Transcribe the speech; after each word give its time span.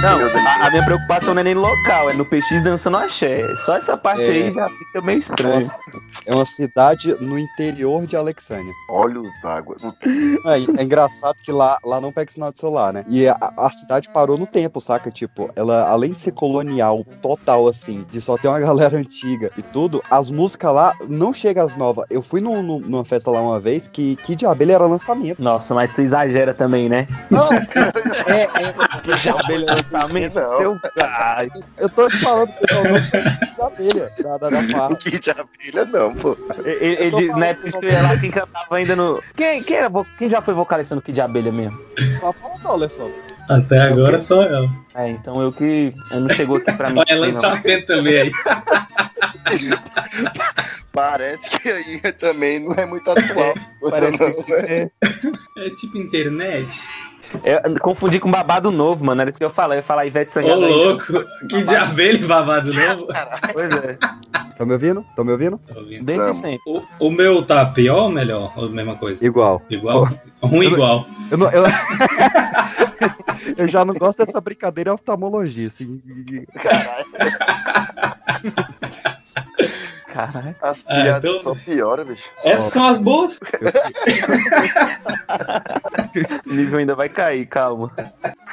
Não, 0.00 0.16
a, 0.46 0.66
a 0.66 0.70
minha 0.70 0.84
preocupação 0.84 1.34
não 1.34 1.40
é 1.40 1.44
nem 1.44 1.54
no 1.56 1.60
local, 1.60 2.08
é 2.08 2.12
no 2.14 2.24
PX 2.24 2.62
dançando 2.62 2.96
axé. 2.98 3.36
Só 3.64 3.76
essa 3.76 3.96
parte 3.96 4.22
É. 4.22 4.28
aí 4.28 4.52
já 4.52 4.64
fica 4.68 5.00
meio 5.02 5.18
estranho. 5.18 5.66
É 6.24 6.32
uma 6.34 6.46
cidade 6.46 7.16
no 7.20 7.36
interior 7.36 8.06
de 8.06 8.16
Alexânia. 8.16 8.72
Olhos 8.90 9.28
d'água. 9.42 9.76
É, 10.46 10.80
é 10.80 10.84
engraçado 10.84 11.34
que 11.44 11.50
lá, 11.50 11.78
lá 11.84 12.00
não 12.00 12.12
pega 12.12 12.30
sinal 12.30 12.52
de 12.52 12.58
celular, 12.60 12.92
né? 12.92 13.04
E 13.08 13.26
a, 13.26 13.36
a 13.56 13.70
cidade 13.70 14.08
parou 14.10 14.38
no 14.38 14.46
tempo, 14.46 14.80
saca? 14.80 15.10
Tipo, 15.10 15.50
ela, 15.56 15.88
além 15.88 16.12
de 16.12 16.20
ser 16.20 16.30
colonial 16.32 17.04
total, 17.20 17.66
assim, 17.66 18.06
de 18.08 18.20
só 18.20 18.36
ter 18.36 18.46
uma 18.46 18.60
galera 18.60 18.96
antiga 18.96 19.50
e 19.58 19.62
tudo, 19.62 20.00
as 20.08 20.30
músicas 20.30 20.72
lá 20.72 20.92
não 21.08 21.32
chegam 21.32 21.64
às 21.64 21.74
novas. 21.74 22.06
Eu 22.08 22.22
fui 22.22 22.40
num- 22.40 22.62
num- 22.62 22.80
numa 22.80 23.04
festa 23.04 23.32
lá 23.32 23.40
uma 23.40 23.58
vez 23.58 23.88
que 23.88 24.14
Kid 24.16 24.46
Abelha 24.46 24.74
era 24.74 24.86
lançamento. 24.86 25.42
Nossa, 25.42 25.74
mas 25.74 25.92
tu 25.92 26.02
exagera 26.02 26.54
também, 26.54 26.88
né? 26.88 27.08
Não, 27.30 27.48
é, 27.52 28.42
é, 28.42 28.48
Que 29.08 29.14
de 29.14 29.87
Não. 29.90 30.58
Seu... 30.58 30.78
Ai, 31.02 31.50
eu 31.78 31.88
tô 31.88 32.08
te 32.08 32.18
falando, 32.18 32.52
pessoal, 32.52 32.84
não 32.84 33.00
Kid 33.00 33.60
Abelha, 33.60 34.10
da, 34.22 34.38
da, 34.38 34.50
da 34.50 34.62
farra. 34.62 34.96
Que 34.96 35.18
de 35.18 35.30
abelha 35.30 35.84
não, 35.86 36.14
pô. 36.14 36.36
ele 36.64 37.02
ele 37.02 37.16
diz, 37.16 37.36
né? 37.36 37.54
pessoal. 37.54 37.82
Porque 37.82 37.96
lá 37.96 38.16
quem 38.18 38.30
cantava 38.30 38.76
ainda 38.76 38.96
no. 38.96 39.22
Quem, 39.36 39.62
quem, 39.62 39.76
era, 39.76 39.90
quem 40.18 40.28
já 40.28 40.42
foi 40.42 40.54
vocalista 40.54 40.94
no 40.94 41.02
Kid 41.02 41.14
de 41.14 41.20
Abelha 41.20 41.50
mesmo? 41.50 41.78
Só 42.20 42.32
fala 42.32 42.54
não, 42.62 42.72
Alessandro. 42.72 43.14
Até 43.48 43.80
agora 43.80 44.20
só 44.20 44.42
eu. 44.42 44.68
É, 44.94 45.08
então 45.08 45.40
eu 45.40 45.50
que. 45.50 45.92
Eu 46.10 46.20
não 46.20 46.28
chegou 46.30 46.58
aqui 46.58 46.72
pra 46.72 46.90
mim. 46.90 47.00
Olha, 47.00 47.14
não. 47.14 47.20
lançamento 47.20 47.86
também 47.86 48.20
aí. 48.20 48.30
Parece 50.92 51.48
que 51.50 51.70
aí 51.70 52.00
também 52.14 52.60
não 52.60 52.72
é 52.74 52.84
muito 52.84 53.10
atual. 53.10 53.54
Parece 53.88 54.20
não, 54.20 54.42
que 54.42 54.52
é, 54.52 54.90
É 55.58 55.70
tipo 55.70 55.96
internet. 55.96 56.82
Eu 57.44 57.80
confundi 57.80 58.18
com 58.18 58.30
babado 58.30 58.70
novo, 58.70 59.04
mano. 59.04 59.20
Era 59.20 59.30
isso 59.30 59.38
que 59.38 59.44
eu 59.44 59.50
falei. 59.50 59.78
Eu 59.78 59.80
ia 59.80 59.84
falar 59.84 60.06
Ivete 60.06 60.30
Ô, 60.30 60.32
Sangalo. 60.32 60.64
aí. 60.64 60.72
louco. 60.72 61.24
Que 61.48 61.62
de 61.62 61.76
abelha 61.76 62.26
babado 62.26 62.72
novo. 62.72 63.08
Pois 63.52 63.72
é. 63.72 63.98
Tá 64.56 64.64
me 64.64 64.72
ouvindo? 64.72 65.04
Tá 65.14 65.22
me 65.22 65.30
ouvindo? 65.32 65.58
Tô 65.72 65.78
ouvindo. 65.78 66.04
Desde 66.04 66.34
sempre. 66.34 66.60
O, 66.66 66.82
o 66.98 67.10
meu 67.10 67.42
tá 67.42 67.64
pior 67.66 68.04
ou 68.04 68.10
melhor? 68.10 68.52
Ou 68.56 68.66
a 68.66 68.68
mesma 68.68 68.96
coisa? 68.96 69.24
Igual. 69.24 69.62
Igual? 69.70 70.08
Um 70.40 70.62
igual. 70.62 71.04
Eu, 71.32 71.36
não, 71.36 71.50
eu... 71.50 71.64
eu 73.58 73.66
já 73.66 73.84
não 73.84 73.92
gosto 73.92 74.24
dessa 74.24 74.40
brincadeira 74.40 74.94
oftalmologia. 74.94 75.66
Assim. 75.66 76.00
Caralho, 76.62 77.06
Caralho. 80.26 80.56
as 80.60 80.84
Ah, 80.88 80.94
piadas 81.02 81.30
então- 81.30 81.40
só 81.42 81.54
pioram, 81.54 82.04
bicho. 82.04 82.28
Essas 82.44 82.72
são 82.72 82.86
as 82.88 82.98
boas. 82.98 83.38
O 86.46 86.52
nível 86.52 86.78
ainda 86.78 86.94
vai 86.94 87.08
cair, 87.08 87.46
calma. 87.46 87.92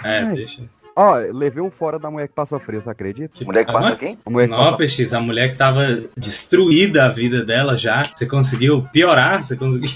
É, 0.03 0.19
Ai. 0.19 0.35
deixa. 0.35 0.63
Ó, 0.95 1.15
levei 1.15 1.61
um 1.61 1.69
fora 1.71 1.99
da 1.99 2.09
mulher 2.09 2.27
que 2.27 2.33
passa 2.33 2.57
frio, 2.59 2.81
você 2.81 2.89
acredita? 2.89 3.43
Mulher 3.43 3.65
que 3.65 3.71
passa 3.71 3.95
quem? 3.97 4.17
A 4.25 4.29
mulher 4.29 4.45
que 4.47 4.51
Não, 4.51 4.59
passa 4.63 4.77
PX, 4.77 5.13
a 5.13 5.19
mulher 5.19 5.51
que 5.51 5.57
tava 5.57 6.03
destruída 6.15 7.05
a 7.05 7.09
vida 7.09 7.43
dela 7.43 7.77
já. 7.77 8.03
Você 8.15 8.25
conseguiu 8.25 8.87
piorar? 8.93 9.43
Você 9.43 9.55
conseguiu. 9.57 9.89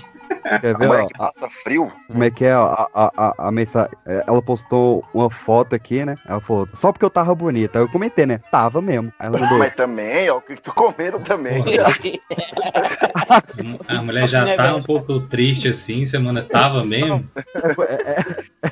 Quer 0.50 0.78
ver, 0.78 0.88
mulher 0.88 1.03
ó, 1.03 1.08
que 1.08 1.17
passa 1.17 1.50
frio? 1.64 1.92
como 2.08 2.23
é 2.23 2.31
que 2.31 2.45
é 2.45 2.55
ó, 2.55 2.88
a, 2.94 3.11
a, 3.16 3.47
a, 3.47 3.52
mensagem? 3.52 3.92
é, 4.05 4.23
Ela 4.28 4.42
postou 4.42 5.05
uma 5.14 5.30
foto 5.30 5.75
aqui, 5.75 6.03
né? 6.03 6.16
Ela 6.28 6.39
falou, 6.39 6.67
só 6.73 6.92
porque 6.92 7.05
eu 7.05 7.09
tava 7.09 7.36
bonita. 7.36 7.78
Aí 7.78 7.83
eu 7.86 7.89
comentei, 7.89 8.25
né? 8.25 8.39
Tava 8.52 8.81
mesmo. 8.81 9.14
Aí 9.20 9.27
ela 9.27 9.39
mandou, 9.39 9.58
Mas 9.59 9.75
também, 9.75 10.30
ó, 10.30 10.38
o 10.38 10.42
que 10.42 10.55
tu 10.55 10.73
comendo 10.73 11.20
também. 11.20 11.64
A 13.88 14.02
mulher 14.02 14.27
já 14.27 14.55
tá 14.55 14.75
um 14.75 14.83
pouco 14.83 15.20
triste 15.22 15.67
assim, 15.67 16.05
semana 16.05 16.44
tava 16.44 16.83
mesmo. 16.86 17.30
é, 17.88 18.25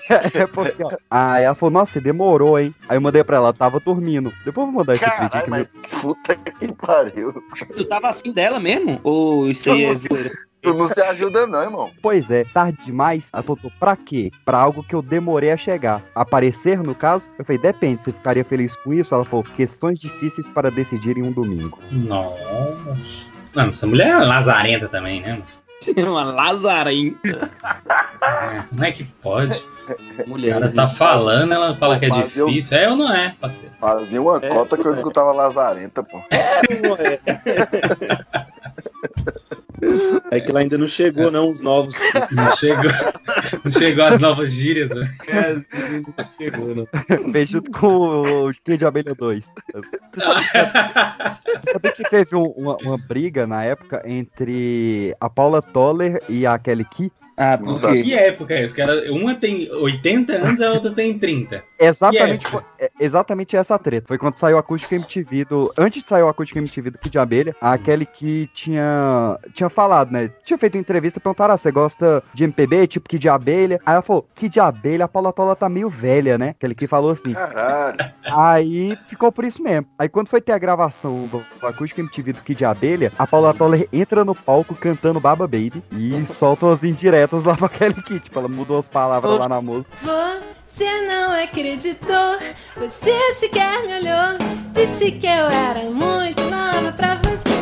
é, 0.10 0.42
é 0.42 0.48
porque, 0.48 0.84
ó. 0.84 0.90
Aí 1.10 1.44
ela 1.44 1.56
falou, 1.56 1.72
nossa, 1.74 2.02
demorou, 2.02 2.60
hein? 2.60 2.74
Aí 2.90 2.98
eu 2.98 3.02
mandei 3.02 3.24
pra 3.24 3.38
ela, 3.38 3.54
tava 3.54 3.80
dormindo. 3.80 4.34
Depois 4.44 4.68
eu 4.68 4.72
vou 4.72 4.82
mandar 4.82 4.96
esse 4.96 5.04
vídeo 5.06 5.18
Caralho, 5.18 5.42
aqui. 5.42 5.50
mas 5.50 5.72
puta 6.02 6.36
que 6.36 6.72
pariu. 6.74 7.34
Tu 7.76 7.86
tava 7.86 8.10
afim 8.10 8.32
dela 8.32 8.60
mesmo? 8.60 9.00
Ou 9.04 9.50
isso 9.50 9.70
aí 9.72 9.86
é 9.86 9.96
zoeira? 9.96 10.32
Tu 10.62 10.74
não 10.74 10.88
se 10.90 11.00
ajuda 11.02 11.46
não, 11.48 11.62
irmão. 11.62 11.90
Pois 12.02 12.30
é, 12.32 12.44
tarde 12.44 12.78
demais. 12.84 13.30
Ela 13.32 13.44
falou, 13.44 13.60
pra 13.80 13.96
quê? 13.96 14.32
Pra 14.44 14.58
algo 14.58 14.84
que 14.84 14.96
eu 14.96 15.02
demorei 15.02 15.52
a 15.52 15.58
chegar. 15.58 16.02
Aparecer, 16.16 16.80
no 16.84 16.96
caso? 16.96 17.30
Eu 17.38 17.46
falei, 17.46 17.62
depende, 17.62 18.04
você 18.04 18.12
ficaria 18.12 18.44
feliz 18.44 18.76
com 18.78 18.94
isso? 18.94 19.14
Ela 19.14 19.24
falou, 19.24 19.44
questões 19.44 20.00
difíceis 20.00 20.50
para 20.50 20.70
decidir 20.72 21.18
em 21.18 21.24
um 21.24 21.32
domingo. 21.32 21.80
Nossa. 21.92 23.28
Não, 23.56 23.70
essa 23.70 23.88
mulher 23.88 24.08
é 24.10 24.18
lazarenta 24.18 24.88
também, 24.88 25.22
né? 25.22 25.42
Uma 26.06 26.24
lazarinha. 26.24 27.16
É, 28.22 28.62
como 28.70 28.84
é 28.84 28.92
que 28.92 29.04
pode? 29.04 29.64
O 30.26 30.30
Mulher. 30.32 30.54
cara 30.60 30.70
tá 30.74 30.90
falando, 30.90 31.54
ela 31.54 31.74
fala 31.76 31.98
que 31.98 32.08
é 32.08 32.10
difícil. 32.10 32.76
É 32.78 32.90
ou 32.90 32.98
não 32.98 33.16
é, 33.16 33.34
parceiro? 33.40 33.74
Fazia 33.80 34.22
uma 34.22 34.38
É, 34.38 34.50
cota 34.50 34.76
que 34.76 34.86
eu 34.86 34.94
é. 34.94 34.98
escutava 34.98 35.32
lazarenta, 35.32 36.04
pô. 36.04 36.20
É 36.30 37.20
que 40.42 40.50
ela 40.50 40.60
ainda 40.60 40.78
não 40.78 40.88
chegou, 40.88 41.30
não, 41.32 41.50
os 41.50 41.62
novos. 41.62 41.94
Não 42.32 42.56
chegou, 42.56 42.92
não 43.64 43.72
chegou 43.72 44.06
as 44.06 44.20
novas 44.20 44.52
gírias, 44.52 44.90
né? 44.90 45.08
É, 45.28 45.54
não 45.54 46.30
chegou, 46.38 46.76
não. 46.76 47.32
Fez 47.32 47.50
junto 47.50 47.72
com 47.72 48.48
o 48.48 48.54
Kid 48.64 48.78
de 48.78 48.86
Abelha 48.86 49.14
2. 49.16 49.46
Sabia 51.72 51.92
que 51.92 52.04
teve 52.10 52.36
um- 52.36 52.52
uma, 52.52 52.76
uma 52.78 52.98
briga 52.98 53.46
na 53.46 53.64
época 53.64 54.02
entre 54.06 55.16
a 55.20 55.30
Paula 55.30 55.62
Toller 55.62 56.22
e 56.30 56.46
a 56.46 56.58
Kelly 56.58 56.86
Key? 56.86 57.12
Ah, 57.38 57.56
Não 57.58 57.74
por 57.74 57.80
sabe. 57.80 57.98
quê? 57.98 58.04
Que 58.04 58.14
época 58.16 58.54
é 58.56 58.64
essa? 58.66 58.74
Que 58.74 58.82
era- 58.82 59.12
uma 59.14 59.36
tem 59.36 59.72
80 59.72 60.34
anos, 60.34 60.60
a 60.60 60.72
outra 60.72 60.92
tem 60.92 61.18
30. 61.18 61.64
Exatamente, 61.80 62.48
é- 62.80 62.90
exatamente 63.00 63.56
essa 63.56 63.78
treta. 63.78 64.08
Foi 64.08 64.18
quando 64.18 64.36
saiu 64.36 64.58
a 64.58 64.62
acústica 64.62 64.96
MTV 64.96 65.46
do. 65.46 65.72
Antes 65.78 66.02
de 66.02 66.10
sair 66.10 66.24
o 66.24 66.28
acústica 66.28 66.58
MTV 66.60 66.90
do 66.90 66.98
Kid 66.98 67.12
de 67.12 67.20
Abelha, 67.20 67.56
a 67.62 67.78
Kelly 67.78 68.08
que 68.08 68.50
tinha. 68.54 69.38
tinha 69.54 69.70
falado, 69.70 70.12
né? 70.12 70.32
Tinha 70.44 70.58
feito 70.58 70.74
uma 70.76 70.82
entrevista 70.82 71.20
e 71.20 71.22
perguntaram: 71.22 71.54
ah, 71.54 71.58
você 71.58 71.72
gosta 71.72 72.24
de 72.34 72.44
MPB, 72.44 72.88
tipo 72.88 73.08
Kid 73.08 73.22
de 73.22 73.30
Abelha? 73.30 73.80
Aí 73.86 73.94
ela 73.94 74.02
falou: 74.02 74.28
Kid 74.34 74.54
de 74.54 74.60
Abelha, 74.60 75.06
a 75.06 75.08
Paula 75.08 75.32
Toller 75.32 75.56
tá 75.56 75.70
meio 75.70 75.90
velha, 75.90 76.36
né? 76.38 76.56
Kelly 76.60 76.74
que 76.74 76.88
falou 76.88 77.12
assim. 77.12 77.34
Caralho. 77.34 77.98
Aí 78.26 78.98
ficou 79.08 79.32
por 79.32 79.46
isso 79.46 79.62
mesmo. 79.62 79.86
Aí 80.00 80.10
quando 80.10 80.30
foi 80.30 80.42
ter 80.42 80.54
a 80.54 80.58
gravação 80.58 81.28
do 81.28 81.44
do 81.62 81.68
acústica 81.68 82.02
MTV 82.02 82.34
do 82.34 82.42
Kid 82.42 82.58
de 82.58 82.66
Abelha, 82.66 83.12
a 83.20 83.28
Paula 83.28 83.54
Toller 83.54 83.88
entra 83.94 84.26
no 84.26 84.34
palco 84.34 84.74
cantando 84.76 85.20
Baba 85.20 85.46
Baby 85.48 85.84
e 85.92 86.26
solta 86.28 86.66
umas 86.66 86.84
indiretas 87.28 87.44
lá 87.44 87.56
pra 87.56 87.70
Kelly 87.70 88.02
Key. 88.02 88.20
Tipo, 88.20 88.40
ela 88.40 88.48
mudou 88.48 88.80
as 88.80 88.88
palavras 88.88 89.40
lá 89.40 89.50
na 89.50 89.62
música. 89.62 89.96
Você 90.66 91.08
não 91.08 91.32
acreditou, 91.44 92.38
você 92.76 93.34
sequer 93.36 93.86
me 93.86 93.94
olhou. 93.94 94.38
Disse 94.74 95.12
que 95.12 95.26
eu 95.26 95.48
era 95.50 95.90
muito 95.90 96.42
nova 96.44 96.92
pra 96.92 97.16
você, 97.16 97.57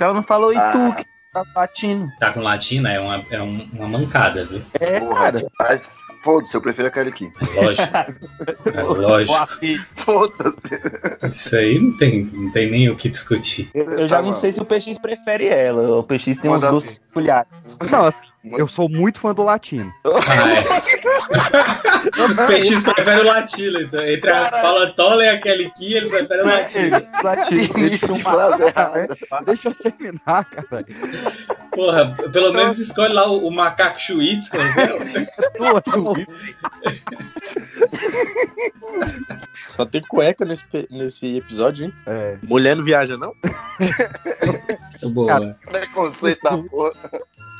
Ela 0.00 0.14
não 0.14 0.22
falou 0.22 0.52
e 0.52 0.56
Ah. 0.56 0.70
tu 0.70 0.96
que 0.96 1.04
tá 1.32 1.42
latindo. 1.54 2.10
Tá 2.18 2.32
com 2.32 2.40
latina, 2.40 2.92
é 2.92 3.00
uma, 3.00 3.24
é 3.30 3.42
um- 3.42 3.68
uma 3.72 3.88
mancada, 3.88 4.44
viu? 4.44 4.62
É, 4.74 5.00
Porra, 5.00 5.32
cara. 5.32 5.46
mas 5.58 5.82
foda-se, 6.22 6.54
eu 6.54 6.60
prefiro 6.60 6.88
aquele 6.88 7.08
aqui. 7.10 7.30
É 7.56 7.60
lógico. 7.60 7.92
É 8.76 8.82
lógico. 8.82 9.46
Filho. 9.58 9.86
Foda-se. 9.96 11.28
Isso 11.30 11.56
aí 11.56 11.78
não 11.78 11.96
tem, 11.96 12.24
não 12.24 12.50
tem 12.52 12.70
nem 12.70 12.88
o 12.90 12.96
que 12.96 13.08
discutir. 13.08 13.70
Eu, 13.74 13.84
eu 13.92 14.08
já 14.08 14.16
Tá 14.16 14.22
não 14.22 14.32
sei 14.32 14.52
se 14.52 14.60
o 14.60 14.64
PX 14.64 14.98
prefere 14.98 15.46
ela. 15.48 15.98
O 15.98 16.02
PX 16.02 16.36
tem 16.38 16.50
uns 16.50 16.60
gostos 16.62 16.92
peculiares. 16.98 17.48
Não, 17.90 18.04
assim, 18.06 18.26
eu 18.52 18.68
sou 18.68 18.88
muito 18.88 19.18
fã 19.20 19.34
do 19.34 19.42
latino. 19.42 19.92
Ah, 20.28 20.52
é. 20.52 20.64
O 22.06 22.46
PX 22.46 22.82
prefere 22.82 23.20
o 23.20 23.24
latino, 23.24 23.80
então. 23.80 24.06
Entre 24.06 24.30
a 24.30 24.50
Paula 24.50 24.92
Tola 24.92 25.24
e 25.24 25.28
a 25.28 25.40
Kelly 25.40 25.70
Key, 25.72 25.94
ele 25.94 26.08
prefere 26.08 26.42
o 26.42 26.46
latino. 26.46 27.02
Latino. 27.22 27.62
Início 27.78 28.14
de 28.14 28.22
frase 28.22 28.62
errada. 28.62 29.16
Deixa 29.44 29.68
eu 29.68 29.74
terminar, 29.74 30.44
cara. 30.44 30.86
Porra, 31.72 32.14
pelo 32.32 32.52
menos 32.52 32.78
escolhe 32.78 33.12
lá 33.12 33.28
o, 33.28 33.46
o 33.46 33.50
macaco 33.50 34.00
Schwitz, 34.00 34.48
como 34.48 34.62
é? 34.62 35.82
Tua. 35.82 35.82
Só 39.68 39.84
tem 39.84 40.02
cueca 40.02 40.44
nesse, 40.44 40.64
nesse 40.90 41.36
episódio, 41.36 41.86
hein? 41.86 41.94
É, 42.06 42.36
Mulher 42.42 42.76
não 42.76 42.84
viaja, 42.84 43.16
não? 43.16 43.34
Boa. 45.10 45.56
Preconceito 45.64 46.42
da 46.42 46.56
porra. 46.56 46.92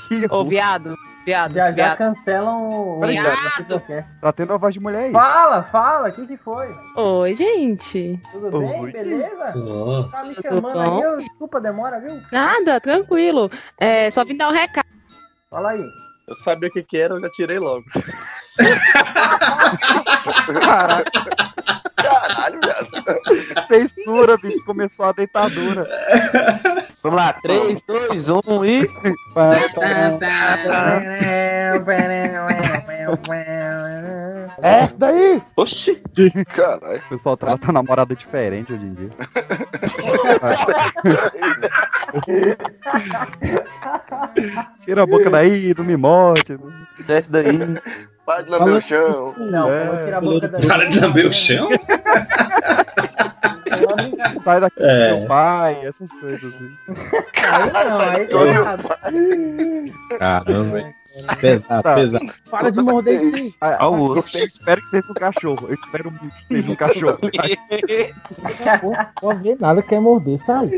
Que 0.08 0.26
Ô, 0.30 0.44
viado, 0.44 0.96
Viado, 1.24 1.54
Já 1.54 1.66
já 1.66 1.70
viado. 1.74 1.98
cancelam 1.98 2.68
o. 2.68 3.00
O- 3.00 3.00
o 3.00 3.54
Peoplecast. 3.56 4.08
Tá 4.20 4.32
tendo 4.32 4.52
a 4.52 4.56
voz 4.56 4.72
de 4.72 4.78
mulher 4.80 5.04
aí. 5.06 5.12
Fala, 5.12 5.62
fala, 5.64 6.08
o 6.08 6.12
que 6.12 6.24
que 6.26 6.36
foi? 6.36 6.68
Oi, 6.96 7.34
gente. 7.34 8.20
Tudo 8.30 8.58
bem? 8.60 8.80
Oi. 8.80 8.92
Beleza? 8.92 9.52
Ó, 9.56 10.04
Tá 10.04 10.22
me 10.24 10.36
chamando 10.40 10.78
aí, 10.78 11.00
eu, 11.00 11.16
desculpa 11.18 11.58
a 11.58 11.60
demora, 11.60 12.00
viu? 12.00 12.20
Nada, 12.30 12.80
tranquilo. 12.80 13.50
É, 13.76 14.08
só 14.12 14.24
vim 14.24 14.36
dar 14.36 14.48
um 14.48 14.52
recado. 14.52 14.86
Fala 15.50 15.70
aí. 15.70 15.84
Eu 16.28 16.34
sabia 16.36 16.68
o 16.68 16.72
que 16.72 16.82
que 16.84 16.96
era, 16.96 17.14
eu 17.14 17.20
já 17.20 17.28
tirei 17.30 17.58
logo. 17.58 17.84
Caraca, 20.60 21.10
Caralho, 21.96 22.60
viado. 22.62 23.66
censura, 23.66 24.36
bicho. 24.36 24.64
Começou 24.64 25.06
a 25.06 25.12
deitadura. 25.12 25.88
Vamos 27.02 27.16
lá, 27.16 27.32
3, 27.34 27.82
2, 27.82 28.30
1 28.30 28.64
e. 28.64 28.88
É 34.62 34.84
essa 34.84 34.96
daí? 34.96 35.42
Oxi! 35.56 36.00
Caralho. 36.54 36.98
O 36.98 37.08
pessoal 37.08 37.36
trata 37.36 37.68
a 37.68 37.72
namorada 37.72 38.14
diferente 38.14 38.72
hoje 38.72 38.84
em 38.84 38.94
dia. 38.94 39.10
Tira 44.84 45.02
a 45.02 45.06
boca 45.06 45.30
daí, 45.30 45.74
não 45.76 45.84
me 45.84 45.96
mote. 45.96 46.56
Desce 47.06 47.30
daí. 47.30 47.58
Para 48.26 48.42
de 48.42 48.50
lamber 48.50 48.74
o 48.74 48.82
chão. 48.82 49.34
Não, 49.38 49.70
É. 49.70 49.84
vou 49.86 50.04
tirar 50.04 50.18
a 50.18 50.20
boca 50.20 50.48
daí. 50.48 50.66
Para 50.66 50.84
de 50.88 50.98
lamber 51.00 51.26
o 51.28 51.32
chão? 51.32 51.68
É. 51.70 51.76
Sai 54.44 54.60
daqui 54.60 54.78
do 54.80 54.86
É. 54.86 55.16
meu 55.18 55.26
pai, 55.26 55.86
essas 55.86 56.10
coisas 56.20 56.54
assim. 56.54 56.70
Aí 57.42 57.88
não, 57.88 58.00
aí 58.00 58.26
tá 58.26 58.42
errado. 58.42 58.82
Caramba, 60.18 60.80
hein? 60.80 60.94
Pesado, 61.40 61.82
Tá. 61.82 61.94
pesado. 61.94 62.26
Para 62.50 62.70
de 62.70 62.80
morder 62.82 63.20
esse. 63.20 63.56
Ah, 63.60 63.78
Ó 63.80 63.90
o 63.90 64.16
eu 64.16 64.24
espero- 64.24 64.80
que 64.82 64.88
seja 64.90 65.10
um 65.10 65.14
cachorro. 65.14 65.66
Eu 65.68 65.74
espero 65.74 66.10
muito 66.10 66.34
que 66.36 66.46
seja 66.54 66.70
um 66.70 66.76
cachorro. 66.76 67.18
Não 69.22 69.38
ver 69.42 69.56
nada 69.60 69.82
quer 69.82 70.00
morder, 70.00 70.40
sai. 70.44 70.68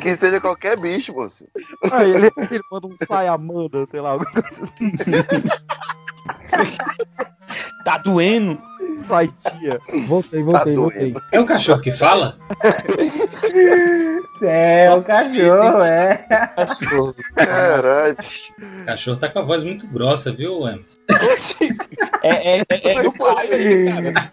Que 0.00 0.14
seja 0.14 0.40
qualquer 0.40 0.76
bicho, 0.78 1.12
moço. 1.12 1.46
Aí 1.92 2.10
ele, 2.10 2.26
ele 2.50 2.62
manda 2.70 2.86
um 2.86 2.96
sai 3.06 3.28
Amanda, 3.28 3.86
sei 3.86 4.00
lá, 4.00 4.10
alguma 4.10 4.30
coisa 4.32 4.48
Tá 7.84 7.98
doendo? 7.98 8.60
Sai 9.08 9.28
tia. 9.28 9.78
Voltei, 10.06 10.42
Tá 10.44 10.64
doendo. 10.64 11.22
É 11.32 11.40
um 11.40 11.46
cachorro 11.46 11.80
que 11.80 11.92
fala? 11.92 12.36
É, 14.42 14.92
o 14.92 15.02
cachorro, 15.02 15.82
é. 15.82 16.26
Caralho. 17.36 18.16
O 18.82 18.84
cachorro 18.84 19.16
tá 19.16 19.30
com 19.30 19.38
a 19.38 19.42
voz 19.42 19.62
muito 19.62 19.86
grossa, 19.88 20.30
viu, 20.30 20.60
Emerson? 20.68 20.98
É, 22.22 22.58
é, 22.58 22.62
é, 22.68 22.92
é 22.92 23.08
o 23.08 23.12
Caio 23.12 23.54
aí, 23.54 24.12
cara. 24.12 24.32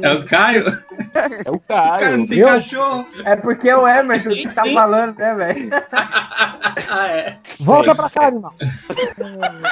É 0.00 0.12
o 0.14 0.24
Caio? 0.24 0.82
É 1.44 1.50
o 1.50 1.60
Cara, 1.60 1.98
Caio. 2.00 2.16
não 2.18 2.26
tem 2.26 2.38
Eu? 2.38 2.48
cachorro. 2.48 3.06
É 3.26 3.36
porque 3.36 3.68
é 3.68 3.76
o 3.76 3.86
Emerson 3.86 4.30
Sim, 4.30 4.48
que 4.48 4.54
tá 4.54 4.62
sim. 4.64 4.72
falando, 4.72 5.18
né, 5.18 5.34
velho? 5.34 5.70
Ah, 6.96 7.08
é. 7.08 7.38
Volta 7.60 7.94
pra 7.94 8.08
cá, 8.08 8.26
animal. 8.26 8.54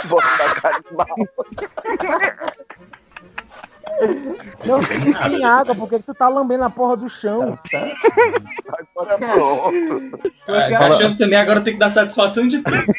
Bota 0.08 0.26
na 0.38 0.54
cara 0.54 0.78
de 0.78 0.96
mal. 0.96 1.06
Não 4.64 4.78
tem 5.30 5.44
água, 5.44 5.74
porque 5.74 5.98
tu 5.98 6.14
tá 6.14 6.28
lambendo 6.28 6.64
a 6.64 6.70
porra 6.70 6.96
do 6.96 7.08
chão. 7.08 7.58
Agora 8.96 9.18
pronto. 9.18 10.18
Ah, 10.48 10.66
O 10.68 10.78
cachorro 10.78 11.16
também 11.18 11.38
agora 11.38 11.60
tem 11.60 11.74
que 11.74 11.78
dar 11.78 11.90
satisfação 11.90 12.46
de 12.46 12.62
tudo. 12.62 12.76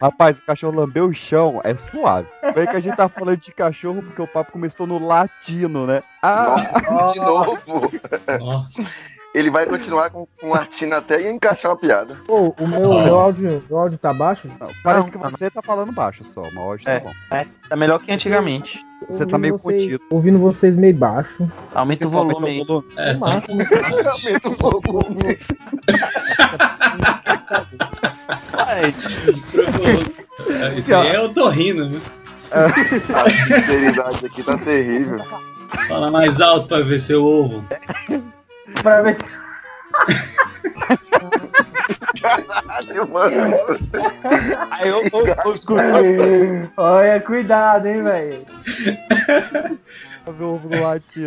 Rapaz, 0.00 0.36
o 0.38 0.42
cachorro 0.42 0.80
lambeu 0.80 1.06
o 1.06 1.14
chão, 1.14 1.60
é 1.62 1.76
suave. 1.76 2.26
Vem 2.54 2.66
que 2.66 2.76
a 2.76 2.80
gente 2.80 2.96
tá 2.96 3.08
falando 3.08 3.36
de 3.38 3.52
cachorro 3.52 4.02
porque 4.02 4.20
o 4.20 4.26
papo 4.26 4.50
começou 4.50 4.84
no 4.84 4.98
latino, 4.98 5.86
né? 5.86 6.02
Ah, 6.20 6.56
De 7.12 7.20
novo. 7.20 7.58
Nossa. 8.40 8.82
Ele 9.34 9.50
vai 9.50 9.64
continuar 9.66 10.10
com, 10.10 10.26
com 10.38 10.50
latino 10.50 10.94
até 10.94 11.30
encaixar 11.30 11.70
uma 11.70 11.76
piada. 11.78 12.16
Pô, 12.26 12.54
o 12.58 12.66
meu, 12.68 12.80
meu 13.02 13.18
áudio, 13.18 13.62
meu 13.68 13.78
áudio 13.78 13.96
tá 13.98 14.12
baixo? 14.12 14.46
parece 14.84 15.06
Não, 15.06 15.10
que 15.12 15.18
não. 15.18 15.30
você 15.30 15.50
tá 15.50 15.62
falando 15.62 15.90
baixo 15.90 16.22
só, 16.34 16.42
mas 16.52 16.56
hoje 16.64 16.84
É. 16.86 17.00
tá 17.00 17.08
bom. 17.08 17.44
Tá 17.68 17.76
melhor 17.76 17.98
que 17.98 18.12
antigamente. 18.12 18.84
Você 19.08 19.24
tá 19.24 19.38
meio 19.38 19.56
vocês, 19.56 19.82
contido. 19.84 20.02
Ouvindo 20.10 20.38
vocês 20.38 20.76
meio 20.76 20.94
baixo. 20.94 21.50
Aumenta 21.74 22.06
o 22.06 22.10
volume 22.10 22.46
aí. 22.46 22.66
É. 22.98 23.14
Máximo. 23.14 23.58
Aumenta 24.12 24.48
um 24.50 24.54
pouco. 24.54 24.98
Ai, 28.52 28.94
É, 30.74 30.78
Isso 30.78 30.94
aí 30.94 31.08
é 31.14 31.20
o 31.20 31.28
torrino, 31.30 31.88
viu? 31.88 32.00
A 32.52 33.30
sinceridade 33.30 34.26
aqui 34.26 34.42
tá 34.42 34.58
terrível. 34.58 35.18
Fala 35.88 36.10
mais 36.10 36.38
alto 36.40 36.68
pra 36.68 36.80
ver 36.80 37.00
seu 37.00 37.24
ovo. 37.24 37.64
pra 38.82 39.02
ver 39.02 39.14
se. 39.14 39.24
Caralho, 42.20 43.08
mano. 43.08 43.56
Aí 44.70 44.88
eu, 44.88 45.02
eu, 45.02 45.26
eu 45.44 45.54
escuto. 45.54 45.82
Olha, 46.76 47.20
cuidado, 47.20 47.86
hein, 47.86 48.02
velho. 48.02 48.46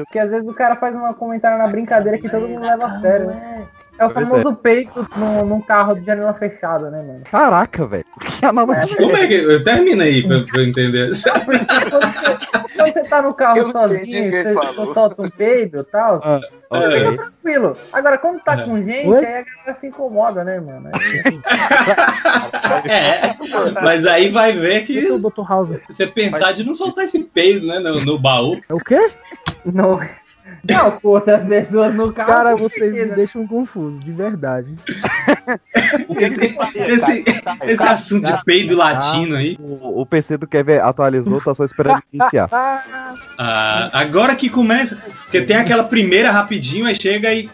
Porque 0.06 0.20
às 0.20 0.30
vezes 0.30 0.48
o 0.48 0.54
cara 0.54 0.76
faz 0.78 0.96
um 0.96 1.14
comentário 1.14 1.58
na 1.58 1.68
brincadeira 1.68 2.18
que 2.18 2.30
todo 2.30 2.48
mundo 2.48 2.66
leva 2.66 2.86
a 2.86 2.98
sério, 2.98 3.28
né? 3.28 3.68
É 3.98 4.06
o 4.06 4.10
Pois 4.10 4.28
famoso 4.28 4.54
peito 4.58 5.08
num, 5.16 5.46
num 5.46 5.62
carro 5.62 5.96
de 5.96 6.06
janela 6.06 6.34
fechada, 6.34 6.90
né, 6.90 6.98
mano? 7.02 7.22
Caraca, 7.32 7.86
velho. 7.86 8.06
Que 8.40 8.46
analogia. 8.46 8.98
Como 8.98 9.16
é 9.16 9.28
que. 9.28 9.60
Termina 9.62 10.04
aí 10.04 10.26
pra, 10.28 10.40
pra 10.44 10.62
eu 10.62 10.66
entender. 10.68 11.12
Quando 11.22 11.46
você, 11.92 12.38
quando 12.76 12.94
você 12.94 13.04
tá 13.06 13.22
no 13.22 13.34
carro 13.34 13.58
Eu 13.58 13.72
sozinho, 13.72 14.32
você, 14.32 14.54
você 14.54 14.94
solta 14.94 15.22
um 15.22 15.30
peido 15.30 15.80
e 15.80 15.84
tal, 15.86 16.42
Ok. 16.70 17.16
tranquilo. 17.16 17.74
Agora, 17.94 18.18
quando 18.18 18.40
tá 18.42 18.54
É. 18.60 18.64
com 18.64 18.78
gente, 18.84 19.08
Oi? 19.08 19.26
aí 19.26 19.34
a 19.38 19.44
galera 19.44 19.76
se 19.80 19.88
incomoda, 19.88 20.44
né, 20.44 20.60
mano? 20.60 20.90
É, 22.90 23.36
mas 23.82 24.06
aí 24.06 24.30
vai 24.30 24.54
ver 24.54 24.82
que 24.86 25.10
o 25.12 25.20
Dr. 25.20 25.44
House. 25.48 25.70
você 25.88 26.06
pensar 26.08 26.52
de 26.54 26.64
não 26.66 26.74
soltar 26.74 27.06
esse 27.06 27.20
peido, 27.24 27.66
né, 27.68 27.80
no, 27.80 28.02
no 28.04 28.20
baú. 28.20 28.60
É 28.70 28.74
o 28.74 28.78
quê? 28.78 29.12
Não. 29.66 30.00
Não, 30.68 30.92
com 30.92 31.10
outras 31.10 31.44
pessoas 31.44 31.94
no 31.94 32.12
carro. 32.12 32.28
Cara, 32.28 32.56
vocês 32.56 32.94
me 32.94 33.06
deixam 33.06 33.46
confuso, 33.48 34.00
de 34.00 34.12
verdade. 34.12 34.76
Esse, 36.18 36.56
esse, 36.76 37.24
esse 37.64 37.84
assunto 37.84 38.26
de 38.26 38.44
peido 38.46 38.76
latino 38.76 39.36
aí. 39.36 39.58
O, 39.60 40.02
o 40.02 40.06
PC 40.06 40.38
do 40.38 40.48
Kevin 40.48 40.74
atualizou, 40.74 41.40
tá 41.40 41.54
só 41.54 41.64
esperando 41.64 42.02
iniciar. 42.12 42.50
ah, 43.38 43.90
agora 43.94 44.36
que 44.36 44.50
começa. 44.50 44.98
Porque 45.24 45.42
tem 45.42 45.56
aquela 45.56 45.84
primeira 45.84 46.32
rapidinho, 46.32 46.86
aí 46.86 46.96
chega 46.96 47.34
e 47.34 47.50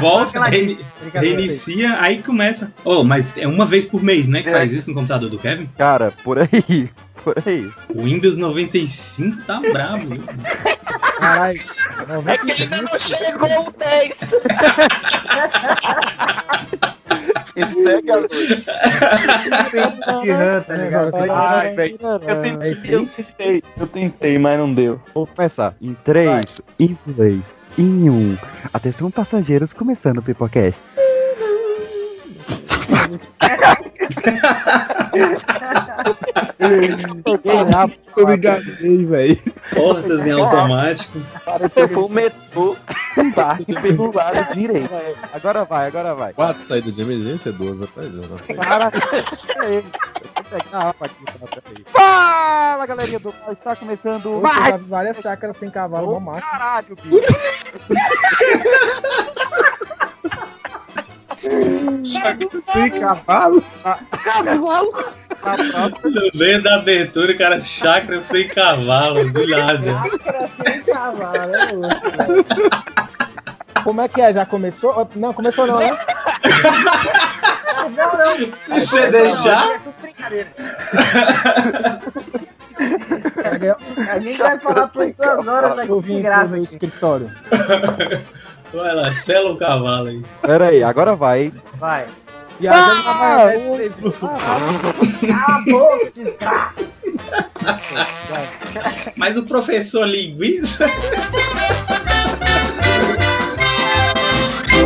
volta, 0.00 0.40
Brincadeira, 0.40 0.76
reinicia, 1.20 2.00
aí 2.00 2.22
começa. 2.22 2.72
Oh, 2.84 3.02
mas 3.02 3.24
é 3.36 3.46
uma 3.46 3.64
vez 3.64 3.86
por 3.86 4.02
mês, 4.02 4.28
né? 4.28 4.42
Que 4.42 4.50
faz 4.50 4.72
isso 4.72 4.90
no 4.90 4.94
computador 4.94 5.30
do 5.30 5.38
Kevin? 5.38 5.68
Cara, 5.78 6.12
por 6.22 6.38
aí. 6.38 6.90
Por 7.22 7.34
aí. 7.46 7.70
O 7.88 8.02
Windows 8.02 8.36
95 8.36 9.42
tá 9.44 9.60
brabo, 9.60 10.06
viu? 10.08 10.22
Caralho. 11.18 11.60
É 12.26 12.38
que 12.38 12.62
ainda 12.62 12.82
não 12.82 12.98
chegou 12.98 13.66
o 13.66 13.72
10. 13.72 14.20
E 17.56 17.66
segue 17.68 18.10
a 18.10 18.16
noite. 18.20 18.64
tá? 18.66 20.22
Ai, 21.32 21.74
velho. 21.74 21.98
Eu 22.00 22.42
tentei, 22.42 22.94
eu 22.94 23.06
tentei, 23.06 23.62
eu 23.78 23.86
tentei, 23.86 24.38
mas 24.38 24.58
não 24.58 24.72
deu. 24.72 25.00
Vou 25.14 25.26
começar. 25.26 25.74
Em 25.80 25.94
3, 26.04 26.60
em 26.78 26.98
2, 27.06 27.54
em 27.78 28.10
1. 28.10 28.38
Atenção, 28.74 29.10
passageiros, 29.10 29.72
começando 29.72 30.18
o 30.18 30.22
Pipocast. 30.22 30.82
Eu 38.16 38.26
me 38.26 38.36
engasguei, 38.36 39.04
velho. 39.04 39.38
Portas 39.74 40.26
em 40.26 40.30
automático. 40.30 41.18
Pareceu 41.44 41.88
foi 41.88 42.02
o 42.02 42.08
metrô 42.08 42.76
embaixo 43.16 43.64
pelo 43.64 44.14
lado 44.14 44.54
direito. 44.54 44.90
Agora 45.32 45.64
vai, 45.64 45.86
agora 45.88 46.14
vai. 46.14 46.32
Quatro 46.32 46.62
saídas 46.62 46.94
de 46.94 47.02
emergência, 47.02 47.52
duas 47.52 47.82
atrás. 47.82 48.08
Para. 48.56 48.86
Aqui, 48.86 49.00
tá? 50.70 50.94
Fala, 51.86 52.86
galerinha 52.86 53.18
do 53.18 53.34
mal. 53.40 53.52
Está 53.52 53.76
começando 53.76 54.40
mais. 54.40 54.80
várias 54.86 55.18
chácaras 55.18 55.56
sem 55.56 55.70
cavalo. 55.70 56.20
Caralho, 56.40 56.96
bicho. 57.02 57.26
Sem 62.72 62.90
cavalo? 63.00 63.62
No 66.02 66.38
meio 66.38 66.62
da 66.62 66.76
abertura, 66.76 67.34
cara 67.34 67.62
chácara 67.62 68.20
sem 68.22 68.48
cavalo, 68.48 69.30
do 69.32 69.46
nada. 69.46 69.90
Chácara 69.90 70.48
sem 70.64 70.82
cavalo, 70.82 71.54
é 71.54 71.72
louco. 71.72 72.46
Como 73.84 74.00
é 74.00 74.08
que 74.08 74.20
é? 74.20 74.32
Já 74.32 74.44
começou? 74.44 75.08
Não, 75.14 75.32
começou 75.32 75.66
não, 75.66 75.78
né? 75.78 75.96
Não, 77.96 78.18
não. 78.18 78.36
Se 78.36 78.86
você 78.86 79.08
deixar. 79.10 79.80
É. 80.32 80.46
A 84.10 84.18
gente 84.18 84.38
vai 84.38 84.58
falar 84.58 84.88
por 84.88 85.12
duas 85.12 85.46
horas 85.46 85.78
aqui 85.78 86.20
graça. 86.20 86.48
meu 86.48 86.62
escritório. 86.62 87.30
Vai 88.72 88.94
lá, 88.94 89.14
sela 89.14 89.50
o 89.50 89.56
cavalo 89.56 90.08
aí. 90.08 90.22
Pera 90.42 90.68
aí, 90.68 90.82
agora 90.82 91.14
vai. 91.14 91.52
Vai. 91.78 92.06
E 92.58 92.66
a 92.66 92.94
gente 92.94 93.04
vai 93.04 93.58
ver 93.78 93.92
Cala 95.26 95.56
a 95.56 95.64
boca, 95.70 96.12
desgraça. 96.14 96.96
Mas 99.16 99.36
o 99.36 99.42
professor 99.44 100.06
linguiça. 100.06 100.86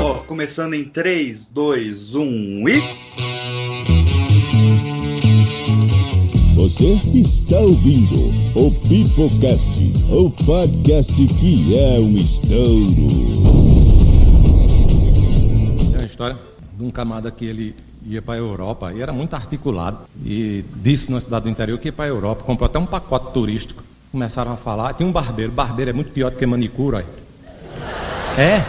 Ó, 0.01 0.15
começando 0.27 0.75
em 0.75 0.85
3, 0.85 1.47
2, 1.47 2.15
1 2.15 2.69
e. 2.69 2.83
Você 6.55 7.01
está 7.15 7.59
ouvindo 7.59 8.33
o 8.55 8.71
Pipocast, 8.89 9.81
o 10.11 10.31
podcast 10.31 11.27
que 11.27 11.79
é 11.79 11.99
um 11.99 12.15
estouro. 12.17 13.70
História 16.21 16.39
de 16.75 16.85
um 16.85 16.91
camarada 16.91 17.31
que 17.31 17.47
ele 17.47 17.75
ia 18.05 18.21
para 18.21 18.35
a 18.35 18.37
Europa 18.37 18.93
e 18.93 19.01
era 19.01 19.11
muito 19.11 19.33
articulado. 19.33 20.01
E 20.23 20.63
disse 20.77 21.11
na 21.11 21.19
cidade 21.19 21.45
do 21.45 21.49
interior 21.49 21.79
que 21.79 21.89
ia 21.89 21.93
para 21.95 22.05
a 22.05 22.09
Europa, 22.09 22.45
comprou 22.45 22.67
até 22.67 22.79
um 22.79 22.85
pacote 22.85 23.33
turístico. 23.33 23.83
Começaram 24.13 24.53
a 24.53 24.57
falar, 24.59 24.93
tinha 24.93 25.09
um 25.09 25.13
barbeiro, 25.13 25.51
barbeiro 25.51 25.89
é 25.89 25.95
muito 25.95 26.13
pior 26.13 26.31
do 26.31 26.37
que 26.37 26.45
manicure. 26.45 26.97
aí. 26.97 27.05
É, 28.37 28.63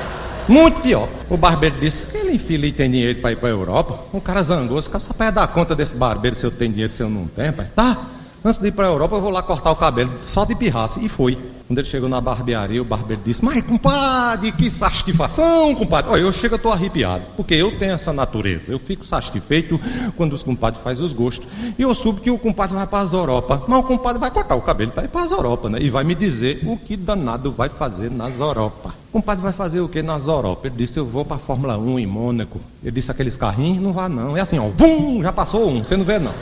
muito 0.48 0.80
pior. 0.80 1.10
O 1.30 1.36
barbeiro 1.36 1.76
disse 1.78 2.18
ele 2.18 2.36
infeliz 2.36 2.74
tem 2.74 2.90
dinheiro 2.90 3.20
para 3.20 3.34
ir 3.34 3.36
para 3.36 3.50
a 3.50 3.52
Europa. 3.52 4.00
O 4.14 4.22
cara 4.22 4.42
zangou, 4.44 4.82
se 4.82 4.90
só 4.90 5.14
para 5.14 5.32
dar 5.32 5.48
conta 5.50 5.76
desse 5.76 5.94
barbeiro 5.94 6.38
se 6.38 6.46
eu 6.46 6.52
tenho 6.52 6.72
dinheiro, 6.72 6.94
se 6.94 7.04
eu 7.04 7.10
não 7.10 7.28
tenho, 7.28 7.52
pai. 7.52 7.68
Tá, 7.76 7.98
antes 8.44 8.60
de 8.60 8.68
ir 8.68 8.72
para 8.72 8.86
a 8.86 8.90
Europa 8.90 9.16
eu 9.16 9.22
vou 9.22 9.32
lá 9.32 9.42
cortar 9.42 9.72
o 9.72 9.76
cabelo, 9.76 10.12
só 10.24 10.46
de 10.46 10.56
pirraça. 10.56 11.00
E 11.00 11.10
foi. 11.10 11.38
Quando 11.68 11.80
ele 11.80 11.88
chegou 11.88 12.10
na 12.10 12.20
barbearia, 12.20 12.82
o 12.82 12.86
barbeiro 12.86 13.22
disse: 13.24 13.44
Mas, 13.46 13.62
compadre, 13.64 14.52
que 14.52 14.70
satisfação, 14.70 15.74
compadre. 15.74 16.12
Olha, 16.12 16.22
eu 16.22 16.34
chego, 16.34 16.56
eu 16.56 16.60
tô 16.60 16.70
arrepiado, 16.70 17.24
porque 17.38 17.54
eu 17.54 17.78
tenho 17.80 17.94
essa 17.94 18.12
natureza. 18.12 18.74
Eu 18.74 18.80
fico 18.80 19.06
satisfeito 19.06 19.80
quando 20.18 20.34
os 20.34 20.44
compadres 20.44 20.84
fazem 20.84 21.06
os 21.06 21.14
gostos. 21.14 21.48
E 21.80 21.82
eu 21.82 21.94
soube 21.94 22.20
que 22.20 22.30
o 22.30 22.38
compadre 22.38 22.76
vai 22.76 22.86
para 22.86 23.00
as 23.00 23.14
Europa. 23.14 23.64
Mas 23.68 23.80
o 23.80 23.84
compadre 23.84 24.20
vai 24.20 24.30
cortar 24.30 24.56
o 24.56 24.62
cabelo 24.62 24.92
para 24.92 25.06
ir 25.06 25.08
para 25.08 25.24
as 25.24 25.32
Europa, 25.32 25.70
né? 25.70 25.80
E 25.82 25.90
vai 25.90 26.04
me 26.04 26.14
dizer 26.14 26.62
o 26.66 26.76
que 26.76 26.98
danado 26.98 27.52
vai 27.52 27.70
fazer 27.70 28.12
nas 28.12 28.38
Europa. 28.38 29.01
Compadre 29.12 29.44
vai 29.44 29.52
fazer 29.52 29.82
o 29.82 29.90
que 29.90 30.02
nas 30.02 30.28
Europa? 30.28 30.68
Ele 30.68 30.76
disse: 30.78 30.98
Eu 30.98 31.06
vou 31.06 31.26
para 31.26 31.36
a 31.36 31.40
Fórmula 31.40 31.78
1 31.78 32.00
em 32.00 32.06
Mônaco. 32.06 32.62
Ele 32.82 32.92
disse: 32.92 33.12
Aqueles 33.12 33.36
carrinhos, 33.36 33.84
não 33.84 33.92
vá 33.92 34.08
não. 34.08 34.38
É 34.38 34.42
assim, 34.42 34.58
ó, 34.58 34.70
vum, 34.70 35.22
já 35.22 35.34
passou 35.34 35.70
um, 35.70 35.84
você 35.84 35.98
não 35.98 36.06
vê 36.06 36.18
não. 36.18 36.34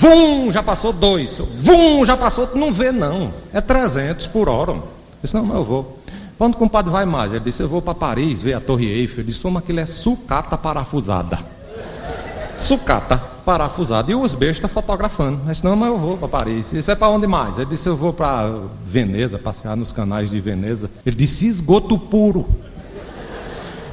Vum, 0.00 0.50
já 0.50 0.62
passou 0.62 0.92
dois. 0.92 1.38
Vum, 1.38 2.04
já 2.04 2.16
passou, 2.16 2.48
não 2.56 2.72
vê 2.72 2.90
não. 2.90 3.32
É 3.52 3.60
300 3.60 4.26
por 4.26 4.48
hora. 4.48 4.72
Eu 4.72 4.82
disse, 5.22 5.34
não, 5.34 5.44
mas 5.44 5.56
eu 5.56 5.64
vou. 5.64 5.98
Onde 6.40 6.56
o 6.56 6.58
compadre 6.58 6.90
vai 6.90 7.04
mais? 7.04 7.32
Ele 7.32 7.44
disse, 7.44 7.62
eu 7.62 7.68
vou 7.68 7.80
para 7.80 7.94
Paris 7.94 8.42
ver 8.42 8.54
a 8.54 8.60
Torre 8.60 8.86
Eiffel. 8.86 9.20
Ele 9.20 9.28
disse, 9.28 9.40
como 9.40 9.58
aquilo 9.58 9.80
é 9.80 9.86
sucata 9.86 10.58
parafusada. 10.58 11.38
Sucata 12.58 13.16
parafusada. 13.44 14.10
E 14.10 14.14
os 14.14 14.34
bestas 14.34 14.70
fotografando. 14.70 15.40
Eu 15.46 15.52
disse, 15.52 15.64
não, 15.64 15.74
mas 15.74 15.88
eu 15.88 15.96
vou 15.96 16.18
para 16.18 16.28
Paris. 16.28 16.70
Disse, 16.70 16.82
vai 16.82 16.96
para 16.96 17.08
onde 17.08 17.26
mais? 17.26 17.56
Ele 17.56 17.70
disse, 17.70 17.88
eu 17.88 17.96
vou 17.96 18.12
para 18.12 18.52
Veneza, 18.86 19.38
passear 19.38 19.76
nos 19.76 19.92
canais 19.92 20.28
de 20.28 20.38
Veneza. 20.40 20.90
Ele 21.06 21.16
disse, 21.16 21.46
esgoto 21.46 21.96
puro. 21.96 22.46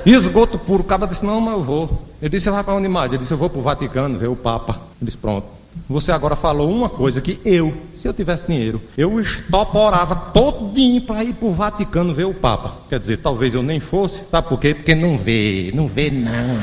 Esgoto 0.06 0.58
puro. 0.58 0.82
O 0.82 0.86
cara 0.86 1.06
disse, 1.06 1.26
não, 1.26 1.40
mas 1.40 1.54
eu 1.54 1.64
vou. 1.64 2.02
Ele 2.22 2.30
disse, 2.32 2.50
vai 2.50 2.64
para 2.64 2.74
onde 2.74 2.88
mais? 2.90 3.12
Ele 3.14 3.20
disse, 3.20 3.34
eu 3.34 3.38
vou 3.38 3.50
para 3.50 3.60
o 3.60 3.62
Vaticano 3.62 4.18
ver 4.18 4.30
o 4.30 4.36
Papa. 4.36 4.74
Ele 5.00 5.06
disse, 5.06 5.18
pronto. 5.18 5.48
Você 5.90 6.12
agora 6.12 6.36
falou 6.36 6.70
uma 6.70 6.90
coisa 6.90 7.22
que 7.22 7.40
eu, 7.46 7.74
se 7.94 8.08
eu 8.08 8.14
tivesse 8.14 8.48
dinheiro, 8.48 8.82
eu 8.98 9.20
estoporava 9.20 10.16
todinho 10.16 11.02
para 11.02 11.24
ir 11.24 11.34
para 11.34 11.48
o 11.48 11.54
Vaticano 11.54 12.14
ver 12.14 12.26
o 12.26 12.34
Papa. 12.34 12.74
Quer 12.90 13.00
dizer, 13.00 13.18
talvez 13.18 13.54
eu 13.54 13.62
nem 13.62 13.80
fosse, 13.80 14.24
sabe 14.30 14.48
por 14.48 14.60
quê? 14.60 14.74
Porque 14.74 14.96
não 14.96 15.18
vê, 15.18 15.72
não 15.76 15.88
vê 15.88 16.10
não. 16.10 16.60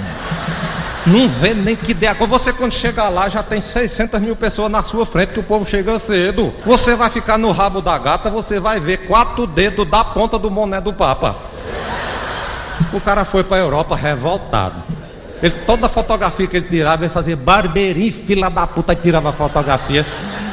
Não 1.06 1.28
vê 1.28 1.52
nem 1.52 1.74
que 1.74 1.92
der. 1.92 2.14
Quando 2.14 2.30
Você 2.30 2.52
quando 2.52 2.72
chegar 2.72 3.08
lá 3.08 3.28
já 3.28 3.42
tem 3.42 3.60
600 3.60 4.20
mil 4.20 4.36
pessoas 4.36 4.70
na 4.70 4.82
sua 4.82 5.04
frente 5.04 5.32
que 5.32 5.40
o 5.40 5.42
povo 5.42 5.66
chega 5.66 5.98
cedo. 5.98 6.52
Você 6.64 6.94
vai 6.94 7.10
ficar 7.10 7.36
no 7.38 7.50
rabo 7.50 7.80
da 7.80 7.98
gata, 7.98 8.30
você 8.30 8.60
vai 8.60 8.78
ver 8.78 9.06
quatro 9.08 9.46
dedos 9.46 9.88
da 9.88 10.04
ponta 10.04 10.38
do 10.38 10.48
boné 10.48 10.80
do 10.80 10.92
Papa. 10.92 11.36
O 12.92 13.00
cara 13.00 13.24
foi 13.24 13.42
para 13.42 13.56
a 13.56 13.60
Europa 13.60 13.96
revoltado. 13.96 14.76
Ele, 15.42 15.54
toda 15.66 15.88
fotografia 15.88 16.46
que 16.46 16.56
ele 16.56 16.68
tirava, 16.68 17.04
ele 17.04 17.12
fazia 17.12 17.36
barbeirinho, 17.36 18.12
fila 18.12 18.48
da 18.48 18.64
puta, 18.64 18.94
tirava 18.94 19.30
a 19.30 19.32
fotografia. 19.32 20.06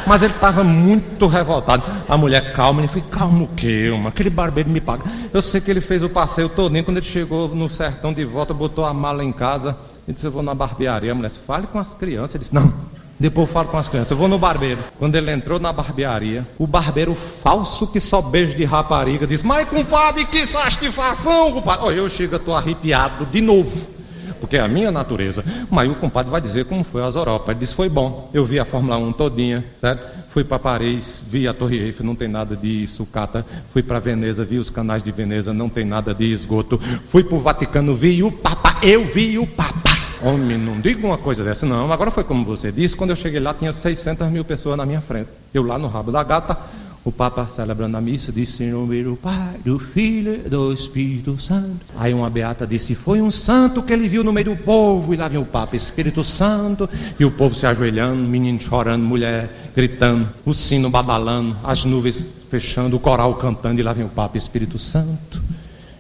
Mas 0.07 0.23
ele 0.23 0.33
estava 0.33 0.63
muito 0.63 1.27
revoltado. 1.27 1.83
A 2.07 2.17
mulher, 2.17 2.53
calma, 2.53 2.81
ele 2.81 2.87
foi, 2.87 3.01
calma 3.01 3.43
o 3.43 3.47
quê, 3.47 3.89
mano? 3.91 4.07
Aquele 4.07 4.31
barbeiro 4.31 4.67
me 4.67 4.81
paga. 4.81 5.03
Eu 5.31 5.41
sei 5.41 5.61
que 5.61 5.69
ele 5.69 5.81
fez 5.81 6.01
o 6.01 6.09
passeio 6.09 6.49
todinho, 6.49 6.83
quando 6.83 6.97
ele 6.97 7.05
chegou 7.05 7.49
no 7.49 7.69
sertão 7.69 8.11
de 8.11 8.25
volta, 8.25 8.51
botou 8.51 8.83
a 8.83 8.93
mala 8.93 9.23
em 9.23 9.31
casa, 9.31 9.77
ele 10.09 10.15
disse, 10.15 10.25
eu 10.25 10.31
vou 10.31 10.41
na 10.41 10.55
barbearia. 10.55 11.11
A 11.11 11.15
mulher 11.15 11.27
disse, 11.27 11.39
fale 11.45 11.67
com 11.67 11.77
as 11.77 11.93
crianças. 11.93 12.33
Ele 12.33 12.39
disse, 12.39 12.55
não, 12.55 12.73
depois 13.19 13.47
eu 13.47 13.53
falo 13.53 13.67
com 13.67 13.77
as 13.77 13.87
crianças, 13.87 14.09
eu 14.09 14.17
vou 14.17 14.27
no 14.27 14.39
barbeiro. 14.39 14.79
Quando 14.97 15.13
ele 15.13 15.31
entrou 15.31 15.59
na 15.59 15.71
barbearia, 15.71 16.47
o 16.57 16.65
barbeiro 16.65 17.13
falso 17.13 17.85
que 17.85 17.99
só 17.99 18.19
beijo 18.19 18.57
de 18.57 18.65
rapariga 18.65 19.27
disse, 19.27 19.45
mas 19.45 19.69
compadre, 19.69 20.25
que 20.25 20.47
satisfação, 20.47 21.51
compadre. 21.51 21.85
Olha, 21.85 21.95
eu 21.97 22.09
chego, 22.09 22.39
tô 22.39 22.55
arrepiado 22.55 23.23
de 23.27 23.39
novo 23.39 23.99
porque 24.39 24.57
é 24.57 24.61
a 24.61 24.67
minha 24.67 24.91
natureza. 24.91 25.43
Mas 25.69 25.89
o 25.91 25.95
compadre 25.95 26.31
vai 26.31 26.41
dizer 26.41 26.65
como 26.65 26.83
foi 26.83 27.03
as 27.03 27.15
Europa. 27.15 27.51
Ele 27.51 27.59
disse: 27.59 27.75
foi 27.75 27.89
bom. 27.89 28.29
Eu 28.33 28.45
vi 28.45 28.59
a 28.59 28.65
Fórmula 28.65 28.97
1 28.97 29.11
todinha, 29.13 29.65
certo? 29.79 30.19
Fui 30.29 30.43
para 30.43 30.59
Paris, 30.59 31.21
vi 31.27 31.47
a 31.47 31.53
Torre 31.53 31.77
Eiffel, 31.77 32.05
não 32.05 32.15
tem 32.15 32.27
nada 32.27 32.55
de 32.55 32.87
sucata. 32.87 33.45
Fui 33.73 33.83
para 33.83 33.99
Veneza, 33.99 34.45
vi 34.45 34.57
os 34.57 34.69
canais 34.69 35.03
de 35.03 35.11
Veneza, 35.11 35.53
não 35.53 35.69
tem 35.69 35.85
nada 35.85 36.13
de 36.13 36.31
esgoto. 36.31 36.79
Fui 37.09 37.23
para 37.23 37.35
o 37.35 37.39
Vaticano, 37.39 37.95
vi 37.95 38.23
o 38.23 38.31
Papa. 38.31 38.77
Eu 38.81 39.05
vi 39.05 39.37
o 39.37 39.45
Papa. 39.45 39.98
Homem, 40.21 40.57
não 40.57 40.81
diga 40.81 41.05
uma 41.07 41.17
coisa 41.17 41.43
dessa, 41.43 41.65
não. 41.65 41.91
Agora 41.91 42.11
foi 42.11 42.23
como 42.23 42.43
você 42.43 42.71
disse: 42.71 42.95
quando 42.95 43.11
eu 43.11 43.15
cheguei 43.15 43.39
lá, 43.39 43.53
tinha 43.53 43.71
600 43.71 44.29
mil 44.29 44.43
pessoas 44.43 44.75
na 44.77 44.85
minha 44.85 45.01
frente. 45.01 45.29
Eu 45.53 45.63
lá 45.63 45.77
no 45.77 45.87
rabo 45.87 46.11
da 46.11 46.23
gata. 46.23 46.57
O 47.05 47.13
Papa 47.13 47.47
celebrando 47.49 47.95
a 47.95 48.01
missa 48.01 48.29
disse 48.29 48.61
em 48.61 48.71
nome 48.71 49.01
do 49.01 49.15
Pai, 49.15 49.55
do 49.63 49.79
Filho 49.79 50.37
do 50.49 50.73
Espírito 50.73 51.39
Santo. 51.39 51.85
Aí 51.97 52.13
uma 52.13 52.29
beata 52.29 52.67
disse: 52.67 52.93
Foi 52.93 53.21
um 53.21 53.31
santo 53.31 53.81
que 53.81 53.93
ele 53.93 54.09
viu 54.09 54.21
no 54.21 54.33
meio 54.33 54.53
do 54.53 54.55
povo. 54.57 55.13
E 55.13 55.17
lá 55.17 55.29
vem 55.29 55.39
o 55.39 55.45
Papa, 55.45 55.77
Espírito 55.77 56.21
Santo. 56.21 56.89
E 57.17 57.23
o 57.23 57.31
povo 57.31 57.55
se 57.55 57.65
ajoelhando, 57.65 58.21
menino 58.21 58.59
chorando, 58.59 59.03
mulher 59.03 59.71
gritando, 59.73 60.27
o 60.45 60.53
sino 60.53 60.89
badalando, 60.89 61.55
as 61.63 61.85
nuvens 61.85 62.27
fechando, 62.49 62.97
o 62.97 62.99
coral 62.99 63.35
cantando. 63.35 63.79
E 63.79 63.83
lá 63.83 63.93
vem 63.93 64.03
o 64.03 64.09
Papa, 64.09 64.37
Espírito 64.37 64.77
Santo. 64.77 65.41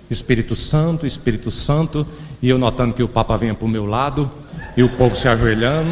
Espírito 0.09 0.55
Santo, 0.55 1.05
Espírito 1.05 1.51
Santo. 1.51 2.05
E 2.41 2.49
eu 2.49 2.57
notando 2.57 2.93
que 2.93 3.03
o 3.03 3.07
Papa 3.07 3.37
vinha 3.37 3.53
para 3.53 3.65
o 3.65 3.69
meu 3.69 3.85
lado. 3.85 4.29
E 4.75 4.83
o 4.83 4.89
povo 4.89 5.15
se 5.15 5.27
ajoelhando. 5.27 5.91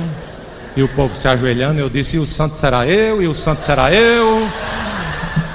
E 0.75 0.83
o 0.83 0.87
povo 0.87 1.15
se 1.15 1.27
ajoelhando. 1.27 1.79
Eu 1.79 1.89
disse: 1.89 2.17
E 2.17 2.19
o 2.19 2.25
santo 2.25 2.55
será 2.55 2.87
eu, 2.87 3.21
e 3.21 3.27
o 3.27 3.33
santo 3.33 3.63
será 3.63 3.93
eu. 3.93 4.47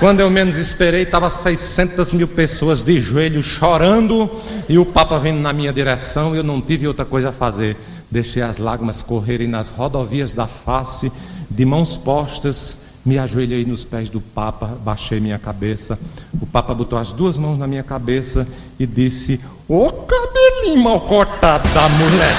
Quando 0.03 0.19
eu 0.19 0.29
menos 0.29 0.57
esperei, 0.57 1.03
estava 1.03 1.31
600 1.31 2.13
mil 2.13 2.27
pessoas 2.27 2.83
de 2.83 3.01
joelhos 3.01 3.47
chorando 3.47 4.29
e 4.69 4.77
o 4.77 4.85
Papa 4.85 5.17
vindo 5.17 5.39
na 5.39 5.53
minha 5.53 5.73
direção. 5.73 6.35
Eu 6.35 6.43
não 6.43 6.61
tive 6.61 6.89
outra 6.89 7.05
coisa 7.05 7.29
a 7.29 7.33
fazer. 7.33 7.77
Deixei 8.11 8.43
as 8.43 8.59
lágrimas 8.59 9.01
correrem 9.01 9.47
nas 9.47 9.69
rodovias 9.69 10.35
da 10.35 10.49
face, 10.49 11.13
de 11.49 11.65
mãos 11.65 11.97
postas, 11.97 12.79
me 13.05 13.19
ajoelhei 13.19 13.65
nos 13.65 13.85
pés 13.85 14.09
do 14.09 14.21
Papa, 14.21 14.67
baixei 14.85 15.21
minha 15.21 15.39
cabeça. 15.39 15.99
O 16.41 16.47
Papa 16.47 16.73
botou 16.75 16.99
as 16.99 17.13
duas 17.13 17.37
mãos 17.37 17.59
na 17.59 17.67
minha 17.67 17.83
cabeça 17.83 18.47
e 18.79 18.87
disse: 18.87 19.41
Ô 19.69 19.91
cabelinho 19.93 20.83
mal 20.83 21.01
cortado 21.01 21.69
da 21.75 21.89
mulher. 21.89 22.37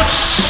Oxi! 0.00 0.47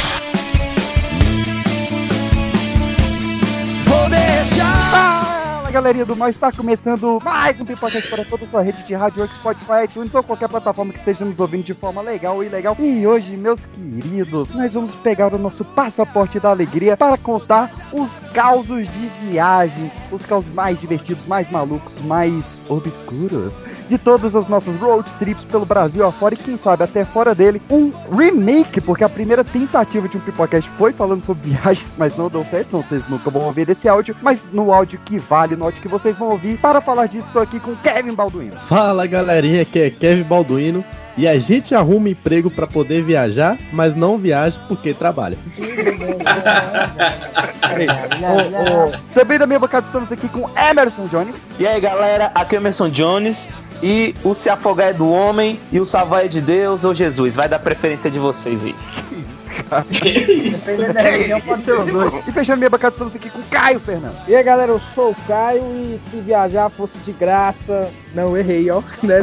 Fala 5.69 5.83
galerinha 5.83 6.07
do 6.07 6.17
mal, 6.17 6.31
está 6.31 6.51
começando 6.51 7.21
mais 7.23 7.61
um 7.61 7.65
Pipocast 7.67 8.09
para 8.09 8.25
toda 8.25 8.47
a 8.47 8.49
sua 8.49 8.63
rede 8.63 8.83
de 8.85 8.95
rádio, 8.95 9.29
Spotify, 9.39 9.85
iTunes 9.85 10.15
ou 10.15 10.23
qualquer 10.23 10.49
plataforma 10.49 10.95
que 10.95 10.99
esteja 10.99 11.27
nos 11.27 11.39
ouvindo 11.39 11.63
de 11.63 11.75
forma 11.75 12.01
legal 12.01 12.37
ou 12.37 12.43
ilegal. 12.43 12.75
E 12.79 13.07
hoje, 13.07 13.37
meus 13.37 13.61
queridos, 13.67 14.49
nós 14.55 14.73
vamos 14.73 14.95
pegar 14.95 15.35
o 15.35 15.37
nosso 15.37 15.67
passaporte 15.67 16.41
da 16.41 16.49
alegria 16.49 16.97
para 16.97 17.19
contar 17.19 17.71
os 17.93 18.09
causos 18.33 18.89
de 18.91 19.07
viagem, 19.27 19.93
os 20.11 20.25
causos 20.25 20.51
mais 20.55 20.81
divertidos, 20.81 21.27
mais 21.27 21.51
malucos, 21.51 21.93
mais 22.03 22.43
obscuros 22.67 23.61
de 23.89 23.99
todas 23.99 24.37
as 24.37 24.49
nossas 24.49 24.77
road 24.79 25.09
trips 25.19 25.45
pelo 25.45 25.65
Brasil 25.67 26.07
afora 26.07 26.35
e 26.35 26.37
quem 26.37 26.59
sabe 26.59 26.85
até 26.85 27.05
fora 27.05 27.35
dele. 27.35 27.61
Um 27.71 27.91
remake, 28.15 28.81
porque 28.81 29.05
a 29.05 29.09
primeira 29.09 29.43
tentativa 29.43 30.09
de 30.09 30.17
um 30.17 30.21
Pipocast 30.21 30.69
foi 30.77 30.93
falando 30.93 31.25
sobre 31.25 31.51
viagens, 31.51 31.89
mas 31.97 32.17
não 32.17 32.29
deu 32.29 32.45
certo, 32.45 32.69
então 32.69 32.83
vocês 32.83 33.03
nunca 33.09 33.31
vão 33.31 33.43
ouvir 33.43 33.69
esse 33.69 33.89
áudio, 33.89 34.15
mas 34.23 34.41
no 34.53 34.73
áudio 34.73 35.01
que 35.05 35.19
vale, 35.19 35.57
no 35.57 35.65
áudio 35.65 35.81
que 35.81 35.89
vocês 35.89 36.17
vão 36.17 36.31
ouvir. 36.31 36.59
Para 36.59 36.81
falar 36.81 37.07
disso, 37.07 37.27
estou 37.27 37.43
aqui 37.43 37.59
com 37.59 37.75
Kevin 37.77 38.15
Balduino. 38.15 38.61
Fala 38.63 39.07
galerinha, 39.07 39.63
aqui 39.63 39.81
é 39.81 39.91
Kevin 39.91 40.25
Balduino. 40.25 40.85
E 41.19 41.27
a 41.27 41.37
gente 41.37 41.75
arruma 41.75 42.09
emprego 42.09 42.49
pra 42.49 42.65
poder 42.65 43.03
viajar, 43.03 43.59
mas 43.73 43.97
não 43.97 44.17
viaja 44.17 44.57
porque 44.69 44.95
trabalha. 44.95 45.37
Também 49.13 49.37
da 49.37 49.45
minha 49.45 49.59
bancada 49.59 49.85
estamos 49.85 50.13
aqui 50.13 50.29
com 50.29 50.49
Emerson 50.57 51.09
Jones. 51.09 51.35
E 51.59 51.67
aí, 51.67 51.81
galera, 51.81 52.31
aqui 52.33 52.55
é 52.55 52.59
o 52.59 52.63
Emerson 52.63 52.89
Jones. 52.89 53.49
E 53.83 54.15
o 54.23 54.33
se 54.33 54.49
afogar 54.49 54.91
é 54.91 54.93
do 54.93 55.11
homem 55.11 55.59
e 55.73 55.81
o 55.81 55.87
salvar 55.87 56.25
é 56.25 56.29
de 56.29 56.41
Deus 56.41 56.85
ou 56.85 56.95
Jesus. 56.95 57.35
Vai 57.35 57.49
dar 57.49 57.59
preferência 57.59 58.09
de 58.09 58.21
vocês 58.21 58.63
aí. 58.63 58.75
Dependendo 60.53 60.93
da 60.93 61.03
região, 61.03 61.41
pode 61.41 61.63
ser 61.63 61.73
os 61.73 61.87
dois. 61.87 62.13
E 62.27 62.33
fechando 62.33 62.59
minha 62.59 62.71
bancada 62.71 62.95
estamos 62.95 63.15
aqui 63.15 63.31
com 63.31 63.43
Caio 63.51 63.81
Fernando. 63.81 64.17
E 64.27 64.35
aí, 64.35 64.43
galera, 64.43 64.73
eu 64.73 64.81
sou 64.95 65.11
o 65.11 65.17
Caio 65.27 65.63
e 65.63 66.01
se 66.11 66.21
viajar 66.21 66.71
fosse 66.71 66.99
de 66.99 67.13
graça. 67.13 67.91
Não, 68.15 68.37
errei, 68.37 68.71
ó. 68.71 68.83
Né? 69.03 69.21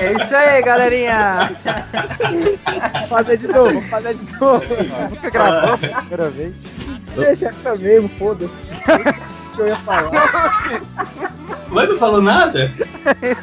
É 0.00 0.12
isso 0.12 0.34
aí, 0.34 0.62
galerinha. 0.62 1.50
Vou 3.00 3.08
fazer 3.08 3.36
de 3.36 3.48
novo, 3.48 3.72
vou 3.72 3.82
fazer 3.82 4.14
de 4.14 4.32
novo. 4.32 4.64
Nunca 5.10 5.30
gravou 5.30 5.78
primeira 5.78 6.30
vez. 6.30 6.54
Deixa 7.16 7.46
essa 7.46 7.76
mesmo, 7.76 8.08
foda-se. 8.10 8.52
Que 9.60 9.64
eu 9.64 9.68
ia 9.68 9.76
falar? 9.76 10.10
Mas 11.68 11.88
não 11.90 11.98
falou 11.98 12.22
nada? 12.22 12.72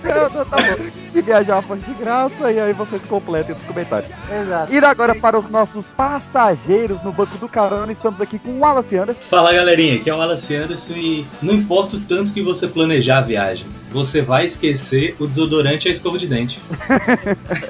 Não, 0.03 0.45
tá 0.45 0.57
bom. 0.57 0.89
Se 1.13 1.21
viajar 1.21 1.61
fosse 1.61 1.83
de 1.83 1.93
graça, 1.93 2.51
e 2.51 2.59
aí 2.59 2.73
vocês 2.73 3.01
completem 3.05 3.53
nos 3.53 3.63
comentários. 3.63 4.09
Exato. 4.29 4.73
E 4.73 4.77
agora 4.79 5.13
para 5.13 5.37
os 5.37 5.47
nossos 5.47 5.85
passageiros 5.93 7.01
no 7.03 7.11
banco 7.11 7.37
do 7.37 7.47
carona, 7.47 7.91
estamos 7.91 8.19
aqui 8.19 8.39
com 8.39 8.49
o 8.49 8.59
Wallace 8.59 8.97
Anderson. 8.97 9.21
Fala 9.29 9.53
galerinha, 9.53 9.97
aqui 9.97 10.09
é 10.09 10.13
o 10.13 10.17
Wallace 10.17 10.55
Anderson 10.55 10.93
e 10.93 11.27
não 11.39 11.53
importa 11.53 11.97
o 11.97 11.99
tanto 11.99 12.33
que 12.33 12.41
você 12.41 12.67
planejar 12.67 13.19
a 13.19 13.21
viagem, 13.21 13.67
você 13.91 14.21
vai 14.21 14.45
esquecer 14.45 15.15
o 15.19 15.27
desodorante 15.27 15.87
e 15.87 15.89
a 15.89 15.91
escova 15.91 16.17
de 16.17 16.27
dente. 16.27 16.59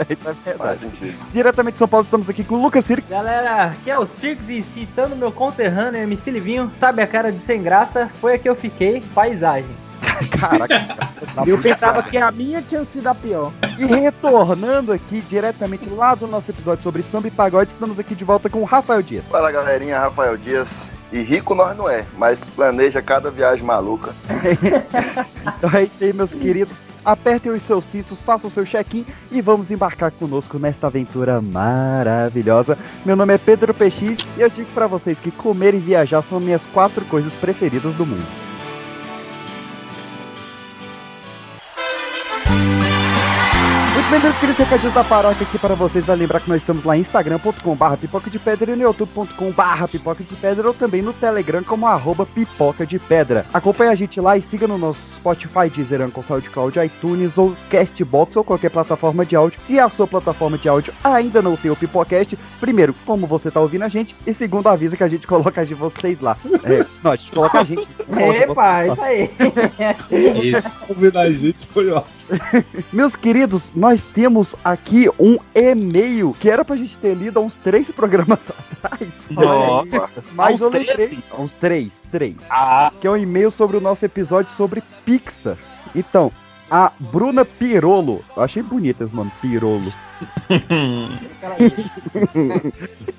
É 0.09 0.49
verdade. 0.49 0.87
Diretamente 1.31 1.73
de 1.73 1.79
São 1.79 1.87
Paulo, 1.87 2.03
estamos 2.03 2.29
aqui 2.29 2.43
com 2.43 2.55
o 2.55 2.61
Lucas 2.61 2.85
Circo. 2.85 3.07
Galera, 3.09 3.65
aqui 3.65 3.89
é 3.89 3.97
o 3.97 4.05
Circus 4.05 4.49
e 4.49 4.63
citando 4.73 5.15
meu 5.15 5.31
conterrâneo 5.31 6.01
MC 6.01 6.31
Livinho, 6.31 6.71
sabe 6.77 7.01
a 7.01 7.07
cara 7.07 7.31
de 7.31 7.39
sem 7.45 7.61
graça? 7.61 8.09
Foi 8.19 8.35
a 8.35 8.37
que 8.37 8.49
eu 8.49 8.55
fiquei, 8.55 9.01
paisagem. 9.13 9.69
Caraca. 10.39 11.07
Eu 11.45 11.59
pensava 11.59 12.01
que 12.03 12.17
a 12.17 12.31
minha 12.31 12.61
tinha 12.61 12.83
sido 12.85 13.07
a 13.07 13.15
pior. 13.15 13.51
E 13.77 13.85
retornando 13.85 14.91
aqui 14.91 15.21
diretamente 15.21 15.87
lá 15.89 16.15
do 16.15 16.27
nosso 16.27 16.49
episódio 16.49 16.83
sobre 16.83 17.03
samba 17.03 17.27
e 17.27 17.31
pagode, 17.31 17.71
estamos 17.71 17.99
aqui 17.99 18.15
de 18.15 18.23
volta 18.23 18.49
com 18.49 18.61
o 18.61 18.65
Rafael 18.65 19.01
Dias. 19.01 19.23
Fala 19.29 19.51
galerinha, 19.51 19.99
Rafael 19.99 20.37
Dias. 20.37 20.67
E 21.11 21.21
rico 21.21 21.55
nós 21.55 21.75
não 21.77 21.89
é, 21.89 22.05
mas 22.17 22.43
planeja 22.55 23.01
cada 23.01 23.31
viagem 23.31 23.63
maluca. 23.63 24.13
Então 25.57 25.71
é 25.73 25.83
isso 25.83 26.03
aí, 26.03 26.11
meus 26.11 26.33
queridos. 26.33 26.75
Apertem 27.03 27.53
os 27.53 27.63
seus 27.63 27.85
cintos, 27.85 28.21
façam 28.21 28.49
o 28.49 28.53
seu 28.53 28.65
check-in 28.65 29.05
e 29.31 29.41
vamos 29.41 29.71
embarcar 29.71 30.11
conosco 30.11 30.59
nesta 30.59 30.87
aventura 30.87 31.39
maravilhosa. 31.41 32.77
Meu 33.05 33.15
nome 33.15 33.33
é 33.33 33.37
Pedro 33.37 33.73
PX 33.73 34.27
e 34.37 34.41
eu 34.41 34.49
digo 34.49 34.67
pra 34.73 34.87
vocês 34.87 35.17
que 35.17 35.31
comer 35.31 35.73
e 35.73 35.77
viajar 35.77 36.21
são 36.21 36.39
minhas 36.39 36.61
quatro 36.73 37.05
coisas 37.05 37.33
preferidas 37.33 37.95
do 37.95 38.05
mundo. 38.05 38.46
Meus 44.09 44.37
queridos 44.39 44.57
recadinhos 44.57 44.93
da 44.93 45.03
paróquia 45.03 45.45
aqui 45.45 45.59
para 45.59 45.75
vocês. 45.75 46.05
Vai 46.05 46.15
lembrar 46.15 46.39
que 46.39 46.47
nós 46.47 46.61
estamos 46.61 46.85
lá 46.85 46.95
em 46.95 47.01
instagram.com.br 47.01 47.97
pipoca 47.99 48.29
de 48.29 48.39
pedra 48.39 48.71
e 48.71 48.75
no 48.77 48.83
youtube.com.br 48.83 49.87
pipoca 49.91 50.23
de 50.23 50.33
pedra 50.33 50.69
ou 50.69 50.73
também 50.73 51.01
no 51.01 51.11
telegram 51.11 51.61
como 51.61 51.85
arroba 51.85 52.25
pipoca 52.25 52.85
de 52.85 52.97
pedra. 52.99 53.45
Acompanhe 53.53 53.91
a 53.91 53.95
gente 53.95 54.21
lá 54.21 54.37
e 54.37 54.41
siga 54.41 54.65
no 54.65 54.77
nosso 54.77 55.01
Spotify, 55.17 55.69
Deezer, 55.69 56.01
Anchor, 56.01 56.23
SoundCloud, 56.23 56.79
iTunes 56.79 57.37
ou 57.37 57.53
Castbox 57.69 58.37
ou 58.37 58.45
qualquer 58.45 58.71
plataforma 58.71 59.25
de 59.25 59.35
áudio. 59.35 59.59
Se 59.61 59.77
a 59.77 59.89
sua 59.89 60.07
plataforma 60.07 60.57
de 60.57 60.69
áudio 60.69 60.93
ainda 61.03 61.41
não 61.41 61.57
tem 61.57 61.69
o 61.69 61.75
Pipocast, 61.75 62.37
primeiro, 62.61 62.95
como 63.05 63.27
você 63.27 63.51
tá 63.51 63.59
ouvindo 63.59 63.83
a 63.83 63.89
gente 63.89 64.15
e 64.25 64.33
segundo, 64.33 64.67
avisa 64.67 64.95
que 64.95 65.03
a 65.03 65.09
gente 65.09 65.27
coloca 65.27 65.65
de 65.65 65.73
vocês 65.73 66.21
lá. 66.21 66.37
É, 66.63 66.85
não, 67.03 67.11
a 67.11 67.15
gente 67.17 67.31
coloca 67.31 67.59
a 67.59 67.63
gente. 67.65 67.85
Epa, 68.41 68.87
isso 68.87 69.01
aí. 69.01 69.29
Isso. 70.41 70.71
Convidar 70.87 71.21
a 71.23 71.31
gente 71.31 71.67
foi 71.67 71.91
ótimo. 71.91 72.39
Meus 72.93 73.15
queridos, 73.15 73.69
nós 73.75 73.96
temos 74.03 74.55
aqui 74.63 75.09
um 75.19 75.37
e-mail 75.55 76.35
que 76.39 76.49
era 76.49 76.63
pra 76.65 76.75
gente 76.75 76.97
ter 76.97 77.13
lido 77.13 77.37
há 77.39 77.41
uns 77.41 77.55
três 77.55 77.89
programas 77.91 78.39
atrás. 78.49 79.09
Nossa. 79.29 80.09
Mas 80.33 80.59
eu 80.61 80.67
uns 80.67 80.71
três? 80.71 80.87
lembrei. 80.87 81.19
Uns 81.37 81.53
três, 81.55 81.93
três. 82.11 82.35
Ah, 82.49 82.91
Que 82.99 83.07
é 83.07 83.11
um 83.11 83.17
e-mail 83.17 83.51
sobre 83.51 83.77
o 83.77 83.81
nosso 83.81 84.03
episódio 84.05 84.51
sobre 84.55 84.83
Pixar. 85.05 85.57
Então, 85.95 86.31
a 86.69 86.91
Bruna 86.99 87.45
Pirolo. 87.45 88.23
Eu 88.35 88.43
achei 88.43 88.61
bonito 88.61 89.03
esse 89.03 89.15
nome, 89.15 89.31
Pirolo. 89.41 89.91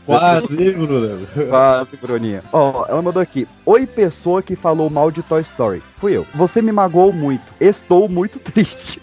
Quase, 0.07 0.71
Bruno. 0.73 1.27
Quase, 1.49 1.97
Bruninha. 1.97 2.43
Ó, 2.53 2.87
ela 2.89 3.03
mandou 3.03 3.23
aqui. 3.23 3.47
Oi, 3.65 3.87
pessoa 3.87 4.43
que 4.43 4.57
falou 4.57 4.91
mal 4.91 5.11
de 5.11 5.23
Toy 5.23 5.43
Story. 5.43 5.83
Fui 5.99 6.17
eu. 6.17 6.27
Você 6.35 6.63
me 6.63 6.73
magoou 6.73 7.13
muito. 7.13 7.45
Estou 7.61 8.09
muito 8.09 8.39
triste. 8.41 9.01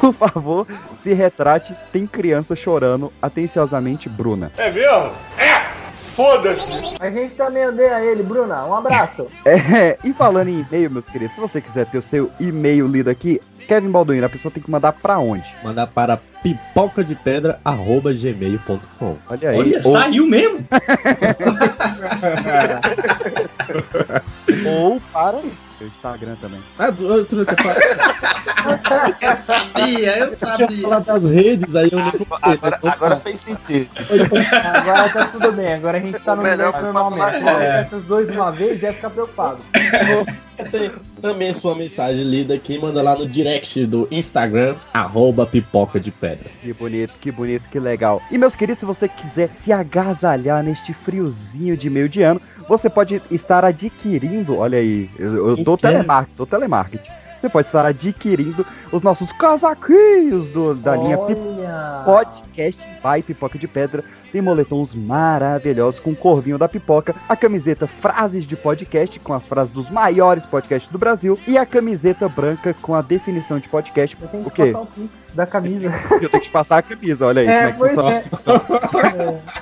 Por 0.00 0.12
favor, 0.12 0.66
se 1.02 1.12
retrate. 1.12 1.74
Tem 1.92 2.06
criança 2.06 2.54
chorando. 2.54 3.12
Atenciosamente, 3.20 4.08
Bruna. 4.08 4.52
É 4.56 4.70
mesmo? 4.70 5.10
É! 5.38 5.70
Foda-se! 5.94 6.96
A 7.00 7.10
gente 7.10 7.34
também 7.34 7.66
odeia 7.66 8.00
ele, 8.04 8.22
Bruna. 8.22 8.64
Um 8.66 8.74
abraço. 8.74 9.26
É, 9.46 9.96
e 10.04 10.12
falando 10.12 10.48
em 10.48 10.60
e-mail, 10.60 10.90
meus 10.90 11.06
queridos, 11.06 11.34
se 11.34 11.40
você 11.40 11.60
quiser 11.60 11.86
ter 11.86 11.98
o 11.98 12.02
seu 12.02 12.30
e-mail 12.38 12.86
lido 12.86 13.08
aqui, 13.08 13.40
Kevin 13.66 13.90
Balduino, 13.90 14.26
a 14.26 14.28
pessoa 14.28 14.52
tem 14.52 14.62
que 14.62 14.70
mandar 14.70 14.92
pra 14.92 15.18
onde? 15.18 15.44
Mandar 15.62 15.86
para 15.86 16.18
pipoca 16.42 17.04
de 17.04 17.14
pedra 17.14 17.60
arroba 17.64 18.12
gmail.com. 18.12 19.16
Olha 19.28 19.50
aí. 19.50 19.58
Olha, 19.58 19.80
ou, 19.84 19.92
saiu 19.92 20.26
mesmo? 20.26 20.66
ou 24.66 25.00
para 25.12 25.36
o 25.36 25.86
Instagram 25.86 26.36
também. 26.40 26.60
Ah, 26.78 26.92
tu, 26.92 27.24
tu, 27.24 27.44
tu, 27.44 27.46
tu, 27.46 27.62
Eu 29.20 29.36
sabia, 29.46 30.18
eu 30.18 30.36
tinha 30.36 30.70
falado 30.82 31.04
das 31.04 31.24
redes, 31.24 31.74
aí 31.74 31.88
eu 31.90 31.98
não 31.98 32.12
agora, 32.42 32.78
agora 32.82 33.16
fez 33.20 33.40
sentido. 33.40 33.88
Agora 34.74 35.08
tá 35.08 35.26
tudo 35.26 35.52
bem, 35.52 35.74
agora 35.74 35.98
a 35.98 36.00
gente 36.00 36.18
tá 36.20 36.36
no 36.36 36.42
Melhor 36.42 36.82
normalmente. 36.82 37.48
é. 37.48 37.80
essas 37.80 38.02
dois 38.04 38.28
de 38.28 38.34
uma 38.34 38.50
vez, 38.50 38.80
deve 38.80 38.94
ficar 38.94 39.10
preocupado. 39.10 39.58
Também 41.22 41.52
sua 41.54 41.74
mensagem 41.74 42.24
lida 42.24 42.54
aqui, 42.54 42.78
manda 42.78 43.02
lá 43.02 43.14
no 43.14 43.26
direct 43.26 43.86
do 43.86 44.06
Instagram, 44.10 44.76
arroba 44.92 45.46
pipoca 45.46 45.98
de 45.98 46.10
pedra. 46.30 46.50
Que 46.60 46.72
bonito, 46.72 47.14
que 47.20 47.30
bonito, 47.30 47.68
que 47.70 47.78
legal. 47.78 48.22
E 48.30 48.38
meus 48.38 48.54
queridos, 48.54 48.80
se 48.80 48.86
você 48.86 49.08
quiser 49.08 49.50
se 49.56 49.72
agasalhar 49.72 50.62
neste 50.62 50.92
friozinho 50.92 51.76
de 51.76 51.90
meio 51.90 52.08
de 52.08 52.22
ano, 52.22 52.40
você 52.68 52.88
pode 52.88 53.20
estar 53.30 53.64
adquirindo, 53.64 54.58
olha 54.58 54.78
aí, 54.78 55.10
eu, 55.18 55.50
eu 55.50 55.64
tô 55.64 55.74
O 55.74 55.76
quê? 55.76 55.82
telemarketing, 55.82 56.36
tô 56.36 56.46
telemarketing. 56.46 57.10
Você 57.40 57.48
pode 57.48 57.68
estar 57.68 57.86
adquirindo 57.86 58.66
os 58.92 59.02
nossos 59.02 59.32
casaquinhos 59.32 60.50
do, 60.50 60.74
da 60.74 60.94
linha 60.94 61.18
Olha. 61.18 62.02
Podcast 62.04 62.86
by 63.02 63.22
Pipoca 63.22 63.58
de 63.58 63.66
Pedra. 63.66 64.04
Tem 64.32 64.40
moletons 64.40 64.94
maravilhosos 64.94 65.98
com 66.00 66.10
o 66.10 66.16
corvinho 66.16 66.56
da 66.58 66.68
pipoca, 66.68 67.14
a 67.28 67.34
camiseta 67.36 67.86
Frases 67.86 68.44
de 68.44 68.56
Podcast 68.56 69.18
com 69.20 69.32
as 69.34 69.46
frases 69.46 69.72
dos 69.72 69.88
maiores 69.90 70.44
podcasts 70.46 70.90
do 70.90 70.98
Brasil 70.98 71.38
e 71.46 71.58
a 71.58 71.66
camiseta 71.66 72.28
branca 72.28 72.74
com 72.80 72.94
a 72.94 73.02
definição 73.02 73.58
de 73.58 73.68
podcast. 73.68 74.16
Eu 74.20 74.28
tenho 74.28 74.46
O 74.46 74.50
que 74.50 74.62
quê? 74.64 74.70
passar 74.72 74.82
o 74.82 74.86
pix 74.86 75.34
da 75.34 75.46
camisa. 75.46 75.92
Eu 76.20 76.28
tenho 76.28 76.30
que 76.30 76.40
te 76.40 76.50
passar 76.50 76.78
a 76.78 76.82
camisa, 76.82 77.26
olha 77.26 77.42
aí 77.42 77.48
É, 77.48 77.72
como 77.72 77.86
é 77.86 78.20
que 78.22 78.28
funciona. 78.30 78.62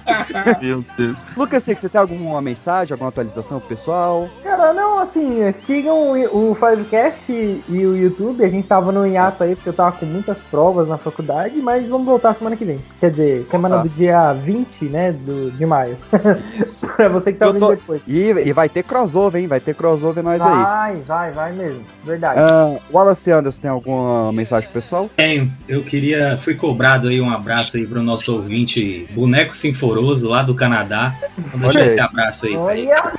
é. 0.06 0.60
Meu 0.64 0.84
Deus. 0.96 1.16
Lucas, 1.36 1.62
sei 1.62 1.74
que 1.74 1.80
você 1.80 1.88
tem 1.88 2.00
alguma 2.00 2.40
mensagem, 2.40 2.92
alguma 2.92 3.08
atualização 3.10 3.60
pro 3.60 3.68
pessoal? 3.70 4.28
Cara, 4.42 4.72
não, 4.72 4.87
assim, 5.00 5.52
sigam 5.66 6.12
o 6.12 6.50
o 6.50 6.54
Fivecast 6.54 7.20
e 7.30 7.62
e 7.68 7.86
o 7.86 7.96
YouTube. 7.96 8.44
A 8.44 8.48
gente 8.48 8.66
tava 8.66 8.90
no 8.92 9.06
hiato 9.06 9.42
aí, 9.44 9.54
porque 9.54 9.68
eu 9.68 9.72
tava 9.72 9.92
com 9.96 10.06
muitas 10.06 10.38
provas 10.50 10.88
na 10.88 10.96
faculdade, 10.98 11.56
mas 11.62 11.86
vamos 11.88 12.06
voltar 12.06 12.34
semana 12.34 12.56
que 12.56 12.64
vem. 12.64 12.78
Quer 13.00 13.10
dizer, 13.10 13.46
semana 13.50 13.76
Tá. 13.78 13.82
do 13.82 13.88
dia 13.88 14.32
20, 14.32 14.84
né, 14.86 15.12
do, 15.12 15.50
de 15.50 15.64
maio. 15.66 15.96
pra 16.96 17.08
você 17.08 17.32
que 17.32 17.38
tá 17.38 17.46
Eu 17.46 17.48
ouvindo 17.48 17.66
tô- 17.66 17.74
depois. 17.74 18.02
E, 18.06 18.30
e 18.30 18.52
vai 18.52 18.68
ter 18.68 18.82
crossover, 18.82 19.40
hein? 19.40 19.46
Vai 19.48 19.60
ter 19.60 19.74
crossover 19.74 20.22
nós 20.24 20.40
aí. 20.40 20.48
Vai, 20.48 20.96
vai, 20.96 21.32
vai 21.32 21.52
mesmo. 21.52 21.80
Verdade. 22.04 22.40
Ah, 22.40 22.76
Wallace 22.92 23.30
Anderson, 23.30 23.60
tem 23.60 23.70
alguma 23.70 24.32
mensagem 24.32 24.68
pro 24.70 24.80
pessoal? 24.80 25.08
Tenho, 25.16 25.50
eu 25.68 25.82
queria, 25.82 26.38
fui 26.42 26.54
cobrado 26.54 27.08
aí 27.08 27.20
um 27.20 27.30
abraço 27.30 27.76
aí 27.76 27.86
pro 27.86 28.02
nosso 28.02 28.32
ouvinte 28.34 29.06
Boneco 29.12 29.54
Sinforoso 29.54 30.28
lá 30.28 30.42
do 30.42 30.54
Canadá. 30.54 31.14
Vou 31.54 31.70
deixar 31.70 31.86
esse 31.86 32.00
abraço 32.00 32.46
aí. 32.46 32.56
Olha, 32.56 33.02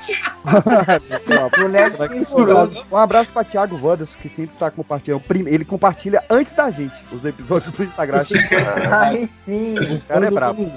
Censurou. 1.69 2.71
Um 2.91 2.97
abraço 2.97 3.32
pra 3.32 3.43
Thiago 3.43 3.77
Vandas, 3.77 4.15
que 4.15 4.29
sempre 4.29 4.58
tá 4.58 4.69
compartilhando. 4.71 5.23
Ele 5.47 5.65
compartilha 5.65 6.23
antes 6.29 6.53
da 6.53 6.69
gente 6.71 6.93
os 7.12 7.23
episódios 7.25 7.71
do 7.73 7.84
Instagram. 7.84 8.23
Aí 8.91 9.27
sim. 9.45 9.75
O 9.77 10.01
cara 10.01 10.25
é 10.27 10.32
brabo. 10.32 10.69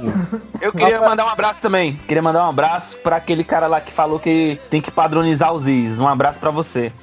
Eu 0.60 0.72
queria 0.72 1.00
mandar 1.00 1.26
um 1.26 1.28
abraço 1.28 1.60
também. 1.60 1.96
Queria 2.06 2.22
mandar 2.22 2.46
um 2.46 2.50
abraço 2.50 2.96
pra 2.98 3.16
aquele 3.16 3.44
cara 3.44 3.66
lá 3.66 3.80
que 3.80 3.92
falou 3.92 4.18
que 4.18 4.60
tem 4.70 4.80
que 4.80 4.90
padronizar 4.90 5.52
os 5.52 5.66
is. 5.66 5.98
Um 5.98 6.06
abraço 6.08 6.38
pra 6.38 6.50
você. 6.50 6.92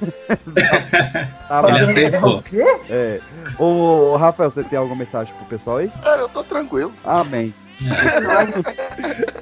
Tá, 1.48 1.64
Ele 1.68 1.78
acertou. 1.80 2.38
O 2.38 2.42
quê? 2.42 2.64
É. 2.88 3.20
Ô, 3.58 4.16
Rafael, 4.16 4.50
você 4.50 4.62
tem 4.62 4.78
alguma 4.78 4.96
mensagem 4.96 5.34
pro 5.34 5.46
pessoal 5.46 5.78
aí? 5.78 5.88
Cara, 6.02 6.20
eu 6.22 6.28
tô 6.28 6.44
tranquilo. 6.44 6.92
Amém. 7.04 7.52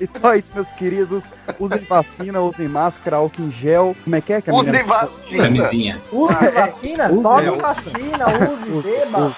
Então 0.01 0.33
é 0.33 0.39
isso, 0.39 0.51
meus 0.55 0.69
queridos. 0.71 1.25
Usem 1.59 1.81
vacina, 1.81 2.41
usem 2.41 2.69
máscara, 2.69 3.17
álcool 3.17 3.43
em 3.43 3.51
gel. 3.53 3.97
Como 4.05 4.17
é 4.17 4.21
que 4.21 4.33
é? 4.33 4.41
que 4.41 4.51
a 4.51 4.55
Usem 4.55 4.85
vacina. 4.85 5.43
Camisinha. 5.45 5.99
Use 6.13 6.35
vacina, 6.51 7.11
Use, 7.11 7.23
tome 7.23 7.49
use. 7.51 7.61
vacina, 7.63 8.27
use, 8.27 8.71
Use, 8.71 8.89
beba. 8.89 9.37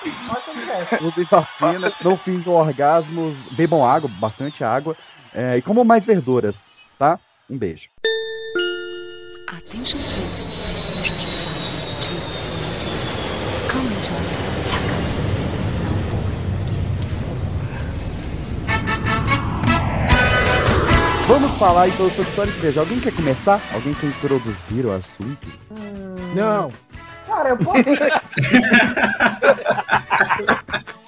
Usem 1.03 1.25
vacina, 1.25 1.93
não 2.05 2.17
finjam 2.19 2.53
orgasmos, 2.55 3.37
bebam 3.53 3.85
água, 3.85 4.11
bastante 4.21 4.63
água. 4.63 4.97
é, 5.35 5.57
e 5.57 5.63
comam 5.63 5.85
mais 5.85 6.05
verduras, 6.05 6.67
tá? 6.99 7.19
Um 7.49 7.57
beijo. 7.57 7.89
Please, 9.71 10.47
Vamos 21.31 21.53
falar 21.53 21.87
então 21.87 22.11
sobre 22.11 22.29
história 22.29 22.51
de 22.51 22.59
igreja. 22.59 22.81
Alguém 22.81 22.99
quer 22.99 23.15
começar? 23.15 23.61
Alguém 23.73 23.95
quer 23.95 24.09
introduzir 24.09 24.85
o 24.85 24.93
assunto? 24.93 25.47
Não. 26.35 26.73
Cara, 27.25 27.51
eu 27.51 27.57
posso. 27.57 27.85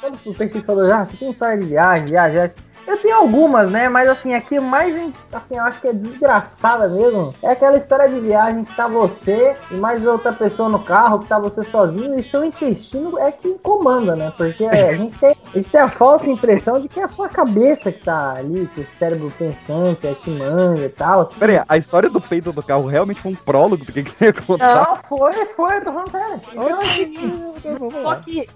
Quando 0.01 0.21
o 0.25 0.33
Peixe 0.33 0.61
falou, 0.61 0.93
ah, 0.93 1.05
você 1.05 1.17
tem 1.17 1.33
história 1.33 1.59
de 1.59 1.67
viagem, 1.67 2.07
viagem. 2.07 2.53
Eu 2.93 2.99
tenho 2.99 3.17
algumas, 3.17 3.71
né? 3.71 3.89
Mas 3.89 4.07
assim, 4.07 4.35
aqui 4.35 4.61
mais, 4.61 4.95
assim, 5.33 5.57
eu 5.57 5.63
acho 5.65 5.81
que 5.81 5.89
é 5.89 5.95
desgraçada 5.95 6.89
mesmo. 6.89 7.35
É 7.43 7.53
aquela 7.53 7.79
história 7.79 8.07
de 8.07 8.21
viagem 8.21 8.65
que 8.65 8.77
tá 8.77 8.87
você 8.87 9.55
e 9.71 9.75
mais 9.75 10.07
outra 10.07 10.31
pessoa 10.31 10.69
no 10.69 10.79
carro, 10.79 11.21
que 11.21 11.27
tá 11.27 11.39
você 11.39 11.65
sozinho, 11.65 12.21
e 12.21 12.23
seu 12.23 12.45
intestino 12.45 13.19
é 13.19 13.33
que 13.33 13.55
comanda, 13.63 14.15
né? 14.15 14.31
Porque 14.37 14.67
a 14.67 14.93
gente 14.93 15.19
tem, 15.19 15.31
a 15.31 15.57
gente 15.57 15.71
tem 15.71 15.81
a 15.81 15.89
falsa 15.89 16.31
impressão 16.31 16.79
de 16.83 16.87
que 16.87 17.01
é 17.01 17.05
a 17.05 17.09
sua 17.09 17.31
cabeça 17.31 17.91
que 17.91 18.05
tá 18.05 18.35
ali, 18.37 18.69
que 18.75 18.83
o 18.83 18.87
cérebro 18.99 19.33
pensante 19.39 20.07
é 20.07 20.15
que 20.15 20.31
manda 20.31 20.83
e 20.83 20.91
tal. 20.91 21.27
Pera 21.27 21.53
aí, 21.53 21.65
a 21.67 21.79
história 21.79 22.11
do 22.11 22.21
peito 22.21 22.53
do 22.53 22.63
carro 22.63 22.87
realmente 22.87 23.23
foi 23.23 23.33
um 23.33 23.37
prólogo 23.37 23.87
do 23.87 23.93
que, 23.93 24.03
que 24.03 24.11
você 24.11 24.27
ia 24.27 24.33
contar? 24.35 24.87
Não, 24.87 24.97
foi, 24.97 25.33
foi, 25.47 25.77
eu 25.79 25.85
tô 25.85 25.93
falando 25.93 26.11
sério. 26.11 26.41
Então, 26.53 26.81
assim, 26.81 28.03
só 28.03 28.15
que 28.17 28.49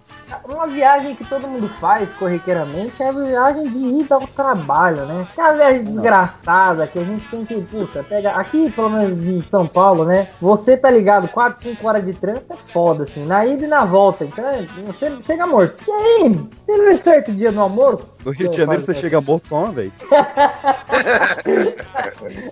uma 0.49 0.67
viagem 0.67 1.15
que 1.15 1.25
todo 1.25 1.49
mundo 1.49 1.69
faz 1.81 2.09
corriqueiramente 2.19 3.03
é 3.03 3.09
a 3.09 3.13
viagem 3.13 3.65
de 3.71 3.79
ida 4.01 4.26
ao 4.27 4.35
trabalho, 4.35 5.07
né? 5.07 5.27
É 5.37 5.41
uma 5.41 5.55
viagem 5.55 5.85
desgraçada 5.85 6.87
que 6.87 6.99
a 6.99 7.05
gente 7.05 7.29
tem 7.29 7.45
que, 7.45 7.61
puta, 7.61 8.03
pega. 8.03 8.31
Aqui, 8.33 8.71
pelo 8.71 8.91
menos 8.91 9.23
em 9.25 9.43
São 9.43 9.67
Paulo, 9.67 10.05
né? 10.05 10.29
Você 10.41 10.77
tá 10.77 10.91
ligado, 10.91 11.29
4, 11.29 11.63
5 11.63 11.87
horas 11.87 12.05
de 12.05 12.15
trânsito 12.15 12.53
é 12.53 12.57
foda, 12.73 13.05
assim, 13.05 13.25
na 13.25 13.47
ida 13.47 13.65
e 13.65 13.69
na 13.69 13.85
volta. 13.85 14.25
Então, 14.25 14.47
é, 14.47 14.67
você 14.87 15.17
chega 15.25 15.47
morto. 15.47 15.77
E 15.87 15.93
aí, 15.93 16.49
você 16.67 16.77
não 16.77 16.99
certo 16.99 17.33
dia 17.33 17.53
no 17.53 17.61
almoço? 17.61 18.17
No 18.25 18.33
Rio 18.33 18.51
de 18.51 18.57
Janeiro 18.57 18.83
você 18.83 18.95
chega 18.95 19.21
morto 19.21 19.47
só 19.49 19.65
uma 19.65 19.73
vez. 19.73 19.93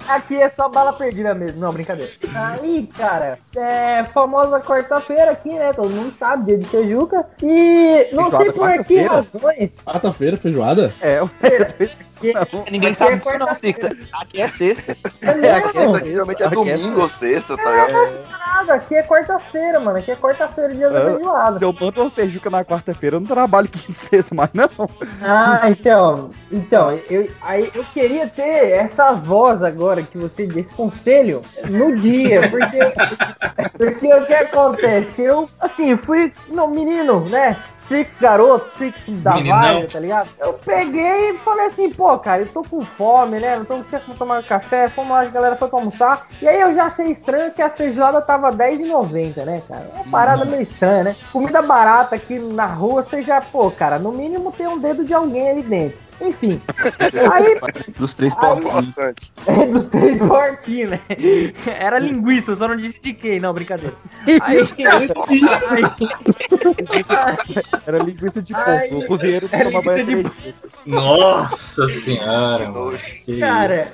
Aqui 0.09 0.37
é 0.37 0.49
só 0.49 0.69
bala 0.69 0.93
perdida 0.93 1.35
mesmo, 1.35 1.61
não, 1.61 1.73
brincadeira. 1.73 2.13
Aí, 2.35 2.89
cara, 2.97 3.39
é 3.57 4.05
famosa 4.05 4.61
quarta-feira 4.61 5.33
aqui, 5.33 5.53
né? 5.53 5.73
Todo 5.73 5.91
mundo 5.91 6.15
sabe, 6.17 6.47
dia 6.47 6.59
de 6.59 6.67
Tejuca. 6.67 7.27
E 7.43 8.09
não 8.13 8.31
Feijoada 8.31 8.45
sei 8.45 8.53
por 8.53 8.85
que 8.85 9.03
razões. 9.03 9.77
Quarta-feira, 9.85 10.37
feijoada? 10.37 10.95
É, 11.01 11.19
Ninguém 12.71 12.91
Aqui 12.91 12.95
sabe 12.95 13.13
é 13.13 13.17
disso 13.17 13.39
não, 13.39 13.55
Sixta. 13.55 13.97
Aqui 14.13 14.41
é 14.41 14.49
sexta. 14.49 14.97
É 15.21 15.35
mesmo? 15.35 15.73
Sexta, 15.73 16.05
geralmente 16.05 16.43
é 16.43 16.49
domingo 16.49 17.01
ou 17.01 17.09
sexta, 17.09 17.57
tá 17.57 17.71
ligado? 17.71 18.29
Nada, 18.31 18.75
aqui 18.75 18.95
é 18.95 19.03
quarta-feira, 19.03 19.81
mano. 19.81 19.99
Aqui 19.99 20.11
é 20.11 20.17
quarta-feira, 20.17 20.75
dia 20.75 20.89
da 20.89 21.05
feijoada. 21.05 21.59
Se 21.59 21.65
eu 21.65 21.73
mando 21.73 22.01
uma 22.03 22.11
feijuca 22.11 22.51
na 22.51 22.65
quarta-feira, 22.65 23.17
eu 23.17 23.21
não 23.21 23.27
trabalho 23.27 23.69
quinta 23.69 23.91
e 23.91 23.95
sexta 23.95 24.35
mais, 24.35 24.51
não. 24.53 24.69
Ah, 25.23 25.69
então. 25.69 26.31
Então, 26.51 26.99
eu, 27.11 27.29
aí 27.43 27.71
eu 27.75 27.85
queria 27.93 28.27
ter 28.29 28.71
essa 28.71 29.13
voz 29.13 29.63
agora 29.63 30.03
que 30.03 30.17
você 30.17 30.47
desse 30.47 30.73
conselho 30.75 31.43
no 31.69 31.97
dia, 31.97 32.49
porque, 32.49 32.79
porque 33.77 34.15
o 34.15 34.27
que 34.27 34.35
acontece? 34.35 35.23
Eu, 35.23 35.49
assim, 35.61 35.97
fui 35.97 36.33
no 36.49 36.69
menino, 36.69 37.21
né? 37.29 37.57
Six 37.89 38.17
garoto, 38.17 38.71
Six 38.79 38.99
da 39.23 39.35
Meninão. 39.35 39.61
Vaia, 39.61 39.89
tá 39.89 40.01
ligado? 40.01 40.29
Eu 40.39 40.55
peguei 40.55 41.31
e 41.31 41.39
falei 41.39 41.67
assim, 41.67 41.91
pô, 41.91 42.19
cara, 42.19 42.43
eu 42.43 42.47
tô 42.47 42.63
com 42.63 42.83
fome, 42.83 43.39
né? 43.39 43.57
Não 43.57 43.65
tô 43.65 43.83
tinha 43.83 44.01
como 44.01 44.17
tomar 44.17 44.43
café, 44.43 44.89
fomos 44.89 45.11
lá, 45.11 45.21
a 45.21 45.25
galera 45.27 45.57
foi 45.57 45.69
pra 45.69 45.79
almoçar. 45.79 46.27
E 46.41 46.49
aí 46.49 46.61
eu 46.61 46.75
já 46.75 46.85
achei 46.85 47.07
estranho 47.13 47.53
que 47.53 47.61
a 47.61 47.69
feijoada 47.69 48.21
tava 48.23 48.49
R$10,90, 48.51 49.45
né, 49.45 49.63
cara? 49.69 49.91
É 49.93 49.97
uma 49.97 50.11
parada 50.11 50.45
meio 50.45 50.63
estranha, 50.63 51.05
né? 51.05 51.17
Comida 51.33 51.61
barata 51.61 52.17
aqui 52.17 52.39
na 52.39 52.67
rua, 52.67 53.03
você 53.03 53.21
já, 53.23 53.41
pô, 53.41 53.71
cara, 53.71 53.99
no 53.99 54.13
mínimo 54.13 54.53
tem 54.53 54.67
um 54.67 54.79
dedo 54.79 55.05
de 55.05 55.13
alguém 55.13 55.51
ali 55.51 55.63
dentro. 55.63 55.99
Enfim. 56.21 56.61
Aí, 57.33 57.57
Dos 57.97 58.15
três 58.15 58.35
Aí- 58.37 58.61
porquinhos. 58.61 59.33
é 59.47 59.67
dos 59.67 59.89
três 59.89 60.19
porquinhos, 60.19 60.91
né? 60.91 61.01
Era 61.79 61.99
linguiça, 61.99 62.53
eu 62.53 62.57
só 62.57 62.69
não 62.69 62.77
disse 62.77 63.01
de 63.01 63.13
quem, 63.13 63.41
não, 63.41 63.53
brincadeira. 63.53 63.95
Aí, 64.43 64.59
Era 67.87 67.99
linguiça 67.99 68.43
de 68.43 68.53
porco. 68.53 68.97
O 68.99 69.07
cozinheiro 69.07 69.49
não 69.53 69.59
é 69.59 69.65
toma 69.65 69.83
banho 69.83 70.07
vezes. 70.07 70.33
Nossa 70.87 71.89
senhora, 71.89 72.69
mano. 72.69 72.99
Cara, 73.41 73.93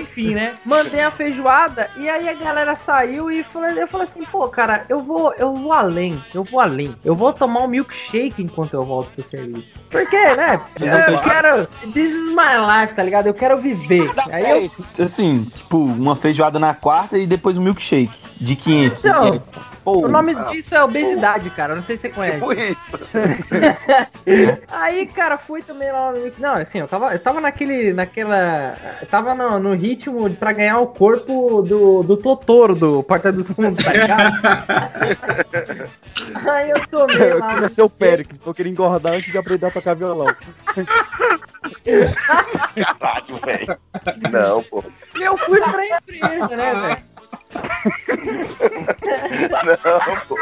enfim, 0.00 0.34
né? 0.34 0.56
Mandei 0.64 1.00
a 1.00 1.10
feijoada 1.10 1.90
e 1.96 2.08
aí 2.08 2.28
a 2.28 2.34
galera 2.34 2.74
saiu 2.74 3.30
e 3.30 3.42
falei, 3.42 3.82
eu 3.82 3.88
falei 3.88 4.06
assim, 4.06 4.24
pô, 4.24 4.48
cara, 4.48 4.82
eu 4.88 5.00
vou, 5.00 5.32
eu 5.38 5.52
vou 5.54 5.72
além, 5.72 6.22
eu 6.34 6.42
vou 6.42 6.60
além. 6.60 6.94
Eu 7.04 7.14
vou 7.14 7.32
tomar 7.32 7.60
um 7.60 7.68
milkshake 7.68 8.42
enquanto 8.42 8.74
eu 8.74 8.82
volto 8.82 9.10
pro 9.10 9.28
serviço. 9.28 9.66
Por 9.90 10.06
quê, 10.08 10.34
né? 10.36 10.60
Eu 10.78 11.18
quero. 11.20 11.66
This 11.92 12.10
is 12.10 12.34
my 12.34 12.80
life, 12.80 12.94
tá 12.94 13.02
ligado? 13.02 13.26
Eu 13.26 13.34
quero 13.34 13.58
viver. 13.58 14.10
Aí 14.30 14.68
eu 14.98 15.04
Assim, 15.04 15.44
tipo, 15.54 15.78
uma 15.78 16.14
feijoada 16.14 16.58
na 16.58 16.74
quarta 16.74 17.16
e 17.16 17.26
depois 17.26 17.56
um 17.56 17.62
milkshake 17.62 18.12
de 18.38 18.54
500. 18.54 19.04
Então, 19.04 19.42
Pô, 19.88 20.04
O 20.04 20.08
nome 20.08 20.34
disso 20.50 20.74
é 20.74 20.84
obesidade, 20.84 21.48
cara. 21.48 21.74
Não 21.74 21.82
sei 21.82 21.96
se 21.96 22.02
você 22.02 22.08
conhece. 22.10 22.38
Tipo 22.38 22.52
isso. 22.52 23.00
Aí, 24.70 25.06
cara, 25.06 25.38
fui 25.38 25.62
também 25.62 25.90
lá 25.90 26.12
no. 26.12 26.30
Não, 26.38 26.54
assim, 26.56 26.80
eu 26.80 26.86
tava, 26.86 27.14
eu 27.14 27.18
tava 27.18 27.40
naquele. 27.40 27.94
naquela. 27.94 28.76
Eu 29.00 29.06
tava 29.06 29.34
no, 29.34 29.58
no 29.58 29.74
ritmo 29.74 30.28
pra 30.34 30.52
ganhar 30.52 30.78
o 30.78 30.88
corpo 30.88 31.62
do, 31.62 32.02
do 32.02 32.18
Totoro, 32.18 32.74
do 32.74 33.02
Porta 33.02 33.32
dos 33.32 33.50
Fundos, 33.50 33.82
tá 33.82 33.92
ligado? 33.94 34.32
Aí 36.50 36.68
eu 36.70 36.86
tomei 36.88 37.32
Eu 37.32 37.38
lá. 37.38 37.54
queria 37.54 37.68
ser 37.68 37.82
o 37.82 37.88
Péricles, 37.88 38.36
porque 38.36 38.50
eu 38.50 38.54
queria 38.54 38.72
engordar 38.72 39.14
antes 39.14 39.32
de 39.32 39.38
aprender 39.38 39.66
a 39.66 39.70
tocar 39.70 39.94
violão. 39.94 40.26
Caralho, 42.74 43.40
velho. 43.44 43.78
Não, 44.30 44.62
pô. 44.64 44.84
Eu 45.18 45.36
fui 45.38 45.60
pra 45.60 45.86
empresa, 45.86 46.48
né, 46.48 46.74
velho? 46.74 47.17
Não, 49.64 50.20
pô. 50.26 50.36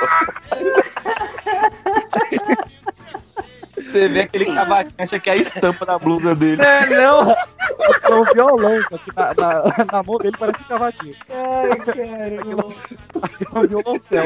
Você 3.76 4.08
vê 4.08 4.20
aquele 4.20 4.46
cavaquinho, 4.46 4.94
acha 4.98 5.18
que 5.18 5.30
é 5.30 5.32
a 5.34 5.36
estampa 5.36 5.86
da 5.86 5.98
blusa 5.98 6.34
dele. 6.34 6.62
É, 6.62 6.86
não. 6.86 7.30
É 7.30 8.14
um 8.14 8.24
violão, 8.24 8.82
só 8.90 8.98
que 8.98 9.14
na, 9.14 9.34
na, 9.34 9.84
na 9.92 10.02
mão 10.02 10.18
dele 10.18 10.36
parece 10.38 10.62
um 10.62 10.66
cavaquinho. 10.66 11.16
Ai, 11.30 11.76
cara. 11.78 11.96
É 13.54 13.58
um 13.58 13.66
violoncel. 13.66 14.24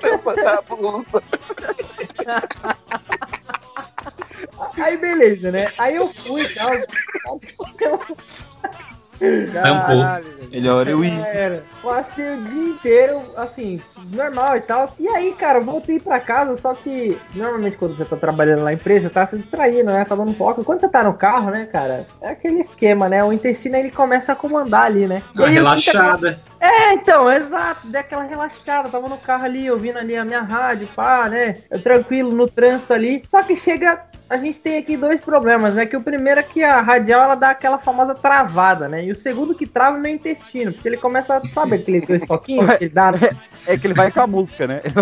Tampa 0.00 0.34
da 0.34 0.60
blusa. 0.62 1.22
Aí 4.76 4.96
beleza, 4.96 5.52
né? 5.52 5.68
Aí 5.78 5.96
eu 5.96 6.08
fui 6.08 6.42
e 6.42 6.48
tal. 6.54 6.70
Tampou. 9.52 10.04
Melhor 10.50 10.86
eu 10.88 11.04
ir. 11.04 11.18
Era. 11.20 11.62
Passei 11.82 12.34
o 12.34 12.42
dia 12.42 12.62
inteiro, 12.70 13.22
assim, 13.36 13.80
normal 14.12 14.56
e 14.56 14.60
tal. 14.60 14.94
E 14.98 15.08
aí, 15.08 15.32
cara, 15.32 15.58
eu 15.58 15.64
voltei 15.64 15.98
pra 15.98 16.20
casa, 16.20 16.56
só 16.56 16.74
que 16.74 17.18
normalmente 17.34 17.76
quando 17.76 17.96
você 17.96 18.04
tá 18.04 18.16
trabalhando 18.16 18.62
na 18.62 18.72
empresa, 18.72 19.10
tá 19.10 19.26
se 19.26 19.36
distraindo, 19.36 19.90
né? 19.90 20.04
Tá 20.04 20.14
dando 20.14 20.34
foco. 20.34 20.60
E 20.60 20.64
quando 20.64 20.80
você 20.80 20.88
tá 20.88 21.02
no 21.02 21.14
carro, 21.14 21.50
né, 21.50 21.66
cara, 21.66 22.06
é 22.20 22.30
aquele 22.30 22.60
esquema, 22.60 23.08
né? 23.08 23.22
O 23.24 23.32
intestino 23.32 23.76
ele 23.76 23.90
começa 23.90 24.32
a 24.32 24.36
comandar 24.36 24.84
ali, 24.84 25.06
né? 25.06 25.22
E 25.34 25.38
Uma 25.38 25.48
relaxada. 25.48 26.38
É, 26.60 26.94
então, 26.94 27.30
exato, 27.30 27.86
dei 27.86 28.00
aquela 28.00 28.22
relaxada, 28.22 28.88
tava 28.88 29.08
no 29.08 29.18
carro 29.18 29.44
ali, 29.44 29.70
ouvindo 29.70 29.98
ali 29.98 30.16
a 30.16 30.24
minha 30.24 30.40
rádio, 30.40 30.88
pá, 30.94 31.28
né? 31.28 31.56
Eu 31.70 31.82
tranquilo 31.82 32.32
no 32.32 32.48
trânsito 32.48 32.94
ali. 32.94 33.22
Só 33.28 33.42
que 33.42 33.56
chega 33.56 34.00
a 34.34 34.38
gente 34.38 34.60
tem 34.60 34.78
aqui 34.78 34.96
dois 34.96 35.20
problemas, 35.20 35.74
né? 35.74 35.86
Que 35.86 35.96
o 35.96 36.02
primeiro 36.02 36.40
é 36.40 36.42
que 36.42 36.62
a 36.62 36.80
radial 36.80 37.22
ela 37.22 37.34
dá 37.36 37.50
aquela 37.50 37.78
famosa 37.78 38.14
travada, 38.14 38.88
né? 38.88 39.04
E 39.04 39.12
o 39.12 39.16
segundo 39.16 39.54
que 39.54 39.64
trava 39.64 39.96
é 39.96 40.00
o 40.00 40.02
meu 40.02 40.12
intestino, 40.12 40.72
porque 40.72 40.88
ele 40.88 40.96
começa, 40.96 41.40
sabe 41.48 41.76
aqueles 41.76 42.06
dois 42.06 42.22
toquinhos 42.22 42.66
que 42.76 42.84
ele 42.84 42.92
dá? 42.92 43.12
É 43.66 43.78
que 43.78 43.86
ele 43.86 43.94
vai 43.94 44.10
com 44.10 44.20
a 44.20 44.26
música, 44.26 44.66
né? 44.66 44.80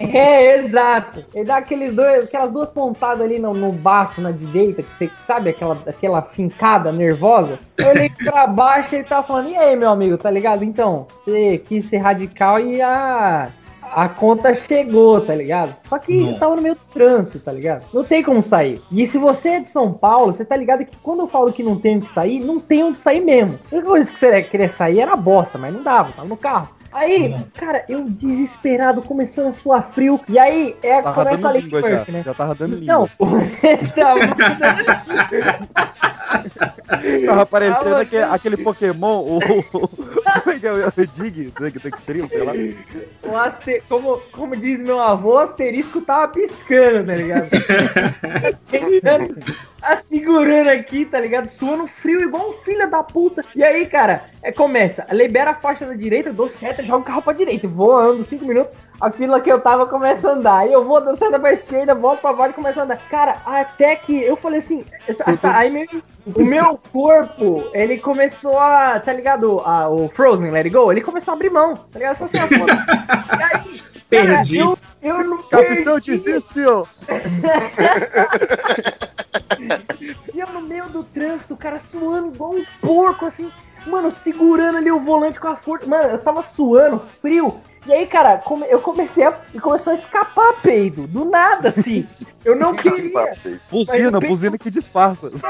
É, 0.00 0.56
exato. 0.56 1.24
Ele 1.34 1.44
dá 1.44 1.58
aqueles 1.58 1.92
dois, 1.94 2.24
aquelas 2.24 2.50
duas 2.50 2.70
pontadas 2.70 3.20
ali 3.20 3.38
no, 3.38 3.54
no 3.54 3.70
baço, 3.70 4.20
na 4.20 4.30
direita, 4.30 4.82
que 4.82 4.92
você 4.94 5.10
sabe, 5.22 5.50
aquela, 5.50 5.78
aquela 5.86 6.22
fincada 6.22 6.90
nervosa. 6.90 7.58
Eu 7.76 7.88
olhei 7.90 8.10
pra 8.10 8.46
baixo 8.46 8.94
e 8.94 8.98
ele 8.98 9.04
tava 9.04 9.26
falando, 9.26 9.50
e 9.50 9.56
aí, 9.56 9.76
meu 9.76 9.90
amigo, 9.90 10.16
tá 10.18 10.30
ligado? 10.30 10.64
Então, 10.64 11.06
você 11.10 11.58
quis 11.58 11.84
ser 11.84 11.98
radical 11.98 12.58
e 12.58 12.80
a. 12.80 13.50
A 13.92 14.08
conta 14.08 14.54
chegou, 14.54 15.20
tá 15.20 15.34
ligado? 15.34 15.74
Só 15.88 15.98
que 15.98 16.28
eu 16.28 16.38
tava 16.38 16.56
no 16.56 16.62
meio 16.62 16.74
do 16.74 16.80
trânsito, 16.92 17.38
tá 17.38 17.52
ligado? 17.52 17.86
Não 17.92 18.04
tem 18.04 18.22
como 18.22 18.42
sair. 18.42 18.80
E 18.90 19.06
se 19.06 19.18
você 19.18 19.50
é 19.50 19.60
de 19.60 19.70
São 19.70 19.92
Paulo, 19.92 20.32
você 20.32 20.44
tá 20.44 20.56
ligado 20.56 20.84
que 20.84 20.96
quando 20.98 21.20
eu 21.20 21.28
falo 21.28 21.52
que 21.52 21.62
não 21.62 21.78
tem 21.78 21.96
onde 21.96 22.06
sair, 22.06 22.40
não 22.40 22.60
tem 22.60 22.84
onde 22.84 22.98
sair 22.98 23.20
mesmo. 23.20 23.58
A 23.70 23.74
única 23.74 23.88
coisa 23.88 24.12
que 24.12 24.18
você 24.18 24.42
queria 24.42 24.68
sair 24.68 25.00
era 25.00 25.16
bosta, 25.16 25.58
mas 25.58 25.74
não 25.74 25.82
dava, 25.82 26.12
tava 26.12 26.28
no 26.28 26.36
carro. 26.36 26.68
Aí, 26.92 27.34
cara, 27.54 27.84
eu 27.88 28.04
desesperado, 28.04 29.00
começando 29.02 29.48
a 29.48 29.52
suar 29.52 29.82
frio. 29.82 30.20
E 30.28 30.38
aí, 30.38 30.76
é, 30.82 31.00
Tava 31.00 31.24
começa 31.24 31.48
a 31.48 31.52
Lady 31.52 31.66
língua 31.66 31.82
já. 31.82 32.04
Né? 32.08 32.22
Já 32.24 32.34
tava 32.34 32.54
dando 32.54 32.82
Então, 32.82 33.08
Tava 37.26 37.46
parecendo 37.46 37.84
Tava 37.84 38.00
aquele, 38.00 38.22
aquele 38.24 38.56
Pokémon, 38.56 39.20
o. 39.38 39.40
Como 39.70 40.50
é 40.50 40.58
que 40.58 40.66
é 40.66 40.72
o 40.72 41.06
Dig, 41.14 41.52
sei 42.28 42.42
lá. 42.42 42.52
o 43.24 43.36
aste- 43.36 43.82
como, 43.88 44.18
como 44.32 44.56
diz 44.56 44.78
meu 44.80 45.00
avô, 45.00 45.34
o 45.34 45.38
asterisco 45.38 46.00
tava 46.02 46.28
piscando, 46.28 47.06
tá 47.06 47.14
ligado? 47.14 47.48
tá 49.80 49.96
segurando 49.96 50.68
aqui, 50.68 51.04
tá 51.04 51.20
ligado? 51.20 51.48
Suando 51.48 51.86
frio 51.86 52.22
igual 52.22 52.50
um 52.50 52.52
filho 52.64 52.88
da 52.90 53.02
puta. 53.02 53.44
E 53.54 53.62
aí, 53.64 53.86
cara, 53.86 54.24
é, 54.42 54.52
começa, 54.52 55.06
libera 55.10 55.50
a 55.52 55.54
faixa 55.54 55.86
da 55.86 55.94
direita, 55.94 56.32
dou 56.32 56.48
seta, 56.48 56.79
joga 56.84 56.98
o 56.98 57.04
carro 57.04 57.22
pra 57.22 57.32
direita, 57.32 57.66
voando 57.68 58.22
5 58.24 58.44
minutos. 58.44 58.76
A 59.00 59.10
fila 59.10 59.40
que 59.40 59.50
eu 59.50 59.60
tava 59.60 59.86
começa 59.86 60.28
a 60.28 60.32
andar. 60.34 60.58
Aí 60.58 60.72
eu 60.72 60.84
vou 60.84 61.00
seta 61.16 61.38
pra 61.38 61.52
esquerda, 61.52 61.94
volto 61.94 62.20
pra 62.20 62.32
baixo 62.34 62.50
e 62.52 62.54
começa 62.54 62.80
a 62.80 62.84
andar. 62.84 62.98
Cara, 63.08 63.38
até 63.46 63.96
que 63.96 64.22
eu 64.22 64.36
falei 64.36 64.58
assim, 64.58 64.84
essa- 65.08 65.30
essa- 65.30 65.56
aí 65.56 65.70
meu, 65.70 65.86
o 66.34 66.44
meu 66.44 66.78
corpo, 66.92 67.64
ele 67.72 67.96
começou 67.98 68.58
a, 68.58 69.00
tá 69.00 69.10
ligado? 69.12 69.60
A, 69.64 69.88
o 69.88 70.08
Frozen, 70.10 70.50
Let 70.50 70.66
It 70.66 70.76
Go, 70.76 70.92
ele 70.92 71.00
começou 71.00 71.32
a 71.32 71.34
abrir 71.34 71.50
mão, 71.50 71.74
tá 71.76 71.98
ligado? 71.98 72.22
Assim, 72.22 72.38
ah, 72.38 72.48
foda-se. 72.58 73.38
E 73.38 73.42
aí, 73.42 73.50
cara, 73.50 73.64
Perdi. 74.36 74.58
eu, 74.58 74.76
eu 75.02 75.24
não 75.24 75.38
Capitão 75.44 75.94
perdi. 75.94 76.18
desistiu! 76.18 76.86
E 80.34 80.38
eu 80.38 80.46
no 80.48 80.62
meio 80.62 80.86
do 80.88 81.02
trânsito, 81.04 81.54
o 81.54 81.56
cara 81.56 81.78
suando 81.78 82.34
igual 82.34 82.52
um 82.52 82.64
porco, 82.80 83.26
assim, 83.26 83.50
mano, 83.86 84.10
segurando 84.10 84.78
ali 84.78 84.90
o 84.90 85.00
volante 85.00 85.38
com 85.40 85.48
a 85.48 85.56
força. 85.56 85.86
Mano, 85.86 86.10
eu 86.10 86.18
tava 86.18 86.42
suando, 86.42 87.02
frio. 87.20 87.60
E 87.86 87.92
aí, 87.94 88.06
cara, 88.06 88.36
come- 88.36 88.66
eu 88.68 88.78
comecei 88.80 89.24
a. 89.24 89.32
e 89.54 89.58
começou 89.58 89.94
a 89.94 89.96
escapar 89.96 90.52
peido, 90.62 91.06
do 91.06 91.24
nada, 91.24 91.70
assim. 91.70 92.06
Eu 92.44 92.54
não 92.54 92.74
queria. 92.74 93.32
Buzina, 93.70 94.18
eu 94.18 94.20
buzina 94.20 94.58
que 94.58 94.68
disfarça. 94.70 95.30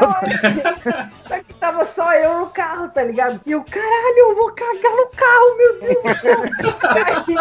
Só 1.29 1.39
que 1.41 1.55
tava 1.55 1.85
só 1.85 2.13
eu 2.15 2.39
no 2.41 2.47
carro, 2.47 2.89
tá 2.89 3.03
ligado? 3.03 3.41
E 3.45 3.51
eu, 3.51 3.65
caralho, 3.65 4.17
eu 4.19 4.37
vou 4.37 4.53
cagar 4.53 4.93
no 4.93 5.07
carro, 5.09 5.57
meu 5.59 5.81
Deus 5.81 6.03
do 6.03 6.21
céu. 6.21 7.37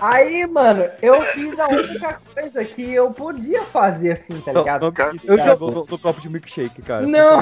Aí, 0.00 0.32
aí, 0.40 0.46
mano, 0.48 0.84
eu 1.00 1.22
fiz 1.32 1.58
a 1.60 1.68
única 1.68 2.20
coisa 2.34 2.64
que 2.64 2.92
eu 2.92 3.10
podia 3.12 3.62
fazer, 3.62 4.12
assim, 4.12 4.40
tá 4.40 4.52
ligado? 4.52 4.82
Não, 4.82 4.90
não, 4.92 5.20
Eu 5.24 5.36
eu 5.38 5.44
jogo- 5.44 5.70
no, 5.70 5.86
no 5.88 5.98
copo 5.98 6.20
de 6.20 6.28
milkshake, 6.28 6.82
cara. 6.82 7.06
Não! 7.06 7.38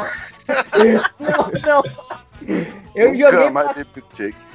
não, 1.19 1.51
não. 1.65 1.83
Eu 2.95 3.13
Nunca 3.13 3.31
joguei 3.31 3.51
mais 3.51 3.73
pra... 3.73 3.85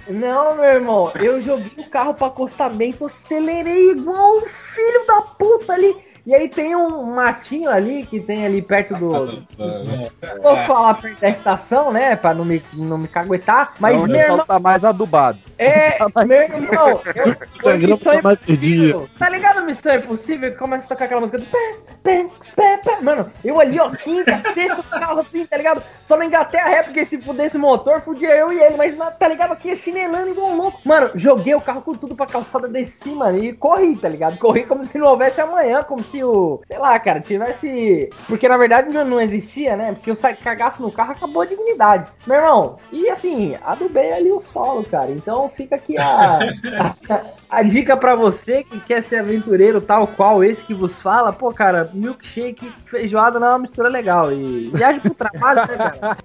Não, 0.09 0.55
meu 0.55 0.65
irmão, 0.65 1.11
eu 1.21 1.39
joguei 1.41 1.71
o 1.77 1.89
carro 1.89 2.13
pro 2.13 2.25
acostamento, 2.25 3.05
acelerei 3.05 3.91
igual 3.91 4.37
um 4.37 4.41
filho 4.41 5.05
da 5.05 5.21
puta 5.21 5.73
ali. 5.73 5.95
E 6.25 6.35
aí 6.35 6.47
tem 6.47 6.75
um 6.75 7.03
matinho 7.03 7.69
ali 7.69 8.05
que 8.05 8.19
tem 8.19 8.45
ali 8.45 8.61
perto 8.61 8.93
do. 8.95 9.25
do- 9.25 9.43
Não 9.57 10.41
vou 10.41 10.55
falar 10.67 10.93
perto 10.95 11.19
da 11.19 11.29
estação, 11.29 11.91
né? 11.91 12.15
Pra 12.15 12.33
não 12.33 12.45
me, 12.45 12.61
não 12.73 12.97
me 12.97 13.07
caguetar. 13.07 13.73
Mas, 13.79 13.99
Onde 13.99 14.11
meu 14.13 14.19
o 14.19 14.23
irmão. 14.33 14.45
tá 14.45 14.59
mais 14.59 14.83
adubado. 14.85 15.39
É, 15.57 15.97
meu 16.25 16.41
irmão, 16.41 17.01
eu, 17.15 17.35
Instagram 17.57 17.87
Missão 17.87 18.13
tá 18.15 18.21
mais 18.21 18.39
Impossível. 18.47 19.09
Tá 19.17 19.29
ligado 19.29 19.63
Missão 19.65 19.95
Impossível 19.95 20.51
que 20.51 20.57
começa 20.57 20.85
a 20.85 20.89
tocar 20.89 21.05
aquela 21.05 21.21
música 21.21 21.39
do 21.39 21.45
pé, 21.45 21.75
pé, 22.03 22.27
pé, 22.55 22.77
pé. 22.83 23.01
Mano, 23.01 23.31
eu 23.43 23.59
ali, 23.59 23.79
ó, 23.79 23.89
quinta, 23.89 24.39
sexta, 24.53 24.83
carro 24.83 25.19
assim, 25.19 25.45
tá 25.45 25.57
ligado? 25.57 25.81
Só 26.05 26.17
não 26.17 26.23
engatei 26.23 26.59
a 26.59 26.67
ré, 26.67 26.83
porque 26.83 27.03
se 27.03 27.17
pudesse 27.17 27.57
o 27.57 27.59
motor, 27.59 28.01
fudia 28.01 28.29
eu 28.35 28.51
e 28.53 28.59
ele, 28.59 28.75
mas 28.77 28.95
tá 29.17 29.27
ligado? 29.27 29.53
Aqui 29.53 29.75
chinelando 29.75 30.29
igual 30.29 30.49
um 30.51 30.57
louco. 30.57 30.79
Mano, 30.85 31.09
joguei 31.15 31.55
o 31.55 31.61
carro 31.61 31.81
com 31.81 31.95
tudo 31.95 32.15
pra 32.15 32.25
calçada 32.25 32.67
desci, 32.67 33.09
mano, 33.09 33.43
e 33.43 33.53
corri, 33.53 33.95
tá 33.95 34.07
ligado? 34.09 34.37
Corri 34.37 34.63
como 34.65 34.83
se 34.83 34.97
não 34.99 35.07
houvesse 35.07 35.41
amanhã, 35.41 35.83
como 35.83 36.03
se 36.03 36.10
o, 36.23 36.61
sei 36.65 36.77
lá, 36.77 36.99
cara, 36.99 37.19
tivesse. 37.19 38.09
Porque 38.27 38.47
na 38.47 38.57
verdade 38.57 38.93
não, 38.93 39.05
não 39.05 39.21
existia, 39.21 39.75
né? 39.75 39.93
Porque 39.93 40.11
eu 40.11 40.17
cagasse 40.43 40.81
no 40.81 40.91
carro, 40.91 41.11
acabou 41.11 41.41
a 41.41 41.45
dignidade. 41.45 42.11
Meu 42.25 42.37
irmão, 42.37 42.77
e 42.91 43.09
assim, 43.09 43.55
adubei 43.63 44.11
ali 44.13 44.31
o 44.31 44.41
solo, 44.41 44.83
cara. 44.83 45.11
Então 45.11 45.49
fica 45.49 45.75
aqui 45.75 45.97
a, 45.97 46.39
a, 47.09 47.21
a 47.49 47.63
dica 47.63 47.95
pra 47.95 48.15
você 48.15 48.63
que 48.63 48.79
quer 48.79 49.01
ser 49.03 49.17
aventureiro 49.17 49.81
tal 49.81 50.07
qual 50.07 50.43
esse 50.43 50.65
que 50.65 50.73
vos 50.73 50.99
fala. 51.01 51.33
Pô, 51.33 51.51
cara, 51.51 51.89
milkshake, 51.93 52.71
feijoada 52.85 53.39
não 53.39 53.47
é 53.47 53.49
uma 53.51 53.59
mistura 53.59 53.89
legal. 53.89 54.31
E 54.31 54.69
viagem 54.73 55.01
pro 55.01 55.13
trabalho, 55.13 55.61
né, 55.67 55.77
cara? 55.77 56.17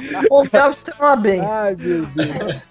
Ou 0.30 0.44
você 0.44 0.92
uma 0.98 1.16
bem. 1.16 1.40
Ai, 1.40 1.76
meu 1.78 2.06
Deus. 2.06 2.62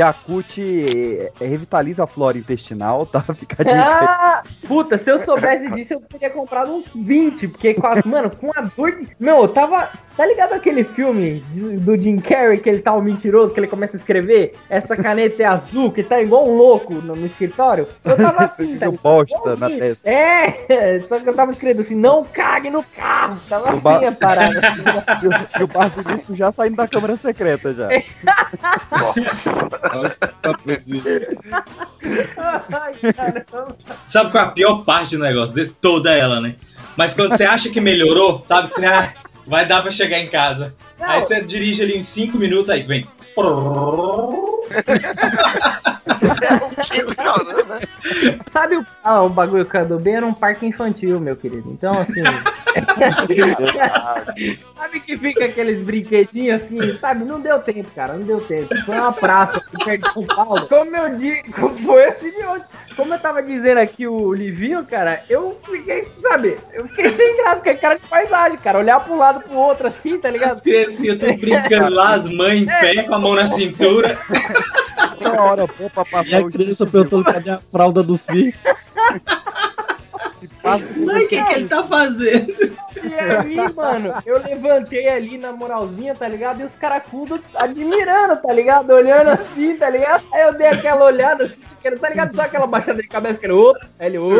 A, 0.00 0.08
a 0.08 0.12
CUT 0.12 0.60
é, 0.60 1.32
é, 1.40 1.46
revitaliza 1.46 2.04
a 2.04 2.06
flora 2.06 2.38
intestinal, 2.38 3.06
tá? 3.06 3.22
Fica 3.34 3.62
a 3.62 3.64
dica. 3.64 3.82
Ah, 3.82 4.42
puta, 4.66 4.98
se 4.98 5.10
eu 5.10 5.18
soubesse 5.18 5.70
disso, 5.70 5.94
eu 5.94 6.00
teria 6.08 6.30
comprado 6.30 6.72
uns 6.72 6.84
20, 6.94 7.48
porque, 7.48 7.74
mano, 8.04 8.30
com 8.30 8.50
a 8.56 8.62
dor 8.62 8.92
de... 8.92 9.08
Meu, 9.18 9.42
eu 9.42 9.48
tava... 9.48 9.88
Tá 10.16 10.26
ligado 10.26 10.52
aquele 10.52 10.84
filme 10.84 11.40
de- 11.50 11.76
do 11.78 11.96
Jim 11.96 12.18
Carrey, 12.18 12.58
que 12.58 12.68
ele 12.68 12.80
tá 12.82 12.94
um 12.94 13.00
mentiroso, 13.00 13.54
que 13.54 13.60
ele 13.60 13.66
começa 13.66 13.96
a 13.96 13.98
escrever? 13.98 14.54
Essa 14.68 14.94
caneta 14.96 15.42
é 15.42 15.46
azul, 15.46 15.90
que 15.90 16.02
tá 16.02 16.20
igual 16.20 16.46
um 16.48 16.54
louco 16.56 16.92
no, 16.94 17.16
no 17.16 17.24
escritório? 17.26 17.88
Eu 18.04 18.16
tava 18.16 18.44
assim, 18.44 18.76
tá 18.76 18.90
bosta 18.90 19.38
na 19.56 19.70
Igualzinho. 19.70 19.78
testa. 19.80 20.08
É, 20.10 21.00
só 21.08 21.18
que 21.18 21.28
eu 21.28 21.34
tava 21.34 21.50
escrevendo 21.50 21.80
assim, 21.80 21.94
não 21.96 22.24
cague 22.24 22.68
no 22.68 22.82
carro. 22.82 23.40
Tava 23.48 23.74
O 23.74 23.80
ba- 23.80 23.96
assim 23.96 24.06
a 24.06 24.12
parada. 24.12 24.60
E 25.22 25.60
o, 25.62 25.64
o 25.64 25.66
basilisco 25.66 26.34
já 26.34 26.50
saindo 26.52 26.76
da 26.76 26.86
câmara 26.88 27.16
secreta 27.16 27.72
já. 27.72 27.88
Ai, 32.72 32.94
caramba. 33.12 33.76
Sabe 34.08 34.30
qual 34.30 34.44
é 34.44 34.46
a 34.46 34.50
pior 34.50 34.84
parte 34.84 35.16
do 35.16 35.22
negócio 35.22 35.54
desse? 35.54 35.72
Toda 35.92 36.10
ela, 36.10 36.40
né? 36.40 36.54
Mas 36.96 37.12
quando 37.12 37.36
você 37.36 37.44
acha 37.44 37.68
que 37.68 37.78
melhorou, 37.78 38.42
sabe 38.48 38.68
que 38.68 38.76
você 38.76 38.86
ah, 38.86 39.12
vai 39.46 39.66
dar 39.66 39.82
pra 39.82 39.90
chegar 39.90 40.18
em 40.18 40.26
casa. 40.26 40.74
Aí 40.98 41.20
você 41.20 41.42
dirige 41.42 41.82
ali 41.82 41.98
em 41.98 42.00
5 42.00 42.38
minutos, 42.38 42.70
aí 42.70 42.82
vem. 42.82 43.06
Sabe 48.46 48.76
o, 48.76 48.86
ah, 49.02 49.22
o 49.22 49.28
bagulho 49.28 49.64
que 49.64 49.76
eu 49.76 49.80
adubei 49.80 50.14
era 50.14 50.26
um 50.26 50.34
parque 50.34 50.66
infantil, 50.66 51.20
meu 51.20 51.36
querido. 51.36 51.70
Então, 51.70 51.92
assim. 51.92 52.22
sabe 54.76 55.00
que 55.00 55.16
fica 55.16 55.44
aqueles 55.44 55.82
brinquedinhos 55.82 56.62
assim, 56.62 56.92
sabe? 56.94 57.24
Não 57.24 57.40
deu 57.40 57.58
tempo, 57.60 57.88
cara, 57.94 58.14
não 58.14 58.24
deu 58.24 58.40
tempo. 58.40 58.76
Foi 58.84 58.96
uma 58.96 59.12
praça 59.12 59.62
perto 59.84 60.08
de 60.08 60.12
São 60.12 60.24
Paulo. 60.24 60.66
Como 60.68 60.96
eu 60.96 61.16
digo, 61.16 61.68
foi 61.84 62.06
assim 62.06 62.30
de 62.30 62.44
hoje. 62.44 62.64
Como 62.96 63.14
eu 63.14 63.18
tava 63.18 63.42
dizendo 63.42 63.78
aqui 63.78 64.06
o 64.06 64.32
Livinho, 64.32 64.84
cara, 64.84 65.24
eu 65.28 65.58
fiquei, 65.64 66.06
sabe? 66.20 66.58
Eu 66.72 66.86
fiquei 66.88 67.10
sem 67.10 67.36
graça, 67.38 67.56
fiquei 67.56 67.74
cara 67.76 67.98
de 67.98 68.06
paisagem, 68.06 68.58
cara. 68.58 68.78
Olhar 68.78 69.10
um 69.10 69.16
lado 69.16 69.40
pro 69.40 69.56
outro 69.56 69.88
assim, 69.88 70.18
tá 70.18 70.30
ligado? 70.30 70.52
As 70.52 70.60
criancinhas 70.60 71.18
tudo 71.18 71.36
brincando 71.38 71.94
lá, 71.94 72.14
as 72.14 72.28
mães 72.28 72.62
em 72.62 72.66
pé 72.66 73.02
com 73.02 73.14
a 73.14 73.18
mão 73.22 73.34
na 73.34 73.46
cintura. 73.46 74.20
Toda 75.18 75.42
hora 75.42 75.68
pô, 75.68 75.88
pra 75.88 76.02
E 76.02 76.06
passar 76.10 76.36
a 76.38 76.50
criança 76.50 76.86
perguntando 76.86 77.24
cadê 77.24 77.50
a 77.50 77.58
fralda 77.58 78.02
do 78.02 78.18
circo. 78.18 78.58
Mãe, 80.96 81.24
o 81.24 81.28
que, 81.28 81.42
que 81.44 81.54
ele 81.54 81.68
tá 81.68 81.82
fazendo? 81.82 82.52
E 83.02 83.14
aí, 83.14 83.56
mano, 83.74 84.14
eu 84.24 84.40
levantei 84.42 85.08
ali 85.08 85.36
na 85.36 85.52
moralzinha, 85.52 86.14
tá 86.14 86.28
ligado? 86.28 86.60
E 86.60 86.64
os 86.64 86.76
caracudos 86.76 87.40
admirando, 87.54 88.36
tá 88.40 88.52
ligado? 88.52 88.90
Olhando 88.90 89.30
assim, 89.30 89.76
tá 89.76 89.90
ligado? 89.90 90.22
Aí 90.32 90.42
eu 90.42 90.54
dei 90.54 90.68
aquela 90.68 91.04
olhada 91.04 91.44
assim, 91.44 91.62
tá 91.98 92.08
ligado? 92.08 92.34
Só 92.34 92.42
aquela 92.42 92.66
baixada 92.66 93.02
de 93.02 93.08
cabeça 93.08 93.40
que 93.40 93.46
ele, 93.46 93.54
ô, 93.54 93.74
ele, 93.98 94.18
ô. 94.18 94.30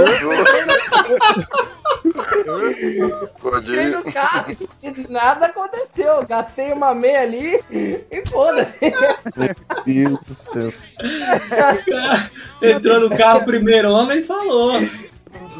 Entrei 3.58 3.88
no 3.88 4.04
carro 4.12 4.56
e 4.82 5.12
nada 5.12 5.46
aconteceu. 5.46 6.24
Gastei 6.26 6.72
uma 6.72 6.94
meia 6.94 7.22
ali 7.22 7.60
e 7.70 8.22
foda-se. 8.30 8.78
Meu 9.36 9.54
Deus 9.84 10.18
do 10.20 10.36
céu. 10.52 10.72
Entrou 12.62 13.00
no 13.00 13.16
carro 13.16 13.44
primeiro 13.44 13.90
homem 13.90 14.18
e 14.18 14.22
falou. 14.22 14.74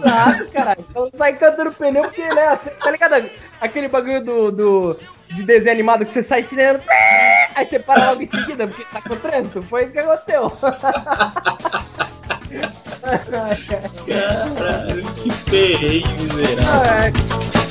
Exato, 0.03 0.49
caralho. 0.51 0.85
Então 0.91 1.09
sai 1.12 1.35
cantando 1.35 1.73
pneu 1.73 2.03
porque, 2.03 2.23
né? 2.35 2.47
assim, 2.49 2.71
Tá 2.71 2.91
ligado? 2.91 3.31
Aquele 3.61 3.88
bagulho 3.88 4.25
do, 4.25 4.53
do, 4.53 4.99
de 5.31 5.45
desenho 5.45 5.73
animado 5.73 6.05
que 6.05 6.12
você 6.12 6.23
sai 6.23 6.41
estirando. 6.41 6.83
Aí 7.55 7.67
você 7.67 7.79
para 7.79 8.11
logo 8.11 8.23
em 8.23 8.27
seguida 8.27 8.67
porque 8.67 8.85
tá 8.85 9.01
com 9.01 9.17
trânsito. 9.17 9.62
Foi 9.62 9.85
isso 9.85 9.93
que 9.93 9.99
aconteceu. 9.99 10.51
Caralho, 14.07 15.12
que 15.15 15.31
perrengue 15.51 16.23
miserável. 16.23 16.67
Ai, 16.71 17.62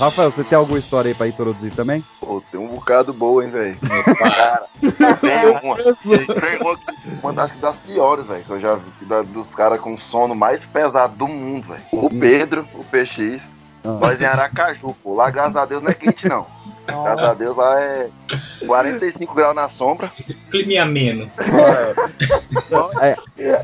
Rafael, 0.00 0.30
você 0.32 0.42
tem 0.42 0.56
alguma 0.56 0.78
história 0.78 1.10
aí 1.10 1.14
pra 1.14 1.28
introduzir 1.28 1.74
também? 1.74 2.02
Pô, 2.18 2.42
tem 2.50 2.58
um 2.58 2.68
bocado 2.68 3.12
boa, 3.12 3.44
hein, 3.44 3.50
velho. 3.50 3.78
Cara, 4.18 4.64
tem 5.20 5.46
uma, 5.62 5.76
tem 5.76 6.60
uma, 6.60 6.76
que- 6.76 7.08
uma 7.22 7.32
das, 7.34 7.50
das 7.60 7.76
piores, 7.76 8.24
velho, 8.24 8.42
que 8.42 8.50
eu 8.50 8.58
já 8.60 8.74
vi, 8.76 9.04
da- 9.06 9.20
dos 9.22 9.54
caras 9.54 9.78
com 9.78 9.98
sono 10.00 10.34
mais 10.34 10.64
pesado 10.64 11.14
do 11.16 11.28
mundo, 11.28 11.68
velho. 11.68 11.82
O 11.92 12.08
Pedro, 12.08 12.66
o 12.74 12.82
PX, 12.84 13.52
nós 13.84 14.20
em 14.20 14.24
Aracaju, 14.24 14.96
pô. 15.02 15.14
Lá, 15.14 15.28
graças 15.30 15.56
a 15.56 15.66
Deus, 15.66 15.82
não 15.82 15.90
é 15.90 15.94
quente, 15.94 16.26
não. 16.28 16.46
Graças 16.90 17.24
a 17.24 17.34
Deus, 17.34 17.56
lá 17.56 17.80
é 17.80 18.10
45 18.66 19.34
graus 19.34 19.54
na 19.54 19.68
sombra. 19.70 20.10
Clima 20.50 20.82
ameno. 20.82 21.30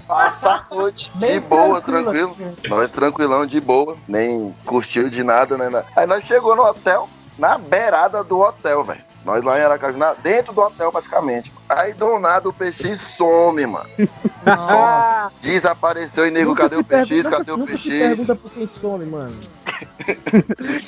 Passa 0.06 0.64
a 0.70 0.74
noite 0.74 1.10
de 1.14 1.40
boa, 1.40 1.80
tranquilo. 1.80 2.36
Nós 2.68 2.90
tranquilão, 2.90 3.46
de 3.46 3.60
boa. 3.60 3.96
Nem 4.06 4.54
curtiu 4.64 5.08
de 5.08 5.22
nada, 5.22 5.56
né? 5.56 5.84
Aí 5.94 6.06
nós 6.06 6.24
chegou 6.24 6.54
no 6.54 6.62
hotel, 6.62 7.08
na 7.38 7.58
beirada 7.58 8.22
do 8.22 8.38
hotel, 8.38 8.84
velho. 8.84 9.06
Nós 9.26 9.42
lá 9.42 9.58
em 9.58 9.62
Aracaju, 9.62 9.98
dentro 10.22 10.52
do 10.52 10.60
hotel 10.60 10.92
praticamente. 10.92 11.52
Aí 11.68 11.92
do 11.92 12.16
nada 12.20 12.48
o 12.48 12.52
PX 12.52 13.00
some, 13.00 13.66
mano. 13.66 13.88
Some. 13.98 15.32
Desapareceu 15.40 16.28
e 16.28 16.30
nego, 16.30 16.54
cadê 16.54 16.76
o 16.76 16.84
PX? 16.84 17.26
Cadê 17.26 17.50
o 17.50 17.66
PX? 17.66 17.82
pergunta 17.82 18.36
por 18.36 18.50
quem 18.52 18.68
some, 18.68 19.04
mano. 19.04 19.36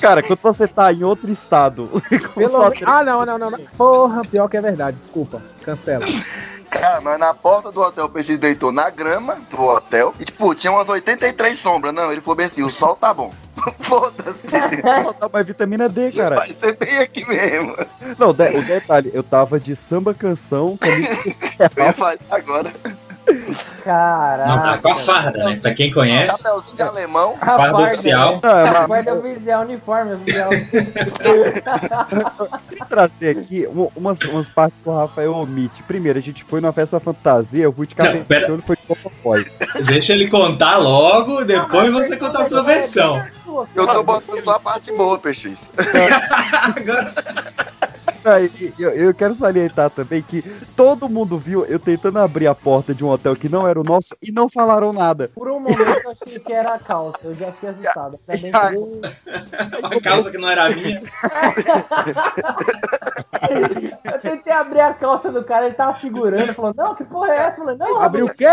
Cara, 0.01 0.21
quando 0.23 0.39
você 0.41 0.67
tá 0.67 0.91
em 0.93 1.03
outro 1.03 1.31
estado, 1.31 1.89
Pelo 2.35 2.61
Ah, 2.85 3.03
não, 3.03 3.25
não, 3.25 3.37
não, 3.37 3.51
não. 3.51 3.59
Porra, 3.77 4.23
pior 4.23 4.47
que 4.47 4.57
é 4.57 4.61
verdade. 4.61 4.97
Desculpa. 4.97 5.41
Cancela. 5.63 6.05
Cara, 6.69 7.01
nós 7.01 7.17
na 7.17 7.33
porta 7.33 7.71
do 7.71 7.81
hotel, 7.81 8.05
o 8.05 8.09
PX 8.09 8.37
deitou 8.37 8.71
na 8.71 8.89
grama 8.91 9.37
do 9.49 9.59
hotel. 9.61 10.13
E, 10.19 10.25
tipo, 10.25 10.53
tinha 10.53 10.71
umas 10.71 10.87
83 10.87 11.57
sombras. 11.59 11.93
Não, 11.93 12.11
ele 12.11 12.21
falou 12.21 12.35
bem 12.35 12.45
assim: 12.45 12.61
o 12.61 12.69
sol 12.69 12.95
tá 12.95 13.11
bom. 13.13 13.33
Foda-se. 13.81 14.47
Só 15.03 15.13
tá 15.13 15.29
mais 15.33 15.47
vitamina 15.47 15.89
D, 15.89 16.11
cara. 16.11 16.35
Vai 16.35 16.53
ser 16.53 16.77
bem 16.77 16.99
aqui 16.99 17.27
mesmo. 17.27 17.75
Não, 18.19 18.31
de- 18.31 18.55
o 18.55 18.61
detalhe, 18.61 19.09
eu 19.13 19.23
tava 19.23 19.59
de 19.59 19.75
samba 19.75 20.13
canção, 20.13 20.77
camisa 20.77 21.09
Eu 21.75 21.83
ia 21.85 21.93
fazer 21.93 22.19
agora. 22.29 22.71
Caraca. 23.83 24.47
Não, 24.47 24.61
tá 24.63 24.77
com 24.79 24.89
a 24.89 24.95
farda, 24.95 25.43
né? 25.43 25.59
Pra 25.61 25.73
quem 25.73 25.91
conhece, 25.91 26.31
Chapeuzinho 26.31 26.75
de 26.75 26.81
alemão. 26.81 27.35
A 27.39 27.45
farda 27.45 27.71
farda, 27.71 27.91
oficial. 27.93 28.39
Não, 28.43 28.49
é 28.59 28.63
uma- 28.71 28.87
Guarda 28.87 29.13
oficial, 29.15 29.61
uniforme 29.61 30.13
oficial. 30.13 30.49
Vou 32.77 32.87
trazer 32.87 33.37
aqui 33.37 33.67
um- 33.67 33.89
umas, 33.95 34.19
umas 34.21 34.49
partes 34.49 34.81
que 34.83 34.89
o 34.89 34.97
Rafael 34.97 35.33
omite. 35.33 35.81
Primeiro, 35.83 36.19
a 36.19 36.21
gente 36.21 36.43
foi 36.43 36.59
numa 36.61 36.73
festa 36.73 36.99
fantasia, 36.99 37.63
eu 37.63 37.73
fui 37.73 37.87
de 37.87 37.95
cabelo 37.95 38.25
pera. 38.25 38.53
e 38.53 38.57
foi 38.61 38.75
de 38.75 38.81
Popopói. 38.83 39.45
Deixa 39.85 40.13
ele 40.13 40.27
contar 40.27 40.77
logo, 40.77 41.43
depois 41.45 41.91
você 41.91 42.15
contar 42.17 42.43
a 42.43 42.49
sua 42.49 42.63
versão. 42.63 43.21
Eu 43.75 43.87
tô 43.87 44.03
botando 44.03 44.43
só 44.43 44.51
a 44.55 44.59
parte 44.59 44.91
boa, 44.95 45.17
PX. 45.17 45.69
Aí, 45.77 46.83
eu, 48.77 48.89
eu 48.91 49.13
quero 49.13 49.35
salientar 49.35 49.89
também 49.89 50.21
que 50.21 50.41
todo 50.75 51.09
mundo 51.09 51.37
viu 51.37 51.65
eu 51.65 51.79
tentando 51.79 52.19
abrir 52.19 52.47
a 52.47 52.55
porta 52.55 52.93
de 52.93 53.03
um 53.03 53.09
hotel 53.09 53.35
que 53.35 53.49
não 53.49 53.67
era 53.67 53.79
o 53.79 53.83
nosso 53.83 54.15
e 54.21 54.31
não 54.31 54.49
falaram 54.49 54.91
nada. 54.93 55.29
Por 55.33 55.49
um 55.49 55.59
momento 55.59 55.81
eu 55.81 56.11
achei 56.11 56.39
que 56.39 56.53
era 56.53 56.73
a 56.75 56.79
calça. 56.79 57.19
Eu 57.23 57.35
já 57.35 57.51
fiquei 57.51 57.69
assustado. 57.69 58.19
Eu- 58.73 59.01
A 59.83 60.01
calça 60.01 60.31
que 60.31 60.37
não 60.37 60.49
era 60.49 60.69
minha. 60.69 61.01
Eu 64.03 64.19
tentei 64.19 64.53
abrir 64.53 64.81
a 64.81 64.93
calça 64.93 65.31
do 65.31 65.43
cara, 65.43 65.65
ele 65.65 65.75
tava 65.75 65.97
segurando, 65.99 66.53
falou, 66.53 66.73
não, 66.75 66.95
que 66.95 67.03
porra 67.03 67.31
é 67.31 67.37
essa? 67.37 67.59
Eu 67.59 67.63
falei, 67.63 67.77
não, 67.77 68.01
Abriu 68.01 68.25
o 68.25 68.33
quê? 68.33 68.45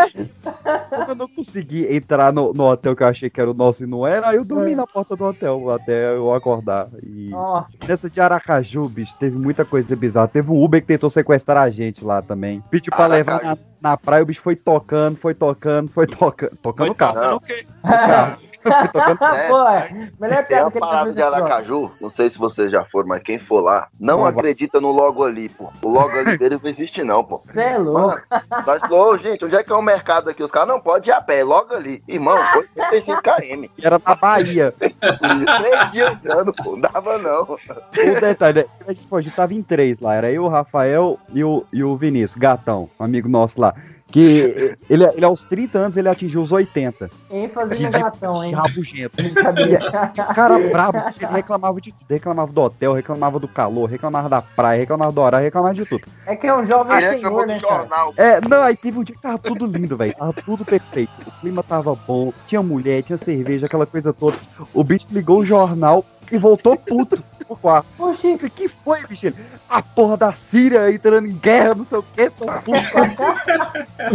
Como 0.90 1.10
eu 1.10 1.14
não 1.14 1.28
consegui 1.28 1.92
entrar 1.94 2.32
no, 2.32 2.52
no 2.52 2.64
hotel 2.70 2.94
que 2.94 3.02
eu 3.02 3.06
achei 3.06 3.28
que 3.30 3.40
era 3.40 3.50
o 3.50 3.54
nosso 3.54 3.84
e 3.84 3.86
não 3.86 4.06
era, 4.06 4.28
aí 4.28 4.36
eu 4.36 4.44
dormi 4.44 4.74
na 4.74 4.86
porta 4.86 5.16
do 5.16 5.24
hotel 5.24 5.70
até 5.70 6.14
eu 6.14 6.32
acordar. 6.34 6.88
E 7.02 7.30
Nossa. 7.30 7.76
nessa 7.86 8.08
de 8.08 8.20
Aracaju, 8.20 8.88
bicho, 8.88 9.14
teve 9.18 9.36
muita 9.56 9.64
coisa 9.64 9.96
bizarra. 9.96 10.28
Teve 10.28 10.50
um 10.50 10.62
Uber 10.62 10.80
que 10.80 10.86
tentou 10.86 11.08
sequestrar 11.08 11.62
a 11.62 11.70
gente 11.70 12.04
lá 12.04 12.20
também. 12.20 12.62
Pediu 12.70 12.92
pra 12.94 13.06
levar 13.06 13.42
na, 13.42 13.58
na 13.80 13.96
praia, 13.96 14.22
o 14.22 14.26
bicho 14.26 14.42
foi 14.42 14.54
tocando, 14.54 15.16
foi 15.16 15.34
tocando, 15.34 15.88
foi 15.88 16.06
tocando. 16.06 16.56
Tocando 16.62 16.92
o 16.92 16.94
carro. 16.94 17.40
Foi 17.40 17.64
tocando 17.82 18.55
É. 18.66 19.48
Pô, 19.48 19.68
é. 19.68 20.10
melhor 20.18 20.44
Tem 20.46 20.58
ele 20.58 20.70
tá 20.70 20.80
parada 20.80 21.12
de. 21.12 21.22
Aracaju, 21.22 21.90
não 22.00 22.08
sei 22.08 22.28
se 22.28 22.38
vocês 22.38 22.70
já 22.70 22.84
foram, 22.84 23.08
mas 23.08 23.22
quem 23.22 23.38
for 23.38 23.60
lá, 23.60 23.88
não 23.98 24.24
acredita 24.24 24.80
no 24.80 24.90
logo 24.90 25.24
ali, 25.24 25.48
pô. 25.48 25.70
O 25.82 25.88
logo 25.88 26.10
ali 26.16 26.36
dele 26.38 26.58
não 26.62 26.70
existe 26.70 27.02
não, 27.02 27.22
pô. 27.22 27.42
Você 27.46 27.60
é 27.60 27.78
louco. 27.78 28.20
Nós 28.66 28.80
falou, 28.80 29.12
"Ô, 29.12 29.16
gente, 29.16 29.44
onde 29.44 29.56
é 29.56 29.62
que 29.62 29.72
é 29.72 29.74
o 29.74 29.82
mercado 29.82 30.30
aqui? 30.30 30.42
Os 30.42 30.50
caras 30.50 30.68
não 30.68 30.80
podem 30.80 31.10
ir 31.10 31.12
a 31.12 31.20
pé, 31.20 31.42
logo 31.44 31.74
ali. 31.74 32.02
Irmão, 32.08 32.38
foi 32.52 32.66
35 32.74 33.22
km. 33.22 33.64
Era 33.82 34.00
na 34.04 34.14
Bahia. 34.14 34.74
Três 34.78 35.92
dias 35.92 36.12
andando, 36.24 36.52
pô, 36.52 36.72
não 36.72 36.80
dava 36.80 37.18
não. 37.18 37.42
O 37.42 38.20
detalhe, 38.20 38.66
a 38.86 38.92
gente, 38.92 39.06
pô, 39.06 39.16
a 39.16 39.20
gente 39.20 39.34
tava 39.34 39.54
em 39.54 39.62
três 39.62 40.00
lá. 40.00 40.14
Era 40.14 40.30
eu, 40.30 40.44
o 40.44 40.48
Rafael 40.48 41.18
e 41.32 41.42
o, 41.44 41.64
e 41.72 41.82
o 41.84 41.96
Vinícius, 41.96 42.36
gatão, 42.38 42.88
amigo 42.98 43.28
nosso 43.28 43.60
lá. 43.60 43.74
Que 44.08 44.76
ele, 44.88 45.04
ele 45.04 45.24
aos 45.24 45.42
30 45.42 45.78
anos 45.78 45.96
ele 45.96 46.08
atingiu 46.08 46.40
os 46.40 46.52
80. 46.52 47.10
ênfase 47.30 47.74
De, 47.74 47.78
de 47.78 47.84
hein? 47.86 48.54
rabugento. 48.54 49.16
Cara 50.34 50.58
brabo, 50.58 50.98
ele 51.20 51.32
reclamava 51.32 51.80
de 51.80 51.92
tudo. 51.92 52.06
Reclamava 52.08 52.52
do 52.52 52.60
hotel, 52.60 52.92
reclamava 52.92 53.38
do 53.38 53.48
calor, 53.48 53.86
reclamava 53.88 54.28
da 54.28 54.40
praia, 54.40 54.78
reclamava 54.78 55.12
do 55.12 55.20
horário, 55.20 55.44
reclamava 55.44 55.74
de 55.74 55.84
tudo. 55.84 56.06
É 56.24 56.36
que 56.36 56.46
é 56.46 56.56
um 56.56 56.64
jovem 56.64 56.96
Ele 56.98 57.16
senhor, 57.16 57.46
né, 57.46 57.58
cara? 57.60 57.78
jornal. 57.78 58.14
É, 58.16 58.40
não, 58.40 58.62
aí 58.62 58.76
teve 58.76 58.98
um 58.98 59.02
dia 59.04 59.16
que 59.16 59.22
tava 59.22 59.38
tudo 59.38 59.66
lindo, 59.66 59.96
velho. 59.96 60.14
Tava 60.14 60.32
tudo 60.32 60.64
perfeito. 60.64 61.12
O 61.26 61.40
clima 61.40 61.62
tava 61.62 61.94
bom, 62.06 62.32
tinha 62.46 62.62
mulher, 62.62 63.02
tinha 63.02 63.18
cerveja, 63.18 63.66
aquela 63.66 63.86
coisa 63.86 64.12
toda. 64.12 64.38
O 64.72 64.84
bicho 64.84 65.08
ligou 65.10 65.40
o 65.40 65.46
jornal 65.46 66.04
e 66.30 66.38
voltou 66.38 66.76
puto 66.76 67.22
pro 67.46 67.56
quarto. 67.56 67.86
Oxi. 67.98 68.36
Que 68.54 68.68
foi, 68.68 69.06
bicho? 69.06 69.26
Ele, 69.26 69.36
A 69.68 69.82
porra 69.82 70.16
da 70.16 70.32
Síria 70.32 70.90
entrando 70.90 71.26
em 71.26 71.36
guerra, 71.36 71.74
não 71.74 71.84
sei 71.84 71.98
o 71.98 72.02
que, 72.02 72.30
tô 72.30 72.46
puto. 72.46 72.80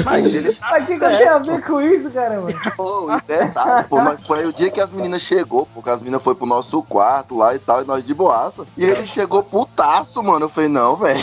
Mas 0.05 0.33
ele 0.33 0.53
tá 0.53 0.67
Mas 0.71 0.83
o 0.83 0.87
que, 0.87 0.97
que 0.97 1.05
eu 1.05 1.17
tenho 1.17 1.35
a 1.35 1.39
ver 1.39 1.61
com 1.63 1.81
isso, 1.81 2.09
cara, 2.11 2.41
mano? 2.41 2.59
Pô, 2.75 3.07
e 3.11 3.21
detalhe, 3.21 3.87
pô, 3.87 3.97
mas 3.97 4.23
foi 4.25 4.45
o 4.45 4.53
dia 4.53 4.69
que 4.69 4.81
as 4.81 4.91
meninas 4.91 5.21
chegou, 5.21 5.67
porque 5.73 5.89
as 5.89 6.01
meninas 6.01 6.21
foi 6.21 6.35
pro 6.35 6.45
nosso 6.45 6.81
quarto 6.83 7.37
lá 7.37 7.53
e 7.55 7.59
tal, 7.59 7.81
e 7.81 7.85
nós 7.85 8.03
de 8.03 8.13
boaça. 8.13 8.65
E 8.77 8.85
ele 8.85 9.05
chegou 9.05 9.43
putaço, 9.43 10.21
mano. 10.23 10.45
Eu 10.45 10.49
falei, 10.49 10.69
não, 10.69 10.95
velho. 10.95 11.21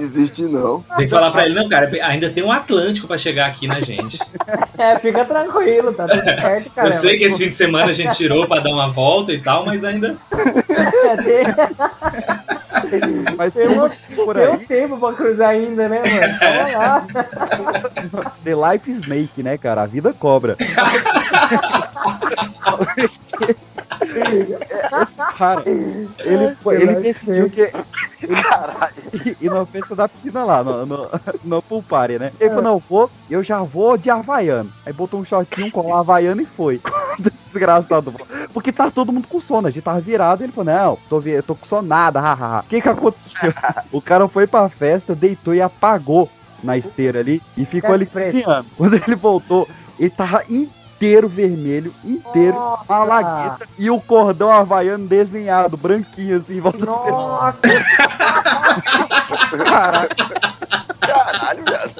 Existe 0.00 0.42
não. 0.42 0.82
Tem 0.96 1.06
que 1.06 1.10
falar 1.10 1.30
pra 1.30 1.46
ele, 1.46 1.54
não, 1.54 1.68
cara, 1.68 1.90
ainda 2.04 2.30
tem 2.30 2.42
um 2.42 2.52
Atlântico 2.52 3.06
pra 3.06 3.18
chegar 3.18 3.46
aqui 3.46 3.66
na 3.66 3.80
gente. 3.80 4.18
É, 4.78 4.98
fica 4.98 5.24
tranquilo, 5.24 5.92
tá 5.92 6.06
tudo 6.06 6.24
certo, 6.24 6.70
cara. 6.70 6.88
Eu 6.88 6.92
sei 6.92 7.18
que 7.18 7.24
esse 7.24 7.38
fim 7.38 7.50
de 7.50 7.56
semana 7.56 7.90
a 7.90 7.94
gente 7.94 8.16
tirou 8.16 8.46
pra 8.46 8.60
dar 8.60 8.70
uma 8.70 8.88
volta 8.90 9.32
e 9.32 9.40
tal, 9.40 9.66
mas 9.66 9.84
ainda. 9.84 10.16
É, 10.32 11.16
tem, 11.16 11.44
Mas 13.36 13.54
tem, 13.54 13.68
tem 13.68 13.78
um, 13.78 13.84
um 13.84 14.24
por 14.24 14.34
tem 14.34 14.48
um 14.48 14.52
aí, 14.52 14.66
tempo 14.66 14.98
pra 14.98 15.12
cruzar 15.12 15.50
ainda, 15.50 15.88
né, 15.88 15.98
mano? 15.98 16.38
Calma 16.38 16.68
lá. 16.78 17.06
The 18.44 18.54
Life 18.54 18.90
Snake, 18.90 19.42
né, 19.42 19.56
cara? 19.58 19.82
A 19.82 19.86
vida 19.86 20.12
cobra. 20.12 20.56
Cara, 25.36 25.62
ele, 25.66 26.54
foi- 26.62 26.82
ele 26.82 26.94
decidiu 26.96 27.48
que. 27.50 27.70
Ele, 29.12 29.36
e 29.40 29.50
na 29.50 29.66
festa 29.66 29.96
da 29.96 30.08
piscina 30.08 30.44
lá, 30.44 30.62
no, 30.62 30.86
no, 30.86 31.08
no 31.42 31.60
pool 31.62 31.82
party, 31.82 32.18
né? 32.18 32.32
Ele 32.38 32.50
falou: 32.50 32.62
não, 32.64 32.82
vou, 32.88 33.10
eu 33.28 33.42
já 33.42 33.60
vou 33.62 33.98
de 33.98 34.08
Havaiano. 34.10 34.70
Aí 34.86 34.92
botou 34.92 35.18
um 35.20 35.24
shortinho, 35.24 35.66
um 35.66 35.70
colar 35.70 35.98
Havaiano 35.98 36.40
e 36.40 36.46
foi. 36.46 36.80
Desgraçado. 37.52 38.14
Porque 38.54 38.70
tá 38.72 38.90
todo 38.90 39.12
mundo 39.12 39.26
com 39.28 39.40
sono. 39.40 39.66
A 39.66 39.70
gente 39.70 39.82
tava 39.82 40.00
virado. 40.00 40.42
Ele 40.44 40.52
falou: 40.52 40.72
não, 40.72 40.98
tô, 41.08 41.20
eu 41.22 41.42
tô 41.42 41.54
com 41.54 41.66
sono 41.66 41.86
nada, 41.88 42.20
hahaha. 42.20 42.60
O 42.60 42.68
que 42.68 42.80
que 42.80 42.88
aconteceu? 42.88 43.52
O 43.90 44.00
cara 44.00 44.28
foi 44.28 44.46
pra 44.46 44.68
festa, 44.68 45.14
deitou 45.14 45.54
e 45.54 45.60
apagou 45.60 46.30
na 46.62 46.78
esteira 46.78 47.18
ali 47.18 47.42
e 47.56 47.64
ficou 47.64 47.92
ali 47.92 48.06
Preto. 48.06 48.26
cozinhando. 48.32 48.66
Quando 48.76 48.94
ele 48.94 49.16
voltou, 49.16 49.68
ele 49.98 50.10
tava 50.10 50.42
inteiro 50.44 50.70
vermelho, 51.28 51.92
inteiro, 52.04 52.56
uma 52.88 53.04
lagueta 53.04 53.68
e 53.76 53.90
o 53.90 54.00
cordão 54.00 54.50
havaiano 54.50 55.06
desenhado, 55.06 55.76
branquinho 55.76 56.38
assim, 56.38 56.58
em 56.58 56.60
volta 56.60 56.84
Nossa, 56.84 57.58
Caraca, 59.64 60.16
Caralho, 61.06 61.64
viado. 61.64 61.92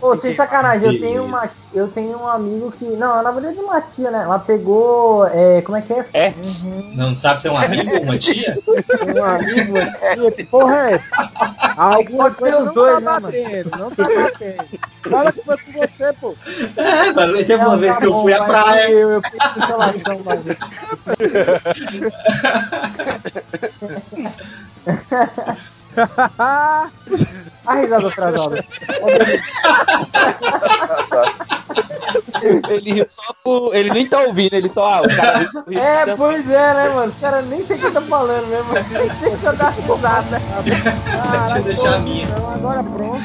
Pô, 0.00 0.16
sem 0.16 0.34
sacanagem, 0.34 0.92
eu 0.92 1.00
tenho 1.00 1.24
uma. 1.24 1.48
Eu 1.72 1.88
tenho 1.88 2.18
um 2.20 2.28
amigo 2.28 2.70
que. 2.72 2.84
Não, 2.84 3.22
na 3.22 3.30
verdade 3.30 3.58
uma 3.58 3.80
tia, 3.80 4.10
né? 4.10 4.22
Ela 4.24 4.38
pegou. 4.38 5.26
É, 5.28 5.62
como 5.62 5.78
é 5.78 5.82
que 5.82 5.92
é? 5.94 6.04
É? 6.12 6.34
Não 6.94 7.14
sabe 7.14 7.40
se 7.40 7.48
é 7.48 7.52
um 7.52 7.56
amigo 7.56 7.90
ou 7.96 8.02
uma 8.02 8.18
tia? 8.18 8.58
Um 8.68 9.24
amigo, 9.24 9.72
uma 9.72 10.14
tia, 10.14 10.30
que 10.30 10.44
porra 10.44 10.90
é 10.90 10.94
essa? 10.94 11.30
Alguma 11.76 12.24
Pode 12.24 12.36
ser 12.36 12.40
coisa 12.40 12.58
os 12.58 12.66
não 12.66 12.74
dois, 12.74 13.02
tá 13.04 13.20
né, 13.20 13.64
mano? 13.64 13.70
não 13.78 13.90
tá 13.90 14.04
batendo. 14.04 14.64
Fala 15.10 15.32
que 15.32 15.42
foi 15.42 15.56
com 15.56 15.72
você, 15.72 16.12
pô. 16.20 16.34
É, 16.76 17.12
mano, 17.12 17.36
teve 17.38 17.54
uma 17.54 17.76
vez 17.76 17.94
tá 17.94 18.00
que 18.00 18.06
eu 18.06 18.12
bom, 18.12 18.22
fui 18.22 18.32
à 18.34 18.44
praia. 18.44 18.90
Eu, 18.90 19.10
eu 19.12 19.22
fiz 19.22 19.32
instalação, 19.56 20.20
mas... 20.24 20.44
A 27.66 27.74
risada 27.74 28.08
atrasada. 28.08 28.64
Ele 32.68 32.92
riu 32.92 33.06
só 33.08 33.22
por. 33.42 33.74
Ele 33.74 33.90
nem 33.90 34.06
tá 34.06 34.20
ouvindo, 34.20 34.54
ele 34.54 34.68
só. 34.68 34.86
Ah, 34.86 35.02
o 35.02 35.16
cara 35.16 35.38
riu- 35.38 35.48
riu- 35.68 35.78
É, 35.78 36.16
pois 36.16 36.50
é, 36.50 36.74
né, 36.74 36.88
mano? 36.94 37.12
Os 37.12 37.18
caras 37.18 37.46
nem 37.46 37.64
sei 37.64 37.76
o 37.76 37.80
que 37.80 37.90
tá 37.90 38.00
falando 38.02 38.46
mesmo. 38.48 38.72
Deixa 39.20 39.46
eu 39.46 39.56
dar 39.56 39.70
risada. 39.70 40.40
Deixa 40.64 41.58
eu 41.58 41.62
deixar 41.62 41.94
a 41.94 41.98
minha. 41.98 42.24
Então 42.24 42.50
agora 42.52 42.82
pronto. 42.84 43.22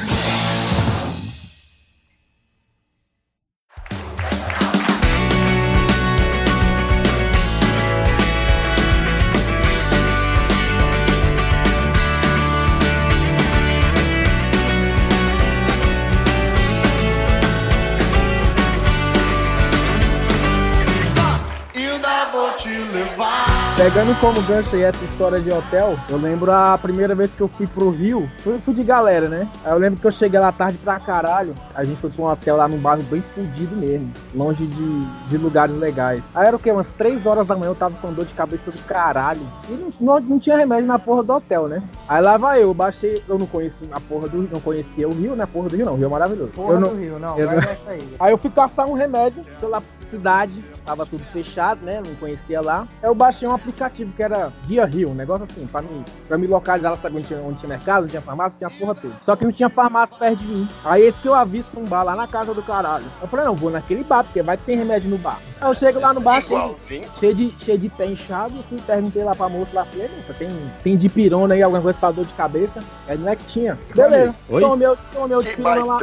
Pegando 23.80 24.14
como 24.20 24.42
gancho 24.42 24.76
aí 24.76 24.82
essa 24.82 25.02
história 25.02 25.40
de 25.40 25.50
hotel, 25.50 25.96
eu 26.10 26.18
lembro 26.18 26.52
a 26.52 26.76
primeira 26.76 27.14
vez 27.14 27.34
que 27.34 27.40
eu 27.40 27.48
fui 27.48 27.66
pro 27.66 27.88
Rio, 27.88 28.30
fui, 28.40 28.58
fui 28.58 28.74
de 28.74 28.84
galera, 28.84 29.26
né? 29.26 29.48
Aí 29.64 29.72
eu 29.72 29.78
lembro 29.78 29.98
que 29.98 30.06
eu 30.06 30.12
cheguei 30.12 30.38
lá 30.38 30.52
tarde 30.52 30.76
pra 30.84 31.00
caralho. 31.00 31.54
A 31.74 31.82
gente 31.82 31.98
foi 31.98 32.10
pra 32.10 32.22
um 32.22 32.28
hotel 32.28 32.56
lá 32.58 32.68
num 32.68 32.76
bairro 32.76 33.02
bem 33.04 33.22
fudido 33.34 33.74
mesmo, 33.74 34.12
longe 34.34 34.66
de, 34.66 35.04
de 35.30 35.38
lugares 35.38 35.74
legais. 35.78 36.22
Aí 36.34 36.46
era 36.46 36.56
o 36.56 36.58
quê? 36.58 36.70
Umas 36.70 36.88
3 36.88 37.24
horas 37.24 37.46
da 37.46 37.56
manhã 37.56 37.70
eu 37.70 37.74
tava 37.74 37.94
com 38.02 38.12
dor 38.12 38.26
de 38.26 38.34
cabeça 38.34 38.70
do 38.70 38.78
caralho. 38.82 39.40
E 39.70 39.72
não, 39.72 39.92
não, 39.98 40.20
não 40.20 40.38
tinha 40.38 40.58
remédio 40.58 40.86
na 40.86 40.98
porra 40.98 41.22
do 41.22 41.32
hotel, 41.32 41.66
né? 41.66 41.82
Aí 42.06 42.20
lá 42.20 42.36
vai 42.36 42.62
eu, 42.62 42.74
baixei, 42.74 43.22
eu 43.26 43.38
não 43.38 43.46
conhecia 43.46 43.88
a 43.92 44.00
porra 44.00 44.28
do 44.28 44.46
não 44.52 44.60
conhecia 44.60 45.08
o 45.08 45.12
Rio, 45.14 45.34
né? 45.34 45.46
Porra 45.46 45.70
do 45.70 45.76
Rio 45.76 45.86
não, 45.86 45.94
o 45.94 45.96
Rio 45.96 46.04
é 46.04 46.10
maravilhoso. 46.10 46.50
Porra 46.50 46.74
eu 46.74 46.80
do 46.80 46.96
Rio, 46.96 47.18
não, 47.18 47.38
eu 47.38 47.46
não- 47.46 47.58
aí. 47.88 48.08
Aí 48.20 48.30
eu 48.30 48.36
fui 48.36 48.50
caçar 48.50 48.86
um 48.86 48.92
remédio 48.92 49.42
pela 49.58 49.82
cidade, 50.10 50.62
tava 50.90 51.06
tudo 51.06 51.22
fechado, 51.32 51.80
né? 51.84 52.02
Não 52.04 52.14
conhecia 52.16 52.60
lá. 52.60 52.86
Aí 53.02 53.08
eu 53.08 53.14
baixei 53.14 53.46
um 53.46 53.54
aplicativo 53.54 54.12
que 54.12 54.22
era 54.22 54.52
Via 54.66 54.84
Rio, 54.84 55.10
um 55.10 55.14
negócio 55.14 55.44
assim, 55.44 55.66
pra 55.66 55.80
mim, 55.82 56.04
pra 56.26 56.36
me 56.36 56.46
localizar 56.48 56.90
lá, 56.90 56.96
sabe 56.96 57.16
onde 57.16 57.26
tinha, 57.28 57.40
onde 57.40 57.58
tinha 57.60 57.68
mercado, 57.68 58.02
onde 58.02 58.10
tinha 58.10 58.22
farmácia, 58.22 58.58
tinha 58.58 58.68
a 58.68 58.70
porra 58.78 58.94
toda. 58.94 59.14
Só 59.22 59.36
que 59.36 59.44
não 59.44 59.52
tinha 59.52 59.68
farmácia 59.70 60.16
perto 60.18 60.38
de 60.38 60.46
mim. 60.46 60.68
Aí 60.84 61.02
esse 61.06 61.20
que 61.20 61.28
eu 61.28 61.34
avisto 61.34 61.78
um 61.78 61.84
bar 61.84 62.02
lá 62.02 62.16
na 62.16 62.26
casa 62.26 62.52
do 62.52 62.62
caralho. 62.62 63.04
Eu 63.22 63.28
falei, 63.28 63.46
não, 63.46 63.54
vou 63.54 63.70
naquele 63.70 64.02
bar, 64.02 64.24
porque 64.24 64.42
vai 64.42 64.56
que 64.56 64.64
tem 64.64 64.76
remédio 64.76 65.08
no 65.08 65.18
bar. 65.18 65.38
Aí 65.60 65.68
eu 65.70 65.74
chego 65.74 66.00
lá 66.00 66.12
no 66.12 66.20
bar, 66.20 66.42
cheio, 66.42 66.74
cheio 67.20 67.34
de, 67.34 67.54
cheio 67.60 67.78
de 67.78 67.88
pé 67.90 68.06
inchado, 68.06 68.54
eu 68.56 68.62
fui 68.64 68.80
perguntei 68.80 69.22
lá 69.22 69.34
pra 69.34 69.48
moça 69.48 69.70
lá, 69.74 69.84
falei, 69.84 70.08
moça, 70.16 70.34
tem, 70.38 70.48
tem 70.82 70.96
dipirona 70.96 71.54
aí, 71.54 71.62
alguma 71.62 71.82
coisa 71.82 71.98
pra 71.98 72.10
dor 72.10 72.24
de 72.24 72.32
cabeça? 72.32 72.80
Aí 73.06 73.16
não 73.18 73.28
é 73.28 73.36
que 73.36 73.44
tinha. 73.44 73.78
Beleza, 73.94 74.34
Oi? 74.48 74.60
tomei 74.60 74.88
o- 74.88 74.96
tomei 75.12 75.36
o 75.36 75.42
dipirona 75.42 75.84
lá. 75.84 75.98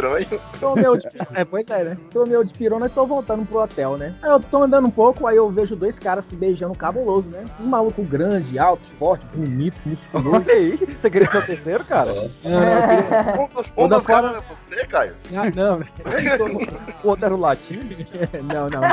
Tomei 0.60 0.88
o 0.88 0.96
de 0.98 1.10
pirona. 1.10 1.30
É, 1.40 1.44
pois 1.46 1.70
é, 1.70 1.84
né? 1.84 1.98
Tomei 2.12 2.38
o 2.38 2.44
de 2.44 2.54
pirona 2.54 2.86
e 2.86 2.90
tô 2.90 3.06
voltando 3.06 3.46
pro 3.48 3.60
hotel, 3.64 3.98
né? 3.98 4.14
Aí 4.22 4.30
eu 4.30 4.40
tô 4.40 4.62
andando 4.64 4.77
um 4.86 4.90
pouco, 4.92 5.26
aí 5.26 5.38
eu 5.38 5.50
vejo 5.50 5.76
dois 5.76 5.98
caras 5.98 6.26
se 6.26 6.36
beijando 6.36 6.78
cabuloso, 6.78 7.28
né? 7.30 7.44
Um 7.60 7.66
maluco 7.66 8.04
grande, 8.04 8.60
alto, 8.60 8.84
forte, 9.00 9.26
bonito, 9.34 9.76
musculoso. 9.86 10.36
Olha 10.36 10.54
aí, 10.54 10.78
você 10.78 11.10
queria 11.10 11.32
ser 11.32 11.38
o 11.38 11.46
terceiro, 11.46 11.84
cara? 11.86 12.14
Não, 12.14 12.30
não, 12.52 12.64
eu 12.64 12.82
queria- 12.82 13.42
Um 13.42 13.48
dos, 13.48 13.66
um 13.68 13.72
Toda 13.76 13.96
dos 13.98 14.06
caras 14.06 14.32
fora- 14.44 14.44
é 14.72 14.76
você, 14.76 14.88
Caio? 14.88 15.14
Ah, 15.36 15.52
não, 15.56 15.80
O 17.04 17.08
outro 17.10 17.26
era 17.26 17.36
o 17.36 17.40
latino? 17.40 17.84
não, 18.44 18.68
não. 18.70 18.84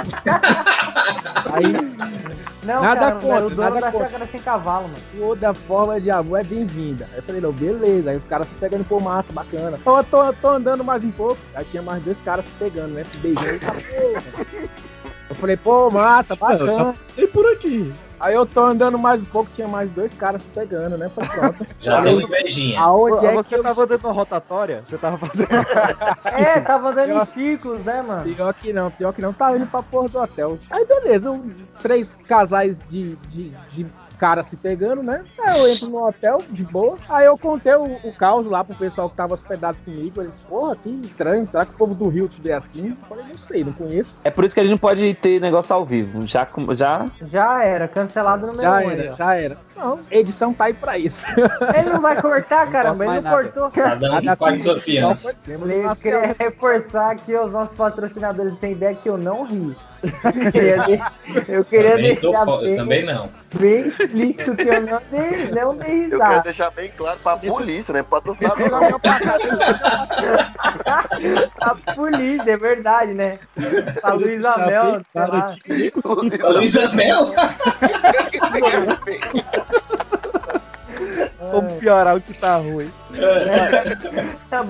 Aí, 1.53 1.72
Não, 2.64 2.80
Nada 2.82 3.01
cara, 3.01 3.14
contra, 3.16 3.47
o 3.47 3.51
dono 3.51 3.62
nada 3.62 3.80
da 3.80 3.93
contra. 3.93 4.09
chácara 4.09 4.26
sem 4.30 4.41
cavalo, 4.41 4.85
mano. 4.89 4.97
toda 5.18 5.53
forma 5.55 6.01
de 6.01 6.11
amor 6.11 6.41
é 6.41 6.45
bem-vinda. 6.45 7.07
Aí 7.12 7.18
eu 7.18 7.22
falei, 7.22 7.41
não, 7.41 7.53
beleza. 7.53 8.11
Aí 8.11 8.16
os 8.16 8.24
caras 8.24 8.49
se 8.49 8.55
pegando 8.55 8.85
por 8.85 9.03
massa, 9.03 9.32
bacana. 9.32 9.76
Então 9.78 9.97
eu 9.99 10.05
tô, 10.05 10.32
tô 10.32 10.49
andando 10.49 10.82
mais 10.82 11.05
um 11.05 11.11
pouco. 11.11 11.37
Aí 11.55 11.64
tinha 11.70 11.82
mais 11.82 12.03
dois 12.03 12.16
caras 12.24 12.45
se 12.47 12.53
pegando, 12.53 12.95
né? 12.95 13.05
Se 13.05 13.16
beijando. 13.18 13.47
Eu 13.47 13.61
"Porra." 14.22 14.93
Eu 15.28 15.34
falei, 15.34 15.56
pô, 15.56 15.90
massa, 15.90 16.34
Eu 16.34 16.36
já 16.38 16.46
bacana. 16.46 16.92
passei 16.92 17.26
por 17.26 17.46
aqui. 17.46 17.92
Aí 18.20 18.34
eu 18.34 18.46
tô 18.46 18.60
andando 18.64 18.98
mais 18.98 19.20
um 19.20 19.24
pouco, 19.26 19.50
tinha 19.54 19.68
mais 19.68 19.90
dois 19.90 20.14
caras 20.16 20.40
se 20.42 20.48
pegando, 20.48 20.96
né? 20.96 21.10
Falei, 21.10 21.28
pronto. 21.30 21.66
Já 21.80 22.00
deu 22.00 22.20
invejinha. 22.20 22.80
Aonde 22.80 23.26
é 23.26 23.32
você 23.34 23.48
que 23.50 23.54
eu... 23.56 23.62
tava 23.62 23.86
dando 23.86 24.04
uma 24.04 24.12
rotatória? 24.12 24.82
Você 24.84 24.96
tava 24.96 25.18
fazendo. 25.18 25.48
É, 26.32 26.60
tava 26.60 26.92
dando 26.92 27.12
em 27.12 27.24
ciclos, 27.26 27.80
né, 27.80 28.00
mano? 28.00 28.22
Pior 28.22 28.54
que 28.54 28.72
não, 28.72 28.90
pior 28.90 29.12
que 29.12 29.20
não, 29.20 29.32
tá 29.32 29.54
indo 29.54 29.66
pra 29.66 29.82
porra 29.82 30.08
do 30.08 30.18
hotel. 30.20 30.58
Aí 30.70 30.86
beleza, 30.86 31.30
um- 31.30 31.50
três 31.82 32.08
casais 32.26 32.78
de, 32.88 33.14
de, 33.28 33.50
de 33.70 33.86
caras 34.24 34.46
se 34.46 34.56
pegando, 34.56 35.02
né? 35.02 35.22
Aí 35.38 35.60
eu 35.60 35.68
entro 35.68 35.90
no 35.90 36.02
hotel, 36.02 36.38
de 36.48 36.64
boa. 36.64 36.96
Aí 37.10 37.26
eu 37.26 37.36
contei 37.36 37.74
o, 37.74 37.84
o 38.02 38.12
caos 38.14 38.46
lá 38.46 38.64
pro 38.64 38.74
pessoal 38.74 39.10
que 39.10 39.16
tava 39.16 39.34
hospedado 39.34 39.76
comigo. 39.84 40.22
Eles, 40.22 40.32
porra, 40.48 40.74
que 40.76 40.88
estranho, 41.04 41.46
será 41.46 41.66
que 41.66 41.74
o 41.74 41.76
povo 41.76 41.94
do 41.94 42.08
Rio 42.08 42.26
tudo 42.26 42.48
é 42.48 42.54
assim? 42.54 42.96
Eu 42.98 43.06
falei, 43.06 43.26
não 43.28 43.36
sei, 43.36 43.62
não 43.62 43.74
conheço. 43.74 44.14
É 44.24 44.30
por 44.30 44.42
isso 44.46 44.54
que 44.54 44.60
a 44.60 44.62
gente 44.62 44.70
não 44.70 44.78
pode 44.78 45.12
ter 45.16 45.38
negócio 45.42 45.74
ao 45.74 45.84
vivo. 45.84 46.26
Já, 46.26 46.48
já 46.70 47.06
Já 47.30 47.64
era, 47.64 47.86
cancelado 47.86 48.46
no 48.46 48.54
Já 48.54 48.80
meu 48.80 48.90
era, 48.92 49.10
já 49.10 49.34
era. 49.34 49.58
Não, 49.76 50.00
edição 50.10 50.54
tá 50.54 50.64
aí 50.64 50.72
pra 50.72 50.96
isso. 50.96 51.26
Ele 51.76 51.90
não 51.90 52.00
vai 52.00 52.18
cortar, 52.22 52.70
caramba, 52.70 53.04
ele 53.04 53.20
não 53.20 53.22
mais 53.30 53.34
cortou. 53.34 53.70
Cada 53.70 54.10
um 54.10 54.20
que 54.22 54.36
pague 54.36 54.58
sua 54.58 54.80
fiança. 54.80 55.36
Eu 55.46 55.96
queria 55.96 56.34
reforçar 56.38 57.10
aqui 57.10 57.34
aos 57.34 57.52
nossos 57.52 57.76
patrocinadores 57.76 58.58
têm 58.58 58.72
ideia 58.72 58.94
que 58.94 59.06
eu 59.08 59.18
não 59.18 59.44
ri. 59.44 59.76
Eu 60.24 60.52
queria, 60.52 60.78
de- 60.84 61.52
eu 61.52 61.64
queria 61.64 61.90
Também, 61.92 62.14
deixar 62.14 62.44
bem, 62.46 62.76
também 62.76 63.05
não. 63.05 63.30
bem 63.55 63.86
explícito 63.88 64.57
que 64.57 64.62
eu 64.68 64.82
não 64.82 65.00
dei, 65.11 65.50
não 65.52 65.76
dei 65.76 66.05
Eu 66.07 66.11
quero 66.11 66.22
risada. 66.22 66.40
deixar 66.42 66.70
bem 66.70 66.90
claro 66.96 67.18
pra 67.22 67.36
polícia, 67.36 67.92
né? 67.94 68.02
Patrocinador. 68.02 69.00
A 71.61 71.74
polícia, 71.94 72.50
é 72.52 72.57
verdade, 72.57 73.14
né? 73.14 73.38
A 74.02 74.12
Luísa 74.12 74.57
Mel, 74.59 75.02
lá. 75.14 75.55
A 76.42 76.48
Luísa 76.48 76.88
Mel? 76.90 77.32
Vamos 81.52 81.72
piorar 81.74 82.16
o 82.16 82.20
que 82.20 82.32
tá 82.34 82.57
ruim. 82.57 82.90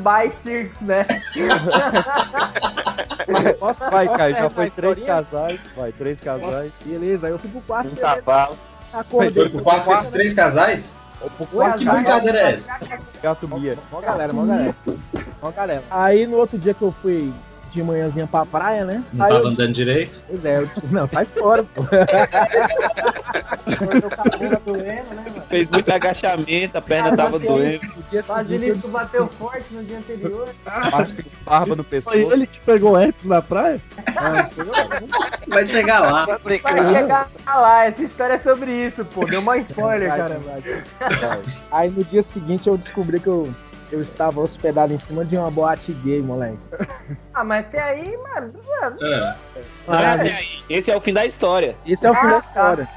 By 0.03 0.31
Circus, 0.43 0.81
né? 0.83 1.07
Posso, 3.59 3.81
Vai, 3.91 4.07
Caio, 4.09 4.35
já 4.35 4.49
terminar 4.49 4.51
foi 4.51 4.71
três 4.71 5.03
casais. 5.03 5.61
Vai, 5.77 5.93
três 5.93 6.21
casais. 6.21 6.73
Beleza, 6.85 7.27
aí 7.27 7.33
eu 7.33 7.39
fui 7.39 7.51
pro 7.51 7.61
quarto. 7.61 7.87
um 7.87 7.95
beleza. 7.95 8.17
cavalo. 8.17 8.57
Acordei. 8.93 9.33
Foi 9.33 9.49
pro 9.51 9.63
quarto 9.63 9.85
com 9.87 9.95
esses 9.95 10.11
três 10.11 10.33
casais? 10.33 10.93
Que 11.79 11.85
brincadeira 11.85 12.39
é 12.39 12.53
essa? 12.53 12.79
Gato 13.23 13.49
Mia. 13.49 13.79
Mó 13.91 14.01
galera, 14.01 14.33
mó 14.33 14.45
galera. 14.45 14.75
Mó 15.41 15.51
galera. 15.51 15.83
Aí 15.91 16.27
no 16.27 16.37
outro 16.37 16.59
dia 16.59 16.75
que 16.75 16.83
eu 16.83 16.93
fui 16.93 17.33
de 17.75 17.83
manhãzinha 17.83 18.27
pra 18.27 18.47
praia, 18.47 18.85
né? 18.85 19.03
Não 19.13 19.25
aí 19.25 19.33
tava 19.33 19.45
eu, 19.45 19.49
andando 19.49 19.73
direito? 19.73 20.21
Pois 20.29 20.45
é, 20.45 20.59
eu, 20.59 20.69
não, 20.91 21.07
sai 21.09 21.25
fora, 21.25 21.65
pô. 21.65 21.83
Doendo, 24.65 25.11
né? 25.15 25.25
Fez 25.49 25.69
muito 25.69 25.91
agachamento, 25.91 26.79
a 26.79 26.81
perna 26.81 27.17
tava 27.17 27.39
doendo. 27.39 27.81
Quase 28.27 28.55
isso 28.57 28.89
bateu 28.89 29.27
forte 29.27 29.67
no 29.73 29.83
dia 29.83 29.99
anterior. 29.99 30.49
Marca 30.65 31.13
de 31.13 31.25
barba 31.45 31.77
no 31.77 31.85
pescoço. 31.85 32.17
Foi 32.17 32.33
ele 32.33 32.47
que 32.47 32.61
pegou 32.61 32.99
herpes 32.99 33.27
na 33.27 33.43
praia? 33.43 33.81
Vai 35.49 35.67
chegar 35.67 36.01
lá. 36.01 36.27
Vai 36.43 36.59
chegar 36.59 37.29
lá, 37.47 37.85
essa 37.87 38.03
história 38.03 38.35
é 38.35 38.39
sobre 38.39 38.71
isso, 38.71 39.05
pô. 39.05 39.25
Deu 39.25 39.41
uma 39.41 39.59
spoiler, 39.59 40.09
cara. 40.09 40.41
Aí 41.73 41.91
no 41.91 42.05
dia 42.05 42.23
seguinte 42.23 42.69
eu 42.69 42.77
descobri 42.77 43.19
que 43.19 43.27
eu, 43.27 43.53
eu 43.95 44.03
estava 44.03 44.41
hospedado 44.41 44.93
em 44.93 44.99
cima 44.99 45.25
de 45.25 45.37
uma 45.37 45.51
boate 45.51 45.93
gay, 46.05 46.21
moleque. 46.21 46.59
Ah, 47.33 47.45
mas 47.45 47.65
até 47.65 47.81
aí, 47.81 48.17
mano. 48.17 48.53
É. 49.01 49.35
Ah, 49.89 50.17
Esse 50.69 50.91
é 50.91 50.97
o 50.97 51.01
fim 51.01 51.13
da 51.13 51.25
história. 51.25 51.77
Esse 51.87 52.07
é 52.07 52.11
o 52.11 52.15
fim 52.15 52.27
da 52.27 52.37
Ah, 52.37 52.41
história. 52.41 52.89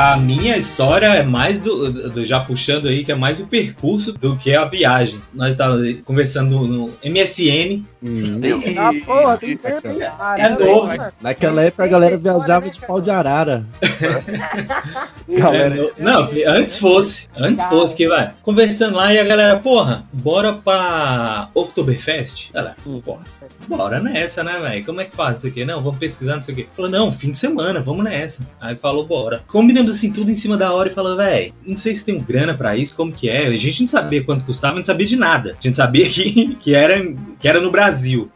a 0.00 0.16
minha 0.16 0.56
história 0.56 1.06
é 1.08 1.22
mais 1.22 1.60
do, 1.60 1.92
do- 2.10 2.24
Já 2.24 2.40
puxando 2.40 2.88
aí, 2.88 3.04
que 3.04 3.12
é 3.12 3.14
mais 3.14 3.38
o 3.38 3.46
percurso 3.46 4.12
do 4.12 4.34
que 4.36 4.54
a 4.54 4.64
viagem. 4.64 5.20
Nós 5.34 5.50
estávamos 5.50 5.96
conversando 6.06 6.60
no 6.66 6.90
MSN. 7.04 7.82
Ah, 8.02 8.90
porra, 9.04 9.36
tem 9.36 9.56
tempo? 9.56 9.80
É 9.88 10.48
novo. 10.58 10.90
Naquela 11.20 11.62
época 11.62 11.84
a 11.84 11.86
galera 11.86 12.16
viajava 12.16 12.70
de 12.70 12.80
pau 12.80 13.00
de 13.00 13.10
arara. 13.10 13.64
É, 15.30 15.68
no- 15.68 15.90
não, 15.98 16.28
antes 16.46 16.78
fosse. 16.78 17.28
Antes 17.36 17.64
fosse 17.66 17.94
que 17.94 18.08
vai. 18.08 18.32
Conversando 18.42 18.96
lá 18.96 19.12
e 19.12 19.18
a 19.18 19.24
galera, 19.24 19.58
porra, 19.58 20.04
bora 20.12 20.52
pra 20.52 21.48
Oktoberfest? 21.54 22.50
Ela, 22.52 22.74
porra, 23.04 23.20
bora 23.68 24.00
nessa, 24.00 24.42
né, 24.42 24.58
velho? 24.60 24.84
Como 24.84 25.00
é 25.00 25.04
que 25.04 25.14
faz 25.14 25.38
isso 25.38 25.46
aqui? 25.46 25.64
Não, 25.64 25.80
vamos 25.82 25.98
pesquisar, 25.98 26.34
não 26.36 26.42
sei 26.42 26.52
o 26.54 26.56
quê. 26.58 26.66
Falou, 26.74 26.90
não, 26.90 27.12
fim 27.12 27.30
de 27.30 27.38
semana, 27.38 27.80
vamos 27.80 28.04
nessa. 28.04 28.40
Aí 28.60 28.76
falou, 28.76 29.06
bora. 29.06 29.40
Combinamos 29.46 29.90
assim, 29.92 30.10
tudo 30.10 30.30
em 30.30 30.34
cima 30.34 30.56
da 30.56 30.72
hora 30.72 30.90
e 30.90 30.94
falou, 30.94 31.16
velho, 31.16 31.52
não 31.64 31.78
sei 31.78 31.94
se 31.94 32.04
tem 32.04 32.18
grana 32.20 32.54
pra 32.54 32.76
isso, 32.76 32.96
como 32.96 33.12
que 33.12 33.28
é. 33.28 33.46
A 33.46 33.52
gente 33.52 33.80
não 33.82 33.88
sabia 33.88 34.22
quanto 34.24 34.44
custava, 34.44 34.76
não 34.78 34.84
sabia 34.84 35.06
de 35.06 35.16
nada. 35.16 35.56
A 35.58 35.62
gente 35.62 35.76
sabia 35.76 36.06
que, 36.10 36.54
que, 36.56 36.74
era, 36.74 37.00
que 37.38 37.46
era 37.48 37.60
no 37.60 37.70
Brasil. 37.70 37.89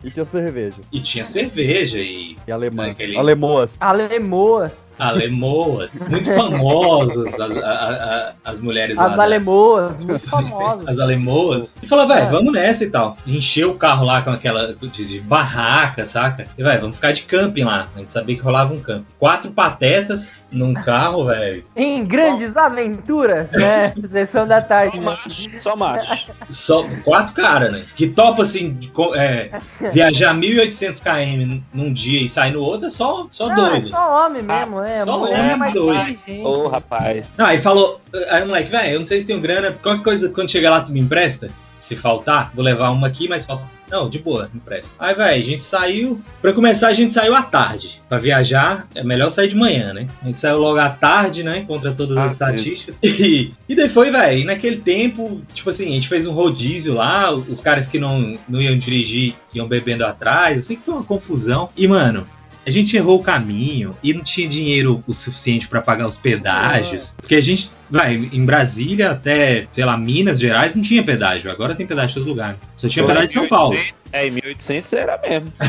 E 0.04 0.10
tinha 0.10 0.26
cerveja. 0.26 0.76
E 0.92 1.00
tinha 1.00 1.24
cerveja 1.24 1.98
e. 1.98 2.36
E 2.46 2.52
alemã. 2.52 2.90
Aquele- 2.90 3.16
Alemoas. 3.16 3.70
Alemoas. 3.80 4.83
Alemoas, 4.98 5.90
muito 6.08 6.32
famosas 6.34 7.34
as, 7.40 7.56
a- 7.56 7.70
a- 7.70 8.32
as 8.50 8.60
mulheres 8.60 8.96
lá. 8.96 9.06
As 9.06 9.16
da- 9.16 9.22
alemoas, 9.22 10.00
muito 10.00 10.28
famosas. 10.28 10.88
as 10.88 10.98
alemoas. 10.98 11.74
E 11.82 11.86
falou, 11.86 12.06
vai, 12.06 12.22
É. 12.22 12.26
vamos 12.26 12.52
nessa 12.52 12.84
e 12.84 12.90
tal. 12.90 13.16
Encheu 13.26 13.70
o 13.70 13.74
carro 13.76 14.04
lá 14.04 14.22
com 14.22 14.30
aquela 14.30 14.74
de, 14.74 14.88
de 15.06 15.20
barraca, 15.20 16.06
saca? 16.06 16.44
E 16.56 16.62
vai, 16.62 16.78
vamos 16.78 16.96
ficar 16.96 17.12
de 17.12 17.22
camping 17.22 17.64
lá. 17.64 17.88
A 17.94 17.98
gente 17.98 18.12
sabia 18.12 18.36
que 18.36 18.42
rolava 18.42 18.72
um 18.74 18.80
camping. 18.80 19.06
Quatro 19.18 19.50
patetas 19.50 20.32
num 20.50 20.72
carro, 20.72 21.24
velho. 21.26 21.64
Em 21.74 22.04
grandes 22.04 22.56
aventuras, 22.56 23.50
né? 23.52 23.92
Sessão 24.10 24.46
da 24.46 24.60
tarde. 24.60 25.00
né? 25.00 25.16
Só 25.60 25.74
macho. 25.76 26.26
Só 26.48 26.86
quatro 27.04 27.34
caras, 27.34 27.72
né? 27.72 27.84
Que 27.96 28.06
topa 28.06 28.42
assim, 28.42 28.78
é, 29.16 29.50
viajar 29.92 30.32
1.800 30.34 31.00
km 31.00 31.60
num 31.72 31.92
dia 31.92 32.20
e 32.22 32.28
sair 32.28 32.52
no 32.52 32.60
outro 32.60 32.86
é 32.86 32.90
só, 32.90 33.26
só 33.30 33.48
Não, 33.48 33.66
é 33.66 33.70
doido. 33.70 33.88
só 33.88 34.26
homem 34.26 34.42
mesmo, 34.42 34.80
né? 34.84 35.04
só 35.04 35.18
Mulher 35.18 35.52
é 35.52 35.56
mais 35.56 35.74
doido. 35.74 36.10
inteligente. 36.10 36.44
Ô, 36.44 36.68
rapaz. 36.68 37.30
Não, 37.36 37.46
aí 37.46 37.60
falou, 37.60 38.00
aí 38.28 38.42
o 38.42 38.46
moleque, 38.46 38.70
velho, 38.70 38.92
eu 38.94 38.98
não 39.00 39.06
sei 39.06 39.20
se 39.20 39.26
tenho 39.26 39.40
grana, 39.40 39.72
qualquer 39.82 40.02
coisa, 40.02 40.28
quando 40.28 40.50
chegar 40.50 40.70
lá, 40.70 40.80
tu 40.80 40.92
me 40.92 41.00
empresta? 41.00 41.48
Se 41.80 41.96
faltar, 41.96 42.50
vou 42.54 42.64
levar 42.64 42.90
uma 42.90 43.06
aqui, 43.06 43.28
mas 43.28 43.44
falta. 43.44 43.74
Não, 43.90 44.08
de 44.08 44.18
boa, 44.18 44.48
me 44.52 44.58
empresta. 44.58 44.90
Aí, 44.98 45.14
velho, 45.14 45.42
a 45.42 45.46
gente 45.46 45.62
saiu. 45.62 46.20
Pra 46.40 46.52
começar, 46.52 46.88
a 46.88 46.94
gente 46.94 47.12
saiu 47.12 47.34
à 47.34 47.42
tarde. 47.42 48.00
Pra 48.08 48.18
viajar, 48.18 48.88
é 48.94 49.04
melhor 49.04 49.30
sair 49.30 49.48
de 49.48 49.54
manhã, 49.54 49.92
né? 49.92 50.08
A 50.22 50.26
gente 50.26 50.40
saiu 50.40 50.58
logo 50.58 50.78
à 50.78 50.88
tarde, 50.88 51.42
né? 51.42 51.64
Contra 51.66 51.92
todas 51.92 52.16
as 52.16 52.32
estatísticas. 52.32 52.98
E, 53.04 53.52
e 53.68 53.74
depois, 53.74 54.10
velho, 54.10 54.46
naquele 54.46 54.78
tempo, 54.78 55.42
tipo 55.52 55.68
assim, 55.70 55.86
a 55.86 55.90
gente 55.92 56.08
fez 56.08 56.26
um 56.26 56.32
rodízio 56.32 56.94
lá, 56.94 57.32
os 57.32 57.60
caras 57.60 57.86
que 57.86 57.98
não, 57.98 58.36
não 58.48 58.60
iam 58.60 58.76
dirigir 58.76 59.34
iam 59.54 59.68
bebendo 59.68 60.04
atrás. 60.04 60.56
Eu 60.56 60.62
sei 60.62 60.76
que 60.76 60.82
foi 60.82 60.94
uma 60.94 61.04
confusão. 61.04 61.68
E, 61.76 61.86
mano, 61.86 62.26
a 62.66 62.70
gente 62.70 62.96
errou 62.96 63.20
o 63.20 63.22
caminho 63.22 63.96
e 64.02 64.12
não 64.12 64.22
tinha 64.22 64.48
dinheiro 64.48 65.02
o 65.06 65.12
suficiente 65.12 65.68
pra 65.68 65.80
pagar 65.82 66.08
os 66.08 66.16
pedágios. 66.16 67.14
Porque 67.16 67.34
a 67.34 67.40
gente, 67.40 67.70
vai, 67.94 68.14
em 68.14 68.44
Brasília 68.44 69.12
até, 69.12 69.66
sei 69.72 69.84
lá, 69.84 69.96
Minas 69.96 70.40
Gerais 70.40 70.74
não 70.74 70.82
tinha 70.82 71.02
pedágio. 71.02 71.48
Agora 71.50 71.76
tem 71.76 71.86
pedágio 71.86 72.10
em 72.10 72.14
todo 72.14 72.28
lugar. 72.28 72.56
Só 72.74 72.88
tinha 72.88 73.06
pedágio 73.06 73.26
em 73.26 73.32
São 73.32 73.46
Paulo. 73.46 73.78
É, 74.12 74.26
em 74.26 74.32
1800 74.32 74.92
era 74.92 75.20
mesmo. 75.26 75.52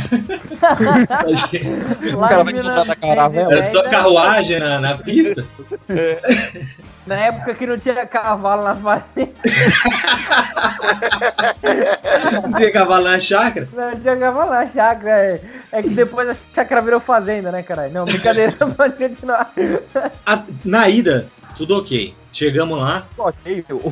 O 2.16 2.20
cara 2.28 2.44
vai 2.44 2.54
comprar 2.54 2.86
na 2.86 2.96
caravela. 2.96 3.54
Era 3.54 3.66
só 3.66 3.84
carruagem 3.84 4.60
na, 4.60 4.80
na 4.80 4.98
pista. 4.98 5.46
Na 7.06 7.16
época 7.18 7.54
que 7.54 7.68
não 7.68 7.78
tinha 7.78 8.04
cavalo 8.08 8.64
na 8.64 8.74
fazenda. 8.74 9.32
Não 12.42 12.54
tinha 12.54 12.72
cavalo 12.72 13.04
na 13.04 13.20
chácara. 13.20 13.70
Não 13.72 14.00
tinha 14.00 14.18
cavalo 14.18 14.50
na 14.50 14.66
chácara. 14.66 15.12
É, 15.12 15.42
é 15.72 15.82
que 15.84 15.90
depois 15.90 16.30
a 16.30 16.36
chácara 16.56 16.82
virou 16.82 17.00
fazenda, 17.00 17.52
né, 17.52 17.62
caralho? 17.62 17.94
Não, 17.94 18.06
brincadeira, 18.06 18.54
pode 18.76 18.96
continuar. 18.96 19.54
A- 20.26 20.44
na 20.64 20.90
ida, 20.90 21.28
tudo 21.56 21.78
ok. 21.78 22.25
Chegamos 22.36 22.78
lá. 22.78 23.08
Ok, 23.18 23.64
o, 23.72 23.88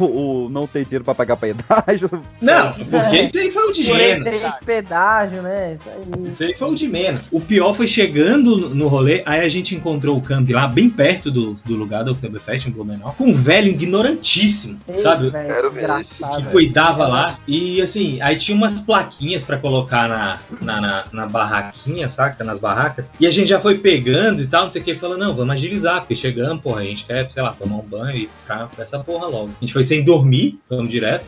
o 0.46 0.50
não 0.50 0.68
tem 0.68 0.84
dinheiro 0.84 1.06
pra 1.06 1.16
pagar 1.16 1.38
pedágio. 1.38 2.10
Não, 2.42 2.74
porque 2.74 3.22
isso 3.22 3.38
aí 3.38 3.50
foi 3.50 3.70
o 3.70 3.72
de 3.72 3.94
menos. 3.94 4.34
pedágio, 4.66 5.42
né? 5.42 5.78
Isso 5.80 5.90
aí. 5.90 6.28
Isso 6.28 6.44
aí 6.44 6.54
foi 6.54 6.70
o 6.70 6.76
de 6.76 6.88
menos. 6.90 7.30
O 7.32 7.40
pior 7.40 7.74
foi 7.74 7.88
chegando 7.88 8.70
no 8.76 8.90
rolê, 8.90 9.24
aí 9.26 9.40
a 9.40 9.48
gente 9.48 9.74
encontrou 9.74 10.18
o 10.18 10.22
camp 10.22 10.50
lá, 10.50 10.68
bem 10.68 10.90
perto 10.90 11.32
do, 11.32 11.54
do 11.64 11.74
lugar 11.74 12.04
do 12.04 12.12
Oktoberfest, 12.12 12.68
em 12.68 12.72
Blumenau, 12.72 13.16
com 13.18 13.30
um 13.30 13.34
velho 13.34 13.70
ignorantíssimo, 13.70 14.78
Ei, 14.90 14.98
sabe? 14.98 15.30
velho, 15.30 15.72
que 15.72 16.44
cuidava 16.52 17.08
lá. 17.08 17.40
E 17.48 17.82
assim, 17.82 18.20
aí 18.22 18.36
tinha 18.36 18.58
umas 18.58 18.78
plaquinhas 18.82 19.46
pra 19.46 19.58
colocar 19.58 20.10
na, 20.10 20.40
na, 20.60 20.82
na, 20.82 21.04
na 21.14 21.26
barraquinha, 21.28 22.10
saca? 22.10 22.44
Nas 22.44 22.60
barracas. 22.60 23.10
E 23.22 23.26
a 23.26 23.32
gente 23.32 23.48
já 23.48 23.62
foi 23.62 23.78
pegando 23.78 24.42
e 24.42 24.48
tal, 24.48 24.66
não 24.66 24.72
sei 24.72 24.82
o 24.82 24.84
que, 24.84 24.96
falou, 24.96 25.18
não, 25.18 25.34
vamos 25.34 25.56
agilizar, 25.56 26.02
porque 26.02 26.16
chegamos, 26.18 26.62
porra, 26.62 26.82
a 26.82 26.84
gente 26.84 27.06
quer, 27.06 27.32
sei 27.32 27.42
lá, 27.42 27.54
tomar 27.54 27.78
um 27.78 27.82
banho 27.82 28.18
e 28.18 28.33
pra 28.46 28.70
essa 28.78 29.00
porra 29.00 29.28
logo. 29.28 29.50
A 29.58 29.62
gente 29.62 29.74
foi 29.74 29.84
sem 29.84 30.04
dormir, 30.04 30.60
vamos 30.70 30.90
direto. 30.90 31.26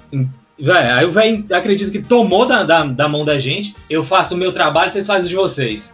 Véi, 0.57 0.89
aí 0.89 1.05
o 1.05 1.11
velho 1.11 1.45
acredita 1.51 1.91
que 1.91 2.01
tomou 2.01 2.45
da, 2.45 2.63
da, 2.63 2.85
da 2.85 3.09
mão 3.09 3.25
da 3.25 3.37
gente, 3.37 3.75
eu 3.89 4.05
faço 4.05 4.35
o 4.35 4.37
meu 4.37 4.53
trabalho, 4.53 4.89
vocês 4.89 5.05
fazem 5.05 5.25
o 5.25 5.29
de 5.29 5.35
vocês. 5.35 5.93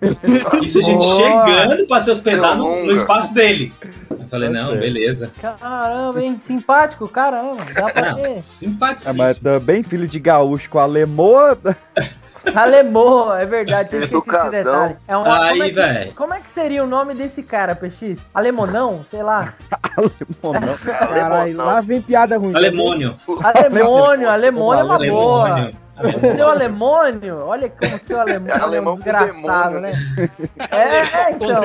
Isso 0.62 0.78
a 0.78 0.82
gente 0.82 0.98
Boa. 1.04 1.46
chegando 1.46 1.86
pra 1.86 2.00
se 2.00 2.10
hospedar 2.10 2.56
no, 2.56 2.86
no 2.86 2.92
espaço 2.92 3.34
dele. 3.34 3.70
Eu 4.08 4.26
falei, 4.30 4.48
não, 4.48 4.70
certo. 4.70 4.80
beleza. 4.80 5.30
Caramba, 5.38 6.22
hein? 6.22 6.40
Simpático, 6.46 7.06
caramba. 7.08 7.62
Dá 7.74 7.84
pra 7.92 8.12
Não, 8.12 8.18
ver. 8.22 8.42
Simpaticíssimo. 8.42 9.18
mas 9.18 9.38
também 9.38 9.82
filho 9.82 10.06
de 10.08 10.18
gaúcho 10.18 10.70
com 10.70 10.78
alemoa. 10.78 11.58
Alemão, 12.54 13.34
é 13.34 13.44
verdade, 13.44 13.96
eu 13.96 14.02
esqueci 14.02 14.36
esse 14.36 14.50
detalhe. 14.50 14.96
É 15.06 15.16
um, 15.16 15.24
Aí, 15.24 15.50
como, 15.50 15.62
é 15.62 15.68
que, 15.68 15.74
velho. 15.74 16.12
como 16.14 16.34
é 16.34 16.40
que 16.40 16.50
seria 16.50 16.84
o 16.84 16.86
nome 16.86 17.14
desse 17.14 17.42
cara, 17.42 17.74
PX? 17.74 18.30
Alemonão? 18.34 19.04
Sei 19.10 19.22
lá. 19.22 19.54
Alemão 19.96 20.66
não. 20.66 20.76
Caralho, 20.78 21.56
lá 21.56 21.80
vem 21.80 22.00
piada 22.00 22.38
ruim. 22.38 22.54
Alemônio. 22.54 23.16
Alemônio, 23.42 24.30
alemônio 24.30 24.80
é 24.80 24.84
uma 24.84 24.98
boa. 24.98 25.48
Alemônio. 25.48 25.90
Seu 26.34 26.48
alemônio, 26.48 27.36
olha 27.44 27.68
como 27.68 28.00
seu 28.06 28.18
alemônio 28.18 28.54
é 28.54 28.58
um 28.58 28.62
alemão 28.62 28.96
com 28.96 29.02
desgraçado, 29.02 29.74
demônio, 29.74 29.80
né? 29.80 30.30
É, 30.70 30.76
é, 30.78 31.32
então. 31.32 31.60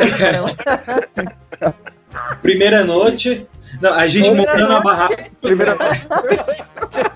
Primeira 2.42 2.84
noite. 2.84 3.48
Não, 3.86 3.94
a 3.94 4.08
gente 4.08 4.32
montando 4.32 4.74
a 4.74 4.82
barraca. 4.82 5.28
Primeira... 5.40 5.78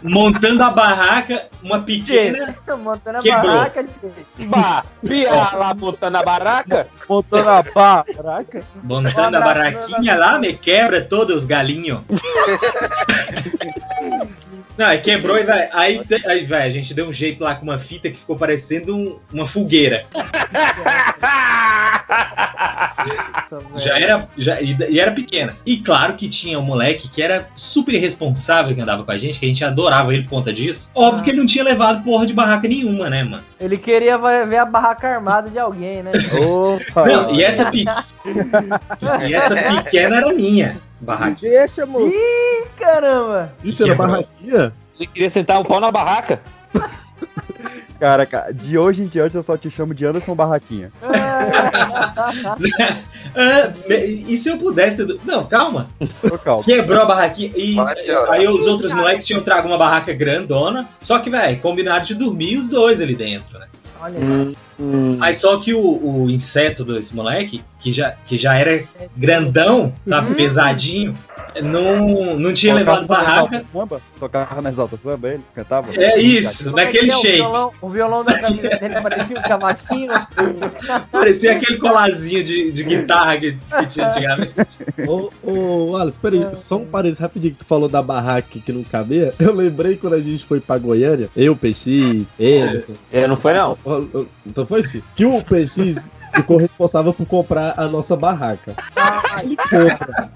montando 0.03 0.63
a 0.63 0.70
barraca, 0.70 1.47
uma 1.63 1.82
pequena. 1.82 2.55
Montando 2.84 3.17
a 3.17 3.22
Quebrou. 3.24 3.41
barraca. 3.41 3.86
Bah, 4.38 4.84
pia 5.01 5.32
lá 5.32 5.74
botando 5.74 6.15
a 6.17 6.22
baraca. 6.22 6.86
Montando 7.09 7.49
a 7.49 7.63
barraca. 7.63 8.63
Montando 8.84 9.38
a 9.38 9.41
barraquinha 9.41 10.15
lá, 10.15 10.38
me 10.38 10.53
quebra 10.53 11.01
todos 11.01 11.38
os 11.38 11.45
galinhos. 11.45 12.03
Não, 14.80 14.86
aí 14.86 14.99
quebrou 14.99 15.38
e 15.38 15.43
vai. 15.43 15.67
Aí, 15.73 16.01
aí 16.25 16.45
vai, 16.45 16.65
a 16.65 16.69
gente 16.71 16.93
deu 16.93 17.09
um 17.09 17.11
jeito 17.11 17.43
lá 17.43 17.53
com 17.53 17.63
uma 17.63 17.77
fita 17.77 18.09
que 18.09 18.17
ficou 18.17 18.38
parecendo 18.38 18.95
um- 18.95 19.19
uma 19.34 19.45
fogueira. 19.45 20.05
Já 23.77 23.99
era. 23.99 24.30
Já, 24.38 24.61
e, 24.61 24.77
e 24.89 24.97
era 24.97 25.11
pequena. 25.11 25.53
E 25.65 25.77
claro 25.77 26.13
que 26.13 26.30
tinha 26.30 26.57
um 26.57 26.61
moleque 26.61 27.09
que 27.09 27.21
era 27.21 27.49
super 27.55 27.93
irresponsável 27.93 28.73
que 28.73 28.80
andava 28.80 29.03
com 29.03 29.11
a 29.11 29.17
gente, 29.17 29.38
que 29.38 29.45
a 29.45 29.49
gente 29.49 29.65
adorava 29.65 30.13
ele 30.13 30.23
por 30.23 30.30
conta 30.30 30.53
disso. 30.53 30.89
Óbvio 30.95 31.25
que 31.25 31.30
ele 31.32 31.39
não 31.39 31.45
tinha 31.45 31.65
levado 31.65 32.01
porra 32.01 32.25
de 32.25 32.34
barraca 32.34 32.65
nenhuma, 32.65 33.09
né, 33.09 33.21
mano? 33.23 33.43
Ele 33.59 33.77
queria 33.77 34.17
ver 34.17 34.57
a 34.59 34.65
barraca 34.65 35.09
armada 35.09 35.49
de 35.49 35.59
alguém, 35.59 36.03
né? 36.03 36.13
Opa. 36.39 37.05
Não, 37.05 37.36
e 37.36 37.43
essa, 37.43 37.65
pe... 37.65 37.84
e 39.27 39.34
essa 39.34 39.55
pequena 39.55 40.17
era 40.17 40.32
minha. 40.34 40.77
Barraquinha. 41.02 41.52
Deixa, 41.52 41.86
moço. 41.86 42.08
Ih, 42.08 42.66
caramba! 42.78 43.54
Isso 43.64 43.84
era 43.84 43.95
barraquinha? 43.95 44.74
Ele 45.00 45.08
queria 45.08 45.30
sentar 45.30 45.60
um 45.60 45.64
pau 45.64 45.80
na 45.80 45.91
barraca. 45.91 46.41
Cara, 48.00 48.26
cara, 48.26 48.54
de 48.54 48.78
hoje 48.78 49.02
em 49.02 49.06
diante 49.08 49.36
eu 49.36 49.43
só 49.43 49.58
te 49.58 49.70
chamo 49.70 49.93
de 49.93 50.06
Anderson 50.06 50.34
Barraquinha. 50.34 50.89
Ah, 51.04 52.54
me- 53.89 54.24
e 54.28 54.38
se 54.38 54.47
eu 54.50 54.58
pudesse. 54.58 54.95
ter- 54.95 55.20
Não, 55.26 55.43
calma. 55.43 55.88
Calma. 56.43 56.64
Quebrou 56.64 57.02
a 57.02 57.06
barraquinha. 57.06 57.52
E 57.58 57.76
aí 58.30 58.47
os 58.47 58.66
outros 58.68 58.93
moleques 58.93 59.26
tinham 59.28 59.41
trago 59.43 59.68
uma 59.68 59.78
barraca 59.78 60.14
grandona. 60.14 60.88
Só 61.02 61.20
que, 61.20 61.30
velho, 61.30 61.60
combinaram 61.60 62.06
de 62.06 62.16
dormir 62.16 62.56
os 62.58 62.70
dois 62.70 63.02
ali 63.02 63.16
dentro, 63.16 63.60
né? 63.60 63.68
Olha 64.02 64.20
aí. 64.20 64.56
Aí 65.20 65.36
só 65.36 65.60
que 65.60 65.74
o, 65.74 66.24
o 66.24 66.30
inseto 66.30 66.86
desse 66.86 67.14
moleque, 67.14 67.62
que 67.80 67.91
já, 67.91 68.12
que 68.26 68.38
já 68.38 68.56
era 68.56 68.84
grandão, 69.16 69.93
sabe, 70.08 70.36
pesadinho, 70.36 71.14
não, 71.64 72.38
não 72.38 72.54
tinha 72.54 72.74
Tocava 72.74 73.00
levado 73.00 73.08
barraca. 73.08 73.64
samba? 73.64 74.02
Tocava 74.20 74.62
nas 74.62 74.80
altas 74.80 75.00
samba, 75.02 75.30
ele 75.30 75.43
cantava? 75.54 75.93
É 75.95 76.20
isso, 76.20 76.78
é 76.78 76.84
é? 76.84 76.91
shape. 76.91 77.10
O 77.10 77.22
violão, 77.22 77.74
o 77.82 77.89
violão 77.89 78.24
da 78.24 78.39
camisa 78.39 78.70
dele 78.70 79.02
parecia 79.02 79.39
um 79.39 79.41
cavaquinho. 79.41 80.10
Parecia 81.12 81.56
aquele 81.56 81.78
colazinho 81.78 82.43
de, 82.43 82.72
de 82.72 82.84
guitarra 82.84 83.38
que, 83.38 83.54
que 83.54 83.86
tinha 83.88 84.08
antigamente. 84.08 84.54
Ô, 85.08 85.30
ô, 85.43 85.91
Wallace, 85.91 86.20
peraí, 86.20 86.47
só 86.54 86.78
um 86.78 86.86
parênteses 86.86 87.20
rapidinho 87.20 87.54
que 87.54 87.60
tu 87.60 87.66
falou 87.66 87.89
da 87.89 88.02
barraca 88.02 88.47
que 88.60 88.72
não 88.72 88.84
cabia. 88.84 89.34
Eu 89.39 89.54
lembrei 89.54 89.95
quando 89.95 90.14
a 90.14 90.22
gente 90.22 90.45
foi 90.45 90.60
pra 90.60 90.78
Goiânia, 90.78 91.30
eu, 91.36 91.56
PX, 91.56 92.28
Emerson. 92.39 92.93
É, 93.12 93.28
não 93.28 93.38
foi 93.38 93.54
não. 93.54 93.78
Então 94.45 94.66
foi 94.66 94.84
sim. 94.84 95.02
Que 95.16 95.26
o 95.26 95.41
PX 95.43 96.04
ficou 96.34 96.57
responsável 96.57 97.13
por 97.13 97.25
comprar 97.25 97.73
a 97.77 97.88
nossa 97.88 98.15
barraca. 98.15 98.73
Ele 99.43 99.55
compra. 99.55 100.32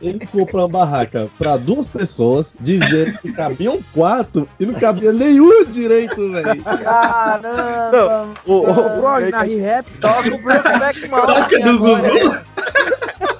Ele 0.00 0.26
compra 0.26 0.58
uma 0.58 0.68
barraca 0.68 1.28
pra 1.38 1.56
duas 1.56 1.86
pessoas, 1.86 2.54
dizendo 2.58 3.18
que 3.18 3.32
cabiam 3.32 3.78
quatro 3.92 4.48
e 4.58 4.66
não 4.66 4.74
cabia 4.74 5.12
nenhum 5.12 5.64
direito, 5.64 6.32
velho. 6.32 6.62
Caramba! 6.62 8.28
O, 8.46 8.52
o, 8.52 8.70
O 8.70 9.00
o 10.34 10.38
Brokeback 10.38 11.08
Mountain 11.08 11.34
Toca 11.34 11.58
do 11.60 11.94
agora. 11.94 12.02
Gugu. 12.10 12.44
o 13.30 13.33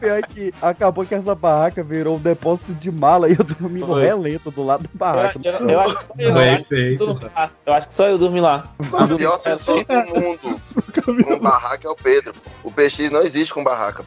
pior 0.00 0.18
é 0.18 0.22
que 0.22 0.52
acabou 0.60 1.04
que 1.06 1.14
essa 1.14 1.34
barraca 1.34 1.82
virou 1.82 2.16
um 2.16 2.18
depósito 2.18 2.72
de 2.74 2.90
mala 2.90 3.28
e 3.28 3.36
eu 3.38 3.44
dormi 3.44 3.80
no 3.80 3.94
relento 3.94 4.50
do 4.50 4.64
lado 4.64 4.82
da 4.82 4.88
barraca. 4.92 5.40
Eu, 5.42 5.52
eu- 5.52 5.70
eu 5.70 5.80
acho 5.80 5.96
que 5.96 6.02
só 6.02 6.12
eu, 6.18 6.32
Foi 6.32 6.42
eu 6.44 6.50
acho 6.52 6.64
que 6.64 6.96
eu 7.66 7.72
acho 7.74 7.86
só 7.90 8.06
eu 8.08 8.18
dormi 8.18 8.40
lá. 8.40 8.64
O 8.78 9.16
pior 9.16 9.38
pessoa 9.40 9.84
do 9.84 10.20
mundo 10.20 10.60
com 11.24 11.38
barraca 11.38 11.86
é 11.86 11.90
o 11.90 11.94
Pedro. 11.96 12.34
O 12.64 12.70
PX 12.70 13.10
não 13.10 13.20
existe 13.22 13.52
com 13.54 13.62
barraca. 13.62 14.04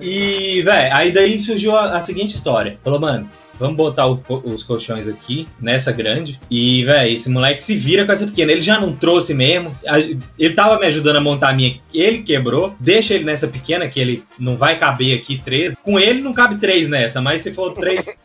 E, 0.00 0.62
velho, 0.62 0.94
aí 0.94 1.12
daí 1.12 1.38
surgiu 1.38 1.76
a, 1.76 1.96
a 1.96 2.00
seguinte 2.02 2.34
história. 2.34 2.78
Falou, 2.82 2.98
mano, 3.00 3.28
vamos 3.58 3.76
botar 3.76 4.06
o 4.06 4.22
os 4.44 4.62
colchões 4.62 5.08
aqui, 5.08 5.46
nessa 5.60 5.90
grande. 5.92 6.38
E, 6.50 6.84
velho, 6.84 7.12
esse 7.14 7.28
moleque 7.30 7.62
se 7.64 7.76
vira 7.76 8.04
com 8.04 8.12
essa 8.12 8.26
pequena. 8.26 8.52
Ele 8.52 8.60
já 8.60 8.78
não 8.80 8.92
trouxe 8.94 9.32
mesmo. 9.34 9.74
A- 9.86 9.98
Ele 10.00 10.54
tava 10.54 10.78
me 10.78 10.86
ajudando 10.86 11.16
a 11.16 11.20
montar 11.20 11.48
a 11.50 11.52
minha. 11.52 11.80
Ele 11.92 12.18
quebrou. 12.22 12.74
Deixa 12.78 13.14
ele 13.14 13.24
nessa 13.24 13.46
pequena, 13.48 13.88
que 13.88 13.98
ele 14.00 14.24
não 14.38 14.56
vai 14.56 14.76
caber 14.78 15.18
aqui 15.18 15.40
três. 15.42 15.74
Com 15.82 15.98
ele 15.98 16.20
não 16.22 16.32
cabe 16.32 16.56
três 16.58 16.88
nessa, 16.88 17.20
mas 17.20 17.42
se 17.42 17.52
for 17.52 17.72
três. 17.74 18.06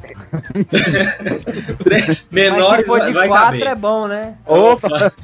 três 1.83 2.05
Mas 2.07 2.17
se 2.17 2.23
menores, 2.31 2.85
for 2.85 2.99
vai, 2.99 3.07
de 3.07 3.13
vai 3.13 3.27
quatro 3.27 3.59
caber. 3.59 3.67
é 3.67 3.75
bom, 3.75 4.07
né? 4.07 4.35
Opa! 4.45 5.11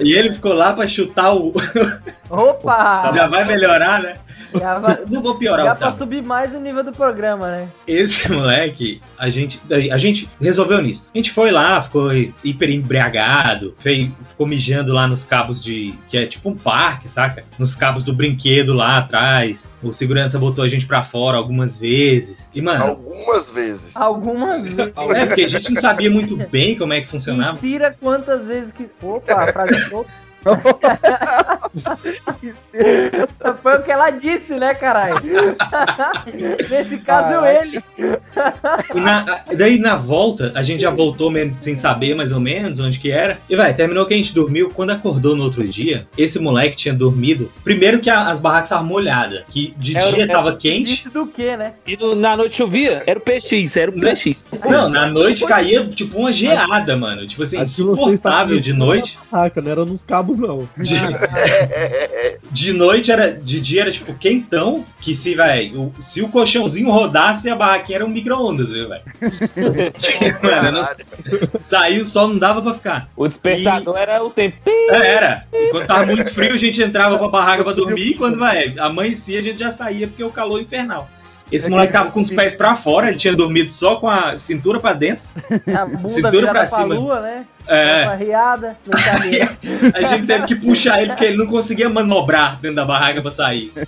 E 0.00 0.12
ele 0.12 0.34
ficou 0.34 0.52
lá 0.52 0.72
pra 0.72 0.86
chutar 0.86 1.34
o. 1.34 1.54
Opa! 2.30 3.12
Já 3.14 3.26
vai 3.26 3.44
melhorar, 3.44 4.02
né? 4.02 4.14
Já, 4.58 4.80
Não 5.08 5.22
vou 5.22 5.36
piorar 5.36 5.66
já 5.66 5.72
o 5.74 5.76
pra 5.76 5.92
subir 5.92 6.22
mais 6.22 6.54
o 6.54 6.60
nível 6.60 6.82
do 6.82 6.92
programa, 6.92 7.48
né? 7.48 7.68
Esse 7.86 8.30
moleque, 8.32 9.00
a 9.18 9.28
gente, 9.28 9.60
a 9.90 9.98
gente 9.98 10.28
resolveu 10.40 10.80
nisso. 10.82 11.04
A 11.14 11.18
gente 11.18 11.30
foi 11.30 11.50
lá, 11.50 11.82
ficou 11.82 12.10
hiper 12.12 12.70
embriagado, 12.70 13.74
fez, 13.78 14.10
ficou 14.28 14.46
mijando 14.46 14.92
lá 14.92 15.06
nos 15.06 15.24
cabos 15.24 15.62
de. 15.62 15.94
que 16.08 16.16
é 16.16 16.26
tipo 16.26 16.48
um 16.48 16.56
parque, 16.56 17.08
saca? 17.08 17.44
Nos 17.58 17.74
cabos 17.74 18.02
do 18.02 18.12
brinquedo 18.12 18.72
lá 18.72 18.98
atrás. 18.98 19.68
O 19.82 19.92
segurança 19.92 20.38
botou 20.38 20.64
a 20.64 20.68
gente 20.68 20.86
pra 20.86 21.04
fora 21.04 21.36
algumas 21.36 21.78
vezes. 21.78 22.50
E, 22.54 22.62
mano. 22.62 22.84
Algumas 22.84 23.50
vezes. 23.50 23.96
Algumas 23.96 24.62
vezes. 24.64 24.78
É, 24.80 25.26
porque 25.26 25.42
a 25.42 25.48
gente 25.48 25.72
não 25.72 25.80
sabia 25.80 26.10
muito 26.10 26.36
bem 26.36 26.76
como 26.76 26.92
é 26.92 27.00
que 27.00 27.08
funcionava. 27.08 27.56
Insira 27.56 27.94
quantas 28.00 28.46
vezes 28.46 28.72
que. 28.72 28.88
Opa, 29.02 29.52
solta. 29.88 30.25
Foi 33.62 33.76
o 33.76 33.82
que 33.82 33.90
ela 33.90 34.10
disse, 34.10 34.54
né, 34.54 34.74
caralho? 34.74 35.16
Nesse 36.70 36.98
caso, 36.98 37.40
Caralho. 37.40 37.68
ele. 37.68 37.82
Na- 39.02 39.40
daí 39.56 39.78
na 39.78 39.96
volta, 39.96 40.52
a 40.54 40.62
gente 40.62 40.80
já 40.82 40.90
voltou 40.90 41.30
mesmo 41.30 41.56
sem 41.60 41.74
saber 41.74 42.14
mais 42.14 42.32
ou 42.32 42.40
menos 42.40 42.78
onde 42.78 42.98
que 42.98 43.10
era. 43.10 43.38
E 43.48 43.56
vai, 43.56 43.72
terminou 43.74 44.06
que 44.06 44.14
a 44.14 44.16
gente 44.16 44.34
dormiu. 44.34 44.70
Quando 44.70 44.90
acordou 44.90 45.34
no 45.34 45.44
outro 45.44 45.66
dia, 45.66 46.06
esse 46.16 46.38
moleque 46.38 46.76
tinha 46.76 46.94
dormido. 46.94 47.50
Primeiro 47.64 48.00
que 48.00 48.10
a- 48.10 48.28
as 48.28 48.40
barracas 48.40 48.68
estavam 48.68 48.86
molhadas. 48.86 49.44
Que 49.48 49.74
de 49.76 49.96
Era- 49.96 50.12
dia 50.12 50.22
era- 50.24 50.32
tava 50.32 50.56
quente. 50.56 50.94
Isso 50.94 51.10
do 51.10 51.26
que, 51.26 51.56
né? 51.56 51.72
E 51.86 51.96
no- 51.96 52.14
na 52.14 52.36
noite 52.36 52.56
chovia, 52.56 53.02
era 53.06 53.18
o 53.18 53.22
PX, 53.22 53.76
era 53.76 53.90
o 53.90 53.94
PX. 53.94 54.44
Não, 54.68 54.88
na 54.88 55.06
noite 55.06 55.44
caía 55.46 55.86
tipo 55.88 56.18
uma 56.18 56.32
geada, 56.32 56.96
mano. 56.96 57.26
Tipo 57.26 57.42
assim, 57.42 57.60
insuportável 57.60 58.58
de 58.58 58.72
noite. 58.72 59.18
barraca, 59.30 59.60
não 59.60 59.70
era 59.70 59.84
nos 59.84 60.04
cabos, 60.04 60.35
não. 60.36 60.68
De, 60.76 60.94
de 62.50 62.72
noite 62.72 63.10
era. 63.10 63.32
De 63.32 63.60
dia 63.60 63.82
era 63.82 63.90
tipo 63.90 64.14
quentão. 64.14 64.84
Que 65.00 65.14
se, 65.14 65.34
velho, 65.34 65.92
se 66.00 66.22
o 66.22 66.28
colchãozinho 66.28 66.90
rodasse, 66.90 67.48
a 67.48 67.54
barraquinha 67.54 67.98
era 67.98 68.06
um 68.06 68.08
micro-ondas, 68.08 68.72
viu, 68.72 68.88
velho? 68.88 69.02
Saiu 71.60 72.02
o 72.02 72.04
sol, 72.04 72.28
não 72.28 72.38
dava 72.38 72.62
pra 72.62 72.74
ficar. 72.74 73.08
O 73.16 73.28
despertador 73.28 73.96
era 73.96 74.24
o 74.24 74.30
tempo. 74.30 74.56
É, 74.66 75.14
era. 75.14 75.46
Quando 75.70 75.86
tava 75.86 76.06
muito 76.06 76.34
frio, 76.34 76.54
a 76.54 76.58
gente 76.58 76.82
entrava 76.82 77.18
pra 77.18 77.28
barraca 77.28 77.64
pra 77.64 77.72
dormir. 77.72 78.08
E 78.08 78.14
quando 78.14 78.38
vai, 78.38 78.74
amanhecia, 78.78 79.38
a 79.38 79.42
gente 79.42 79.58
já 79.58 79.70
saía 79.70 80.08
porque 80.08 80.24
o 80.24 80.30
calor 80.30 80.60
infernal. 80.60 81.08
Esse 81.50 81.70
moleque 81.70 81.92
tava 81.92 82.10
com 82.10 82.20
os 82.20 82.28
pés 82.28 82.54
pra 82.54 82.74
fora, 82.74 83.08
ele 83.08 83.16
tinha 83.18 83.34
dormido 83.34 83.70
só 83.70 83.96
com 83.96 84.08
a 84.08 84.36
cintura 84.38 84.80
pra 84.80 84.92
dentro. 84.92 85.22
A 85.76 85.86
bunda 85.86 86.08
Cintura 86.08 86.42
pra 86.50 86.66
pra 86.66 86.66
cima. 86.66 86.94
lua, 86.94 87.20
né? 87.20 87.44
É. 87.68 88.02
Uma 88.04 88.14
riada. 88.14 88.76
A 89.94 90.02
gente 90.08 90.26
teve 90.26 90.46
que 90.46 90.54
puxar 90.56 91.00
ele 91.00 91.10
porque 91.10 91.24
ele 91.24 91.36
não 91.36 91.46
conseguia 91.46 91.88
manobrar 91.88 92.58
dentro 92.60 92.76
da 92.76 92.84
barraca 92.84 93.20
pra 93.22 93.30
sair. 93.30 93.72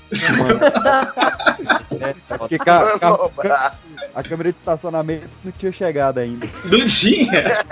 Porque 2.39 2.59
ca- 2.59 2.99
ca- 2.99 3.19
ca- 3.43 3.73
a 4.15 4.23
câmera 4.23 4.53
de 4.53 4.59
estacionamento 4.59 5.29
não 5.45 5.53
tinha 5.53 5.73
chegado 5.73 6.19
ainda. 6.19 6.47
Não 6.65 6.85
tinha. 6.87 7.65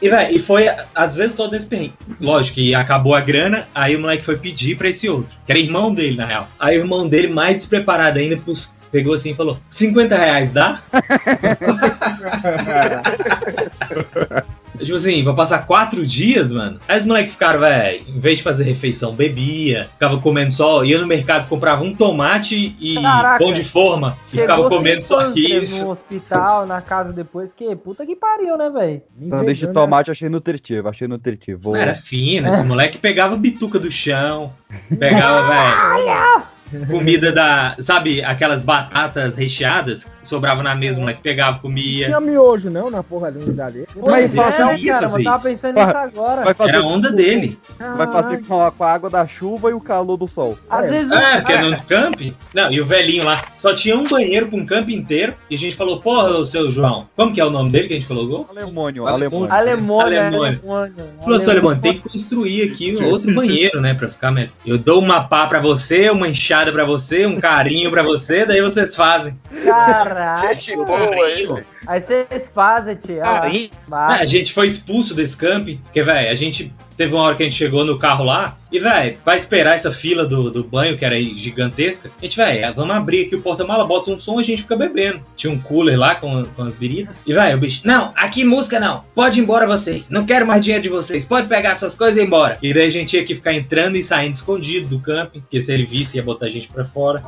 E, 0.00 0.08
véi, 0.08 0.36
e 0.36 0.38
foi 0.38 0.66
às 0.94 1.14
vezes 1.16 1.34
todo 1.34 1.54
esse 1.56 1.66
perrengue. 1.66 1.94
Lógico 2.20 2.56
que 2.56 2.74
acabou 2.74 3.14
a 3.14 3.20
grana, 3.20 3.66
aí 3.74 3.96
o 3.96 4.00
moleque 4.00 4.24
foi 4.24 4.36
pedir 4.36 4.76
pra 4.76 4.88
esse 4.88 5.08
outro, 5.08 5.34
que 5.46 5.52
era 5.52 5.58
irmão 5.58 5.92
dele, 5.92 6.16
na 6.16 6.26
real. 6.26 6.48
Aí 6.58 6.76
o 6.78 6.82
irmão 6.82 7.08
dele, 7.08 7.28
mais 7.28 7.56
despreparado 7.56 8.18
ainda, 8.18 8.36
pus- 8.36 8.72
pegou 8.92 9.14
assim 9.14 9.30
e 9.30 9.34
falou: 9.34 9.58
50 9.70 10.16
reais 10.16 10.52
dá? 10.52 10.80
Tipo 14.78 14.96
assim, 14.96 15.22
vou 15.24 15.34
passar 15.34 15.66
quatro 15.66 16.04
dias, 16.06 16.52
mano. 16.52 16.78
Aí 16.88 16.98
os 16.98 17.06
moleques 17.06 17.32
ficaram, 17.32 17.60
velho, 17.60 18.04
em 18.08 18.18
vez 18.20 18.38
de 18.38 18.44
fazer 18.44 18.64
refeição, 18.64 19.14
bebia, 19.14 19.84
ficava 19.92 20.18
comendo 20.18 20.52
só, 20.52 20.84
ia 20.84 20.98
no 20.98 21.06
mercado, 21.06 21.48
comprava 21.48 21.82
um 21.84 21.94
tomate 21.94 22.76
e 22.80 22.94
Caraca. 23.00 23.42
pão 23.44 23.52
de 23.52 23.64
forma 23.64 24.16
e 24.32 24.38
ficava 24.38 24.68
comendo 24.68 25.02
só 25.02 25.32
isso. 25.34 25.84
No 25.84 25.90
hospital, 25.90 26.66
na 26.66 26.80
casa 26.80 27.12
depois, 27.12 27.52
que 27.52 27.74
puta 27.76 28.04
que 28.06 28.16
pariu, 28.16 28.56
né, 28.56 28.70
velho? 28.70 29.02
Sanduíche 29.30 29.66
de 29.66 29.72
tomate 29.72 30.10
achei 30.10 30.28
nutritivo, 30.28 30.88
achei 30.88 31.06
nutritivo. 31.08 31.60
Vou- 31.60 31.76
Era 31.76 31.94
fino, 31.94 32.48
esse 32.48 32.62
moleque 32.64 32.98
pegava 32.98 33.36
bituca 33.36 33.78
do 33.78 33.90
chão, 33.90 34.52
pegava, 34.98 35.46
velho, 35.48 36.42
comida 36.88 37.32
da. 37.32 37.76
Sabe, 37.80 38.22
aquelas 38.22 38.62
batatas 38.62 39.34
recheadas 39.36 40.04
que 40.04 40.10
sobravam 40.28 40.62
na 40.62 40.74
mesa, 40.74 40.98
o 40.98 41.00
moleque 41.02 41.20
pegava, 41.22 41.58
comia. 41.58 42.06
Tinha 42.06 42.20
miojo, 42.20 42.70
não, 42.70 42.90
na 42.90 43.02
porra 43.02 43.30
da 43.30 43.40
unidade 43.40 43.74
dele. 43.74 43.86
Mas 43.96 44.34
é, 44.34 44.36
fácil 44.36 44.58
cara, 44.66 44.78
ia 44.78 45.00
fazer 45.00 45.18
eu 45.20 45.24
tava 45.24 45.36
isso. 45.36 45.42
pensando 45.62 45.74
Vai- 45.74 45.86
nisso 45.86 45.98
agora. 45.98 46.44
vai 46.44 46.54
fazer 46.54 46.70
Era 46.70 46.78
a 46.80 46.82
onda 46.86 47.08
com- 47.10 47.16
dele. 47.16 47.58
Vai 47.96 48.12
fazer 48.12 48.44
com 48.46 48.62
a, 48.62 48.70
com 48.72 48.84
a 48.84 48.92
água 48.92 49.10
da 49.10 49.26
chuva 49.26 49.70
e 49.70 49.74
o 49.74 49.80
calor 49.80 50.16
do 50.16 50.26
sol. 50.26 50.58
Às 50.68 50.90
vezes 50.90 51.10
É, 51.12 51.40
porque 51.40 51.58
no 51.58 51.82
camping. 51.84 52.34
Não, 52.54 52.70
e 52.72 52.80
o 52.80 52.86
velhinho 52.86 53.24
lá 53.24 53.42
só 53.58 53.74
tinha 53.74 53.96
um 53.96 54.06
banheiro 54.06 54.48
com 54.48 54.58
um 54.58 54.66
campo 54.66 54.90
inteiro. 54.90 55.34
E 55.50 55.54
a 55.54 55.58
gente 55.58 55.76
falou, 55.76 56.00
porra, 56.00 56.28
ô 56.30 56.44
seu 56.44 56.70
João, 56.72 57.08
como 57.16 57.32
que 57.32 57.40
é 57.40 57.44
o 57.44 57.50
nome 57.50 57.70
dele 57.70 57.88
que 57.88 57.94
a 57.94 57.96
gente 57.96 58.08
colocou? 58.08 58.46
Alemônio, 58.50 59.06
alemônio. 59.06 59.52
Alemônia, 59.52 60.26
Alemônia. 60.26 60.60
Alemônia. 60.64 60.92
Falou, 61.22 61.40
seu 61.40 61.52
Alemão, 61.52 61.78
tem 61.78 61.94
que 61.94 62.08
construir 62.08 62.62
aqui 62.62 62.94
um 63.00 63.06
outro 63.08 63.32
banheiro, 63.34 63.80
né? 63.80 63.94
Pra 63.94 64.08
ficar 64.08 64.30
melhor. 64.30 64.50
Eu 64.66 64.78
dou 64.78 65.00
uma 65.00 65.22
pá 65.24 65.46
pra 65.46 65.60
você, 65.60 66.10
uma 66.10 66.28
enxada 66.28 66.55
pra 66.72 66.84
você, 66.84 67.26
um 67.26 67.36
carinho 67.36 67.90
pra 67.90 68.02
você, 68.02 68.44
daí 68.44 68.60
vocês 68.60 68.94
fazem. 68.94 69.38
Caraca. 69.64 70.54
Gente 70.54 70.76
boa, 70.76 71.00
hein, 71.00 71.10
velho. 71.10 71.64
Aí 71.86 72.00
vocês 72.00 72.50
fazem, 72.54 72.94
tia. 72.96 73.22
Ah, 73.24 73.42
Aí, 73.42 73.70
a 73.90 74.24
gente 74.24 74.52
foi 74.52 74.66
expulso 74.66 75.14
desse 75.14 75.36
camping, 75.36 75.78
porque, 75.84 76.02
velho, 76.02 76.30
a 76.30 76.34
gente 76.34 76.72
teve 76.96 77.14
uma 77.14 77.22
hora 77.22 77.36
que 77.36 77.42
a 77.42 77.46
gente 77.46 77.56
chegou 77.56 77.84
no 77.84 77.98
carro 77.98 78.24
lá, 78.24 78.56
e, 78.70 78.80
velho, 78.80 79.16
vai 79.24 79.36
esperar 79.36 79.76
essa 79.76 79.92
fila 79.92 80.26
do, 80.26 80.50
do 80.50 80.64
banho, 80.64 80.98
que 80.98 81.04
era 81.04 81.20
gigantesca. 81.22 82.10
A 82.18 82.22
gente, 82.22 82.36
velho, 82.36 82.74
vamos 82.74 82.96
abrir 82.96 83.26
aqui 83.26 83.36
o 83.36 83.40
porta-mala, 83.40 83.86
bota 83.86 84.10
um 84.10 84.18
som 84.18 84.38
e 84.38 84.42
a 84.42 84.44
gente 84.44 84.62
fica 84.62 84.76
bebendo. 84.76 85.20
Tinha 85.36 85.52
um 85.52 85.58
cooler 85.58 85.98
lá 85.98 86.16
com, 86.16 86.44
com 86.44 86.62
as 86.62 86.74
biritas. 86.74 87.22
E, 87.26 87.32
velho, 87.32 87.56
o 87.56 87.60
bicho, 87.60 87.82
não, 87.84 88.12
aqui 88.16 88.44
música 88.44 88.80
não, 88.80 89.02
pode 89.14 89.38
ir 89.40 89.42
embora 89.42 89.66
vocês, 89.66 90.10
não 90.10 90.26
quero 90.26 90.46
mais 90.46 90.64
dinheiro 90.64 90.82
de 90.82 90.88
vocês, 90.88 91.24
pode 91.24 91.46
pegar 91.46 91.76
suas 91.76 91.94
coisas 91.94 92.18
e 92.18 92.22
ir 92.22 92.26
embora. 92.26 92.58
E 92.60 92.74
daí 92.74 92.88
a 92.88 92.90
gente 92.90 93.10
tinha 93.10 93.24
que 93.24 93.36
ficar 93.36 93.52
entrando 93.52 93.96
e 93.96 94.02
saindo 94.02 94.34
escondido 94.34 94.88
do 94.88 94.98
camping, 94.98 95.40
porque 95.40 95.62
se 95.62 95.72
ele 95.72 95.86
visse 95.86 96.16
ia 96.16 96.22
botar 96.22 96.46
a 96.46 96.50
gente 96.50 96.68
pra 96.68 96.84
fora. 96.84 97.22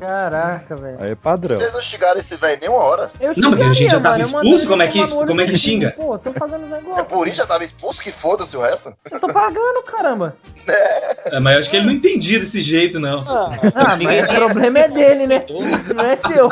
Caraca, 0.00 0.76
velho. 0.76 0.96
Aí 1.00 1.10
é 1.10 1.14
padrão. 1.14 1.56
Vocês 1.56 1.72
não 1.72 1.80
xingaram 1.82 2.20
esse 2.20 2.36
velho 2.36 2.58
nem 2.60 2.70
uma 2.70 2.78
hora. 2.78 3.10
Eu 3.20 3.32
Não, 3.36 3.50
mas 3.50 3.60
a 3.60 3.72
gente 3.72 3.90
já 3.90 4.00
tava 4.00 4.16
mano, 4.18 4.26
expulso, 4.28 4.68
mandaria 4.68 4.68
como 4.68 4.82
é 4.82 4.86
que- 4.88 5.26
como 5.26 5.40
é 5.40 5.46
que 5.46 5.58
xinga? 5.58 5.94
Pô, 5.98 6.16
tô 6.18 6.32
fazendo 6.32 6.64
os 6.66 6.98
É 6.98 7.02
por 7.02 7.26
isso 7.26 7.36
já 7.38 7.46
tava 7.46 7.64
expulso 7.64 8.00
que 8.00 8.12
foda-se 8.12 8.56
o 8.56 8.60
resto. 8.60 8.92
Eu 9.10 9.18
tô 9.20 9.26
pagando, 9.32 9.82
caramba. 9.84 10.36
É, 10.68 11.40
mas 11.40 11.54
eu 11.54 11.60
acho 11.60 11.70
que 11.70 11.76
ele 11.76 11.86
não 11.86 11.92
entendia 11.92 12.38
desse 12.38 12.60
jeito, 12.60 13.00
não. 13.00 13.24
Ah, 13.74 13.96
mas 14.00 14.28
o 14.30 14.34
problema 14.34 14.78
é 14.78 14.88
dele, 14.88 15.26
né? 15.26 15.44
Não 15.94 16.04
é 16.04 16.16
seu. 16.16 16.48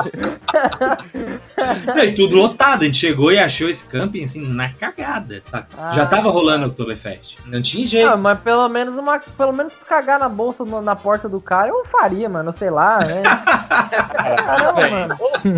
E 2.04 2.12
tudo 2.14 2.36
lotado, 2.36 2.82
a 2.82 2.84
gente 2.84 2.96
chegou 2.98 3.30
e 3.32 3.38
achou 3.38 3.68
esse 3.68 3.84
camping 3.84 4.24
assim 4.24 4.40
na 4.40 4.70
cagada. 4.72 5.42
tá? 5.50 5.66
Já 5.92 6.02
Ah. 6.02 6.06
tava 6.06 6.30
rolando 6.30 6.66
o 6.66 6.68
Oktoberfest. 6.68 7.38
Não 7.46 7.62
tinha 7.62 7.86
jeito. 7.86 8.08
Ah, 8.08 8.16
mas 8.16 8.38
pelo 8.40 8.68
menos 8.68 8.96
uma, 8.96 9.18
pelo 9.18 9.52
menos 9.52 9.74
cagar 9.88 10.18
na 10.18 10.28
bolsa 10.28 10.64
na 10.82 10.96
porta 10.96 11.28
do 11.28 11.40
cara 11.40 11.68
eu 11.68 11.84
faria, 11.86 12.28
mano, 12.28 12.52
sei 12.52 12.70
lá, 12.70 12.98
né? 13.00 13.22
Caramba, 13.44 14.88
mano. 14.90 15.16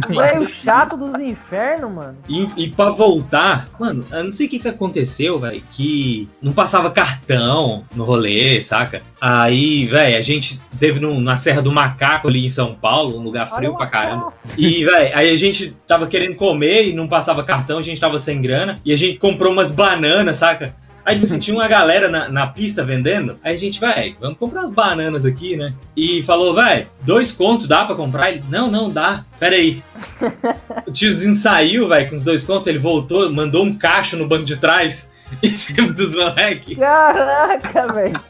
Velho 0.09 0.47
chato 0.49 0.97
dos 0.97 1.19
infernos, 1.21 1.91
mano. 1.93 2.17
E, 2.29 2.49
e 2.57 2.69
pra 2.71 2.91
voltar, 2.91 3.67
mano, 3.79 4.05
eu 4.11 4.25
não 4.25 4.33
sei 4.33 4.47
o 4.47 4.51
que 4.51 4.59
que 4.59 4.69
aconteceu, 4.69 5.39
velho, 5.39 5.63
que 5.73 6.29
não 6.43 6.53
passava 6.53 6.91
cartão 6.91 7.85
no 7.95 8.05
rolê, 8.05 8.63
saca? 8.63 9.03
Aí, 9.21 9.87
velho, 9.87 10.17
a 10.17 10.21
gente 10.23 10.59
teve 10.79 11.01
no- 11.01 11.21
na 11.21 11.37
Serra 11.37 11.63
do 11.63 11.73
Macaco 11.73 12.29
ali 12.29 12.47
em 12.47 12.51
São 12.51 12.75
Paulo, 12.75 13.19
um 13.19 13.23
lugar 13.23 13.49
frio 13.57 13.75
pra 13.77 13.87
caramba. 13.87 14.33
E, 14.57 14.85
velho, 14.85 15.17
aí 15.17 15.31
a 15.33 15.37
gente 15.37 15.77
tava 15.87 16.07
querendo 16.07 16.35
comer 16.37 16.89
e 16.89 16.95
não 16.95 17.09
passava 17.09 17.43
cartão, 17.45 17.79
a 17.79 17.83
gente 17.83 18.01
tava 18.01 18.19
sem 18.19 18.41
grana, 18.43 18.77
e 18.85 18.93
a 18.93 18.97
gente 18.97 19.19
comprou 19.19 19.53
umas 19.53 19.71
bananas, 19.71 20.37
saca? 20.39 20.75
Aí, 21.09 21.15
tipo 21.15 21.25
assim, 21.25 21.39
tinha 21.39 21.57
uma 21.57 21.67
galera 21.67 22.07
na, 22.07 22.29
na 22.29 22.47
pista 22.47 22.85
vendendo. 22.85 23.39
Aí 23.43 23.55
a 23.55 23.57
gente, 23.57 23.81
vai, 23.81 24.15
vamos 24.21 24.37
comprar 24.37 24.61
umas 24.61 24.71
bananas 24.71 25.25
aqui, 25.25 25.57
né? 25.57 25.73
E 25.97 26.23
falou, 26.25 26.55
vai, 26.55 26.87
dois 27.01 27.33
contos 27.33 27.67
dá 27.67 27.87
pra 27.87 27.95
comprar? 27.95 28.31
Ele, 28.31 28.45
não, 28.51 28.71
não 28.71 28.91
dá. 28.91 29.25
Pera 29.41 29.57
aí. 29.57 29.83
O 30.87 30.93
tiozinho 30.93 31.35
saiu, 31.35 31.89
velho, 31.89 32.09
com 32.11 32.15
os 32.15 32.23
dois 32.23 32.45
contos, 32.45 32.67
ele 32.67 32.79
voltou, 32.79 33.31
mandou 33.31 33.65
um 33.65 33.75
cacho 33.75 34.17
no 34.17 34.29
banco 34.29 34.45
de 34.45 34.57
trás. 34.57 35.08
Em 35.43 35.49
cima 35.51 35.93
dos 35.93 36.15
moleques. 36.15 36.79
Caraca, 36.79 37.93
velho. 37.93 38.21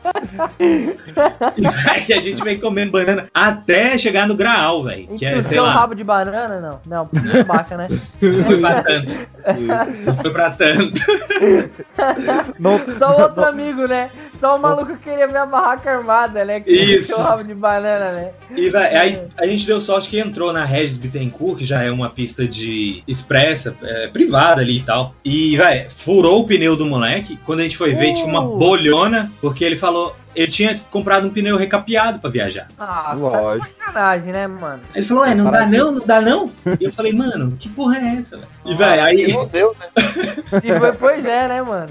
E 2.09 2.12
a 2.12 2.20
gente 2.20 2.42
vem 2.42 2.59
comendo 2.59 2.92
banana 2.92 3.26
até 3.32 3.96
chegar 3.99 4.26
no 4.26 4.34
graal, 4.34 4.84
velho. 4.84 5.09
Que 5.16 5.24
é, 5.26 5.30
sei 5.30 5.38
Entupiu 5.40 5.62
um 5.62 5.66
lá. 5.66 5.72
rabo 5.72 5.94
de 5.94 6.05
banana? 6.05 6.61
Não. 6.61 6.80
Não, 6.86 7.44
baixa, 7.46 7.76
né? 7.76 7.88
Não 8.20 8.44
foi 8.44 8.59
pra 8.61 8.82
tanto. 8.82 9.12
Não 10.07 10.16
foi 10.16 10.30
pra 10.30 10.51
tanto. 10.51 11.03
Só 12.99 13.16
o 13.16 13.22
outro 13.22 13.44
amigo, 13.44 13.86
né? 13.86 14.11
Só 14.41 14.57
o 14.57 14.61
maluco 14.61 14.97
que 14.97 15.11
queria 15.11 15.26
ver 15.26 15.39
a 15.39 15.47
barraca 15.47 15.91
armada, 15.91 16.45
né? 16.45 16.61
Que 16.61 16.70
Isso. 16.70 17.14
o 17.14 17.22
rabo 17.22 17.43
de 17.43 17.55
banana, 17.55 18.12
né? 18.12 18.30
E 18.57 18.68
véi, 18.70 18.97
aí 18.97 19.22
a 19.36 19.47
gente 19.47 19.66
deu 19.66 19.80
sorte 19.80 20.09
que 20.09 20.18
entrou 20.18 20.53
na 20.53 20.64
Regis 20.64 20.97
Bittencourt, 20.97 21.59
que 21.59 21.64
já 21.64 21.82
é 21.82 21.91
uma 21.91 22.09
pista 22.11 22.47
de 22.47 23.03
expressa, 23.07 23.74
é, 23.82 24.07
privada 24.09 24.61
ali 24.61 24.78
e 24.78 24.82
tal. 24.82 25.14
E, 25.24 25.57
velho, 25.57 25.91
furou 25.99 26.41
o 26.41 26.47
pneu 26.47 26.76
do 26.76 26.86
moleque. 26.86 27.39
Quando 27.45 27.61
a 27.61 27.62
gente 27.64 27.76
foi 27.76 27.95
ver, 27.95 28.14
tinha 28.14 28.26
uma 28.26 28.41
Uh. 28.43 28.57
bolhona, 28.57 29.30
porque 29.41 29.64
ele 29.64 29.76
falou. 29.76 30.14
Ele 30.36 30.53
tinha 30.53 30.80
comprado 30.93 31.26
um 31.26 31.30
pneu 31.30 31.57
recapeado 31.57 32.20
pra 32.20 32.30
viajar. 32.30 32.68
Ah, 32.78 33.12
Lógico. 33.18 33.66
tá 33.66 33.86
sacanagem, 33.86 34.32
né, 34.32 34.47
mano? 34.47 34.80
Aí 34.95 35.01
ele 35.01 35.07
falou, 35.07 35.24
ué, 35.24 35.34
não 35.34 35.51
dá 35.51 35.66
não, 35.66 35.91
não 35.91 36.07
dá 36.07 36.20
não? 36.20 36.51
E 36.78 36.84
eu 36.84 36.93
falei, 36.93 37.12
mano, 37.12 37.57
que 37.59 37.68
porra 37.68 37.97
é 37.99 38.14
essa, 38.18 38.36
velho? 38.36 38.49
E, 38.68 38.74
velho, 38.74 39.02
aí. 39.02 39.32
Não 39.32 39.46
deu, 39.46 39.74
né? 39.78 40.34
E 40.64 40.78
foi, 40.78 40.92
pois 40.94 41.26
é, 41.26 41.46
né, 41.46 41.60
mano? 41.60 41.90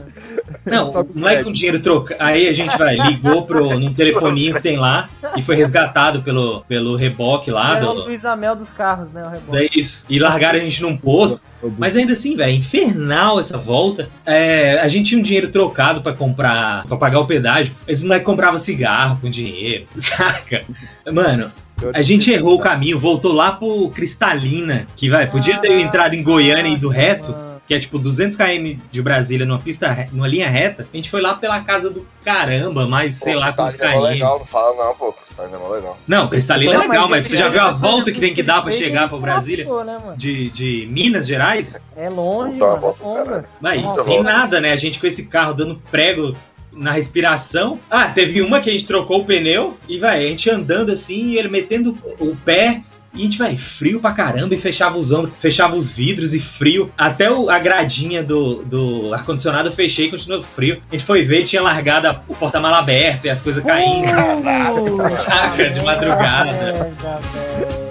Não, 0.66 0.90
o 0.90 1.20
moleque 1.20 1.44
com 1.44 1.52
dinheiro 1.52 1.80
troca. 1.80 2.16
Aí 2.20 2.48
a 2.48 2.54
gente 2.54 2.76
vai, 2.76 2.96
ligou 2.96 3.44
pro, 3.46 3.78
num 3.78 3.94
telefoninho 3.94 4.56
que 4.56 4.62
tem 4.62 4.78
lá 4.78 5.08
e 5.36 5.44
foi 5.44 5.56
resgatado 5.56 6.24
pelo, 6.24 6.62
pelo 6.62 6.96
reboque 6.96 7.52
lá. 7.52 7.78
É 7.78 7.84
o 7.84 7.94
Do, 7.94 8.04
Luiz 8.06 8.26
Amel 8.26 8.56
dos 8.56 8.70
carros, 8.70 9.12
né? 9.14 9.22
O 9.22 9.30
rebote. 9.30 9.52
daí 9.52 9.70
isso. 9.76 10.04
E 10.10 10.18
largaram 10.18 10.58
a 10.60 10.62
gente 10.62 10.82
num 10.82 10.98
posto. 10.98 11.40
Mas 11.78 11.96
ainda 11.96 12.14
assim, 12.14 12.36
velho, 12.36 12.54
infernal 12.56 13.40
essa 13.40 13.58
volta. 13.58 14.10
É, 14.26 14.80
a 14.80 14.88
gente 14.88 15.10
tinha 15.10 15.20
um 15.20 15.24
dinheiro 15.24 15.50
trocado 15.50 16.02
pra 16.02 16.14
comprar, 16.14 16.86
pra 16.86 16.98
pagar 16.98 17.20
o 17.20 17.26
pedágio. 17.26 17.74
Esse 17.88 18.04
moleque 18.04 18.26
comprava 18.26 18.58
cigarro 18.58 19.20
com 19.22 19.30
dinheiro, 19.30 19.86
saca? 20.00 20.64
Mano, 21.12 21.52
a 21.94 22.02
gente 22.02 22.32
errou 22.32 22.56
o 22.56 22.60
caminho, 22.60 22.98
voltou 23.00 23.34
lá 23.34 23.52
pro 23.52 23.90
Cristalina, 23.90 24.86
que 24.96 25.10
vai, 25.10 25.28
podia 25.28 25.58
ter 25.60 25.72
entrado 25.80 26.14
em 26.14 26.24
Goiânia 26.24 26.70
e 26.70 26.74
ido 26.74 26.90
reto, 26.90 27.34
que 27.68 27.74
é 27.74 27.80
tipo 27.80 28.00
200 28.00 28.38
km 28.38 28.78
de 28.90 29.02
Brasília 29.02 29.46
numa 29.46 29.60
pista, 29.60 30.08
numa 30.14 30.26
linha 30.28 30.50
reta. 30.50 30.88
A 30.92 30.96
gente 30.96 31.10
foi 31.12 31.20
lá 31.22 31.34
pela 31.36 31.60
casa 31.62 31.90
do 31.90 32.08
caramba, 32.24 32.88
mais 32.88 33.16
sei 33.16 33.36
lá 33.36 33.52
quantos 33.52 33.76
Cristalina 33.76 34.00
é 34.08 34.10
km. 34.10 34.14
legal, 34.14 34.40
não 34.40 34.46
fala 34.46 34.86
não, 34.86 34.96
pô. 34.96 35.12
Cristalina 35.14 35.58
é 35.58 35.70
legal. 35.76 35.98
Não, 36.08 36.28
Cristalina 36.30 36.74
é 36.74 36.78
legal, 36.78 37.10
mas 37.10 37.22
mas 37.24 37.28
você 37.30 37.36
já 37.38 37.50
viu 37.50 37.62
a 37.62 37.72
volta 37.72 38.12
que 38.12 38.20
tem 38.22 38.34
que 38.34 38.42
dar 38.42 38.62
pra 38.62 38.72
chegar 38.72 39.10
pra 39.10 39.18
se 39.18 39.22
Brasília? 39.24 39.66
né? 39.84 39.98
De, 40.16 40.50
de 40.50 40.88
Minas 40.90 41.28
Gerais? 41.28 41.76
É 41.96 42.10
longe, 42.10 42.54
Puta, 42.54 42.66
mano. 42.68 42.80
volta, 42.80 43.04
É 43.04 43.08
longa. 43.08 43.24
caralho. 43.26 43.48
Mas 43.60 43.96
sem 44.06 44.24
nada, 44.24 44.62
né? 44.62 44.72
A 44.72 44.78
gente 44.78 44.98
com 45.00 45.06
esse 45.08 45.26
carro 45.26 45.54
dando 45.54 45.76
prego 45.92 46.34
na 46.78 46.92
respiração. 46.92 47.80
Ah, 47.90 48.06
teve 48.08 48.42
uma 48.42 48.62
que 48.62 48.70
a 48.70 48.74
gente 48.74 48.86
trocou 48.86 49.22
o 49.22 49.26
pneu 49.26 49.78
e, 49.90 49.98
vai, 49.98 50.26
a 50.26 50.30
gente 50.30 50.50
andando 50.50 50.92
assim, 50.92 51.32
e 51.32 51.38
ele 51.38 51.50
metendo 51.50 51.96
o 52.20 52.36
pé. 52.36 52.82
E 53.14 53.22
a 53.22 53.24
gente, 53.24 53.38
vai, 53.40 53.58
frio 53.58 54.00
pra 54.00 54.12
caramba, 54.12 54.54
e 54.54 54.60
fechava 54.60 54.96
os 54.96 55.12
ombros, 55.12 55.34
fechava 55.42 55.76
os 55.76 55.92
vidros 55.92 56.36
e 56.36 56.40
frio. 56.40 56.92
Até 56.96 57.32
o- 57.32 57.50
a 57.50 57.58
gradinha 57.58 58.22
do, 58.22 58.62
do 58.64 59.12
ar-condicionado 59.14 59.70
eu 59.70 59.74
fechei 59.74 60.06
e 60.06 60.12
continuou 60.12 60.44
frio. 60.44 60.80
A 60.92 60.96
gente 60.96 61.04
foi 61.06 61.24
ver 61.24 61.40
e 61.42 61.44
tinha 61.46 61.62
largado 61.64 62.08
a- 62.08 62.22
o 62.28 62.36
porta-mala 62.36 62.78
aberto 62.78 63.26
e 63.26 63.30
as 63.32 63.42
coisas 63.42 63.64
caindo. 63.64 64.08
Saca, 65.26 65.70
de 65.72 65.82
madrugada. 65.82 66.92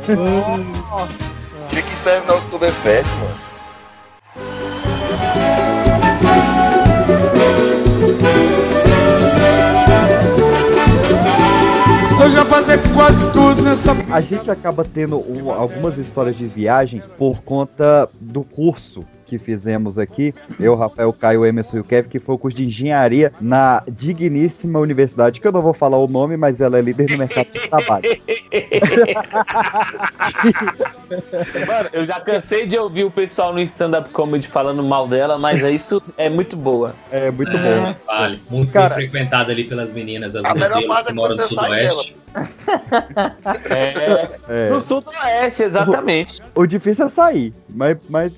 O 0.08 1.68
que 1.70 1.82
que 1.82 1.94
serve 2.04 2.26
na 2.28 2.34
Oktoberfest, 2.34 3.10
mano? 3.14 3.45
Eu 12.26 12.30
já 12.30 12.44
passei 12.44 12.76
quase 12.92 13.30
tudo 13.30 13.62
nessa. 13.62 13.92
A 14.10 14.20
gente 14.20 14.50
acaba 14.50 14.84
tendo 14.84 15.16
um- 15.16 15.48
algumas 15.52 15.96
histórias 15.96 16.36
de 16.36 16.44
viagem 16.44 17.00
por 17.16 17.40
conta 17.42 18.08
do 18.20 18.42
curso 18.42 19.04
que 19.26 19.38
fizemos 19.38 19.98
aqui, 19.98 20.32
eu, 20.60 20.74
Rafael, 20.76 21.12
Caio, 21.12 21.44
Emerson 21.44 21.78
e 21.78 21.80
o 21.80 21.84
Kevin, 21.84 22.08
que 22.08 22.18
foi 22.18 22.34
o 22.34 22.38
curso 22.38 22.56
de 22.56 22.64
engenharia 22.64 23.32
na 23.40 23.82
digníssima 23.88 24.78
universidade, 24.78 25.40
que 25.40 25.46
eu 25.46 25.52
não 25.52 25.60
vou 25.60 25.74
falar 25.74 25.98
o 25.98 26.06
nome, 26.06 26.36
mas 26.36 26.60
ela 26.60 26.78
é 26.78 26.80
líder 26.80 27.10
no 27.10 27.18
mercado 27.18 27.48
de 27.52 27.68
trabalho. 27.68 28.04
Mano, 31.66 31.88
eu 31.92 32.06
já 32.06 32.20
cansei 32.20 32.66
de 32.66 32.76
ouvir 32.78 33.04
o 33.04 33.10
pessoal 33.10 33.52
no 33.52 33.60
stand-up 33.60 34.10
comedy 34.10 34.46
falando 34.48 34.82
mal 34.82 35.08
dela, 35.08 35.38
mas 35.38 35.62
é 35.62 35.70
isso 35.70 36.02
é 36.16 36.28
muito 36.28 36.56
boa. 36.56 36.94
É 37.10 37.30
muito 37.30 37.56
É, 37.56 37.80
bom. 37.80 37.94
Vale. 38.06 38.40
Muito 38.50 38.72
Cara- 38.72 38.94
bem 38.96 39.08
frequentado 39.08 39.50
ali 39.50 39.64
pelas 39.64 39.92
meninas, 39.92 40.34
as 40.36 40.44
A 40.44 40.54
melhor 40.54 40.82
parte 40.86 41.06
que 41.06 41.10
é 41.10 41.14
moram 41.14 41.36
no 41.36 41.42
sudoeste. 41.42 42.16
É, 43.70 44.66
É. 44.66 44.70
No 44.70 44.80
sul 44.80 45.00
do 45.00 45.10
oeste, 45.10 45.64
exatamente. 45.64 46.40
O 46.54 46.66
difícil 46.66 47.06
é 47.06 47.08
sair, 47.08 47.52
mas, 47.68 47.96
mas 48.08 48.32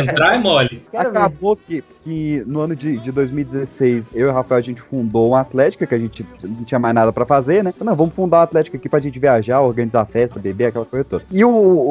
Entrar 0.00 0.34
é 0.34 0.38
mole. 0.38 0.82
Acabou 0.94 1.56
que, 1.56 1.82
que 2.02 2.42
no 2.46 2.60
ano 2.60 2.74
de, 2.76 2.96
de 2.98 3.12
2016, 3.12 4.06
eu 4.14 4.28
e 4.28 4.30
o 4.30 4.32
Rafael, 4.32 4.58
a 4.58 4.62
gente 4.62 4.80
fundou 4.80 5.28
uma 5.30 5.40
Atlética, 5.40 5.86
que 5.86 5.94
a 5.94 5.98
gente 5.98 6.24
não 6.42 6.64
tinha 6.64 6.78
mais 6.78 6.94
nada 6.94 7.12
pra 7.12 7.26
fazer, 7.26 7.62
né? 7.64 7.72
Não, 7.80 7.94
vamos 7.96 8.14
fundar 8.14 8.38
uma 8.38 8.42
Atlética 8.44 8.76
aqui 8.76 8.88
pra 8.88 9.00
gente 9.00 9.18
viajar, 9.18 9.60
organizar 9.60 10.04
festa, 10.06 10.38
beber, 10.38 10.66
aquela 10.66 10.84
coisa 10.86 11.04
toda. 11.08 11.24
E 11.30 11.44
o, 11.44 11.50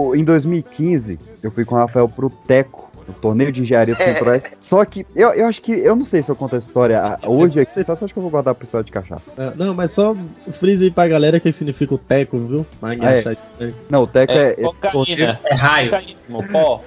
o- 0.09 0.15
em 0.15 0.23
2015, 0.23 1.19
eu 1.43 1.51
fui 1.51 1.65
com 1.65 1.75
o 1.75 1.77
Rafael 1.77 2.07
pro 2.09 2.29
Teco. 2.29 2.90
O 3.07 3.13
torneio 3.13 3.51
de 3.51 3.61
engenharia 3.61 3.95
do 3.95 4.03
Centro-Oeste. 4.03 4.51
Só 4.59 4.83
que 4.85 5.05
eu, 5.15 5.29
eu 5.29 5.47
acho 5.47 5.61
que. 5.61 5.71
Eu 5.71 5.95
não 5.95 6.05
sei 6.05 6.23
se 6.23 6.29
eu 6.31 6.35
conto 6.35 6.55
a 6.55 6.59
história 6.59 6.99
ah, 7.01 7.19
hoje 7.27 7.59
aqui. 7.59 7.83
Só 7.83 7.93
acho 7.93 8.07
que 8.07 8.17
eu 8.17 8.21
vou 8.21 8.29
guardar 8.31 8.53
pro 8.55 8.65
história 8.65 8.83
de 8.83 8.91
cachaça. 8.91 9.31
Ah, 9.37 9.53
não, 9.55 9.73
mas 9.73 9.91
só 9.91 10.15
frisa 10.59 10.83
aí 10.83 10.91
pra 10.91 11.07
galera 11.07 11.37
o 11.37 11.41
que 11.41 11.51
significa 11.51 11.93
o 11.93 11.97
teco, 11.97 12.37
viu? 12.37 12.65
Ninguém 12.81 13.07
Ah, 13.07 13.11
é. 13.11 13.19
achar 13.19 13.33
estranho. 13.33 13.75
Não, 13.89 14.03
o 14.03 14.07
Teco 14.07 14.33
é, 14.33 14.51
é, 14.51 14.53
torneio, 14.55 14.91
Cocaína. 14.91 15.39
É 15.45 15.53
raio. 15.55 15.91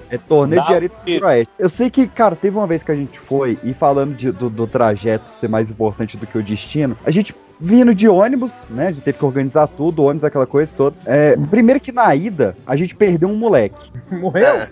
É 0.09 0.17
torneio 0.17 0.61
de 0.61 0.65
engenharia 0.67 0.89
do. 0.89 0.95
Centro-Oeste. 1.05 1.53
Eu 1.59 1.69
sei 1.69 1.89
que, 1.89 2.07
cara, 2.07 2.35
teve 2.35 2.57
uma 2.57 2.67
vez 2.67 2.83
que 2.83 2.91
a 2.91 2.95
gente 2.95 3.19
foi, 3.19 3.57
e 3.63 3.73
falando 3.73 4.15
de- 4.15 4.31
do, 4.31 4.49
do 4.49 4.67
trajeto 4.67 5.29
ser 5.29 5.47
mais 5.47 5.69
importante 5.69 6.17
do 6.17 6.25
que 6.25 6.37
o 6.37 6.43
destino, 6.43 6.97
a 7.05 7.11
gente 7.11 7.33
vindo 7.59 7.93
de 7.95 8.07
ônibus, 8.07 8.53
né? 8.69 8.87
A 8.87 8.91
gente 8.91 9.03
teve 9.03 9.17
que 9.17 9.25
organizar 9.25 9.67
tudo, 9.67 10.03
ônibus, 10.03 10.23
aquela 10.23 10.45
coisa 10.45 10.73
toda. 10.75 10.95
É, 11.05 11.35
primeiro 11.49 11.79
que 11.79 11.91
na 11.91 12.13
ida, 12.15 12.55
a 12.67 12.75
gente 12.75 12.95
perdeu 12.95 13.29
um 13.29 13.35
moleque. 13.35 13.91
Morreu? 14.11 14.55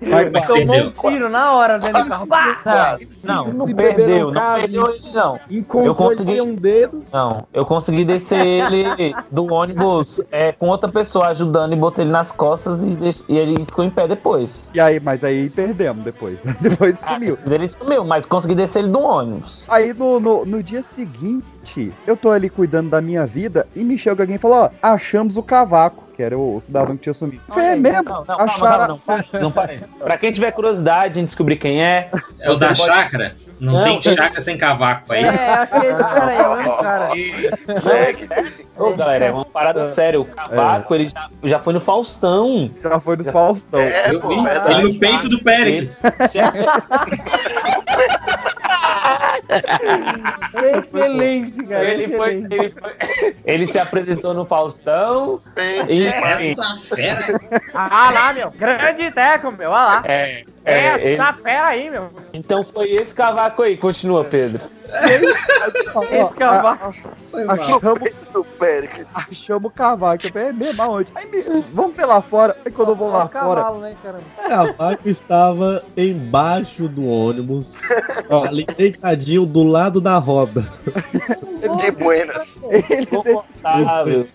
Vai, 0.00 0.30
Tomou 0.30 0.62
um 0.62 0.66
perdeu. 0.68 0.92
tiro 0.92 1.28
na 1.28 1.52
hora 1.52 1.78
dentro 1.78 2.02
do 2.04 2.08
carro. 2.08 2.26
Pá! 2.26 2.98
Não, 3.22 3.48
não 3.48 3.66
Se 3.66 3.74
perdeu, 3.74 4.30
não 4.30 4.54
perdeu 4.54 4.94
ele 4.94 5.12
não. 5.12 5.38
Encontrou 5.50 5.86
Eu 5.86 5.94
consegui- 5.94 6.40
um 6.40 6.54
dedo. 6.54 7.04
Não, 7.12 7.46
eu 7.52 7.64
consegui 7.66 8.04
descer 8.04 8.44
ele 8.46 9.14
do 9.30 9.52
ônibus 9.52 10.20
é, 10.30 10.52
com 10.52 10.68
outra 10.68 10.88
pessoa 10.88 11.28
ajudando 11.28 11.72
e 11.72 11.76
botei 11.76 12.04
ele 12.04 12.12
nas 12.12 12.30
costas 12.30 12.82
e, 12.82 12.86
deix- 12.90 13.24
e 13.28 13.36
ele 13.36 13.64
ficou 13.64 13.84
em 13.84 13.90
pé 13.90 14.06
depois. 14.06 14.68
E 14.72 14.80
aí, 14.80 15.00
mas 15.00 15.24
aí 15.24 15.48
perdemos 15.50 16.04
depois. 16.04 16.38
depois 16.60 16.96
sumiu. 17.00 17.38
Ele 17.50 17.68
sumiu, 17.68 18.04
mas 18.04 18.24
consegui 18.26 18.54
descer 18.54 18.80
ele 18.80 18.88
do 18.92 19.00
ônibus. 19.00 19.64
Aí 19.68 19.92
no, 19.92 20.20
no, 20.20 20.44
no 20.46 20.62
dia 20.62 20.82
seguinte, 20.82 21.44
eu 22.06 22.16
tô 22.16 22.30
ali 22.30 22.48
cuidando 22.50 22.90
da 22.90 23.00
minha 23.00 23.24
vida 23.26 23.66
e 23.74 23.82
me 23.84 23.98
chega 23.98 24.22
alguém 24.22 24.36
e 24.36 24.38
fala: 24.38 24.56
Ó, 24.66 24.70
achamos 24.82 25.36
o 25.36 25.42
cavaco, 25.42 26.04
que 26.16 26.22
era 26.22 26.36
o, 26.38 26.60
cidadão 26.60 26.96
que 26.96 27.02
tinha 27.04 27.14
sumido. 27.14 27.42
É 27.56 27.74
mesmo? 27.76 28.02
Não, 28.04 28.24
não, 28.24 28.36
calma, 28.36 28.88
não, 28.88 28.98
para, 28.98 29.24
não 29.40 29.50
parece. 29.52 29.84
Pra 29.98 30.16
quem 30.18 30.32
tiver 30.32 30.50
curiosidade 30.52 31.20
em 31.20 31.24
descobrir 31.24 31.56
quem 31.56 31.82
é, 31.82 32.10
É 32.40 32.50
o 32.50 32.56
da 32.56 32.68
pode- 32.68 32.82
chácara? 32.84 33.36
Não, 33.60 33.72
Não, 33.72 33.82
tem 34.00 34.14
chaca 34.14 34.40
sem 34.40 34.56
cavaco 34.56 35.12
aí. 35.12 35.24
É, 35.24 35.28
acho 35.28 35.80
que 35.80 35.86
esse 35.86 36.00
cara 36.00 36.26
aí 36.26 36.38
é 36.38 36.48
o 36.48 36.56
mesmo 36.56 36.76
cara. 36.78 37.10
Ô, 38.78 38.92
galera, 38.94 39.24
é 39.24 39.32
uma 39.32 39.44
parada 39.44 39.86
séria. 39.88 40.20
O 40.20 40.24
Cavaco, 40.24 40.94
ele 40.94 41.08
já, 41.08 41.28
já 41.42 41.58
foi 41.58 41.72
no 41.72 41.80
Faustão. 41.80 42.70
Já 42.80 43.00
foi 43.00 43.16
no 43.16 43.24
Faustão. 43.24 43.80
É, 43.80 44.14
Eu 44.14 44.20
pô, 44.20 44.28
vi 44.28 44.40
verdade. 44.44 44.80
ele 44.80 44.92
no 44.92 44.98
peito 45.00 45.28
do 45.28 45.42
Péricles. 45.42 46.00
Excelente, 50.76 51.62
cara. 51.64 51.84
Ele, 51.84 52.16
foi, 52.16 52.34
excelente. 52.34 52.54
ele, 52.54 52.68
foi- 52.70 53.36
ele 53.44 53.66
se 53.66 53.78
apresentou 53.78 54.34
no 54.34 54.44
Faustão. 54.44 55.40
E, 55.88 56.06
Essa 56.08 56.76
fera. 56.94 57.40
Ah 57.74 58.10
lá, 58.12 58.32
meu. 58.32 58.50
Grande 58.50 59.10
teco, 59.10 59.52
meu. 59.52 59.70
Olha 59.70 59.82
lá. 59.84 60.02
é, 60.04 60.44
é, 60.64 60.94
ele- 60.94 61.14
Essa 61.14 61.32
fera 61.32 61.66
aí, 61.66 61.90
meu. 61.90 62.08
então 62.32 62.62
foi 62.64 62.90
esse 62.92 63.14
cavaco 63.14 63.62
aí. 63.62 63.76
Continua, 63.76 64.24
Pedro. 64.24 64.60
Esse 66.10 66.34
cavalo. 66.34 66.78
Achamos, 67.50 68.00
achamos 69.30 69.64
o 69.70 69.70
cavaco. 69.70 70.26
Eu 70.26 70.32
falei, 70.32 70.48
é 70.48 70.52
mesmo, 70.52 70.82
aonde? 70.82 71.12
Aí, 71.14 71.26
me- 71.30 71.64
vamos 71.72 71.94
lá 71.98 72.22
fora. 72.22 72.56
Aí 72.64 72.72
quando 72.72 72.88
eu 72.90 72.94
vou 72.94 73.08
lá 73.10 73.28
fora, 73.28 73.28
cavalo, 73.28 73.80
né, 73.80 73.94
caramba? 74.02 74.22
O 74.44 74.48
cavaco 74.48 75.08
estava 75.08 75.84
embaixo 75.96 76.88
do 76.88 77.06
ônibus, 77.06 77.74
ali 78.48 78.64
deitadinho 78.64 79.44
do 79.44 79.62
lado 79.62 80.00
da 80.00 80.16
roda. 80.18 80.66
De 81.80 81.90
buenas. 81.90 82.62
ele 82.70 83.06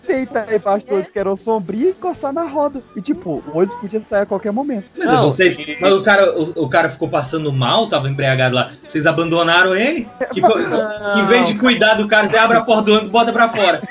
deita 0.06 0.46
aí 0.48 0.56
embaixo 0.56 0.86
do 0.86 0.94
ônibus 0.94 1.12
que 1.12 1.18
era 1.18 1.36
sombrio 1.36 1.88
e 1.88 1.90
encostar 1.90 2.32
na 2.32 2.44
roda. 2.44 2.80
E 2.96 3.00
tipo, 3.02 3.42
o 3.52 3.58
ônibus 3.58 3.76
podia 3.80 4.02
sair 4.04 4.22
a 4.22 4.26
qualquer 4.26 4.52
momento. 4.52 4.84
Mas, 4.96 5.06
Não, 5.06 5.30
vocês, 5.30 5.56
mas 5.80 5.92
o, 5.92 6.02
cara, 6.02 6.23
o, 6.32 6.64
o 6.64 6.68
cara 6.68 6.88
ficou 6.90 7.08
passando 7.08 7.52
mal, 7.52 7.88
tava 7.88 8.08
embriagado 8.08 8.54
lá. 8.54 8.72
Vocês 8.88 9.06
abandonaram 9.06 9.74
ele? 9.76 10.06
Que 10.32 10.40
co- 10.40 10.58
em 10.58 11.26
vez 11.26 11.46
de 11.48 11.54
cuidar 11.54 11.94
do 11.94 12.08
cara, 12.08 12.26
você 12.28 12.36
abre 12.36 12.56
a 12.56 12.62
porta 12.62 12.82
do 12.82 12.90
ônibus 12.92 13.08
e 13.08 13.12
bota 13.12 13.32
pra 13.32 13.48
fora. 13.48 13.82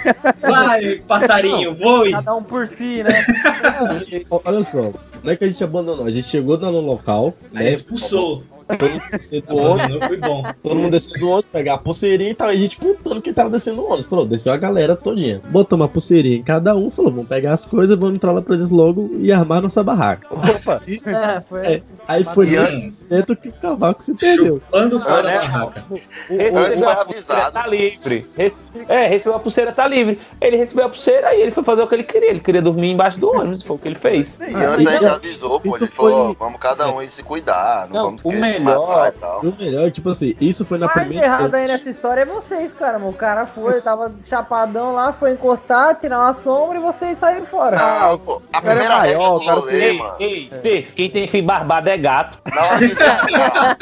Vai, 0.41 0.95
passarinho, 1.07 1.73
voe. 1.75 2.11
Cada 2.11 2.35
um 2.35 2.43
por 2.43 2.67
si, 2.67 3.03
né? 3.03 3.25
Olha 4.29 4.63
só, 4.63 4.91
não 5.23 5.31
é 5.31 5.35
que 5.35 5.43
a 5.45 5.49
gente 5.49 5.63
abandonou, 5.63 6.05
a 6.05 6.11
gente 6.11 6.27
chegou 6.27 6.57
no 6.57 6.79
local, 6.81 7.33
Aí 7.53 7.63
né? 7.65 7.73
expulsou. 7.73 8.43
Todo 8.77 8.89
mundo 8.91 9.03
desceu 9.11 9.41
do 9.41 9.55
ônibus, 9.57 9.79
Abandonou, 9.83 10.07
foi 10.07 10.17
bom. 10.17 10.43
todo 10.63 10.75
mundo 10.75 10.91
desceu 10.91 11.19
do 11.19 11.27
ônibus, 11.27 11.45
pegar 11.47 11.73
a 11.75 11.77
pulseirinha 11.77 12.31
e 12.31 12.35
tal. 12.35 12.47
A 12.49 12.55
gente 12.55 12.77
contando 12.77 13.21
que 13.21 13.33
tava 13.33 13.49
descendo 13.49 13.77
do 13.77 13.85
ônibus. 13.85 14.05
Falou, 14.05 14.25
desceu 14.25 14.53
a 14.53 14.57
galera 14.57 14.95
todinha. 14.95 15.41
Botou 15.49 15.75
uma 15.77 15.87
pulseirinha 15.87 16.37
em 16.37 16.43
cada 16.43 16.75
um, 16.75 16.89
falou, 16.89 17.11
vamos 17.11 17.27
pegar 17.27 17.53
as 17.53 17.65
coisas, 17.65 17.97
vamos 17.97 18.15
entrar 18.15 18.31
lá 18.31 18.41
pra 18.41 18.55
eles 18.55 18.69
logo 18.69 19.09
e 19.19 19.31
armar 19.31 19.61
nossa 19.61 19.83
barraca. 19.83 20.27
Opa, 20.31 20.81
É, 20.87 21.41
foi. 21.41 21.59
É, 21.65 21.81
Aí 22.07 22.23
foi 22.23 22.45
nesse 22.47 22.93
momento 23.09 23.35
que 23.35 23.49
o 23.49 23.53
cavaco 23.53 24.03
se 24.03 24.13
perdeu. 24.13 24.55
Chupando 24.65 24.99
da 24.99 25.23
né? 25.23 25.33
barraca. 25.37 25.83
Antes 26.29 26.69
Recebeu 26.73 26.89
a 26.89 27.05
pulseira, 27.05 27.51
tá 27.51 27.67
livre. 27.67 28.25
Rece- 28.37 28.63
É, 28.89 29.07
recebeu 29.07 29.35
a 29.37 29.39
pulseira, 29.39 29.71
tá 29.71 29.87
livre. 29.87 30.19
Ele 30.41 30.57
recebeu 30.57 30.85
a 30.85 30.89
pulseira 30.89 31.33
e 31.35 31.41
ele 31.41 31.51
foi 31.51 31.63
fazer 31.63 31.81
o 31.81 31.87
que 31.87 31.95
ele 31.95 32.03
queria. 32.03 32.29
Ele 32.31 32.39
queria 32.39 32.61
dormir 32.61 32.91
embaixo 32.91 33.19
do 33.19 33.29
ônibus, 33.29 33.61
foi 33.63 33.75
o 33.75 33.79
que 33.79 33.87
ele 33.87 33.95
fez. 33.95 34.39
E 34.41 34.43
antes 34.53 34.87
a 34.87 34.91
gente 34.91 34.95
então- 35.03 35.15
avisou, 35.15 35.59
pô. 35.59 35.77
Ele 35.77 35.87
foi- 35.87 36.11
falou, 36.11 36.35
vamos 36.37 36.59
cada 36.59 36.91
um 36.91 36.99
aí 36.99 37.07
se 37.07 37.23
cuidar, 37.23 37.87
não, 37.87 37.95
Não, 37.95 38.03
vamos 38.17 38.21
se 38.21 38.27
melhor- 38.63 38.87
matar 38.87 39.39
e. 39.43 39.47
O 39.47 39.55
melhor, 39.59 39.91
tipo 39.91 40.09
assim, 40.09 40.35
isso 40.39 40.63
foi 40.65 40.77
na 40.77 40.85
mais 40.87 40.99
primeira. 40.99 41.25
errado 41.25 41.53
aí 41.55 41.67
nessa 41.67 41.89
história 41.89 42.21
é 42.21 42.25
vocês, 42.25 42.71
cara. 42.73 42.97
O 42.99 43.13
cara 43.13 43.45
foi, 43.45 43.81
tava 43.81 44.11
chapadão 44.25 44.93
lá, 44.93 45.11
foi 45.13 45.33
encostar, 45.33 45.95
tirar 45.95 46.19
uma 46.19 46.33
sombra 46.33 46.77
e 46.77 46.81
vocês 46.81 47.17
saíram 47.17 47.45
fora. 47.45 47.77
Não, 47.77 48.17
pô, 48.19 48.41
a 48.51 48.61
cara 48.61 48.73
é 48.73 48.75
primeira 48.75 48.99
regra 49.01 49.19
maior, 49.19 49.45
cara 49.45 49.59
rolê, 49.59 49.83
Ei, 49.83 49.97
mano. 49.97 50.15
ei, 50.19 50.49
quem 50.95 51.09
tem 51.09 51.27
fio 51.27 51.43
barbado 51.43 51.89
é 51.89 51.97
gato. 51.97 52.37
Na 52.53 52.61
hora 52.67 52.79
de 52.79 52.93
viajar, 52.95 53.77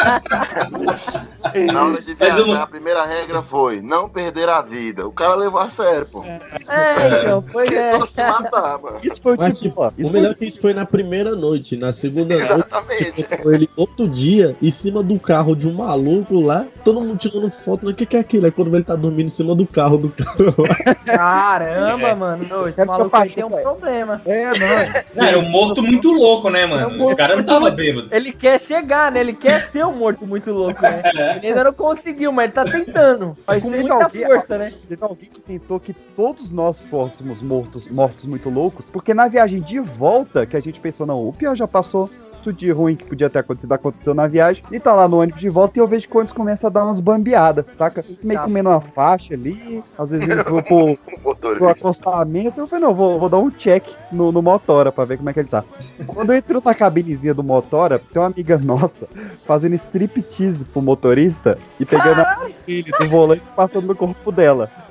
na 1.74 1.84
hora 1.86 2.02
de 2.02 2.16
Mas 2.20 2.36
viajar, 2.36 2.44
uma- 2.44 2.62
a 2.64 2.68
primeira 2.68 3.06
regra 3.06 3.42
foi 3.42 3.82
não 3.82 4.08
perder 4.10 4.50
a 4.50 4.62
vida. 4.62 5.08
O 5.08 5.12
cara 5.12 5.36
levou 5.36 5.60
a 5.60 5.68
sério, 5.70 6.06
pô. 6.06 6.24
É, 6.24 7.22
então, 7.22 7.44
pois 7.52 7.72
é. 7.72 8.00
Se 8.08 8.24
matar, 8.24 8.78
mano. 8.80 9.00
isso 9.04 9.22
foi 9.22 9.36
Mas, 9.38 9.60
tipo, 9.60 9.70
tipo, 9.72 9.82
ó, 9.84 9.92
isso 9.98 10.10
o 10.10 10.14
melhor 10.14 10.32
é 10.32 10.36
que 10.36 10.46
isso 10.46 10.62
foi 10.62 10.74
na 10.74 10.86
primeira 10.86 11.36
noite. 11.36 11.76
Na 11.78 11.92
segunda 11.94 12.36
noite, 12.38 12.52
Exatamente. 12.54 13.24
tipo, 13.24 13.52
ele 13.52 13.70
outro 13.76 14.08
dia, 14.08 14.56
em 14.62 14.70
cima 14.70 15.02
do 15.02 15.20
carro 15.20 15.56
de 15.56 15.68
um 15.68 15.74
maluco 15.74 16.40
lá, 16.40 16.66
todo 16.84 17.02
mundo 17.02 17.18
tirando 17.18 17.50
foto, 17.50 17.86
né? 17.86 17.92
O 17.92 17.96
que, 17.96 18.06
que 18.06 18.16
é 18.16 18.20
aquilo? 18.20 18.46
É 18.48 18.52
quando 18.52 18.74
ele 18.76 18.84
tá 18.84 18.96
dormindo 18.96 19.26
em 19.26 19.30
cima 19.30 19.56
do 19.56 19.66
carro 19.66 19.98
do 19.98 20.10
cara 20.10 20.54
lá. 20.58 20.96
Caramba, 21.18 22.08
É. 22.10 22.14
mano. 22.16 22.46
Não, 22.48 22.68
esse 22.68 22.76
Quero 22.76 22.88
maluco 22.92 23.16
aí 23.18 23.30
te 23.30 23.36
tem 23.36 23.44
um 23.46 23.50
problema. 23.50 24.22
É, 24.26 24.46
não. 24.46 25.02
Não, 25.16 25.26
era 25.28 25.40
um 25.40 25.50
morto 25.50 25.82
muito 25.82 26.12
louco, 26.12 26.50
né, 26.50 26.62
É 26.62 26.66
um 26.66 26.70
mano? 26.70 26.98
morto 26.98 27.14
O 27.14 27.18
cara 27.18 27.36
não 27.36 27.44
tava 27.44 27.60
louco. 27.62 27.76
bêbado. 27.76 28.08
Ele 28.12 28.32
quer 28.32 28.60
chegar, 28.60 29.12
né? 29.12 29.20
Ele 29.20 29.34
quer 29.34 29.62
ser 29.68 29.86
um 29.86 29.96
morto 29.96 30.26
muito 30.28 30.52
louco, 30.52 30.82
né? 30.82 31.02
Ele 31.42 31.48
ainda 31.48 31.64
não 31.66 31.74
conseguiu, 31.74 32.32
mas 32.32 32.46
ele 32.46 32.54
tá 32.54 32.66
tentando. 32.66 33.36
Mas 33.48 33.62
com 33.64 33.70
muita 33.70 33.94
alguém- 33.94 34.26
força, 34.26 34.58
né? 34.58 34.72
Teve 34.88 35.04
alguém 35.04 35.30
que 35.30 35.40
tentou 35.40 35.80
que 35.80 35.94
todos 35.94 36.50
nós 36.52 36.82
fôssemos 36.82 37.42
mortos, 37.42 37.88
mortos 37.90 38.26
muito 38.26 38.50
loucos, 38.50 38.90
porque 38.90 39.14
na 39.14 39.28
viagem 39.28 39.62
de 39.62 39.80
volta, 39.80 40.46
que 40.46 40.56
a 40.56 40.60
gente 40.60 40.80
pensou, 40.80 41.06
não, 41.06 41.28
o 41.28 41.34
pior 41.34 41.56
já 41.56 41.68
passou, 41.68 42.10
isso 42.42 42.52
de 42.52 42.72
ruim 42.72 42.96
que 42.96 43.06
podia 43.06 43.30
ter 43.30 43.40
acontecido, 43.40 43.72
aconteceu 43.72 44.14
na 44.14 44.28
viagem, 44.28 44.64
e 44.72 44.80
tá 44.80 44.94
lá 44.94 45.08
no 45.08 45.22
ônibus 45.22 45.40
de 45.40 45.50
volta 45.50 45.78
e 45.78 45.82
eu 45.82 45.88
vejo 45.88 46.08
que 46.08 46.16
o 46.16 46.18
ônibus 46.18 46.36
começa 46.36 46.68
a 46.68 46.70
dar 46.70 46.84
umas 46.86 47.00
bambeadas, 47.00 47.66
saca? 47.78 48.04
Meio 48.24 48.42
Tá. 48.42 48.46
comendo 48.46 48.70
uma 48.70 48.82
faixa 48.82 49.34
ali, 49.36 49.84
às 49.98 50.10
vezes 50.10 50.26
indo 50.28 50.44
pro, 50.44 50.64
pro, 50.64 50.78
O 50.78 50.98
motor, 51.24 51.58
pro 51.58 51.70
acostamento, 51.70 52.60
eu 52.60 52.68
falei, 52.68 52.86
não, 52.86 52.96
vou, 52.96 53.20
vou 53.20 53.30
dar 53.30 53.38
um 53.38 53.52
check 53.52 53.84
no, 54.12 54.32
no 54.32 54.42
Motora 54.42 54.92
pra 54.92 55.06
ver 55.06 55.18
como 55.18 55.30
é 55.30 55.34
que 55.34 55.40
ele 55.40 55.48
tá. 55.48 55.64
Quando 56.08 56.32
eu 56.32 56.38
entro 56.38 56.62
na 56.64 56.74
cabinezinha 56.74 57.34
do 57.34 57.44
Motora, 57.44 58.00
tem 58.00 58.22
uma 58.22 58.28
amiga 58.30 58.58
nossa 58.58 59.08
fazendo 59.46 59.76
striptease 59.76 60.66
pro 60.66 60.82
motorista 60.82 61.58
e 61.80 61.86
pegando 61.86 62.22
a 62.22 62.36
filha 62.66 62.92
do 63.00 63.08
volante 63.08 63.44
e 63.44 63.56
passando 63.56 63.88
no 63.88 63.96
corpo 63.96 64.32
dela. 64.32 64.70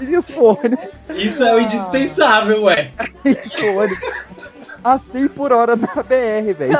E, 0.00 0.04
e 0.04 0.16
os 0.16 0.28
fones, 0.30 0.78
Isso 1.10 1.44
é 1.44 1.54
o 1.54 1.60
indispensável, 1.60 2.62
ué. 2.64 2.90
o 3.24 3.76
ônibus 3.76 3.98
a 4.84 4.98
100 4.98 5.28
por 5.28 5.52
hora 5.52 5.76
na 5.76 5.86
BR, 6.02 6.52
velho. 6.58 6.72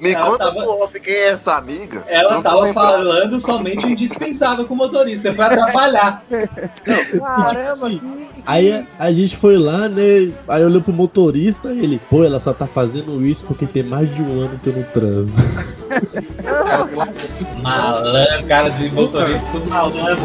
Me, 0.00 0.12
Ela 0.12 0.26
conta 0.26 0.38
tava- 0.46 0.56
pro 0.62 0.82
off 0.82 1.00
quem 1.00 1.14
é 1.14 1.28
essa 1.28 1.54
amiga. 1.56 2.04
Ela 2.08 2.34
Não 2.34 2.42
tava 2.42 2.72
falando 2.72 3.38
somente 3.40 3.86
o 3.86 3.88
indispensável 3.90 4.64
com 4.66 4.74
o 4.74 4.76
motorista, 4.76 5.32
pra 5.32 5.46
atrapalhar. 5.46 6.22
Caramba, 6.84 7.70
assim, 7.72 7.98
que... 7.98 8.42
Aí 8.44 8.72
a, 8.72 8.84
a 8.98 9.12
gente 9.12 9.36
foi 9.36 9.56
lá, 9.56 9.88
né? 9.88 10.32
Aí 10.48 10.64
olhou 10.64 10.82
pro 10.82 10.92
motorista 10.92 11.72
e 11.72 11.78
ele, 11.84 12.00
pô, 12.10 12.24
ela 12.24 12.40
só 12.40 12.52
tá 12.52 12.66
fazendo 12.66 13.24
isso 13.24 13.44
porque 13.46 13.66
tem 13.66 13.82
mais 13.82 14.12
de 14.14 14.22
um 14.22 14.40
ano 14.44 14.58
que 14.62 14.68
eu 14.68 14.72
não 14.76 14.82
transo. 14.84 15.32
Malandro, 17.62 18.46
cara 18.46 18.68
de 18.70 18.90
motorista, 18.92 19.46
tudo 19.52 19.66
malandro. 19.70 20.22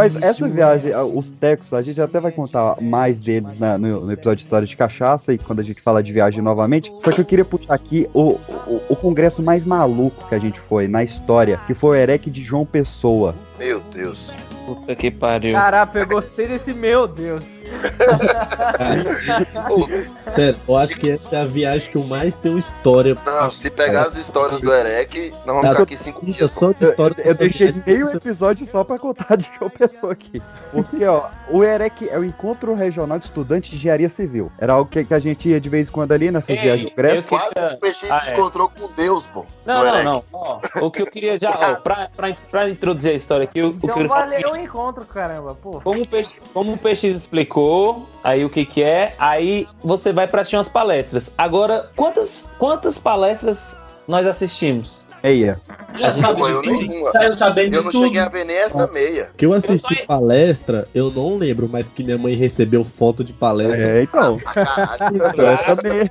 Mas 0.00 0.22
essa 0.22 0.48
viagem, 0.48 0.92
os 1.14 1.30
Texos, 1.30 1.74
a 1.74 1.82
gente 1.82 2.00
até 2.00 2.18
vai 2.18 2.32
contar 2.32 2.80
mais 2.80 3.18
deles 3.18 3.60
né, 3.60 3.76
no, 3.76 4.06
no 4.06 4.12
episódio 4.12 4.38
de 4.38 4.42
História 4.44 4.66
de 4.66 4.76
Cachaça 4.76 5.32
e 5.32 5.38
quando 5.38 5.60
a 5.60 5.62
gente 5.62 5.80
fala 5.80 6.02
de 6.02 6.12
viagem 6.12 6.40
novamente. 6.40 6.92
Só 6.98 7.10
que 7.10 7.20
eu 7.20 7.24
queria 7.24 7.44
puxar 7.44 7.74
aqui 7.74 8.08
o, 8.14 8.38
o, 8.66 8.80
o 8.88 8.96
congresso 8.96 9.42
mais 9.42 9.66
maluco 9.66 10.26
que 10.28 10.34
a 10.34 10.38
gente 10.38 10.58
foi 10.58 10.88
na 10.88 11.04
história, 11.04 11.60
que 11.66 11.74
foi 11.74 11.90
o 11.90 12.00
EREC 12.00 12.30
de 12.30 12.42
João 12.42 12.64
Pessoa. 12.64 13.34
Meu 13.58 13.80
Deus. 13.92 14.32
Puta 14.64 14.94
que 14.94 15.10
pariu. 15.10 15.52
Caraca, 15.52 15.98
eu 15.98 16.06
gostei 16.06 16.46
desse 16.46 16.72
meu 16.72 17.06
Deus. 17.06 17.42
Sério, 20.28 20.58
eu 20.68 20.76
acho 20.76 20.96
que 20.96 21.10
essa 21.10 21.36
é 21.36 21.42
a 21.42 21.44
viagem 21.44 21.90
que 21.90 21.96
eu 21.96 22.04
mais 22.04 22.34
tenho 22.34 22.58
história. 22.58 23.16
Não, 23.24 23.50
se 23.50 23.70
pegar 23.70 24.06
as 24.06 24.16
histórias 24.16 24.60
do 24.60 24.72
Erec, 24.72 25.30
nós 25.44 25.56
vamos 25.56 25.68
ficar 25.70 25.82
aqui 25.82 25.98
cinco 25.98 26.20
eu 26.26 26.32
dias. 26.32 26.50
só 26.52 26.72
de 26.72 26.84
Eu, 26.84 26.90
história 26.90 27.16
eu 27.24 27.34
deixei 27.34 27.74
meio 27.86 28.08
episódio 28.10 28.66
só 28.66 28.84
pra 28.84 28.98
contar 28.98 29.36
de 29.36 29.50
João 29.58 29.70
Pessoa 29.70 30.12
aqui. 30.12 30.42
Porque, 30.72 31.04
ó, 31.04 31.24
o 31.50 31.64
EREC 31.64 32.08
é 32.08 32.18
o 32.18 32.24
Encontro 32.24 32.74
Regional 32.74 33.18
de 33.18 33.26
Estudantes 33.26 33.70
de 33.70 33.76
Engenharia 33.76 34.08
Civil. 34.08 34.50
Era 34.58 34.74
algo 34.74 34.90
que, 34.90 35.04
que 35.04 35.14
a 35.14 35.18
gente 35.18 35.48
ia 35.48 35.60
de 35.60 35.68
vez 35.68 35.88
em 35.88 35.92
quando 35.92 36.12
ali 36.12 36.30
nessas 36.30 36.50
Ei, 36.50 36.56
viagens 36.62 36.88
de 36.88 36.94
queria- 36.94 37.22
Quase 37.22 37.52
o 37.74 37.78
PX 37.78 38.10
Ah, 38.10 38.20
se 38.20 38.28
é. 38.30 38.34
encontrou 38.34 38.68
com 38.68 38.90
Deus, 38.92 39.26
pô. 39.26 39.44
Não, 39.64 39.84
não, 39.84 40.02
não. 40.04 40.24
Ó, 40.32 40.60
o 40.80 40.90
que 40.90 41.02
eu 41.02 41.06
queria 41.06 41.38
já, 41.38 41.50
ó, 41.50 41.74
pra, 41.80 42.08
pra, 42.16 42.36
pra 42.50 42.68
introduzir 42.68 43.12
a 43.12 43.14
história 43.14 43.44
aqui, 43.44 43.62
o, 43.62 43.68
o 43.70 43.74
que 43.74 43.86
eu 43.86 43.90
Então 43.90 44.08
falar 44.08 44.26
valeu 44.26 44.52
o 44.52 44.56
encontro, 44.56 45.04
caramba. 45.04 45.54
Pô. 45.54 45.80
Como 45.80 46.02
o, 46.02 46.06
Peixe, 46.06 46.32
como 46.52 46.72
o 46.72 46.78
PX 46.78 47.04
explicou, 47.04 47.59
aí 48.22 48.44
o 48.44 48.50
que 48.50 48.64
que 48.64 48.82
é, 48.82 49.12
aí 49.18 49.66
você 49.82 50.12
vai 50.12 50.26
para 50.28 50.42
assistir 50.42 50.56
umas 50.56 50.68
palestras. 50.68 51.32
Agora, 51.36 51.90
quantas, 51.96 52.50
quantas 52.58 52.98
palestras 52.98 53.76
nós 54.06 54.26
assistimos? 54.26 55.00
Meia. 55.22 55.58
Já 55.98 56.12
sabe 56.12 56.42
de 56.42 56.50
eu 56.50 56.62
tudo. 56.62 57.04
Saiu 57.12 57.34
sabendo 57.34 57.74
Eu 57.74 57.80
de 57.80 57.84
não 57.84 57.92
tudo. 57.92 58.04
cheguei 58.04 58.20
a 58.20 58.28
ver 58.30 58.44
nem 58.44 58.56
essa 58.56 58.86
meia. 58.86 59.30
Que 59.36 59.44
eu 59.44 59.52
assisti 59.52 60.06
palestra, 60.06 60.88
eu 60.94 61.10
não 61.10 61.36
lembro, 61.36 61.68
mas 61.68 61.90
que 61.90 62.02
minha 62.02 62.16
mãe 62.16 62.34
recebeu 62.34 62.84
foto 62.86 63.22
de 63.22 63.32
palestra. 63.34 63.98
É, 63.98 64.02
então. 64.02 64.38
Essa 65.52 65.76
meia. 65.82 66.10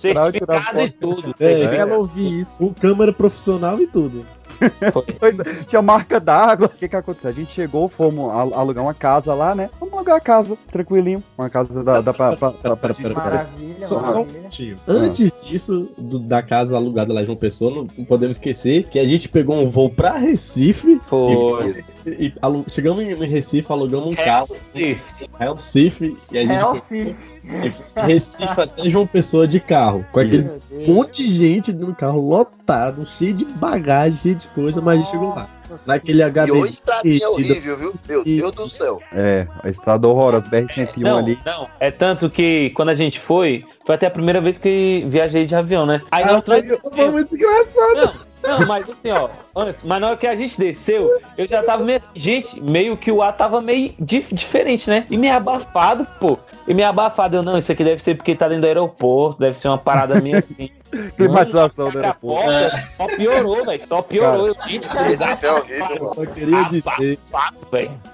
Certificado 0.00 0.80
e 0.80 0.90
tudo. 0.92 1.34
É, 1.38 1.52
É, 1.60 1.76
ela 1.76 1.96
ouvir 1.98 2.40
isso. 2.40 2.56
Com 2.56 2.72
câmera 2.72 3.12
profissional 3.12 3.78
e 3.80 3.86
tudo. 3.86 4.24
Tinha 5.66 5.82
marca 5.82 6.18
d'água. 6.20 6.66
O 6.66 6.68
que 6.78 6.88
que 6.88 6.96
aconteceu? 6.96 7.30
A 7.30 7.32
gente 7.32 7.52
chegou, 7.52 7.88
fomos 7.88 8.30
al- 8.32 8.54
alugar 8.54 8.84
uma 8.84 8.94
casa 8.94 9.34
lá, 9.34 9.54
né? 9.54 9.70
Vamos 9.78 9.94
alugar 9.94 10.16
a 10.16 10.20
casa, 10.20 10.56
tranquilinho. 10.70 11.22
Uma 11.36 11.48
casa 11.50 11.82
da, 11.82 12.00
da, 12.00 12.12
pra, 12.14 12.36
pra, 12.36 12.50
pra, 12.52 12.76
pra, 12.76 12.94
Pera, 12.94 12.94
pera, 12.94 13.14
Maravilha, 13.14 13.84
Só, 13.84 14.04
só 14.04 14.22
um 14.22 14.26
minutinho. 14.26 14.78
Antes 14.86 15.32
disso, 15.44 15.88
do- 15.96 16.18
da 16.18 16.42
casa 16.42 16.76
alugada 16.76 17.12
lá 17.12 17.22
em 17.22 17.26
João 17.26 17.36
Pessoa, 17.36 17.70
não, 17.70 17.88
não 17.96 18.04
podemos 18.04 18.36
esquecer 18.36 18.84
que 18.84 18.98
a 18.98 19.04
gente 19.04 19.28
pegou 19.28 19.56
um 19.56 19.66
voo 19.66 19.90
pra 19.90 20.12
Recife. 20.16 21.00
Foi. 21.06 21.66
E, 22.06 22.26
e 22.26 22.34
alu- 22.40 22.64
chegamos 22.68 23.02
em 23.02 23.14
Recife, 23.14 23.70
alugamos 23.72 24.08
um 24.08 24.14
carro. 24.14 24.48
Recife. 24.74 25.28
Recife. 25.38 26.16
E 26.32 26.38
a 26.38 26.40
gente 26.46 26.58
Hell 26.60 27.14
e 27.52 28.00
Recife 28.06 28.60
até 28.60 28.88
João 28.88 29.06
Pessoa 29.06 29.46
de 29.48 29.60
carro. 29.60 30.04
Com 30.12 30.20
aquele 30.20 30.48
monte 30.86 31.24
de 31.26 31.32
gente 31.32 31.72
no 31.72 31.94
carro 31.94 32.20
lotado, 32.20 33.04
cheio 33.06 33.32
de 33.34 33.44
bagagem, 33.44 34.18
cheio 34.20 34.34
de 34.34 34.46
coisa, 34.48 34.80
mas 34.80 34.94
a 34.94 35.02
gente 35.02 35.10
chegou 35.10 35.30
lá. 35.34 35.48
Naquele 35.84 36.20
E 36.20 36.22
HD. 36.22 36.50
ô 36.52 36.64
estradinha 36.64 37.28
perdido. 37.30 37.30
horrível, 37.52 37.76
viu? 37.76 37.94
Meu 38.08 38.24
Deus 38.24 38.52
do 38.52 38.68
céu. 38.70 39.02
É, 39.12 39.46
a 39.62 39.68
estrada 39.68 40.08
horrorosa, 40.08 40.48
BR-101 40.48 40.96
Não, 41.02 41.18
ali. 41.18 41.38
não. 41.44 41.68
É 41.78 41.90
tanto 41.90 42.30
que 42.30 42.70
quando 42.70 42.88
a 42.88 42.94
gente 42.94 43.20
foi, 43.20 43.64
foi 43.84 43.94
até 43.94 44.06
a 44.06 44.10
primeira 44.10 44.40
vez 44.40 44.56
que 44.56 45.04
viajei 45.08 45.44
de 45.44 45.54
avião, 45.54 45.84
né? 45.84 46.00
Aí 46.10 46.24
Ah, 46.24 46.36
outra 46.36 46.62
foi, 46.94 47.10
muito 47.10 47.34
engraçado. 47.34 48.28
Não, 48.42 48.66
mas 48.66 48.88
assim, 48.88 49.10
ó, 49.10 49.28
antes, 49.56 49.82
mas 49.82 50.00
na 50.00 50.06
hora 50.08 50.16
que 50.16 50.26
a 50.26 50.34
gente 50.34 50.56
desceu, 50.58 51.10
eu 51.36 51.46
já 51.46 51.60
tava 51.62 51.82
meio 51.82 51.98
assim, 51.98 52.08
gente, 52.14 52.60
meio 52.62 52.96
que 52.96 53.10
o 53.10 53.20
ar 53.20 53.36
tava 53.36 53.60
meio 53.60 53.92
dif- 53.98 54.32
diferente, 54.32 54.88
né? 54.88 55.04
E 55.10 55.16
meio 55.18 55.34
abafado, 55.34 56.06
pô. 56.20 56.38
E 56.68 56.74
meio 56.74 56.86
abafado, 56.86 57.36
eu, 57.36 57.42
não, 57.42 57.56
isso 57.56 57.72
aqui 57.72 57.82
deve 57.82 58.02
ser 58.02 58.14
porque 58.14 58.36
tá 58.36 58.46
dentro 58.46 58.60
do 58.60 58.66
aeroporto, 58.66 59.40
deve 59.40 59.56
ser 59.56 59.68
uma 59.68 59.78
parada 59.78 60.20
minha 60.20 60.36
assim. 60.38 60.70
Climatização 61.16 61.90
do 61.90 61.94
Mano, 61.94 62.06
aeroporto. 62.06 62.44
porta, 62.44 62.80
Só 62.96 63.06
piorou, 63.06 63.64
velho, 63.64 63.82
só 63.88 64.02
piorou. 64.02 64.56
Gente, 64.66 64.88
cara, 64.88 65.06
Recife 65.06 65.46
é 65.46 65.52
horrível. 65.52 65.96
Eu 65.96 66.14
só 66.14 66.26
queria 66.26 66.62
dizer, 66.64 67.18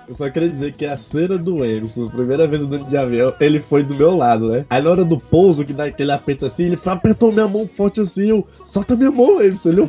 eu 0.08 0.14
só 0.14 0.30
queria 0.30 0.48
dizer 0.48 0.72
que 0.72 0.86
a 0.86 0.96
cena 0.96 1.38
do 1.38 1.64
Emerson, 1.64 2.08
primeira 2.08 2.46
vez 2.46 2.62
andando 2.62 2.86
de 2.86 2.96
avião, 2.96 3.32
ele 3.40 3.60
foi 3.60 3.82
do 3.82 3.94
meu 3.94 4.16
lado, 4.16 4.50
né? 4.50 4.64
Aí 4.68 4.82
na 4.82 4.90
hora 4.90 5.04
do 5.04 5.18
pouso, 5.18 5.64
que 5.64 5.72
dá 5.72 5.84
aquele 5.84 6.12
aperto 6.12 6.46
assim, 6.46 6.64
ele 6.64 6.78
apertou 6.84 7.32
minha 7.32 7.46
mão 7.48 7.68
forte 7.68 8.00
assim, 8.00 8.28
eu, 8.28 8.46
solta 8.64 8.96
minha 8.96 9.10
mão, 9.10 9.40
Emerson. 9.40 9.68
Ele, 9.70 9.88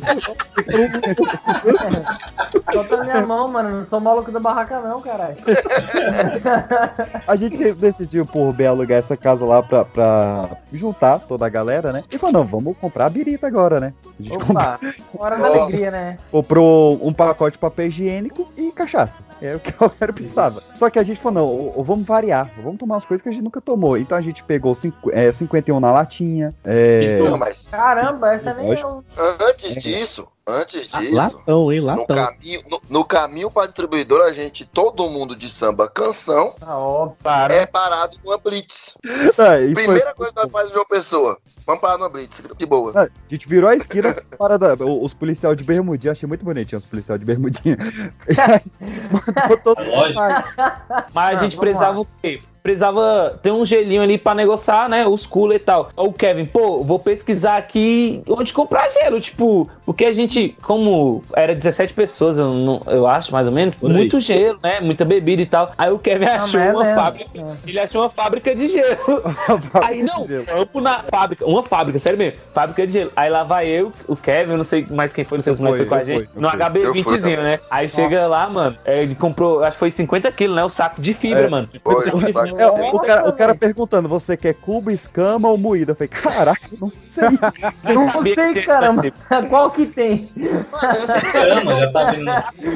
Solta 2.72 3.04
minha 3.04 3.26
mão, 3.26 3.48
mano. 3.48 3.78
Não 3.78 3.84
sou 3.86 4.00
maluco 4.00 4.30
da 4.30 4.40
barraca, 4.40 4.80
não, 4.80 5.00
caralho. 5.00 5.36
A 7.26 7.36
gente 7.36 7.72
decidiu 7.74 8.26
por 8.26 8.52
bem 8.52 8.66
alugar 8.66 8.98
essa 8.98 9.16
casa 9.16 9.44
lá 9.44 9.62
pra, 9.62 9.84
pra 9.84 10.50
juntar 10.72 11.20
toda 11.20 11.46
a 11.46 11.48
galera, 11.48 11.92
né? 11.92 12.04
E 12.10 12.18
falou, 12.18 12.32
não, 12.32 12.44
vamos 12.46 12.75
comprar 12.80 13.06
a 13.06 13.10
birita 13.10 13.46
agora, 13.46 13.80
né? 13.80 13.94
A 14.18 14.22
gente 14.22 14.36
Opa, 14.36 14.80
hora 15.16 15.36
da 15.38 15.46
alegria, 15.46 15.90
né? 15.90 16.18
comprou 16.30 16.98
um 17.06 17.12
pacote 17.12 17.56
de 17.56 17.60
papel 17.60 17.86
higiênico 17.86 18.50
e 18.56 18.70
cachaça. 18.72 19.18
É 19.40 19.54
o 19.54 19.60
que 19.60 19.74
eu 19.82 19.90
quero 19.90 20.12
precisava. 20.14 20.60
Só 20.76 20.88
que 20.88 20.98
a 20.98 21.02
gente 21.02 21.20
falou, 21.20 21.72
não, 21.76 21.84
vamos 21.84 22.06
variar, 22.06 22.50
vamos 22.62 22.78
tomar 22.78 22.94
umas 22.96 23.04
coisas 23.04 23.22
que 23.22 23.28
a 23.28 23.32
gente 23.32 23.44
nunca 23.44 23.60
tomou. 23.60 23.98
Então 23.98 24.16
a 24.16 24.20
gente 24.22 24.42
pegou 24.42 24.74
cinco, 24.74 25.10
é, 25.12 25.30
51 25.30 25.78
na 25.78 25.92
latinha. 25.92 26.54
É, 26.64 27.18
Não, 27.20 27.36
mas 27.36 27.68
Caramba, 27.68 28.32
essa 28.34 28.54
nem 28.54 28.78
eu. 28.78 29.04
antes 29.40 29.74
disso, 29.82 30.26
antes 30.46 30.88
disso, 30.88 31.14
Latão, 31.14 31.70
hein? 31.72 31.80
no 31.80 31.86
Latão. 31.86 32.16
caminho, 32.16 32.62
no, 32.70 32.80
no 32.88 33.04
caminho 33.04 33.50
pra 33.50 33.66
distribuidora, 33.66 34.24
a 34.24 34.32
gente, 34.32 34.64
todo 34.64 35.08
mundo 35.10 35.36
de 35.36 35.50
samba 35.50 35.86
canção, 35.88 36.52
Tá 36.58 36.78
óbvio. 36.78 37.16
é 37.50 37.66
parado 37.66 38.16
numa 38.24 38.38
blitz. 38.38 38.94
Ah, 39.38 39.60
e 39.60 39.74
foi- 39.74 39.84
Primeira 39.84 40.14
coisa 40.14 40.32
que 40.32 40.38
nós 40.42 40.50
fazemos 40.50 40.72
de 40.72 40.78
uma 40.78 40.86
pessoa, 40.86 41.38
vamos 41.66 41.80
parar 41.82 41.98
numa 41.98 42.08
blitz, 42.08 42.42
de 42.56 42.64
boa. 42.66 42.92
Ah, 42.94 43.02
A 43.02 43.08
gente 43.34 43.46
virou 43.48 43.68
a 43.68 43.76
esquina, 43.76 44.14
parada, 44.38 44.74
o- 44.82 45.04
os 45.04 45.12
policial 45.12 45.54
de 45.54 45.62
bermudinha, 45.62 46.12
achei 46.12 46.26
muito 46.26 46.44
bonitinho 46.44 46.78
os 46.78 46.86
policial 46.86 47.18
de 47.18 47.24
bermudinha. 47.24 47.76
E. 49.26 50.14
Mas 51.12 51.38
a 51.38 51.40
Ah, 51.40 51.42
gente 51.44 51.56
precisava 51.56 52.00
o 52.00 52.06
quê? 52.22 52.40
Precisava 52.66 53.38
ter 53.40 53.52
um 53.52 53.64
gelinho 53.64 54.02
ali 54.02 54.18
pra 54.18 54.34
negociar, 54.34 54.88
né? 54.88 55.06
Os 55.06 55.24
cooler 55.24 55.56
e 55.56 55.60
tal. 55.60 55.90
Ô, 55.96 56.12
Kevin, 56.12 56.46
pô, 56.46 56.78
vou 56.78 56.98
pesquisar 56.98 57.56
aqui 57.56 58.20
onde 58.28 58.52
comprar 58.52 58.88
gelo. 58.90 59.20
Tipo, 59.20 59.70
porque 59.84 60.04
a 60.04 60.12
gente, 60.12 60.56
como 60.62 61.22
era 61.36 61.54
17 61.54 61.92
pessoas, 61.94 62.38
eu, 62.38 62.50
não- 62.50 62.82
eu 62.88 63.06
acho, 63.06 63.30
mais 63.32 63.46
ou 63.46 63.52
menos, 63.52 63.76
muito 63.80 64.18
gelo, 64.18 64.58
né? 64.62 64.80
Muita 64.80 65.04
bebida 65.04 65.40
e 65.42 65.46
tal. 65.46 65.70
Aí 65.78 65.92
o 65.92 65.98
Kevin 65.98 66.24
achou 66.24 66.58
mas 66.60 66.66
é 66.68 66.72
uma 66.72 66.82
mesmo. 66.84 67.00
fábrica. 67.00 67.30
Ele 67.64 67.78
achou 67.78 68.02
uma 68.02 68.10
fábrica 68.10 68.54
de 68.54 68.68
gelo. 68.68 68.96
Aí 69.86 70.02
não, 70.02 70.26
campo 70.44 70.80
na 70.80 71.04
fábrica, 71.04 71.46
uma 71.46 71.62
fábrica, 71.62 71.98
sério 72.00 72.18
mesmo, 72.18 72.40
fábrica 72.52 72.84
de 72.84 72.92
gelo. 72.94 73.12
Aí 73.14 73.30
lá 73.30 73.44
vai 73.44 73.68
eu, 73.68 73.92
o 74.08 74.16
Kevin, 74.16 74.52
eu 74.52 74.58
não 74.58 74.64
sei 74.64 74.84
mais 74.90 75.12
quem 75.12 75.24
foi, 75.24 75.38
não 75.38 75.42
sei 75.44 75.54
se 75.54 75.62
o 75.62 75.66
foi 75.66 75.84
com 75.86 75.94
a 75.94 76.02
gente, 76.04 76.26
fui, 76.26 76.28
no 76.42 76.50
fui. 76.50 76.60
Eu 76.60 76.70
fui 76.70 77.02
HB20zinho, 77.02 77.20
também. 77.20 77.36
né? 77.36 77.60
Aí 77.70 77.88
chega 77.88 78.26
lá, 78.26 78.48
mano, 78.48 78.76
é, 78.84 79.02
ele 79.04 79.14
comprou, 79.14 79.62
acho 79.62 79.72
que 79.74 79.78
foi 79.78 79.90
50 79.92 80.32
quilos, 80.32 80.56
né? 80.56 80.64
O 80.64 80.70
saco 80.70 81.00
de 81.00 81.14
fibra, 81.14 81.44
É. 81.44 81.48
mano. 81.48 81.68
Foi, 81.84 82.04
Saco 82.04 82.18
de 82.18 82.24
o 82.24 82.32
saco 82.32 82.46
fibra. 82.48 82.55
É, 82.58 82.66
o, 82.66 82.98
cara, 83.00 83.28
o 83.28 83.32
cara 83.32 83.54
perguntando, 83.54 84.08
você 84.08 84.36
quer 84.36 84.54
cubo, 84.54 84.90
escama 84.90 85.48
ou 85.48 85.56
moída? 85.58 85.92
Eu 85.92 85.96
falei, 85.96 86.08
caraca, 86.08 86.60
não 86.80 86.90
sei. 86.90 87.24
Não 87.94 88.10
sabia 88.12 88.34
sei, 88.34 88.52
que- 88.52 88.62
caramba. 88.64 89.02
Qual 89.48 89.70
que 89.70 89.86
tem? 89.86 90.28
Caramba, 91.32 91.76
já 91.76 91.90
tá 91.92 92.10
vindo. 92.10 92.24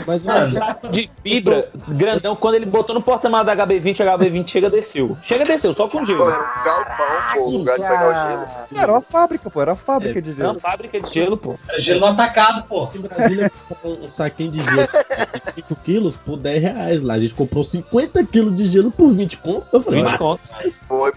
Mas, 0.06 0.22
Mano, 0.24 0.40
mano, 0.40 0.52
saco 0.52 0.88
de 0.88 1.10
fibra 1.22 1.68
grandão, 1.88 2.34
quando 2.34 2.54
ele 2.54 2.64
botou 2.66 2.94
no 2.94 3.02
porta-malas 3.02 3.46
da 3.46 3.66
HB20, 3.66 4.00
a 4.00 4.18
HB20 4.18 4.48
chega 4.48 4.70
desceu. 4.70 5.16
Chega 5.22 5.44
desceu, 5.44 5.72
só 5.74 5.86
com 5.88 5.98
Pô, 5.98 6.04
gelo. 6.06 6.30
era 6.30 6.40
um 6.40 6.64
galpão, 6.64 7.06
pô, 7.34 7.40
o 7.40 7.50
lugar 7.58 7.76
de 7.76 7.82
pegar 7.82 8.08
o 8.08 8.28
gelo. 8.30 8.82
Era 8.82 8.92
uma 8.92 9.00
fábrica, 9.02 9.50
pô, 9.50 9.60
era 9.60 9.70
uma 9.72 9.76
fábrica 9.76 10.22
de 10.22 10.30
Era 10.30 10.38
uma 10.40 10.46
gelo. 10.48 10.60
fábrica 10.60 11.00
de 11.00 11.12
gelo, 11.12 11.36
pô. 11.36 11.54
Era 11.68 11.78
gelo 11.80 12.06
atacado, 12.06 12.66
pô. 12.66 12.88
em 12.94 13.00
Brasília, 13.00 13.52
comprou 13.68 13.98
um 14.04 14.08
saquinho 14.08 14.52
de 14.52 14.62
gelo 14.62 14.88
de 15.46 15.52
5 15.56 15.74
quilos 15.84 16.16
por 16.16 16.36
10 16.38 16.62
reais 16.62 17.02
lá. 17.02 17.14
A 17.14 17.20
gente 17.20 17.34
comprou 17.34 17.62
50 17.62 18.24
quilos 18.24 18.56
de 18.56 18.64
gelo 18.64 18.90
por 18.90 19.10
20 19.10 19.36
conto. 19.36 19.59
Eu 19.72 19.80
falei, 19.80 20.00
20 20.02 20.10
mas 20.10 20.18
conto. 20.18 20.40
Foi, 20.88 21.12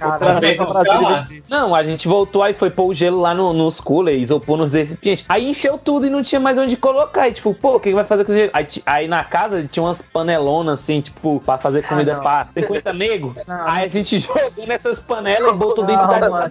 lá. 1.01 1.25
Não, 1.49 1.75
a 1.75 1.83
gente 1.83 2.07
voltou 2.07 2.43
aí, 2.43 2.53
foi 2.53 2.69
pôr 2.69 2.85
o 2.87 2.93
gelo 2.93 3.19
lá 3.19 3.33
no- 3.33 3.53
nos 3.53 3.79
cooler, 3.79 4.19
isopor 4.19 4.57
nos 4.57 4.73
recipientes. 4.73 5.25
Aí 5.27 5.49
encheu 5.49 5.77
tudo 5.77 6.05
e 6.07 6.09
não 6.09 6.21
tinha 6.21 6.39
mais 6.39 6.57
onde 6.57 6.75
colocar. 6.77 7.27
E 7.29 7.33
tipo, 7.33 7.53
pô, 7.53 7.75
o 7.75 7.79
que 7.79 7.89
que 7.89 7.95
vai 7.95 8.05
fazer 8.05 8.25
com 8.25 8.31
o 8.31 8.35
gelo? 8.35 8.51
Aí, 8.53 8.67
aí 8.85 9.07
na 9.07 9.23
casa 9.23 9.67
tinha 9.71 9.83
umas 9.83 10.01
panelonas 10.01 10.79
assim, 10.79 11.01
tipo, 11.01 11.39
pra 11.39 11.57
fazer 11.57 11.83
comida 11.87 12.15
não. 12.15 12.21
pra 12.21 12.47
50 12.55 12.93
nego. 12.93 13.33
Não. 13.47 13.67
Aí 13.67 13.85
a 13.85 13.87
gente 13.87 14.19
jogou 14.19 14.67
nessas 14.67 14.99
panelas 14.99 15.53
e 15.53 15.57
botou 15.57 15.85
dentro 15.85 16.07
Não, 16.07 16.19
da 16.19 16.29
mano. 16.29 16.49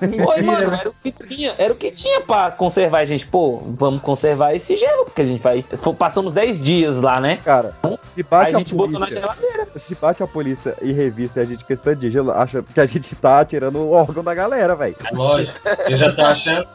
Mentira, 0.00 0.42
mano, 0.42 0.74
era 0.74 0.88
o 0.88 0.92
que 0.92 1.12
tinha, 1.12 1.54
era 1.58 1.72
o 1.72 1.76
que 1.76 1.90
tinha 1.90 2.20
pra 2.20 2.50
conservar. 2.50 2.98
A 2.98 3.04
gente, 3.04 3.26
pô, 3.26 3.58
vamos 3.60 4.02
conservar 4.02 4.54
esse 4.54 4.76
gelo, 4.76 5.04
porque 5.04 5.22
a 5.22 5.24
gente 5.26 5.42
vai. 5.42 5.64
Passamos 5.98 6.32
10 6.32 6.60
dias 6.62 7.00
lá, 7.00 7.20
né? 7.20 7.38
Cara, 7.44 7.72
se 8.14 8.20
Aí 8.20 8.22
bate 8.22 8.54
a 8.54 8.56
a, 8.56 8.58
gente 8.60 8.74
botou 8.74 8.98
na 8.98 9.06
polícia, 9.06 9.20
geladeira. 9.20 9.66
se 9.76 9.94
bate 9.94 10.22
a 10.22 10.26
polícia 10.26 10.74
e 10.82 10.92
revista 10.92 11.40
e 11.40 11.42
a 11.42 11.46
gente 11.46 11.64
questão 11.64 11.94
de 11.94 12.10
gelo, 12.10 12.30
acha 12.32 12.62
que 12.62 12.80
a 12.80 12.86
gente 12.86 13.14
tá 13.16 13.44
tirando 13.44 13.76
o 13.78 13.92
órgão 13.92 14.22
da 14.22 14.34
galera, 14.34 14.74
velho. 14.76 14.96
Lógico. 15.12 15.58
Eu 15.88 15.96
já 15.96 16.12
tô 16.12 16.22
achando. 16.22 16.66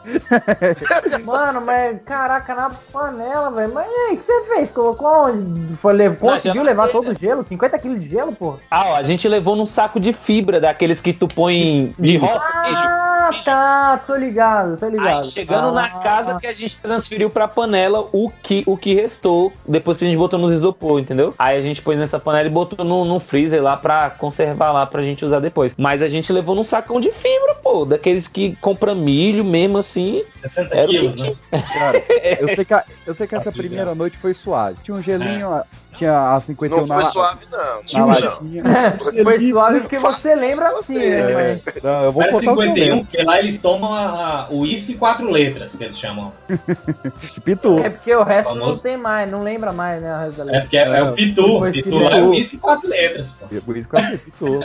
Mano, 1.24 1.60
mas 1.60 1.98
caraca, 2.04 2.54
na 2.54 2.70
panela, 2.92 3.50
velho. 3.50 3.72
Mas 3.72 3.86
e 3.86 3.94
aí, 4.10 4.14
o 4.14 4.18
que 4.18 4.24
você 4.26 4.44
fez? 4.54 4.70
Colocou 4.70 5.08
onde? 5.26 5.76
Foi, 5.76 5.92
le- 5.92 6.10
conseguiu 6.16 6.62
levar 6.62 6.88
todo 6.88 7.10
o 7.10 7.14
gelo? 7.14 7.44
50 7.44 7.78
quilos 7.78 8.00
de 8.02 8.08
gelo, 8.08 8.32
pô? 8.32 8.56
Ah, 8.70 8.90
ó, 8.90 8.96
a 8.96 9.02
gente 9.02 9.26
levou 9.28 9.56
num 9.56 9.66
saco 9.66 9.98
de 10.00 10.12
fibra, 10.12 10.60
daqueles 10.60 11.00
que 11.00 11.12
tu 11.12 11.26
põe 11.28 11.94
de 11.98 12.16
roça, 12.16 12.50
queijo. 12.62 12.82
Ah, 13.02 13.30
tá, 13.44 14.00
tô 14.06 14.14
ligado, 14.14 14.78
tô 14.78 14.88
ligado. 14.88 15.24
Aí 15.24 15.30
chegando 15.30 15.68
Ah, 15.68 15.72
na 15.72 15.88
casa 16.00 16.34
que 16.38 16.46
a 16.46 16.52
gente 16.52 16.76
transferiu 16.80 17.30
pra 17.30 17.48
panela 17.48 18.00
o 18.12 18.30
que, 18.42 18.62
o 18.66 18.76
que 18.76 18.94
restou 18.94 19.52
depois 19.66 19.96
que 19.96 20.04
a 20.04 20.08
gente 20.08 20.18
botou 20.18 20.38
nos 20.38 20.52
isopor, 20.52 21.00
entendeu? 21.00 21.34
Aí 21.38 21.56
a 21.58 21.62
gente 21.62 21.80
pôs 21.80 21.98
nessa 21.98 22.18
panela 22.18 22.46
e 22.46 22.50
botou 22.50 22.84
no, 22.84 23.04
no 23.04 23.18
freezer 23.18 23.62
lá 23.62 23.76
pra 23.76 24.10
conservar 24.10 24.72
lá 24.72 24.84
pra 24.86 25.02
gente 25.02 25.24
usar 25.24 25.40
depois. 25.40 25.74
Mas 25.78 26.02
a 26.02 26.08
gente 26.08 26.32
levou 26.32 26.54
num 26.54 26.64
sacão 26.64 27.00
de 27.00 27.10
fibra, 27.12 27.54
pô, 27.62 27.84
daqueles 27.84 28.28
que 28.28 28.54
compra 28.56 28.94
milho 28.94 29.44
mesmo 29.44 29.78
assim. 29.78 30.22
60 30.36 30.74
Era 30.76 30.86
quilos, 30.88 31.14
né? 31.20 31.32
Cara, 31.72 32.02
eu 32.40 32.48
sei 32.54 32.64
que, 32.64 32.74
a- 32.74 32.84
eu 33.06 33.14
sei 33.14 33.26
que 33.26 33.34
essa 33.34 33.50
primeira 33.52 33.94
noite 33.94 34.16
foi 34.18 34.34
suave. 34.34 34.76
Tinha 34.82 34.96
um 34.96 35.02
gelinho, 35.02 35.48
a- 35.52 35.64
tinha 36.00 36.32
a 36.34 36.40
51 36.40 36.80
Não 36.80 36.86
foi 36.86 36.96
na, 37.04 37.10
suave, 37.10 37.46
não. 37.50 37.58
na 37.58 37.82
Tinha 37.84 38.04
latinha. 38.04 38.62
Foi 39.24 39.48
suave 39.50 39.80
porque 39.80 39.98
você 39.98 40.34
lembra 40.34 40.68
assim, 40.78 40.98
né? 40.98 41.22
velho? 41.26 41.62
Não, 41.82 42.04
eu 42.04 42.12
vou 42.12 42.22
Era 42.22 42.32
contar 42.32 42.52
o 42.52 42.56
que 42.56 42.62
eu 42.62 42.66
51, 42.66 42.84
lembro. 42.86 43.04
porque 43.04 43.22
lá 43.22 43.38
eles 43.38 43.58
tomam 43.58 43.94
a, 43.94 44.00
a, 44.00 44.48
o 44.50 44.60
uísque 44.60 44.94
quatro 44.94 45.30
letras, 45.30 45.74
que 45.76 45.84
eles 45.84 45.98
chamam. 45.98 46.32
Pitu. 47.44 47.78
É 47.80 47.90
porque 47.90 48.14
o 48.14 48.22
resto 48.22 48.54
não 48.54 48.60
Famoso. 48.60 48.82
tem 48.82 48.96
mais, 48.96 49.30
não 49.30 49.42
lembra 49.42 49.72
mais, 49.72 50.00
né? 50.02 50.12
O 50.14 50.18
resto 50.20 50.44
da 50.44 50.56
É 50.56 50.60
porque 50.60 50.76
é, 50.78 50.82
é 50.98 51.02
o 51.02 51.12
Pitu. 51.12 51.58
Foi 51.58 51.72
Pitu 51.72 51.98
lá 51.98 52.10
é 52.10 52.14
Pitu. 52.14 52.24
o 52.26 52.30
uísque 52.30 52.58
quatro 52.58 52.88
letras, 52.88 53.30
pô. 53.32 53.46
Por 53.60 53.76
isso 53.76 53.88
que 53.88 53.96
eu 53.96 54.18
Pitu. 54.18 54.60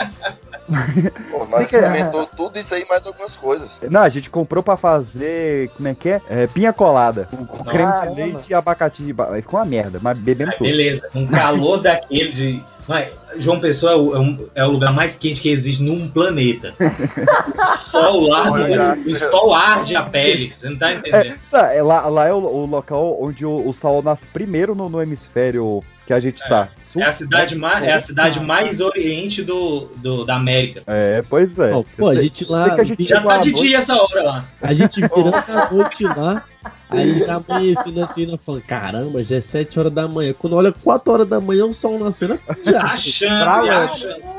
Pô, 1.29 1.45
mas 1.51 1.67
que- 1.67 1.77
inventou 1.77 2.25
tudo 2.35 2.57
isso 2.57 2.73
aí 2.73 2.81
e 2.81 2.87
mais 2.89 3.05
algumas 3.05 3.35
coisas. 3.35 3.79
Não, 3.89 4.01
a 4.01 4.09
gente 4.09 4.31
comprou 4.31 4.63
pra 4.63 4.75
fazer, 4.75 5.69
como 5.77 5.87
é 5.87 5.93
que 5.93 6.09
é? 6.09 6.21
É, 6.27 6.47
pinha 6.47 6.73
colada. 6.73 7.27
Com, 7.29 7.45
com 7.45 7.63
creme 7.63 7.91
de 8.01 8.15
leite 8.15 8.49
e 8.49 8.53
abacate. 8.53 9.03
de 9.03 9.13
ba- 9.13 9.29
Ficou 9.35 9.59
uma 9.59 9.65
merda, 9.65 9.99
mas 10.01 10.17
bebemos 10.17 10.55
tudo. 10.55 10.65
beleza, 10.67 11.07
um 11.25 11.31
calor 11.31 11.81
daquele 11.81 12.29
de. 12.29 12.63
Mas, 12.87 13.09
João 13.37 13.59
Pessoa 13.59 13.93
é 13.93 13.95
o, 13.95 14.15
é 14.15 14.19
um- 14.19 14.47
é 14.53 14.63
o 14.65 14.69
lugar 14.69 14.93
mais 14.93 15.15
quente 15.15 15.41
que 15.41 15.49
existe 15.49 15.81
num 15.81 16.07
planeta. 16.07 16.71
O 16.79 17.77
sol 17.77 18.33
arde, 18.33 19.11
o 19.11 19.15
sol 19.15 19.53
arde 19.55 19.95
a 19.95 20.03
pele, 20.03 20.53
você 20.57 20.69
não 20.69 20.77
tá 20.77 20.93
entendendo. 20.93 21.33
É, 21.33 21.35
tá, 21.49 21.73
é 21.73 21.81
lá, 21.81 22.07
lá 22.07 22.27
é 22.27 22.33
o, 22.33 22.37
o 22.37 22.65
local 22.67 23.17
onde 23.19 23.43
o, 23.45 23.67
o 23.67 23.73
sol 23.73 24.03
nasce 24.03 24.25
primeiro 24.31 24.75
no, 24.75 24.87
no 24.87 25.01
hemisfério 25.01 25.83
que 26.05 26.13
a 26.13 26.19
gente 26.19 26.39
tá. 26.47 26.69
Sul, 26.91 27.01
É 27.01 27.05
a 27.05 27.11
cidade, 27.11 27.55
mais, 27.55 27.83
é 27.83 27.93
a 27.93 27.99
cidade 27.99 28.39
mais 28.39 28.79
oriente 28.79 29.41
do, 29.41 29.89
do, 29.97 30.23
da 30.23 30.35
América. 30.35 30.83
É, 30.85 31.21
pois 31.27 31.57
é. 31.57 31.73
Ó, 31.73 31.83
pô, 31.97 32.09
a 32.09 32.15
gente 32.15 32.45
lá. 32.45 32.75
a 32.75 32.83
gente 32.83 33.03
Já 33.03 33.19
tá 33.21 33.37
de 33.37 33.51
dia 33.51 33.79
essa 33.79 33.95
hora 33.99 34.21
lá. 34.23 34.45
A 34.61 34.73
gente 34.75 35.01
virando 35.01 35.35
a 35.35 35.71
noite 35.71 36.03
lá, 36.03 36.43
aí 36.89 37.19
já 37.19 37.35
amanhecendo 37.35 38.03
assim, 38.03 38.25
né? 38.25 38.37
Falando, 38.37 38.63
caramba, 38.63 39.23
já 39.23 39.35
é 39.37 39.41
7 39.41 39.79
horas 39.79 39.91
da 39.91 40.07
manhã. 40.07 40.33
Quando 40.37 40.55
olha 40.55 40.71
4 40.71 41.11
horas 41.13 41.27
da 41.27 41.39
manhã, 41.41 41.65
o 41.65 41.73
sol 41.73 41.97
nascendo. 41.99 42.39
Já. 42.63 42.83
Achando. 42.83 44.35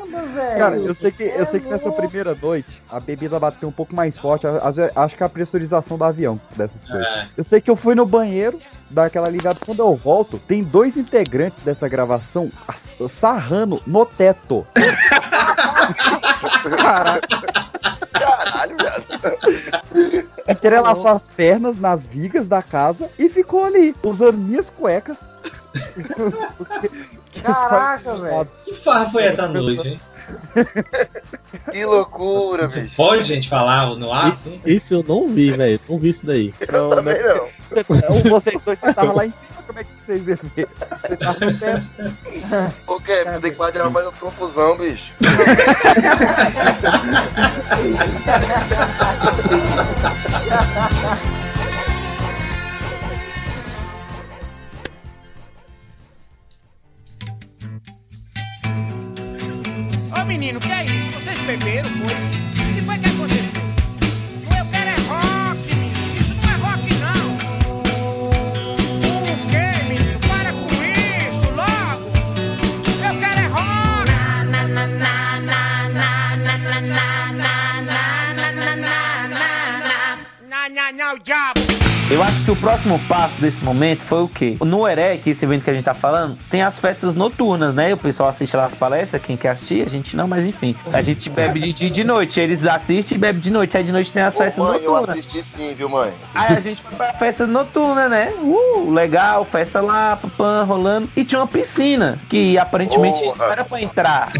Cara, 0.56 0.76
eu 0.78 0.94
sei 0.94 1.10
que, 1.10 1.22
eu 1.24 1.42
É 1.42 1.44
sei 1.44 1.60
que 1.60 1.68
nessa 1.68 1.84
louco. 1.88 2.00
primeira 2.00 2.34
noite 2.40 2.82
a 2.90 2.98
bebida 2.98 3.38
bateu 3.38 3.68
um 3.68 3.72
pouco 3.72 3.94
mais 3.94 4.16
forte. 4.16 4.46
Às 4.46 4.76
vezes, 4.76 4.92
acho 4.96 5.14
que 5.16 5.22
é 5.22 5.26
a 5.26 5.28
pressurização 5.28 5.98
do 5.98 6.04
avião, 6.04 6.40
dessas 6.56 6.80
coisas. 6.82 7.06
É. 7.06 7.28
Eu 7.36 7.44
sei 7.44 7.60
que 7.60 7.70
eu 7.70 7.76
fui 7.76 7.94
no 7.94 8.06
banheiro, 8.06 8.58
dar 8.88 9.04
aquela 9.06 9.28
ligada. 9.28 9.58
Quando 9.64 9.80
eu 9.80 9.94
volto, 9.94 10.38
tem 10.38 10.62
dois 10.62 10.96
integrantes 10.96 11.62
dessa 11.62 11.86
gravação 11.88 12.50
sarrando 13.10 13.82
no 13.86 14.06
teto. 14.06 14.66
Caraca, 16.76 17.26
Caralho, 18.18 18.76
viado. 18.76 20.28
entrelaçou 20.48 21.08
as 21.08 21.22
pernas 21.22 21.78
nas 21.80 22.04
vigas 22.04 22.46
da 22.46 22.62
casa 22.62 23.10
e 23.18 23.28
ficou 23.28 23.64
ali, 23.64 23.94
usando 24.02 24.38
minhas 24.38 24.66
cuecas. 24.68 25.16
Que 27.36 27.42
Caraca, 27.42 28.16
velho. 28.16 28.48
Que 28.64 28.74
farra 28.74 29.10
foi 29.10 29.24
essa 29.24 29.46
noite, 29.46 29.88
hein? 29.88 30.00
Que 31.70 31.84
loucura, 31.84 32.64
Isso 32.64 32.80
bicho. 32.80 32.96
pode, 32.96 33.24
gente, 33.24 33.48
falar 33.48 33.94
no 33.94 34.12
ar? 34.12 34.32
Assim? 34.32 34.60
Isso 34.64 34.94
eu 34.94 35.04
não 35.06 35.28
vi, 35.28 35.50
velho. 35.52 35.78
Não 35.88 35.98
vi 35.98 36.08
isso 36.08 36.24
daí. 36.26 36.54
Eu 36.66 36.88
também 36.88 37.22
não. 37.22 37.48
Ou 38.08 38.22
vocês 38.30 38.60
dois 38.64 38.78
estavam 38.82 39.14
lá 39.14 39.26
em 39.26 39.30
cima, 39.30 39.62
como 39.66 39.78
é 39.78 39.84
que 39.84 39.90
vocês 40.04 40.26
iam 40.26 40.38
ver? 40.56 40.68
Vocês 42.86 42.95
porque 43.06 43.12
é 43.12 43.24
CD4 43.38 43.76
era 43.76 43.88
mais 43.88 44.04
uma 44.04 44.12
confusão, 44.14 44.76
bicho. 44.76 45.14
Ô 60.10 60.24
menino, 60.24 60.58
que 60.58 60.72
é 60.72 60.84
isso? 60.84 61.10
Vocês 61.12 61.40
beberam, 61.42 61.88
foi? 61.88 62.25
No 80.86 80.92
now 80.92 81.16
job 81.16 81.55
Eu 82.08 82.22
acho 82.22 82.44
que 82.44 82.52
o 82.52 82.56
próximo 82.56 83.00
passo 83.08 83.34
desse 83.40 83.64
momento 83.64 83.98
foi 84.02 84.22
o 84.22 84.28
quê? 84.28 84.56
No 84.60 84.86
EREC, 84.86 85.28
esse 85.28 85.44
evento 85.44 85.64
que 85.64 85.70
a 85.70 85.74
gente 85.74 85.84
tá 85.84 85.92
falando, 85.92 86.38
tem 86.48 86.62
as 86.62 86.78
festas 86.78 87.16
noturnas, 87.16 87.74
né? 87.74 87.92
O 87.94 87.96
pessoal 87.96 88.28
assiste 88.28 88.56
lá 88.56 88.66
as 88.66 88.74
palestras, 88.76 89.20
quem 89.20 89.36
quer 89.36 89.48
assistir, 89.48 89.84
a 89.84 89.90
gente 89.90 90.16
não, 90.16 90.28
mas 90.28 90.46
enfim. 90.46 90.76
A 90.92 91.02
gente 91.02 91.28
bebe 91.28 91.58
de 91.58 91.72
dia 91.72 91.88
e 91.88 91.90
de 91.90 92.04
noite, 92.04 92.38
eles 92.38 92.64
assistem 92.64 93.16
e 93.16 93.20
bebem 93.20 93.42
de 93.42 93.50
noite, 93.50 93.76
aí 93.76 93.82
de 93.82 93.90
noite 93.90 94.12
tem 94.12 94.22
as 94.22 94.36
Ô, 94.36 94.38
festas 94.38 94.64
mãe, 94.64 94.78
eu 94.78 94.92
noturnas. 94.92 95.18
assisti 95.18 95.42
sim, 95.42 95.74
viu, 95.74 95.88
mãe? 95.88 96.12
Aí 96.32 96.56
a 96.56 96.60
gente 96.60 96.80
foi 96.80 96.96
pra 96.96 97.12
festa 97.14 97.44
noturna, 97.44 98.08
né? 98.08 98.32
Uh, 98.40 98.88
legal, 98.88 99.44
festa 99.44 99.80
lá, 99.80 100.14
papã, 100.14 100.62
rolando. 100.62 101.08
E 101.16 101.24
tinha 101.24 101.40
uma 101.40 101.48
piscina, 101.48 102.20
que 102.28 102.56
aparentemente 102.56 103.20
Porra. 103.20 103.36
não 103.36 103.52
era 103.52 103.64
pra 103.64 103.82
entrar. 103.82 104.28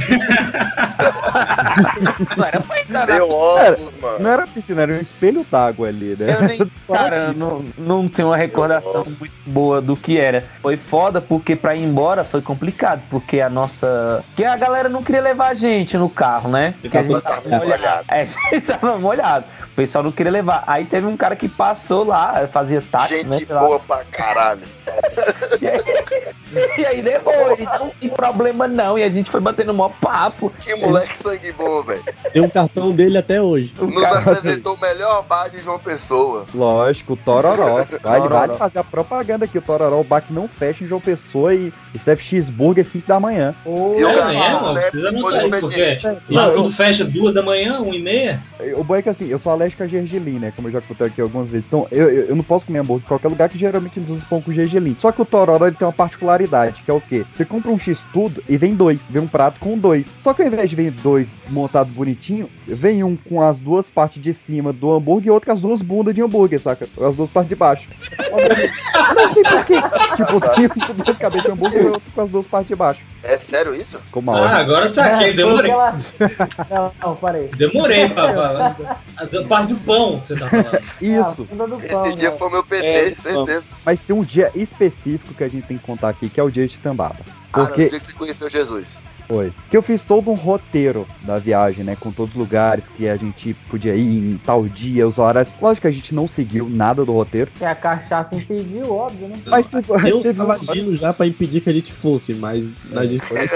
não 2.36 2.44
era 2.44 2.60
pra 2.60 2.80
entrar 2.80 3.06
Deu 3.06 3.28
óculos, 3.28 3.96
mano. 4.00 4.18
Não 4.20 4.30
era 4.30 4.46
piscina, 4.46 4.82
era 4.82 4.92
um 4.92 5.00
espelho 5.00 5.44
d'água 5.50 5.88
ali, 5.88 6.14
né? 6.16 6.32
Eu 6.32 6.42
nem, 6.42 6.58
cara, 6.86 7.34
eu 7.36 7.55
não, 7.76 8.02
não 8.02 8.08
tenho 8.08 8.28
uma 8.28 8.36
recordação 8.36 9.04
muito 9.18 9.40
boa 9.46 9.80
do 9.80 9.96
que 9.96 10.18
era. 10.18 10.44
Foi 10.62 10.76
foda 10.76 11.20
porque 11.20 11.56
pra 11.56 11.74
ir 11.74 11.84
embora 11.84 12.24
foi 12.24 12.42
complicado, 12.42 13.02
porque 13.10 13.40
a 13.40 13.48
nossa. 13.48 14.24
Que 14.36 14.44
a 14.44 14.56
galera 14.56 14.88
não 14.88 15.02
queria 15.02 15.20
levar 15.20 15.48
a 15.48 15.54
gente 15.54 15.96
no 15.96 16.08
carro, 16.08 16.50
né? 16.50 16.74
Porque 16.80 16.96
a 16.96 17.02
gente 17.02 17.20
tava 17.20 17.48
molhado. 17.48 18.04
É, 18.08 18.20
a 18.50 18.54
gente 18.54 18.66
tava 18.66 18.98
molhado. 18.98 19.44
O 19.76 19.82
pessoal 19.84 20.02
não 20.02 20.10
queria 20.10 20.32
levar. 20.32 20.64
Aí 20.66 20.86
teve 20.86 21.06
um 21.06 21.18
cara 21.18 21.36
que 21.36 21.50
passou 21.50 22.02
lá, 22.02 22.48
fazia 22.50 22.80
táxi, 22.80 23.22
né? 23.24 23.38
Gente 23.40 23.52
lá. 23.52 23.60
boa 23.60 23.78
pra 23.78 24.04
caralho. 24.10 24.62
E 26.78 26.86
aí 26.86 27.02
levou, 27.02 27.52
ele 27.52 27.64
não 27.64 27.90
tem 28.00 28.08
problema 28.08 28.68
não. 28.68 28.96
E 28.96 29.02
a 29.02 29.10
gente 29.10 29.30
foi 29.30 29.40
batendo 29.40 29.74
mó 29.74 29.88
papo. 29.88 30.50
Que 30.60 30.74
moleque 30.76 31.18
sangue 31.18 31.52
bom, 31.52 31.82
velho. 31.82 32.02
Tem 32.32 32.40
um 32.40 32.48
cartão 32.48 32.92
dele 32.92 33.18
até 33.18 33.42
hoje. 33.42 33.74
Nos 33.78 34.02
apresentou 34.04 34.74
o 34.74 34.80
melhor 34.80 35.22
bar 35.24 35.48
de 35.50 35.60
João 35.60 35.78
Pessoa. 35.78 36.46
Lógico, 36.54 37.14
o 37.14 37.16
Tororó. 37.16 37.84
Vale, 37.84 37.98
Tororó. 37.98 38.28
vale 38.28 38.54
fazer 38.54 38.78
a 38.78 38.84
propaganda 38.84 39.44
aqui. 39.44 39.58
O 39.58 39.62
Tororó, 39.62 40.00
o 40.00 40.04
bar 40.04 40.22
que 40.22 40.32
não 40.32 40.48
fecha 40.48 40.84
em 40.84 40.86
João 40.86 41.00
Pessoa 41.00 41.52
e 41.52 41.72
e 41.96 41.98
serve 41.98 42.22
cheeseburger 42.22 42.84
5 42.84 43.08
da 43.08 43.18
manhã. 43.18 43.54
E 43.64 44.00
eu 44.00 44.10
É 44.10 44.26
mesmo? 44.28 44.72
né, 44.74 44.80
Precisa 44.82 45.10
do 45.12 45.36
isso, 45.36 45.60
porque 45.60 45.98
lá 46.28 46.46
Não, 46.48 46.54
tudo 46.54 46.70
fecha 46.72 47.04
duas 47.04 47.32
da 47.34 47.42
manhã, 47.42 47.80
uma 47.80 47.94
e 47.96 48.02
meia. 48.02 48.38
O 48.76 48.84
bom 48.84 48.94
é 48.96 49.02
que 49.02 49.08
assim, 49.08 49.28
eu 49.28 49.38
sou 49.38 49.50
alérgico 49.66 49.82
a 49.82 49.86
gergelim, 49.86 50.38
né? 50.38 50.52
Como 50.54 50.68
eu 50.68 50.72
já 50.72 50.80
contei 50.80 51.06
aqui 51.06 51.20
algumas 51.20 51.50
vezes. 51.50 51.66
Então, 51.66 51.86
eu, 51.90 52.08
eu, 52.08 52.24
eu 52.26 52.36
não 52.36 52.44
posso 52.44 52.64
comer 52.64 52.78
hambúrguer 52.78 53.04
em 53.04 53.08
qualquer 53.08 53.28
lugar 53.28 53.48
que 53.48 53.58
geralmente 53.58 53.98
eles 53.98 54.08
usam 54.08 54.24
pão 54.28 54.40
com 54.40 54.52
gergelim. 54.52 54.96
Só 55.00 55.12
que 55.12 55.20
o 55.20 55.24
Tororó 55.24 55.66
ele 55.66 55.76
tem 55.76 55.86
uma 55.86 55.92
particularidade, 55.92 56.82
que 56.82 56.90
é 56.90 56.94
o 56.94 57.00
quê? 57.00 57.24
Você 57.32 57.44
compra 57.44 57.70
um 57.70 57.78
X 57.78 58.00
tudo 58.12 58.42
e 58.48 58.56
vem 58.56 58.74
dois. 58.74 59.00
Vem 59.10 59.22
um 59.22 59.26
prato 59.26 59.58
com 59.60 59.76
dois. 59.76 60.06
Só 60.20 60.32
que 60.32 60.42
ao 60.42 60.48
invés 60.48 60.70
de 60.70 60.76
vir 60.76 60.90
dois 60.90 61.28
montado 61.50 61.90
bonitinho, 61.90 62.48
vem 62.66 63.02
um 63.02 63.16
com 63.16 63.42
as 63.42 63.58
duas 63.58 63.88
partes 63.88 64.22
de 64.22 64.32
cima 64.32 64.72
do 64.72 64.92
hambúrguer 64.92 65.28
e 65.28 65.30
outro 65.30 65.46
com 65.48 65.52
as 65.52 65.60
duas 65.60 65.82
bundas 65.82 66.14
de 66.14 66.22
hambúrguer, 66.22 66.60
saca? 66.60 66.86
As 67.00 67.16
duas 67.16 67.30
partes 67.30 67.48
de 67.48 67.56
baixo. 67.56 67.88
Eu 68.26 69.14
não 69.14 69.28
sei 69.32 69.42
por 69.42 69.64
quê. 69.64 69.74
Tipo, 70.16 70.54
tem 70.54 70.66
um 70.66 70.68
com 70.68 70.94
duas 70.94 71.18
cabeças 71.18 71.44
de 71.44 71.50
hambúrguer 71.50 71.82
e 71.82 71.86
outro 71.86 72.10
com 72.14 72.20
as 72.20 72.30
duas 72.30 72.46
partes 72.46 72.68
de 72.68 72.76
baixo. 72.76 73.00
É 73.22 73.38
sério 73.38 73.74
isso? 73.74 73.98
Ficou 73.98 74.22
mal. 74.22 74.36
Ah, 74.36 74.58
agora 74.58 74.88
saquei, 74.88 75.30
É, 75.30 75.32
demorei. 75.32 75.72
Não, 76.70 76.92
não, 77.02 77.16
parei. 77.16 77.48
Demorei 77.48 78.08
pra, 78.08 78.76
a 79.16 79.26
parte 79.56 79.72
do 79.74 79.80
pão 79.80 80.20
que 80.20 80.28
você 80.28 80.36
tá 80.36 80.48
falando. 80.48 80.80
Isso. 81.00 81.42
Ah, 81.42 81.46
funda 81.46 81.66
do 81.66 81.88
pão, 81.88 82.06
Esse 82.06 82.16
dia 82.16 82.32
foi 82.32 82.50
meu 82.50 82.64
PT, 82.64 82.86
É, 82.86 83.14
certeza. 83.14 83.64
Mas 83.84 84.00
tem 84.00 84.16
um 84.16 84.22
dia 84.22 84.50
específico 84.54 85.34
que 85.34 85.44
a 85.44 85.48
gente 85.48 85.66
tem 85.66 85.78
que 85.78 85.84
contar 85.84 86.10
aqui, 86.10 86.28
que 86.28 86.38
é 86.38 86.42
o 86.42 86.50
dia 86.50 86.66
de 86.66 86.78
Tambaba. 86.78 87.16
Ah, 87.52 87.60
no 87.60 87.66
Porque 87.66 87.88
dia 87.88 87.98
que 87.98 88.06
você 88.06 88.12
conheceu 88.12 88.50
Jesus. 88.50 88.98
Foi. 89.28 89.52
Que 89.70 89.76
eu 89.76 89.82
fiz 89.82 90.04
todo 90.04 90.30
um 90.30 90.34
roteiro 90.34 91.06
da 91.22 91.36
viagem, 91.36 91.84
né? 91.84 91.96
Com 91.98 92.10
todos 92.12 92.34
os 92.34 92.38
lugares 92.38 92.84
que 92.96 93.08
a 93.08 93.16
gente 93.16 93.54
podia 93.68 93.94
ir 93.94 94.34
em 94.34 94.40
tal 94.44 94.64
dia, 94.66 95.06
os 95.06 95.18
horários. 95.18 95.52
Lógico 95.60 95.82
que 95.82 95.88
a 95.88 95.90
gente 95.92 96.14
não 96.14 96.26
seguiu 96.28 96.68
nada 96.68 97.04
do 97.04 97.12
roteiro. 97.12 97.50
Que 97.56 97.64
a 97.64 97.74
cachaça 97.74 98.34
impediu, 98.34 98.92
óbvio, 98.92 99.28
né? 99.28 99.36
Mas 99.46 99.66
tipo, 99.66 100.00
Deus 100.00 100.22
teve 100.22 100.38
tava 100.38 100.56
um- 100.58 100.70
agindo 100.70 100.96
já 100.96 101.12
pra 101.12 101.26
impedir 101.26 101.60
que 101.60 101.70
a 101.70 101.72
gente 101.72 101.92
fosse, 101.92 102.34
mas 102.34 102.70
a 102.94 103.04
gente 103.04 103.24
foi. 103.24 103.38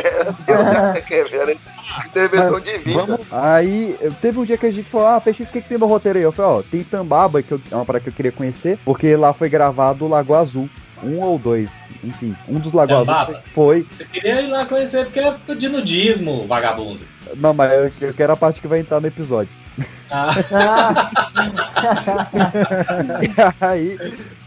Intervenção 2.06 2.60
divina. 2.60 3.04
Vamos. 3.06 3.20
Aí 3.32 3.96
teve 4.20 4.38
um 4.38 4.44
dia 4.44 4.56
que 4.58 4.66
a 4.66 4.70
gente 4.72 4.88
falou: 4.88 5.06
Ah, 5.08 5.20
Peixe, 5.20 5.42
o 5.42 5.46
que, 5.46 5.60
que 5.60 5.68
tem 5.68 5.78
no 5.78 5.86
roteiro 5.86 6.18
aí? 6.18 6.24
Eu 6.24 6.32
falei: 6.32 6.58
Ó, 6.58 6.62
tem 6.62 6.82
Tambaba, 6.84 7.42
que 7.42 7.52
eu- 7.52 7.60
é 7.70 7.74
uma 7.74 7.84
parada 7.84 8.02
que 8.02 8.08
eu 8.10 8.14
queria 8.14 8.32
conhecer, 8.32 8.78
porque 8.84 9.14
lá 9.16 9.32
foi 9.32 9.48
gravado 9.48 10.04
o 10.04 10.08
Lago 10.08 10.34
Azul. 10.34 10.68
Um 11.02 11.20
ou 11.20 11.38
dois, 11.38 11.70
enfim, 12.02 12.34
um 12.48 12.58
dos 12.58 12.72
Lago 12.72 12.92
Azul 12.94 13.06
Tambaba? 13.06 13.42
foi. 13.54 13.86
Você 13.90 14.04
queria 14.04 14.40
ir 14.42 14.46
lá 14.48 14.64
conhecer 14.66 15.04
porque 15.06 15.20
é 15.20 15.54
de 15.54 15.68
nudismo, 15.68 16.46
vagabundo. 16.46 17.00
Não, 17.36 17.52
mas 17.54 17.70
eu, 17.72 17.92
eu 18.08 18.14
quero 18.14 18.32
a 18.32 18.36
parte 18.36 18.60
que 18.60 18.66
vai 18.66 18.80
entrar 18.80 19.00
no 19.00 19.06
episódio. 19.06 19.52
E 23.22 23.64
aí 23.64 23.98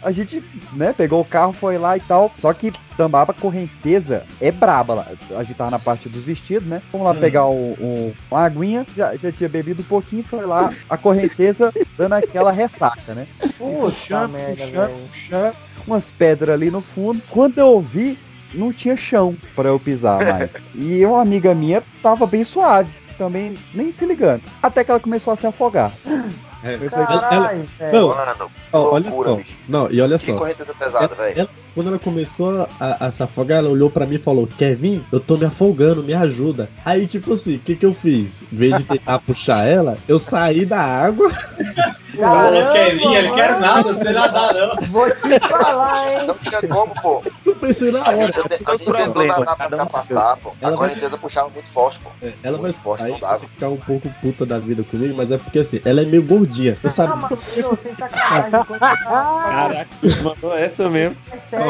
a 0.02 0.12
gente, 0.12 0.44
né, 0.74 0.94
pegou 0.94 1.22
o 1.22 1.26
carro, 1.26 1.54
foi 1.54 1.78
lá 1.78 1.96
e 1.96 2.02
tal. 2.02 2.32
Só 2.38 2.54
que 2.54 2.72
Tambaba 2.98 3.34
Correnteza 3.34 4.24
é 4.42 4.52
braba 4.52 4.94
lá. 4.96 5.08
A 5.38 5.44
gente 5.44 5.56
tava 5.56 5.72
na 5.72 5.80
parte 5.80 6.10
dos 6.10 6.24
vestidos, 6.24 6.68
né? 6.68 6.82
Vamos 6.92 7.08
lá 7.08 7.14
Hum. 7.14 7.20
pegar 7.20 7.46
o, 7.48 7.72
o- 7.74 8.14
uma 8.30 8.42
aguinha, 8.46 8.86
já, 8.96 9.16
já 9.16 9.32
tinha 9.32 9.48
bebido 9.50 9.82
um 9.82 9.86
pouquinho, 9.86 10.24
foi 10.24 10.46
lá, 10.46 10.70
a 10.90 10.98
correnteza 10.98 11.74
dando 11.98 12.14
aquela 12.14 12.52
ressaca, 12.52 13.14
né? 13.14 13.26
Puta 13.58 14.28
merda, 14.28 14.56
puxando, 14.56 14.72
velho. 14.72 14.94
puxando, 15.12 15.54
umas 15.86 16.04
pedras 16.18 16.50
ali 16.56 16.70
no 16.72 16.82
fundo. 16.82 17.22
Quando 17.30 17.58
eu 17.58 17.80
vi, 17.82 18.18
não 18.54 18.72
tinha 18.74 18.96
chão 18.96 19.36
pra 19.56 19.70
eu 19.70 19.80
pisar 19.80 20.24
mais. 20.24 20.50
e 20.76 21.06
uma 21.06 21.22
amiga 21.22 21.54
minha 21.56 21.82
tava 22.02 22.26
bem 22.26 22.44
suave, 22.44 22.90
também 23.18 23.56
nem 23.74 23.92
se 23.92 24.06
ligando. 24.06 24.42
Até 24.62 24.84
que 24.84 24.92
ela 24.92 25.00
começou 25.00 25.34
a 25.34 25.38
se 25.38 25.46
afogar. 25.48 25.92
Foi 26.02 26.88
isso 26.88 26.96
aí. 26.96 27.04
Ela- 27.10 27.34
ela- 27.80 27.92
não, 27.92 28.08
Mano, 28.10 28.52
ó, 28.72 28.94
olha 28.94 29.10
só. 29.12 29.36
bicho. 29.36 29.58
Não, 29.68 29.92
e 29.92 30.00
olha 30.02 30.18
Que 30.18 30.32
só. 30.32 30.38
correnteza 30.38 30.74
pesada, 30.74 31.14
velho. 31.16 31.50
Quando 31.74 31.88
ela 31.88 32.00
começou 32.00 32.68
a, 32.80 33.08
a 33.08 33.12
se 33.12 33.22
afogar, 33.24 33.60
ela 33.60 33.70
olhou 33.70 33.90
pra 33.90 34.06
mim 34.06 34.16
e 34.16 34.20
falou: 34.20 34.48
Kevin, 34.48 35.04
eu 35.12 35.20
tô 35.20 35.38
me 35.38 35.46
afogando, 35.46 36.04
me 36.04 36.14
ajuda. 36.14 36.70
Aí, 36.86 37.08
tipo 37.08 37.34
assim, 37.34 37.56
o 37.56 37.60
que 37.60 37.76
que 37.76 37.86
eu 37.86 37.94
fiz? 37.94 38.44
Em 38.52 38.56
vez 38.56 38.78
de 38.78 38.84
tentar 38.84 39.20
puxar 39.26 39.66
ela, 39.68 39.98
eu 40.08 40.18
saí 40.20 40.66
da 40.66 40.80
água. 40.80 41.32
Ô, 42.16 42.74
Kevin, 42.74 43.12
ele 43.16 43.32
quer 43.32 43.60
nada, 43.60 43.92
não 43.92 44.00
sei 44.00 44.12
nadar, 44.14 44.54
não. 44.54 44.76
Vou 44.92 45.10
te 45.10 45.40
falar, 45.40 46.14
hein? 46.14 46.28
Não 46.28 46.36
tinha 46.36 46.62
como, 46.62 46.94
pô. 47.02 47.24
Eu 47.44 47.56
pensei 47.56 47.92
na 47.92 48.02
A 48.04 48.10
hora. 48.12 48.14
a 48.14 48.26
gente 48.28 48.34
tentou 48.50 48.80
problema, 48.80 49.40
nadar 49.40 49.56
pra 49.58 49.70
se 49.78 49.82
afastar, 49.82 50.38
pô. 50.38 50.50
A 50.50 50.54
Ela 50.68 50.76
vai- 50.78 50.90
correnteza 50.90 51.18
puxava 51.18 51.50
muito 51.50 51.70
forte, 51.70 52.00
pô. 52.02 52.12
É, 52.22 52.34
Ela 52.44 52.58
vai 52.60 52.70
Muito 52.70 52.84
forte, 52.84 53.04
aí 53.04 53.12
não 53.14 53.18
dava. 53.20 53.40
você 53.40 53.48
ficar 53.48 53.70
um 53.70 53.78
pouco 53.78 54.08
puta 54.22 54.46
da 54.46 54.60
vida 54.60 54.84
comigo, 54.84 55.16
mas 55.18 55.32
é 55.32 55.40
porque 55.40 55.58
assim, 55.58 55.82
ela 55.84 56.02
é 56.02 56.06
meio 56.06 56.22
gordinha. 56.22 56.74
Eu 56.84 56.88
Ah, 56.88 56.90
sabia 56.92 57.16
mas 57.16 57.58
meu, 57.58 57.78
sem 57.82 57.96
sacanagem. 57.96 58.52
quando 58.68 58.68
você 58.68 58.80
tava 58.80 59.44
Caraca, 59.44 59.88
mandou 60.22 60.56
essa 60.56 60.90
mesmo. 60.92 61.16
certo 61.50 61.63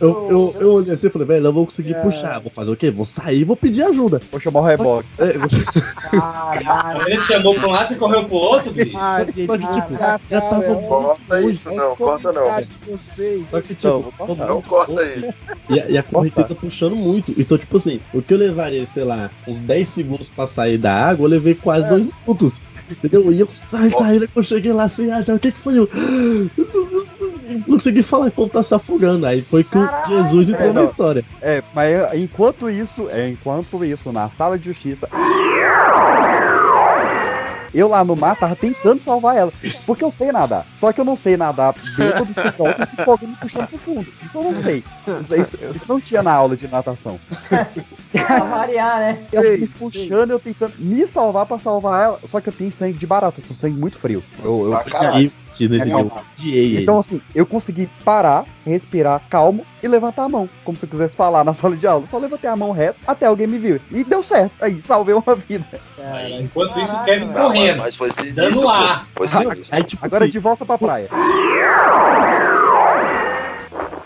Eu, 0.00 0.28
eu, 0.30 0.56
eu 0.60 0.72
olhei 0.74 0.92
assim 0.92 1.06
e 1.06 1.10
falei, 1.10 1.26
velho, 1.28 1.38
eu 1.40 1.44
não 1.44 1.52
vou 1.52 1.64
conseguir 1.66 1.94
É. 1.94 2.00
puxar. 2.00 2.40
Vou 2.40 2.50
fazer 2.50 2.70
o 2.70 2.76
quê? 2.76 2.90
Vou 2.90 3.04
sair 3.04 3.40
e 3.40 3.44
vou 3.44 3.56
pedir 3.56 3.82
ajuda. 3.82 4.20
Vou 4.30 4.40
chamar 4.40 4.60
o 4.60 4.64
reboque. 4.64 5.08
É, 5.18 5.32
vou- 5.38 5.48
Caralho. 6.10 7.08
Ele 7.08 7.22
chamou 7.22 7.54
pra 7.54 7.68
um 7.68 7.70
lado, 7.70 7.88
você 7.88 7.94
correu 7.96 8.24
pro 8.24 8.36
outro, 8.36 8.72
bicho. 8.72 8.96
Ah, 8.96 9.18
Só 9.46 9.58
que, 9.58 9.68
tipo, 9.68 9.94
ah, 10.00 10.20
já 10.30 10.40
tá, 10.40 10.50
tava 10.50 10.64
é 10.64 10.74
Corta 10.74 11.40
isso, 11.42 11.72
não, 11.74 11.96
corta 11.96 12.32
não. 12.32 12.44
Só 13.50 13.60
que, 13.60 13.74
tipo. 13.74 14.12
Não 14.36 14.62
corta 14.62 15.02
isso. 15.04 15.34
E 15.70 15.80
a, 15.80 15.86
e 15.90 15.98
a 15.98 16.02
correnteza 16.02 16.54
puxando 16.54 16.96
muito. 16.96 17.32
Então, 17.40 17.56
tipo 17.58 17.76
assim, 17.76 18.00
o 18.12 18.20
que 18.22 18.34
eu 18.34 18.38
levaria, 18.38 18.84
sei 18.86 19.04
lá, 19.04 19.30
uns 19.46 19.58
10 19.58 19.88
segundos 19.88 20.28
pra 20.28 20.46
sair 20.46 20.78
da 20.78 20.92
água, 20.94 21.24
eu 21.24 21.30
levei 21.30 21.54
quase 21.54 21.86
2 21.88 22.06
minutos. 22.26 22.60
Entendeu? 22.90 23.32
E 23.32 23.40
eu 23.40 23.48
saí, 23.70 23.90
saí, 23.90 24.28
que 24.28 24.36
eu 24.38 24.42
cheguei 24.42 24.72
lá 24.72 24.84
assim, 24.84 25.10
ah, 25.10 25.22
já, 25.22 25.34
o 25.34 25.38
que 25.38 25.50
que 25.52 25.58
foi? 25.58 25.78
Eu 25.78 25.88
não 27.52 27.62
consegui 27.76 28.02
falar 28.02 28.30
como 28.30 28.48
tá 28.48 28.62
se 28.62 28.74
afogando. 28.74 29.26
Aí 29.26 29.42
foi 29.42 29.64
que 29.64 29.78
o 29.78 29.86
Caralho, 29.86 30.08
Jesus 30.24 30.48
entrou 30.50 30.68
na 30.68 30.80
velho. 30.80 30.84
história. 30.90 31.24
É, 31.40 31.62
mas 31.74 31.92
é, 31.92 32.18
enquanto 32.18 32.70
isso, 32.70 33.08
é, 33.10 33.28
enquanto 33.28 33.84
isso, 33.84 34.12
na 34.12 34.28
sala 34.30 34.58
de 34.58 34.66
justiça. 34.66 35.08
Eu 37.74 37.88
lá 37.88 38.04
no 38.04 38.14
mar 38.14 38.36
tava 38.36 38.54
tentando 38.54 39.00
salvar 39.00 39.34
ela. 39.34 39.50
Porque 39.86 40.04
eu 40.04 40.10
sei 40.10 40.30
nadar. 40.30 40.66
Só 40.78 40.92
que 40.92 41.00
eu 41.00 41.06
não 41.06 41.16
sei 41.16 41.38
nadar 41.38 41.74
dentro 41.96 42.26
do 42.26 42.34
ciclo 42.34 42.66
se 42.90 42.96
fogo 43.02 43.26
me 43.26 43.34
puxando 43.36 43.66
pro 43.66 43.78
fundo. 43.78 44.06
Isso 44.22 44.36
eu 44.38 44.42
não 44.42 44.62
sei. 44.62 44.84
Isso, 45.22 45.34
isso- 45.40 45.58
isso 45.76 45.84
não 45.88 45.98
tinha 45.98 46.22
na 46.22 46.32
aula 46.34 46.54
de 46.54 46.68
natação. 46.68 47.18
Pra 47.48 48.38
variar, 48.40 48.98
né? 48.98 49.18
Ela 49.32 49.56
me 49.56 49.66
puxando, 49.68 50.30
eu 50.32 50.38
tentando 50.38 50.74
me 50.78 51.06
salvar 51.06 51.46
pra 51.46 51.58
salvar 51.58 52.04
ela. 52.04 52.20
Só 52.30 52.42
que 52.42 52.50
eu 52.50 52.52
tenho 52.52 52.70
sangue 52.70 52.98
de 52.98 53.06
barata, 53.06 53.40
eu 53.40 53.44
tenho 53.48 53.58
sangue 53.58 53.78
muito 53.80 53.98
frio. 53.98 54.22
Eu, 54.44 54.66
eu, 54.74 54.78
Pra 54.84 55.18
nesse 55.60 55.90
É, 55.90 56.56
ele. 56.56 56.82
então, 56.82 56.98
assim, 56.98 57.20
eu 57.34 57.44
consegui 57.46 57.88
parar, 58.04 58.44
respirar 58.66 59.20
calmo 59.30 59.64
e 59.82 59.88
levantar 59.88 60.24
a 60.24 60.28
mão. 60.28 60.48
Como 60.64 60.76
se 60.76 60.84
eu 60.84 60.88
quisesse 60.88 61.16
falar 61.16 61.44
na 61.44 61.54
sala 61.54 61.76
de 61.76 61.86
aula. 61.86 62.06
Só 62.10 62.18
levantei 62.18 62.48
a 62.48 62.56
mão 62.56 62.72
reto 62.72 62.98
até 63.06 63.26
alguém 63.26 63.46
me 63.46 63.58
viu. 63.58 63.80
E 63.90 64.02
deu 64.04 64.22
certo. 64.22 64.52
Aí, 64.60 64.80
salvei 64.82 65.14
uma 65.14 65.34
vida. 65.34 65.64
Enquanto 66.40 66.80
isso, 66.80 66.94
o 66.94 67.04
Kevin 67.04 67.28
correndo. 67.32 67.78
mas 67.78 67.96
foi 67.96 68.10
sinistro, 68.12 68.42
Dando 68.42 68.62
pô. 68.62 68.68
ar. 68.68 69.06
Foi 69.14 69.28
sinistro. 69.28 69.76
Aí, 69.76 69.82
tipo 69.84 70.04
Agora 70.04 70.24
assim, 70.24 70.32
de 70.32 70.38
volta 70.38 70.64
pra 70.64 70.78
praia. 70.78 71.08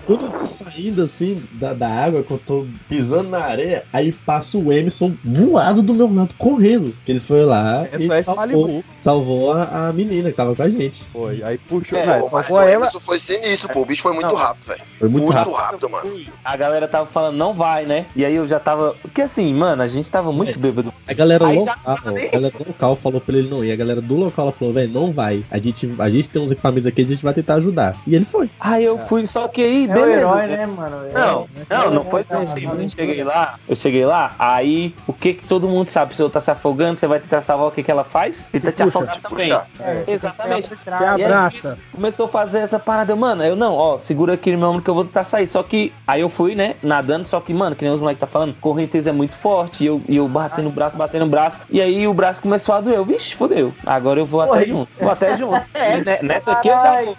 Quando 0.07 0.27
eu 0.27 0.31
tô 0.31 0.47
saindo 0.47 1.03
assim 1.03 1.43
da, 1.53 1.73
da 1.73 1.89
água, 1.89 2.23
quando 2.23 2.41
eu 2.41 2.47
tô 2.47 2.67
pisando 2.89 3.29
na 3.31 3.41
areia, 3.41 3.85
aí 3.93 4.13
passa 4.13 4.57
o 4.57 4.73
Emerson 4.73 5.13
voado 5.25 5.83
do 5.83 5.93
meu 5.95 6.13
lado, 6.13 6.35
correndo. 6.39 6.95
Que 7.05 7.13
ele 7.13 7.21
foi 7.21 7.45
lá 7.45 7.87
É 7.91 7.97
e 7.97 8.23
salvou, 8.23 8.85
salvou 9.01 9.53
a, 9.53 9.89
a 9.89 9.93
menina 9.93 10.31
que 10.31 10.37
tava 10.37 10.55
com 10.55 10.63
a 10.63 10.71
gente. 10.71 11.03
Foi. 11.13 11.43
Aí 11.43 11.59
puxou. 11.59 11.99
É, 11.99 12.07
mas 12.07 12.31
salvou 12.31 12.57
o 12.59 12.61
ela. 12.61 12.71
Emerson 12.73 13.01
foi 13.01 13.19
sinistro, 13.19 13.69
pô. 13.69 13.81
O 13.83 13.85
bicho 13.87 14.03
foi 14.03 14.13
muito 14.13 14.29
Não. 14.29 14.37
rápido, 14.37 14.67
velho. 14.69 14.83
Foi 14.99 15.09
muito, 15.09 15.25
Muito 15.25 15.37
rápido. 15.37 15.55
rápido, 15.55 15.91
mano. 15.91 16.21
A 16.45 16.57
galera 16.57 16.87
tava 16.89 17.07
falando, 17.07 17.37
não 17.37 17.53
vai, 17.53 17.85
né? 17.85 18.07
E 18.15 18.25
aí 18.25 18.35
eu 18.37 18.47
já 18.47 18.61
tava. 18.61 18.95
Porque 19.03 19.21
assim, 19.23 19.53
mano, 19.53 19.83
a 19.83 19.87
gente 19.87 20.11
tava 20.11 20.31
muito 20.33 20.53
É. 20.53 20.57
bêbado. 20.57 20.93
A 21.07 21.13
galera 21.13 21.47
Aí 21.47 21.59
local, 21.59 21.77
a 21.85 22.01
galera 22.31 22.53
local 22.67 22.97
falou 22.97 23.21
pra 23.21 23.37
ele 23.37 23.49
não 23.49 23.65
ir. 23.65 23.73
A 23.73 23.77
galera 23.77 24.01
do 24.01 24.15
local 24.17 24.47
ela 24.47 24.53
falou, 24.53 24.73
velho, 24.73 24.91
não 24.93 25.13
vai. 25.13 25.45
A 25.51 25.59
gente, 25.59 25.93
a 25.99 26.09
gente 26.11 26.31
tem 26.31 26.41
uns 26.41 26.51
equipamentos 26.51 26.87
aqui, 26.87 27.03
a 27.03 27.05
gente 27.05 27.23
vai 27.23 27.35
tentar 27.35 27.57
ajudar. 27.57 27.97
E 28.07 28.15
ele 28.15 28.25
foi. 28.25 28.49
Aí 28.61 28.85
eu 28.85 28.99
fui, 29.07 29.27
só 29.27 29.49
que 29.49 29.63
aí, 29.63 29.87
É 29.97 30.01
beleza. 30.07 30.21
herói, 30.21 30.47
né, 30.47 30.67
mano? 30.67 30.97
Não, 31.13 31.49
não, 31.71 31.91
não 31.91 32.05
foi 32.05 32.25
tão 32.25 32.45
simples. 32.45 32.81
Eu 32.81 32.89
cheguei 33.07 33.25
lá, 33.25 33.55
eu 33.69 33.77
cheguei 33.77 34.05
lá, 34.05 34.33
aí 34.39 34.95
o 35.07 35.13
que 35.13 35.35
que 35.35 35.47
todo 35.47 35.69
mundo 35.69 35.89
sabe? 35.89 36.15
Se 36.15 36.23
eu 36.23 36.31
tá 36.31 36.41
se 36.41 36.51
afogando, 36.51 36.97
você 36.97 37.07
vai 37.07 37.19
tentar 37.21 37.41
salvar 37.43 37.69
o 37.69 37.71
que 37.71 37.83
que 37.83 37.91
ela 37.91 38.05
faz? 38.05 38.49
Tenta 38.53 38.73
te 38.73 38.83
puxa, 38.85 38.89
afogar 38.99 39.15
te 39.17 39.21
também. 39.23 39.47
puxar. 39.49 39.67
É, 39.81 40.05
Exatamente. 40.07 40.69
Te 40.69 40.77
Te 40.77 40.89
E 40.91 40.93
aí, 40.93 41.25
abraça. 41.25 41.79
começou 41.93 42.27
a 42.27 42.29
fazer 42.29 42.59
essa 42.61 42.79
parada, 42.79 43.15
mano. 43.17 43.43
Eu 43.45 43.57
não, 43.57 43.75
ó, 43.75 43.97
segura 43.97 44.35
aqui 44.35 44.53
no 44.53 44.59
meu 44.59 44.69
ombro 44.69 44.83
que 44.83 44.91
eu 44.91 44.95
vou 44.95 45.05
tentar 45.05 45.25
sair. 45.25 45.47
Só 45.47 45.63
que 45.63 45.93
aí 46.07 46.21
eu 46.21 46.29
fui, 46.29 46.55
né, 46.55 46.75
nadando, 46.83 47.25
só 47.27 47.41
que, 47.41 47.53
mano, 47.55 47.75
que 47.77 47.85
nem 47.85 47.93
os 47.93 48.01
moleques 48.01 48.21
tá 48.21 48.27
falando, 48.27 48.55
correnteza 48.61 49.11
é 49.11 49.13
muito 49.13 49.35
forte. 49.37 49.85
E 49.85 49.87
eu, 49.87 50.01
e 50.09 50.17
eu 50.17 50.29
batendo 50.29 50.69
o 50.69 50.73
braço, 50.73 50.97
batendo 50.97 51.25
o 51.25 51.29
braço. 51.29 51.59
E 51.71 51.81
aí 51.81 52.07
o 52.07 52.15
braço 52.15 52.43
começou 52.43 52.75
a 52.75 52.81
doer. 52.81 52.97
Eu, 52.97 53.05
Vixe, 53.05 53.35
fodeu. 53.35 53.73
Agora 53.85 54.19
eu 54.21 54.25
vou 54.25 54.41
até 54.41 54.53
Morri. 54.55 54.67
junto. 54.67 54.89
Vou 55.01 55.11
até 55.11 55.37
junto. 55.37 55.57
É, 55.75 56.01
né, 56.01 56.19
nessa 56.23 56.53
aqui 56.53 56.69
eu 56.69 56.75
já 56.75 57.03
vou. 57.03 57.17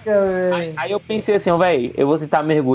Aí, 0.55 0.73
aí 0.75 0.91
eu 0.91 0.99
pensei 0.99 1.35
assim, 1.35 1.49
ó, 1.49 1.57
velho, 1.57 1.93
eu 1.95 2.07
vou 2.07 2.17
tentar 2.17 2.41
mergulhar 2.43 2.66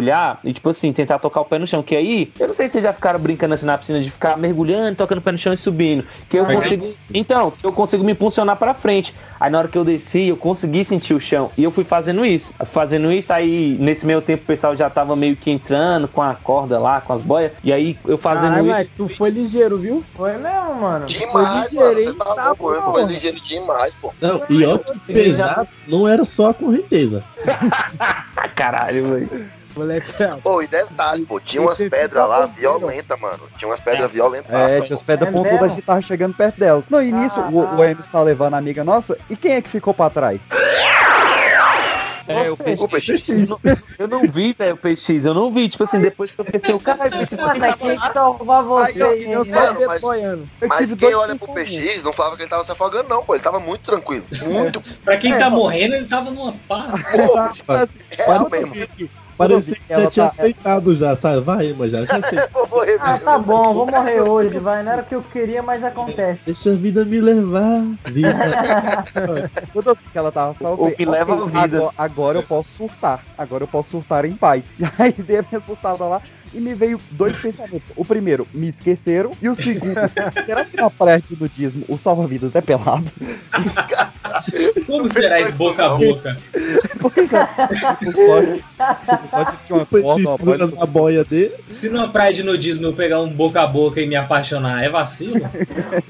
e, 0.44 0.52
tipo 0.52 0.69
assim, 0.69 0.93
tentar 0.93 1.19
tocar 1.19 1.40
o 1.40 1.44
pé 1.44 1.59
no 1.59 1.66
chão. 1.66 1.82
Que 1.82 1.97
aí, 1.97 2.32
eu 2.39 2.48
não 2.48 2.55
sei 2.55 2.69
se 2.69 2.73
vocês 2.73 2.85
já 2.85 2.93
ficaram 2.93 3.19
brincando 3.19 3.55
assim 3.55 3.66
na 3.66 3.77
piscina 3.78 4.01
de 4.01 4.10
ficar 4.10 4.36
mergulhando, 4.36 4.97
tocando 4.97 5.19
o 5.19 5.23
pé 5.23 5.32
no 5.32 5.39
chão 5.39 5.52
e 5.52 5.56
subindo. 5.56 6.05
Que 6.28 6.39
eu 6.39 6.47
consigo. 6.47 6.93
Então, 7.12 7.52
eu 7.62 7.73
consigo 7.73 8.05
me 8.05 8.12
impulsionar 8.12 8.56
pra 8.56 8.74
frente. 8.74 9.14
Aí 9.40 9.51
na 9.51 9.59
hora 9.59 9.69
que 9.69 9.77
eu 9.77 9.85
desci, 9.85 10.28
eu 10.28 10.36
consegui 10.36 10.85
sentir 10.85 11.14
o 11.14 11.20
chão. 11.20 11.51
E 11.56 11.64
eu 11.64 11.70
fui 11.70 11.85
fazendo 11.85 12.24
isso. 12.24 12.52
Fazendo 12.66 13.12
isso, 13.12 13.32
aí 13.32 13.77
nesse 13.81 14.06
meio 14.06 14.20
tempo 14.20 14.43
o 14.43 14.47
pessoal 14.47 14.77
já 14.77 14.89
tava 14.89 15.16
meio 15.16 15.36
que 15.36 15.51
entrando 15.51 16.06
com 16.09 16.23
a 16.23 16.35
corda 16.35 16.78
lá, 16.78 17.01
com 17.01 17.12
as 17.12 17.23
boias. 17.23 17.52
E 17.62 17.73
aí 17.73 17.98
eu 18.06 18.16
fazendo 18.19 18.51
Caralho, 18.51 18.70
isso. 18.70 18.78
mas 18.78 18.89
tu 18.97 19.09
foi 19.16 19.31
ligeiro, 19.31 19.78
viu? 19.78 20.05
Foi 20.14 20.32
mesmo, 20.32 20.74
mano. 20.81 21.06
Demais, 21.06 21.70
ligeiro, 21.70 21.94
mano. 21.94 22.05
Você 22.05 22.14
tá 22.14 22.32
Tá 22.43 22.55
bom. 22.55 22.93
Foi 22.93 23.05
ligeiro 23.05 23.40
demais, 23.40 23.94
pô. 23.94 24.12
Não, 24.20 24.43
e 24.48 24.64
ó 24.64 24.78
que 24.78 25.12
pesado, 25.12 25.69
não 25.86 26.09
era 26.09 26.24
só 26.24 26.51
a 26.51 26.55
correnteza. 26.55 27.23
Caralho, 28.55 29.10
velho. 29.10 29.47
Moleque, 29.77 30.12
Ô, 30.44 30.62
e 30.62 30.66
detalhe, 30.66 31.24
pô, 31.24 31.40
tinha 31.40 31.62
umas 31.62 31.78
pedras 31.78 32.28
lá 32.28 32.47
violentas, 32.47 33.19
mano. 33.19 33.40
Tinha 33.57 33.69
umas 33.69 33.81
pedras 33.81 34.11
violentas. 34.12 34.51
É, 34.53 34.81
tinha 34.82 34.97
os 34.97 35.03
pedras 35.03 35.28
É 35.28 35.32
pontudas, 35.32 35.62
a 35.62 35.69
gente 35.69 35.82
tava 35.82 36.03
chegando 36.03 36.35
perto 36.35 36.59
dela. 36.59 36.85
No 36.90 37.03
início, 37.03 37.40
o, 37.43 37.77
o 37.77 37.85
Emerson 37.85 38.11
tá 38.11 38.23
levando 38.23 38.55
a 38.55 38.59
amiga 38.59 38.85
nossa. 38.85 39.16
E 39.31 39.36
quem 39.36 39.53
é 39.55 39.62
que 39.62 39.69
ficou 39.69 39.94
pra 39.94 40.11
trás? 40.11 40.40
É, 42.28 42.49
o 42.51 42.55
O 42.55 42.57
PX. 42.89 43.28
Eu 43.28 43.47
não, 43.49 43.61
eu 43.99 44.09
não 44.09 44.20
vi, 44.31 44.53
velho, 44.57 44.74
o 44.74 44.77
PX. 44.77 45.24
Eu 45.27 45.35
não 45.35 45.51
vi. 45.51 45.69
Tipo 45.69 45.82
assim, 45.82 46.01
depois 46.01 46.31
que 46.31 46.40
eu 46.40 46.44
pensei, 46.44 46.73
o 46.73 46.78
cara, 46.78 47.09
o 47.09 47.11
PX 47.11 47.32
Mano, 47.36 47.59
mas 47.59 47.74
quem 47.74 47.99
que 47.99 48.12
salvar 48.12 48.62
você, 48.62 49.03
eu- 49.27 49.44
só 49.44 49.61
Mano, 49.61 49.74
vi. 49.78 49.82
Eu 50.61 50.69
Mas 50.69 50.94
quem 50.94 51.15
olha 51.15 51.35
pro. 51.35 51.53
PX 51.53 52.05
não 52.05 52.12
falava 52.12 52.36
que 52.36 52.43
ele 52.43 52.49
tava 52.49 52.62
se 52.62 52.70
afogando, 52.70 53.09
não, 53.09 53.24
pô. 53.24 53.35
Ele 53.35 53.43
tava 53.43 53.59
muito 53.59 53.81
tranquilo. 53.82 54.24
Muito. 54.43 54.81
Pra 55.05 55.16
quem 55.16 55.32
É, 55.32 55.39
tá 55.39 55.47
mano. 55.51 55.57
morrendo, 55.62 55.94
ele 55.97 56.07
tava 56.07 56.31
numa 56.31 56.53
paz. 56.69 56.93
Pô, 57.61 58.49
mesmo. 58.51 58.73
vi 58.73 58.86
que- 58.86 59.11
Parecia 59.48 59.77
que 59.77 59.93
ela 59.93 60.02
já 60.05 60.10
tinha 60.10 60.27
tá- 60.27 60.32
aceitado 60.32 60.94
já, 60.94 61.16
sabe? 61.16 61.40
Vai, 61.40 61.74
mas 61.77 61.93
já, 61.93 62.05
já 62.05 62.14
morrer 62.70 62.98
Ah, 63.01 63.19
tá 63.19 63.39
bom, 63.39 63.74
vou 63.74 63.86
morrer 63.86 64.20
hoje, 64.20 64.59
vai. 64.59 64.82
Não 64.82 64.93
era 64.93 65.02
o 65.02 65.05
que 65.05 65.14
eu 65.14 65.23
queria, 65.23 65.62
mas 65.62 65.82
acontece. 65.82 66.40
Deixa 66.44 66.70
a 66.70 66.74
vida 66.74 67.05
me 67.05 67.20
levar. 67.20 67.82
Vida. 68.06 68.35
Quando 69.73 69.89
eu 69.89 69.94
vi 69.94 70.01
que 70.12 70.19
ela 70.19 70.32
tava 70.32 70.55
salva, 70.59 70.82
O 70.82 70.90
que 70.90 71.05
leva 71.05 71.35
a 71.35 71.47
vida. 71.47 71.60
Agora, 71.78 71.93
agora 71.98 72.39
eu 72.39 72.43
posso 72.43 72.69
surtar. 72.77 73.24
Agora 73.36 73.64
eu 73.64 73.69
posso 73.69 73.90
surtar 73.90 74.24
em 74.24 74.35
paz. 74.35 74.64
E 74.78 74.85
aí 75.02 75.12
dei 75.12 75.39
a 75.39 75.44
minha 75.51 75.60
surtada 75.60 76.05
lá. 76.05 76.23
E 76.55 76.61
me 76.61 76.74
veio 76.74 77.01
dois 77.12 77.37
pensamentos. 77.37 77.91
O 77.97 78.05
primeiro, 78.05 78.47
me 78.53 78.69
esqueceram. 78.69 79.31
E 79.41 79.49
o 79.49 79.55
segundo, 79.55 79.95
será 80.47 80.65
que 80.65 80.77
na 80.77 80.91
praia 80.91 81.20
de 81.20 81.37
nudismo 81.41 81.85
o 81.89 81.97
salva-vidas 81.99 82.55
é 82.55 82.61
pelado? 82.61 83.05
Como 84.87 85.12
será 85.12 85.41
esse 85.41 85.53
boca 85.53 85.85
a 85.87 85.89
boca? 85.91 86.37
Tinha 89.66 89.77
uma 89.77 89.87
Foi 89.87 90.03
foto, 90.03 90.16
te 90.16 90.27
uma 90.27 90.37
boia- 90.39 90.66
na 90.66 90.87
boia 90.87 91.24
dele. 91.24 91.53
Se 91.69 91.89
numa 91.89 92.09
praia 92.09 92.33
de 92.33 92.43
nudismo 92.43 92.87
eu 92.87 92.93
pegar 92.93 93.20
um 93.20 93.29
boca 93.29 93.61
a 93.62 93.66
boca 93.66 94.01
e 94.01 94.07
me 94.07 94.16
apaixonar, 94.16 94.83
é 94.83 94.89
vacilo? 94.89 95.41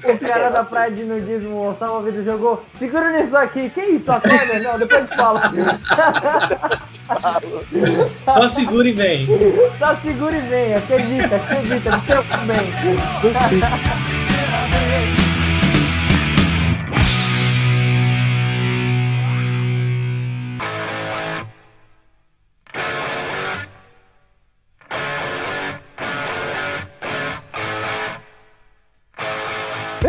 O 0.03 0.17
cara 0.19 0.49
da 0.49 0.63
praia 0.63 0.91
de 0.91 1.03
nudismo, 1.03 1.69
o 1.69 1.75
salva 1.77 2.09
vida 2.11 2.23
jogou. 2.23 2.63
Segura 2.77 3.11
nisso 3.11 3.35
aqui. 3.37 3.69
Que 3.69 3.81
isso? 3.81 4.11
Acorda? 4.11 4.59
Não, 4.59 4.77
depois 4.79 5.01
eu 5.01 5.07
te 5.07 5.15
falo. 5.15 5.39
Só 8.25 8.49
segura 8.49 8.87
e 8.89 8.91
vem. 8.91 9.27
Só 9.79 9.95
segura 9.97 10.32
e 10.35 10.41
vem. 10.41 10.75
Acredita, 10.75 11.35
acredita. 11.35 11.91
Não 11.91 12.01
sei 12.01 12.17
bem. 13.59 15.22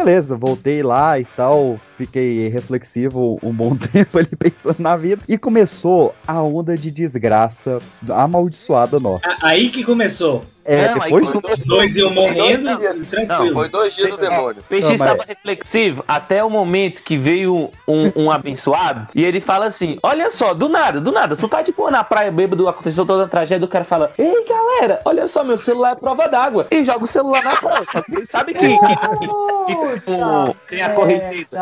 Beleza, 0.05 0.37
voltei 0.37 0.83
lá 0.83 1.19
e 1.19 1.25
tal, 1.25 1.81
fiquei 1.97 2.47
reflexivo 2.49 3.39
um 3.43 3.51
bom 3.51 3.75
tempo 3.93 4.19
ali 4.19 4.29
pensando 4.39 4.79
na 4.79 4.99
vida. 4.99 5.23
E 5.27 5.39
começou 5.39 6.15
a 6.27 6.43
onda 6.43 6.77
de 6.77 6.91
desgraça 6.91 7.79
amaldiçoada 8.11 9.01
nossa. 9.01 9.25
Aí 9.41 9.71
que 9.71 9.83
começou. 9.83 10.45
É, 10.67 10.89
Não, 10.89 10.95
depois 10.95 11.59
Os 11.59 11.65
dois 11.67 11.97
iam 11.97 12.11
morrendo, 12.11 12.77
Dois 12.79 13.07
tranquilo. 13.09 13.55
Foi 13.55 13.69
dois 13.69 13.95
dias 13.95 14.11
do 14.11 14.17
demônio. 14.19 14.63
Peixe 14.69 14.83
Não, 14.85 14.91
mas- 14.97 15.01
estava 15.01 15.25
reflexivo 15.25 16.03
até 16.09 16.43
o 16.43 16.49
momento 16.49 17.03
que 17.03 17.19
veio 17.19 17.71
um, 17.87 18.13
um 18.17 18.31
abençoado 18.31 19.09
e 19.15 19.23
ele 19.25 19.41
fala 19.41 19.67
assim: 19.67 19.99
Olha 20.03 20.31
só, 20.31 20.55
do 20.55 20.69
nada, 20.69 21.01
do 21.01 21.13
nada, 21.13 21.37
tu 21.37 21.47
tá 21.49 21.61
de 21.61 21.71
boa 21.73 21.91
na 21.91 22.03
praia 22.03 22.31
bêbado, 22.31 22.67
aconteceu 22.69 23.05
toda 23.05 23.25
a 23.25 23.29
tragédia, 23.29 23.65
o 23.65 23.69
cara 23.69 23.85
fala: 23.85 24.11
Ei 24.19 24.45
galera, 24.49 25.01
olha 25.05 25.29
só, 25.29 25.45
meu 25.45 25.59
celular 25.59 25.93
é 25.93 25.97
prova 25.97 26.27
d'água. 26.29 26.67
E 26.71 26.83
joga 26.83 27.05
o 27.05 27.07
celular 27.07 27.43
na 27.45 27.57
praia. 27.57 27.85
Só 27.93 28.01
que 28.03 28.15
ele 28.17 28.27
sabe 28.27 28.55
que, 28.55 28.61
que, 28.61 28.77
que- 28.79 30.01
que 30.01 30.11
o- 30.11 30.55
tem 30.69 30.83
a 30.83 30.91
correnteza. 30.91 31.57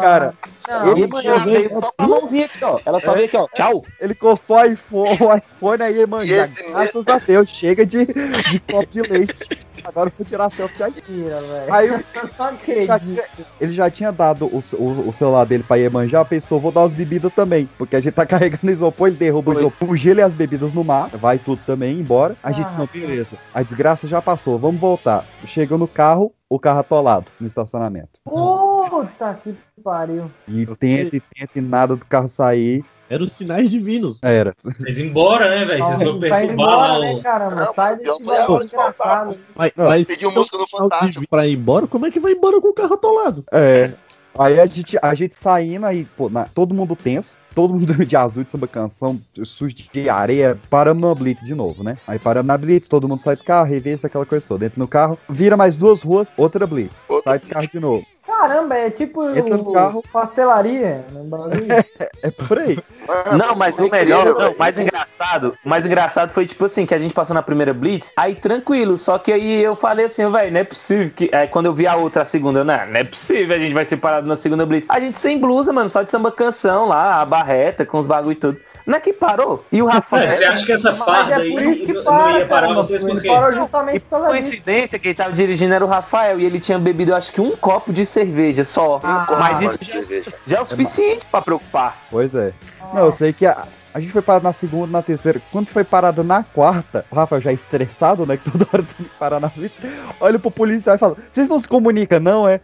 Cara, 0.00 0.34
Não, 0.68 0.92
ele 0.96 1.06
veio 1.44 1.70
só 1.70 1.80
com 1.80 1.92
a 1.98 2.06
mãozinha 2.08 2.44
aqui, 2.46 2.64
ó. 2.64 2.78
Ela 2.84 3.00
só 3.00 3.12
veio 3.12 3.26
aqui, 3.26 3.36
ó. 3.36 3.46
Tchau. 3.54 3.82
Ele 4.00 4.12
encostou 4.12 4.56
o 4.58 4.64
iPhone, 4.64 5.08
o 5.20 5.34
iPhone 5.36 5.82
aí, 5.82 6.06
mano. 6.06 6.24
Graças 6.72 7.08
a 7.08 7.18
Deus, 7.18 7.48
chega 7.48 7.84
de, 7.84 8.06
de 8.50 8.60
copo 8.60 8.86
de 8.90 9.00
leite. 9.02 9.48
Agora 9.84 10.08
eu 10.10 10.12
vou 10.18 10.26
tirar 10.26 10.50
selfie 10.50 10.82
aqui. 10.82 11.10
mentira, 11.10 11.40
velho. 11.40 11.74
Aí 11.74 11.88
Eu 11.88 12.00
acredito. 12.44 13.00
tinha- 13.00 13.24
ele 13.60 13.72
já 13.72 13.90
tinha 13.90 14.12
dado 14.12 14.46
o, 14.46 14.60
o- 14.76 15.08
o 15.08 15.12
celular 15.12 15.44
dele 15.46 15.62
pra 15.62 15.76
Iemanjá, 15.76 16.24
pensou, 16.24 16.60
vou 16.60 16.70
dar 16.72 16.82
as 16.84 16.92
bebidas 16.92 17.32
também. 17.32 17.68
Porque 17.78 17.96
a 17.96 18.00
gente 18.00 18.12
tá 18.14 18.24
carregando 18.26 18.70
isopor, 18.70 19.08
ele 19.08 19.16
derruba 19.16 19.50
o 19.52 19.58
isopor, 19.58 19.90
o 19.90 19.96
gelo 19.96 20.20
e 20.20 20.22
as 20.22 20.34
bebidas 20.34 20.72
no 20.72 20.84
mar, 20.84 21.08
vai 21.10 21.38
tudo 21.38 21.60
também 21.64 21.98
embora. 21.98 22.36
A 22.42 22.52
gente, 22.52 22.66
Ah, 22.66 22.76
não, 22.78 22.86
beleza. 22.86 23.36
A 23.54 23.62
desgraça 23.62 24.06
já 24.06 24.20
passou, 24.20 24.58
vamos 24.58 24.80
voltar. 24.80 25.24
Chegou 25.46 25.78
no 25.78 25.88
carro, 25.88 26.32
o 26.48 26.58
carro 26.58 26.80
atolado 26.80 27.30
no 27.40 27.46
estacionamento. 27.46 28.18
Puta 28.24 29.38
que 29.42 29.54
pariu. 29.82 30.30
E 30.48 30.66
tenta 30.66 31.16
e 31.16 31.20
tenta 31.20 31.58
e 31.58 31.60
nada 31.60 31.96
do 31.96 32.04
carro 32.04 32.28
sair. 32.28 32.84
Eram 33.10 33.24
os 33.24 33.32
sinais 33.32 33.68
divinos. 33.68 34.18
Era. 34.22 34.54
Vocês 34.62 34.98
embora, 35.00 35.50
né, 35.50 35.64
velho? 35.64 35.84
Vocês 35.84 36.02
vão 36.04 36.20
Vai 36.20 36.30
perturbar 36.30 36.52
embora, 36.52 36.76
lá 36.76 36.98
né? 37.00 37.54
Não, 37.56 37.74
Sai 37.74 37.96
desse 37.96 38.22
bagulho 38.22 38.64
engraçado. 38.64 39.36
Mas, 39.56 39.72
mas 39.76 40.06
pediu 40.06 40.30
música 40.30 40.56
no 40.56 40.68
Fantástico. 40.68 41.24
Pra 41.28 41.44
ir 41.46 41.54
embora, 41.54 41.88
como 41.88 42.06
é 42.06 42.10
que 42.12 42.20
vai 42.20 42.32
embora 42.32 42.60
com 42.60 42.68
o 42.68 42.72
carro 42.72 42.94
atolado? 42.94 43.44
É. 43.52 43.90
Aí 44.38 44.60
a 44.60 44.66
gente, 44.66 44.96
a 45.02 45.12
gente 45.12 45.34
saindo, 45.34 45.84
aí, 45.84 46.06
pô, 46.16 46.30
na- 46.30 46.44
todo 46.44 46.72
mundo 46.72 46.94
tenso, 46.94 47.34
todo 47.52 47.74
mundo 47.74 47.92
de 48.06 48.14
azul 48.16 48.44
de 48.44 48.50
samba 48.50 48.68
canção, 48.68 49.20
sujo 49.44 49.74
de 49.92 50.08
areia, 50.08 50.56
paramos 50.70 51.02
no 51.02 51.12
Blitz 51.12 51.42
de 51.44 51.52
novo, 51.54 51.82
né? 51.82 51.98
Aí 52.06 52.16
paramos 52.16 52.46
na 52.46 52.56
Blitz, 52.56 52.86
todo 52.86 53.08
mundo 53.08 53.20
sai 53.22 53.34
do 53.34 53.42
carro, 53.42 53.68
revista, 53.68 54.06
aquela 54.06 54.24
coisa 54.24 54.46
toda. 54.46 54.64
Entra 54.66 54.78
no 54.78 54.86
carro, 54.86 55.18
vira 55.28 55.56
mais 55.56 55.74
duas 55.74 56.00
ruas, 56.00 56.32
outra 56.36 56.64
Blitz. 56.64 56.94
Outra 57.08 57.32
sai 57.32 57.38
do 57.40 57.48
carro 57.48 57.66
de 57.68 57.80
novo. 57.80 58.06
Caramba, 58.40 58.74
é 58.76 58.90
tipo 58.90 59.28
Entra 59.30 59.56
no 59.56 59.70
o- 59.70 59.72
carro. 59.72 60.04
pastelaria 60.12 61.04
no 61.12 61.24
Brasil. 61.24 61.66
É 62.22 62.30
por 62.30 62.58
aí. 62.58 62.78
Mano, 63.08 63.38
Não, 63.38 63.54
mas 63.56 63.78
o 63.78 63.90
melhor, 63.90 64.20
incrível, 64.26 64.40
não, 64.50 64.54
mais 64.58 64.78
engraçado, 64.78 65.56
o 65.64 65.68
mais 65.68 65.86
engraçado 65.86 66.30
foi 66.32 66.46
tipo 66.46 66.66
assim, 66.66 66.84
que 66.84 66.94
a 66.94 66.98
gente 66.98 67.14
passou 67.14 67.32
na 67.32 67.40
primeira 67.42 67.72
blitz, 67.72 68.12
aí 68.14 68.34
tranquilo, 68.34 68.98
só 68.98 69.16
que 69.18 69.32
aí 69.32 69.62
eu 69.62 69.74
falei 69.74 70.04
assim, 70.04 70.30
velho, 70.30 70.52
não 70.52 70.60
é 70.60 70.64
possível 70.64 71.10
que 71.16 71.30
aí 71.34 71.48
quando 71.48 71.66
eu 71.66 71.72
vi 71.72 71.86
a 71.86 71.96
outra 71.96 72.20
a 72.20 72.24
segunda, 72.26 72.60
eu, 72.60 72.64
não, 72.64 72.74
não 72.86 72.96
é 73.00 73.04
possível, 73.04 73.56
a 73.56 73.58
gente 73.58 73.72
vai 73.72 73.86
ser 73.86 73.96
parado 73.96 74.26
na 74.26 74.36
segunda 74.36 74.66
blitz. 74.66 74.86
A 74.90 75.00
gente 75.00 75.18
sem 75.18 75.38
blusa, 75.38 75.72
mano, 75.72 75.88
só 75.88 76.02
de 76.02 76.10
samba 76.10 76.30
canção 76.30 76.86
lá, 76.88 77.22
a 77.22 77.24
barreta 77.24 77.86
com 77.86 77.96
os 77.96 78.06
bagulho 78.06 78.32
e 78.32 78.36
tudo. 78.36 78.60
Não 78.90 78.96
é 78.96 79.00
que 79.00 79.12
parou? 79.12 79.64
E 79.70 79.80
o 79.80 79.86
Rafael 79.86 80.28
Você 80.28 80.44
acha 80.44 80.66
que 80.66 80.72
essa 80.72 80.90
Mas 80.90 80.98
farda 81.04 81.32
é 81.34 81.36
aí 81.36 81.72
isso 81.72 81.92
não, 81.94 82.02
para, 82.02 82.12
não 82.32 82.38
ia 82.40 82.46
parar 82.46 82.60
caramba, 82.62 82.82
vocês 82.82 83.04
por 83.04 83.20
quê? 83.22 83.28
parou 83.28 83.52
justamente 83.54 83.96
E 83.96 84.00
disso. 84.00 84.24
coincidência, 84.24 84.98
quem 84.98 85.14
tava 85.14 85.32
dirigindo 85.32 85.72
era 85.72 85.84
o 85.84 85.88
Rafael 85.88 86.40
e 86.40 86.44
ele 86.44 86.58
tinha 86.58 86.76
bebido, 86.76 87.12
eu 87.12 87.16
acho 87.16 87.30
que 87.32 87.40
um 87.40 87.52
copo 87.56 87.92
de 87.92 88.04
cerveja 88.04 88.64
só. 88.64 88.98
Ah, 89.04 89.26
Mas 89.38 89.60
Pode 89.60 89.84
isso 89.84 89.84
ser, 89.84 90.04
veja. 90.04 90.32
já 90.44 90.56
é 90.58 90.60
o 90.60 90.64
suficiente 90.64 91.24
pra 91.26 91.40
preocupar. 91.40 91.96
Pois 92.10 92.34
é. 92.34 92.52
Não, 92.92 93.06
eu 93.06 93.12
sei 93.12 93.32
que 93.32 93.46
a, 93.46 93.64
a 93.92 94.00
gente 94.00 94.12
foi 94.12 94.22
parado 94.22 94.44
na 94.44 94.52
segunda, 94.52 94.86
na 94.92 95.02
terceira. 95.02 95.40
Quando 95.50 95.68
foi 95.68 95.82
parado 95.84 96.22
na 96.22 96.44
quarta, 96.44 97.04
o 97.10 97.14
Rafa 97.14 97.40
já 97.40 97.52
estressado, 97.52 98.24
né? 98.24 98.36
Que 98.36 98.50
toda 98.50 98.66
hora 98.72 98.82
tem 98.82 99.06
que 99.06 99.14
parar 99.16 99.40
na 99.40 99.48
blitz. 99.48 99.74
Olha 100.20 100.38
pro 100.38 100.50
policial 100.50 100.96
e 100.96 100.98
fala: 100.98 101.16
Vocês 101.32 101.48
não 101.48 101.60
se 101.60 101.68
comunicam, 101.68 102.20
não, 102.20 102.48
é? 102.48 102.60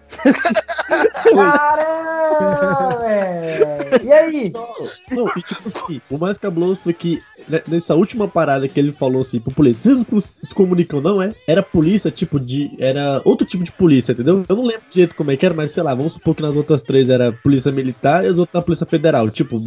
Caramba, 1.35 2.99
velho. 3.03 4.05
E 4.05 4.13
aí? 4.13 4.53
Não, 5.11 5.31
e 5.37 5.43
tipo 5.43 5.69
assim, 5.69 6.01
o 6.11 6.19
mais 6.19 6.39
cabuloso 6.39 6.81
foi 6.83 6.93
que 6.93 7.23
nessa 7.67 7.95
última 7.95 8.29
parada 8.29 8.69
que 8.69 8.79
ele 8.79 8.93
falou 8.93 9.21
assim 9.21 9.41
pro 9.41 9.55
polícia, 9.55 9.83
vocês 9.83 10.07
não 10.11 10.21
se 10.21 10.55
comunicam, 10.55 11.01
não 11.01 11.23
é? 11.23 11.35
Era 11.47 11.63
polícia, 11.63 12.11
tipo 12.11 12.39
de. 12.39 12.71
Era 12.79 13.21
outro 13.25 13.47
tipo 13.47 13.65
de 13.65 13.73
polícia, 13.73 14.13
entendeu? 14.13 14.45
Eu 14.49 14.57
não 14.57 14.65
lembro 14.65 14.83
de 14.89 14.97
jeito 14.97 15.15
como 15.15 15.31
é 15.31 15.37
que 15.37 15.47
era, 15.47 15.55
mas 15.55 15.71
sei 15.71 15.83
lá, 15.83 15.95
vamos 15.95 16.15
supor 16.15 16.35
que 16.35 16.43
nas 16.43 16.57
outras 16.57 16.83
três 16.83 17.11
era 17.11 17.33
polícia 17.33 17.73
militar 17.73 18.25
e 18.25 18.29
as 18.29 18.39
outras 18.39 18.55
da 18.55 18.63
polícia 18.63 18.87
federal. 18.87 19.31
Tipo, 19.31 19.61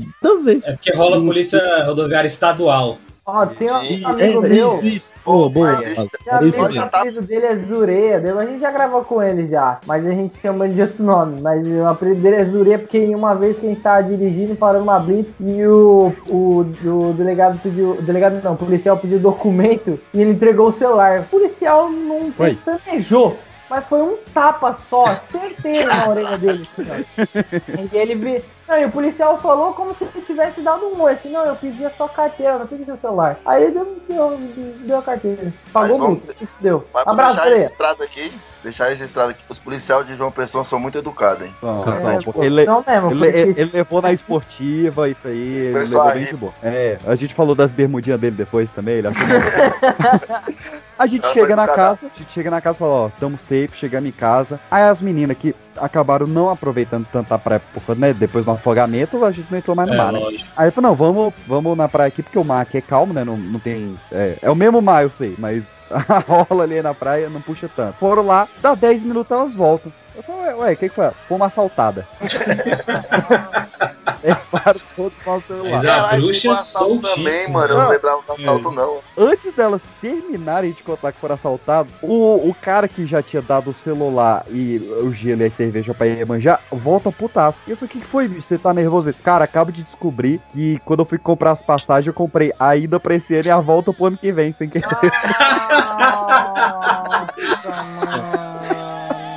vê. 0.44 0.60
É 0.64 0.74
porque 0.74 0.92
rola 0.92 1.20
polícia 1.22 1.84
rodoviária 1.86 2.28
estadual. 2.28 2.98
Ó, 3.30 3.46
tem 3.46 3.70
um 3.70 3.76
amigo 3.76 4.46
É, 4.46 4.50
meu. 4.50 4.74
isso, 4.74 4.86
isso. 4.86 5.14
Boa, 5.26 5.50
boa. 5.50 5.84
Isso 5.84 6.08
mesmo. 6.42 6.82
o 6.82 6.84
apelido 6.84 7.22
dele 7.22 7.46
é 7.46 7.56
Zureia. 7.58 8.18
A 8.40 8.46
gente 8.46 8.60
já 8.60 8.72
gravou 8.72 9.04
com 9.04 9.22
ele 9.22 9.48
já, 9.48 9.80
mas 9.86 10.06
a 10.06 10.12
gente 10.12 10.40
chama 10.40 10.66
ele 10.66 10.76
de 10.76 10.82
outro 10.82 11.04
nome. 11.04 11.42
Mas 11.42 11.66
o 11.66 11.86
apelido 11.86 12.22
dele 12.22 12.36
é 12.38 12.46
Zureia 12.46 12.80
porque 12.80 12.98
em 12.98 13.16
uma 13.16 13.36
vez 13.36 13.58
que 13.58 13.66
a 13.66 13.70
gente 13.70 13.82
tava 13.82 14.04
dirigindo, 14.04 14.56
parou 14.56 14.80
numa 14.82 15.00
blitz 15.00 15.32
e 15.40 15.66
o, 15.66 16.14
o, 16.28 16.66
o 16.86 17.14
delegado 17.14 17.60
pediu. 17.62 17.92
O 17.92 18.02
delegado 18.02 18.42
não, 18.44 18.54
o 18.54 18.58
policial 18.58 18.98
pediu 18.98 19.20
documento 19.20 20.00
e 20.14 20.22
ele 20.22 20.32
entregou 20.32 20.70
o 20.70 20.74
celular. 20.74 21.22
O 21.22 21.26
policial 21.26 21.90
não 21.90 22.32
pestanejou. 22.32 23.38
Mas 23.70 23.86
foi 23.86 24.02
um 24.02 24.18
tapa 24.34 24.74
só, 24.90 25.06
certeiro 25.32 25.88
na 25.88 26.08
orelha 26.10 26.38
dele. 26.38 26.68
Assim. 26.78 27.90
E 27.94 27.98
ele 27.98 28.16
vi... 28.16 28.44
Não, 28.68 28.78
e 28.78 28.86
o 28.86 28.92
policial 28.92 29.40
falou 29.40 29.74
como 29.74 29.96
se 29.96 30.04
ele 30.04 30.24
tivesse 30.26 30.62
dado 30.62 30.86
um 30.88 31.02
oi. 31.02 31.14
Assim, 31.14 31.30
não, 31.32 31.44
eu 31.46 31.56
pedi 31.56 31.84
a 31.86 31.90
sua 31.90 32.08
carteira, 32.10 32.58
não 32.60 32.68
pedi 32.68 32.86
seu 32.86 32.98
celular. 32.98 33.40
Aí 33.46 33.64
ele 33.64 33.72
deu, 33.72 33.98
deu, 34.08 34.38
deu 34.82 34.98
a 35.00 35.02
carteira. 35.02 35.54
Pagou 35.74 35.98
Mas 35.98 36.00
vamos- 36.08 36.24
muito. 36.24 36.44
Isso 36.44 36.54
deu. 36.60 36.86
Mas 36.94 37.04
pra 37.04 37.12
Abraço, 37.14 37.36
deixar 37.42 37.50
registrado 37.56 38.04
aqui, 38.04 38.34
deixar 38.64 38.86
registrado 38.90 39.30
aqui, 39.32 39.42
os 39.50 39.58
policiais 39.60 40.06
de 40.08 40.14
João 40.16 40.32
Pessoa 40.32 40.64
são 40.64 40.80
muito 40.80 40.98
educados, 41.00 41.46
hein? 41.48 41.56
Não, 41.64 41.84
porque 42.24 42.46
ele, 42.46 42.66
Não 42.66 42.84
mesmo, 42.86 43.26
ele, 43.26 43.38
ele- 43.40 43.62
ele 43.62 43.72
levou 43.74 44.02
na 44.04 44.12
esportiva, 44.14 45.10
isso 45.10 45.28
aí. 45.28 45.38
Ele 45.38 45.74
Pessoal, 45.74 46.06
levou 46.08 46.20
bem 46.22 46.30
de 46.30 46.38
boa. 46.38 46.54
É, 46.64 46.98
a 47.08 47.16
gente 47.16 47.34
falou 47.34 47.56
das 47.56 47.72
bermudinhas 47.72 48.20
dele 48.20 48.36
depois 48.36 48.70
também. 48.72 48.96
Ele 48.96 49.08
achou 49.08 49.20
A 51.00 51.08
gente 51.08 51.22
Nossa, 51.22 51.34
chega 51.34 51.56
na 51.56 51.66
casa, 51.66 52.08
a 52.14 52.20
gente 52.20 52.32
chega 52.34 52.52
na 52.52 52.60
casa 52.60 52.76
e 52.76 52.80
fala, 52.80 52.92
ó, 52.92 53.10
tamo 53.18 53.40
safe, 53.40 53.70
chegamos 53.74 54.10
em 54.10 54.12
casa. 54.12 54.60
Aí 54.70 54.84
as 54.84 55.00
meninas 55.00 55.38
que 55.38 55.56
acabaram 55.78 56.28
não 56.28 56.50
aproveitando 56.50 57.08
tanto 57.10 57.34
a 57.34 57.40
praia, 57.40 57.62
porque, 57.74 57.96
né, 57.96 58.12
depois 58.12 58.44
do 58.44 58.52
afogamento, 58.52 59.24
a 59.24 59.32
gente 59.32 59.50
não 59.50 59.58
entrou 59.58 59.74
mais 59.78 59.88
no 59.88 59.96
É, 59.96 59.98
mar, 59.98 60.12
né? 60.12 60.20
lógico. 60.20 60.50
Aí 60.58 60.68
eu 60.68 60.72
falei, 60.74 60.90
não, 60.90 60.96
vamos, 60.98 61.34
vamos 61.48 61.78
na 61.78 61.88
praia 61.88 62.10
aqui, 62.10 62.22
porque 62.22 62.38
o 62.38 62.44
mar 62.44 62.60
aqui 62.62 62.80
é 62.80 62.82
calmo, 62.82 63.14
né? 63.14 63.24
Não, 63.24 63.38
não 63.38 63.62
tem. 63.62 63.98
É, 64.12 64.36
é 64.42 64.52
o 64.52 64.56
mesmo 64.56 64.82
mar, 64.82 65.04
eu 65.04 65.10
sei, 65.10 65.36
mas 65.38 65.72
a 65.90 66.20
rola 66.20 66.66
ali 66.66 66.82
na 66.82 66.94
praia 66.94 67.30
não 67.30 67.40
puxa 67.40 67.70
tanto. 67.74 67.94
Foram 67.98 68.26
lá, 68.26 68.46
dá 68.62 68.76
10 68.76 69.04
minutos 69.04 69.32
elas 69.32 69.56
voltam. 69.56 69.94
Eu 70.14 70.22
falei, 70.24 70.42
ué, 70.48 70.56
ué, 70.56 70.74
o 70.74 70.76
que, 70.76 70.90
que 70.90 70.96
foi? 70.96 71.12
Foi 71.30 71.38
uma 71.38 71.46
assaltada. 71.46 72.06
levaram 74.24 74.80
todos 74.96 75.14
o 75.26 75.42
celular. 75.42 75.72
Mas 75.72 75.86
a 75.90 75.94
Caralho, 75.96 76.22
bruxa 76.24 76.48
um 76.48 76.52
assalto 76.52 77.00
também, 77.02 77.16
soltíssima. 77.26 77.60
mano. 77.60 77.74
Eu 77.74 77.78
não 77.78 77.84
Não. 77.84 77.90
lembrava 77.92 78.22
do 78.28 78.34
assalto, 78.34 78.72
não. 78.72 78.98
Antes 79.18 79.54
delas 79.54 79.82
terminarem 80.02 80.72
de 80.72 80.84
contar 80.84 81.12
que 81.12 81.20
foram 81.20 81.36
assaltados, 81.36 81.92
o, 82.02 82.50
o 82.50 82.56
cara 82.62 82.88
que 82.88 83.06
já 83.06 83.22
tinha 83.22 83.42
dado 83.42 83.72
o 83.72 83.74
celular 83.74 84.46
e 84.50 84.78
o 85.04 85.14
gelo 85.14 85.42
e 85.42 85.46
a 85.46 85.52
cerveja 85.52 85.94
pra 85.94 86.08
ir 86.08 86.26
manjar, 86.26 86.60
volta 86.72 87.12
putaço. 87.12 87.58
E 87.68 87.72
eu 87.72 87.78
falei, 87.78 87.96
o 87.96 88.00
que, 88.00 88.06
foi, 88.06 88.28
bicho? 88.28 88.48
Você 88.48 88.58
tá 88.58 88.74
nervoso? 88.74 89.14
Cara, 89.24 89.46
acabo 89.46 89.72
de 89.72 89.84
descobrir 89.84 90.40
que 90.52 90.80
quando 90.86 91.00
eu 91.00 91.06
fui 91.06 91.18
comprar 91.18 91.52
as 91.52 91.62
passagens, 91.62 92.08
eu 92.08 92.14
comprei 92.14 92.54
a 92.60 92.76
ida 92.76 93.00
pra 93.00 93.16
esse 93.16 93.34
ano 93.36 93.48
e 93.48 93.52
a 93.52 93.60
volta 93.60 93.94
pro 93.94 94.06
ano 94.06 94.18
que 94.18 94.32
vem, 94.32 94.54
sem 94.54 94.70
querer. 94.70 94.88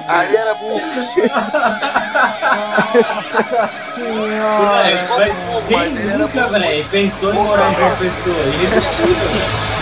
Aí 0.09 0.37
era 0.37 0.55
burro. 0.55 0.81
Mas 4.69 5.37
quem 5.69 5.91
nunca, 6.19 6.49
velho, 6.49 6.89
pensou 6.89 7.33
em 7.33 7.39
morar 7.39 7.73
em 7.73 7.77
João 7.77 7.97
Pessoa? 7.97 8.37
Irresistível, 8.63 9.29
velho. 9.29 9.73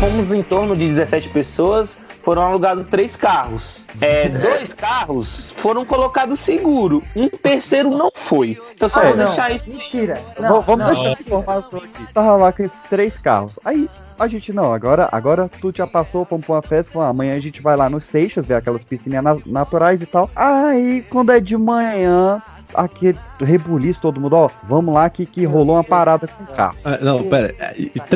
Fomos 0.00 0.32
em 0.32 0.42
torno 0.42 0.76
de 0.76 0.88
17 0.88 1.30
pessoas, 1.30 1.96
foram 2.24 2.42
alugados 2.42 2.88
três 2.88 3.16
carros. 3.16 3.84
É, 4.00 4.28
dois 4.30 4.72
carros 4.72 5.52
foram 5.58 5.84
colocados 5.84 6.40
seguro, 6.40 7.02
um 7.14 7.28
terceiro 7.28 7.90
não 7.90 8.10
foi. 8.14 8.58
Eu 8.80 8.88
só 8.88 9.02
É, 9.02 9.08
vou 9.08 9.16
não. 9.16 9.24
deixar 9.26 9.50
isso. 9.52 9.68
Mentira. 9.68 10.20
Não, 10.40 10.60
Vamos 10.62 10.86
não. 10.86 10.94
deixar 10.94 11.12
aqui. 11.12 12.12
Tava 12.12 12.36
lá 12.36 12.52
com 12.52 12.62
esses 12.62 12.80
três 12.88 13.16
carros. 13.18 13.58
Aí 13.64 13.88
a 14.18 14.26
gente, 14.28 14.52
não, 14.52 14.72
agora, 14.72 15.08
agora 15.12 15.50
tudo 15.60 15.76
já 15.76 15.86
passou, 15.86 16.26
vamos 16.28 16.46
pra 16.46 16.54
uma 16.56 16.62
festa. 16.62 16.92
falou, 16.92 17.06
ah, 17.06 17.10
amanhã 17.10 17.34
a 17.36 17.40
gente 17.40 17.60
vai 17.60 17.76
lá 17.76 17.88
nos 17.90 18.04
Seixas, 18.04 18.46
ver 18.46 18.54
aquelas 18.54 18.82
piscininhas 18.84 19.22
na- 19.24 19.36
naturais 19.46 20.00
e 20.02 20.06
tal. 20.06 20.30
Aí, 20.34 21.04
quando 21.10 21.30
é 21.32 21.40
de 21.40 21.56
manhã, 21.56 22.40
aquele 22.74 23.18
rebuliço, 23.40 24.00
todo 24.00 24.20
mundo, 24.20 24.34
ó, 24.36 24.48
vamos 24.64 24.94
lá 24.94 25.08
que, 25.10 25.24
que 25.26 25.44
rolou 25.44 25.76
uma 25.76 25.84
parada 25.84 26.26
com 26.26 26.44
o 26.44 26.46
carro. 26.46 26.76
Ah, 26.84 26.98
não, 27.00 27.22
pera. 27.24 27.54
é, 27.58 27.74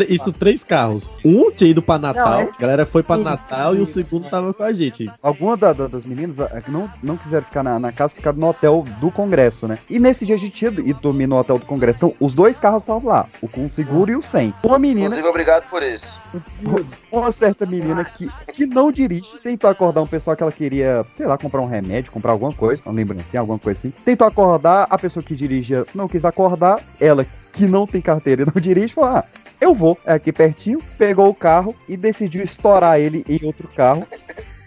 Isso, 0.09 0.33
três 0.33 0.63
carros. 0.65 1.09
Um 1.25 1.51
tinha 1.51 1.71
ido 1.71 1.83
pra 1.83 1.99
Natal, 1.99 2.43
Não, 2.45 2.49
a 2.57 2.61
galera 2.61 2.87
foi 2.87 3.03
pra 3.03 3.17
Natal 3.17 3.75
e 3.75 3.81
o 3.81 3.87
segundo 3.87 4.29
tava 4.29 4.53
com 4.55 4.63
a 4.63 4.73
gente. 4.73 5.11
Alguma 5.23 5.57
da- 5.57 5.73
da- 5.73 5.87
das 5.87 6.07
meninas 6.07 6.37
que 6.65 6.71
não, 6.71 6.91
não 7.03 7.17
quiseram 7.17 7.45
ficar 7.45 7.63
na, 7.63 7.79
na 7.79 7.93
casa, 7.93 8.15
ficaram 8.15 8.39
no 8.39 8.49
hotel 8.49 8.85
do 9.01 9.11
Congresso, 9.11 9.67
né? 9.67 9.79
E 9.89 9.99
nesse 9.99 10.25
dia 10.27 10.35
a 10.37 10.39
gente 10.39 10.53
tinha 10.55 10.71
ido 10.71 11.01
dormir 11.01 11.27
no 11.27 11.37
hotel 11.37 11.59
do 11.59 11.67
Congresso. 11.67 11.97
Então, 11.99 12.15
os 12.21 12.35
dois 12.35 12.59
carros 12.59 12.83
estavam 12.83 13.09
lá, 13.09 13.27
o 13.43 13.49
com 13.49 13.69
seguro 13.69 14.11
e 14.13 14.17
o 14.17 14.23
sem. 14.23 14.53
Uma 14.63 14.79
menina, 14.79 15.07
Inclusive, 15.07 15.29
obrigado 15.29 15.69
por 15.69 15.83
isso. 15.83 16.19
uma 17.11 17.33
certa 17.33 17.65
menina 17.67 18.05
que, 18.05 18.29
que 18.53 18.67
não 18.67 18.91
dirige, 18.93 19.39
tentou 19.43 19.69
acordar 19.71 20.03
um 20.03 20.07
pessoal 20.07 20.37
que 20.37 20.43
ela 20.43 20.53
queria, 20.53 21.05
sei 21.17 21.27
lá, 21.27 21.37
comprar 21.39 21.61
um 21.61 21.67
remédio, 21.67 22.13
comprar 22.13 22.33
alguma 22.33 22.53
coisa, 22.53 22.83
uma 22.85 22.95
lembrancinha, 22.95 23.41
alguma 23.41 23.59
coisa 23.59 23.79
assim. 23.79 23.93
Tentou 24.05 24.27
acordar, 24.27 24.48
a 24.55 24.99
pessoa 24.99 25.23
que 25.23 25.35
dirigia 25.35 25.85
não 25.95 26.09
quis 26.09 26.25
acordar, 26.25 26.81
ela 27.01 27.27
que 27.53 27.67
não 27.67 27.87
tem 27.87 28.01
carteira 28.01 28.43
e 28.43 28.47
não 28.47 28.53
dirige, 28.61 28.95
falou, 28.95 29.11
ah, 29.17 29.25
eu 29.61 29.75
vou, 29.75 29.99
é 30.07 30.13
aqui 30.13 30.33
pertinho, 30.33 30.81
pegou 30.97 31.29
o 31.29 31.35
carro 31.35 31.75
e 31.89 31.97
decidiu 31.97 32.43
estourar 32.45 33.01
ele 33.01 33.25
em 33.29 33.45
outro 33.45 33.69
carro. 33.69 34.07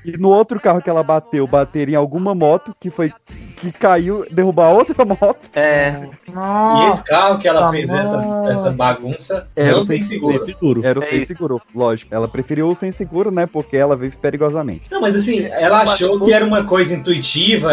E 0.04 0.18
no 0.18 0.30
outro 0.30 0.60
carro 0.60 0.82
que 0.82 0.90
ela 0.90 1.04
bateu, 1.04 1.46
bater 1.46 1.88
em 1.88 1.94
alguma 1.96 2.34
moto, 2.34 2.76
que 2.80 2.90
foi 2.90 3.14
que 3.58 3.72
caiu, 3.72 4.26
derrubar 4.32 4.72
outra 4.72 5.06
moto. 5.06 5.38
É, 5.54 5.94
E 6.28 6.90
esse 6.90 7.04
carro 7.04 7.38
que 7.38 7.48
ela 7.48 7.62
Nossa, 7.62 7.72
fez 7.74 7.90
essa, 7.92 8.42
essa 8.52 8.72
bagunça 8.72 9.48
Era 9.56 9.74
não 9.78 9.86
tem 9.86 10.02
sem 10.02 10.10
seguro. 10.18 10.44
Seguro. 10.44 10.82
Era 10.84 11.00
o 11.00 11.04
É 11.04 11.06
sem 11.06 11.18
isso. 11.20 11.28
seguro, 11.28 11.62
lógico. 11.76 12.14
Ela 12.14 12.28
preferiu 12.28 12.68
o 12.68 12.76
sem 12.76 12.92
seguro, 12.92 13.30
né? 13.30 13.46
Porque 13.46 13.78
ela 13.78 13.96
vive 13.96 14.18
perigosamente. 14.18 14.90
Não, 14.90 15.00
mas 15.00 15.16
assim, 15.16 15.46
ela 15.46 15.82
achou 15.84 16.20
que 16.26 16.34
era 16.34 16.44
uma 16.44 16.64
coisa 16.64 16.96
intuitiva, 16.96 17.72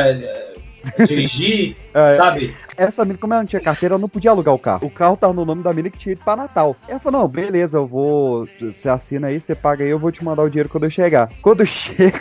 dirigir, 1.06 1.76
É, 1.92 2.12
sabe? 2.12 2.54
essa 2.76 3.04
menina, 3.04 3.18
como 3.20 3.32
ela 3.34 3.42
não 3.42 3.48
tinha 3.48 3.60
carteira, 3.62 3.94
ela 3.94 4.00
não 4.00 4.08
podia 4.08 4.30
alugar 4.30 4.54
o 4.54 4.58
carro. 4.58 4.86
O 4.86 4.90
carro 4.90 5.16
tava 5.16 5.32
no 5.32 5.44
nome 5.44 5.62
da 5.62 5.70
menina 5.70 5.90
que 5.90 5.98
tinha 5.98 6.12
ido 6.12 6.22
pra 6.24 6.36
Natal. 6.36 6.76
Ela 6.88 6.98
falou: 7.00 7.20
não, 7.22 7.28
beleza, 7.28 7.78
eu 7.78 7.86
vou. 7.86 8.46
Você 8.60 8.88
assina 8.88 9.28
aí, 9.28 9.40
você 9.40 9.54
paga 9.54 9.84
aí, 9.84 9.90
eu 9.90 9.98
vou 9.98 10.10
te 10.12 10.24
mandar 10.24 10.42
o 10.42 10.48
dinheiro 10.48 10.68
quando 10.68 10.84
eu 10.84 10.90
chegar. 10.90 11.28
Quando 11.42 11.64
chega, 11.66 12.20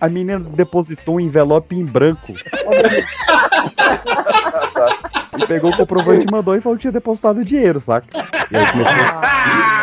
a 0.00 0.08
menina 0.08 0.38
depositou 0.40 1.16
um 1.16 1.20
envelope 1.20 1.76
em 1.76 1.84
branco. 1.84 2.32
e 5.38 5.46
pegou 5.46 5.70
o 5.70 5.76
comprovante 5.76 6.26
e 6.26 6.30
mandou 6.30 6.56
e 6.56 6.60
falou 6.60 6.76
que 6.76 6.82
tinha 6.82 6.92
depositado 6.92 7.40
o 7.40 7.44
dinheiro, 7.44 7.80
saca? 7.80 8.06
E 8.50 8.56
aí 8.56 8.66
começou. 8.72 9.28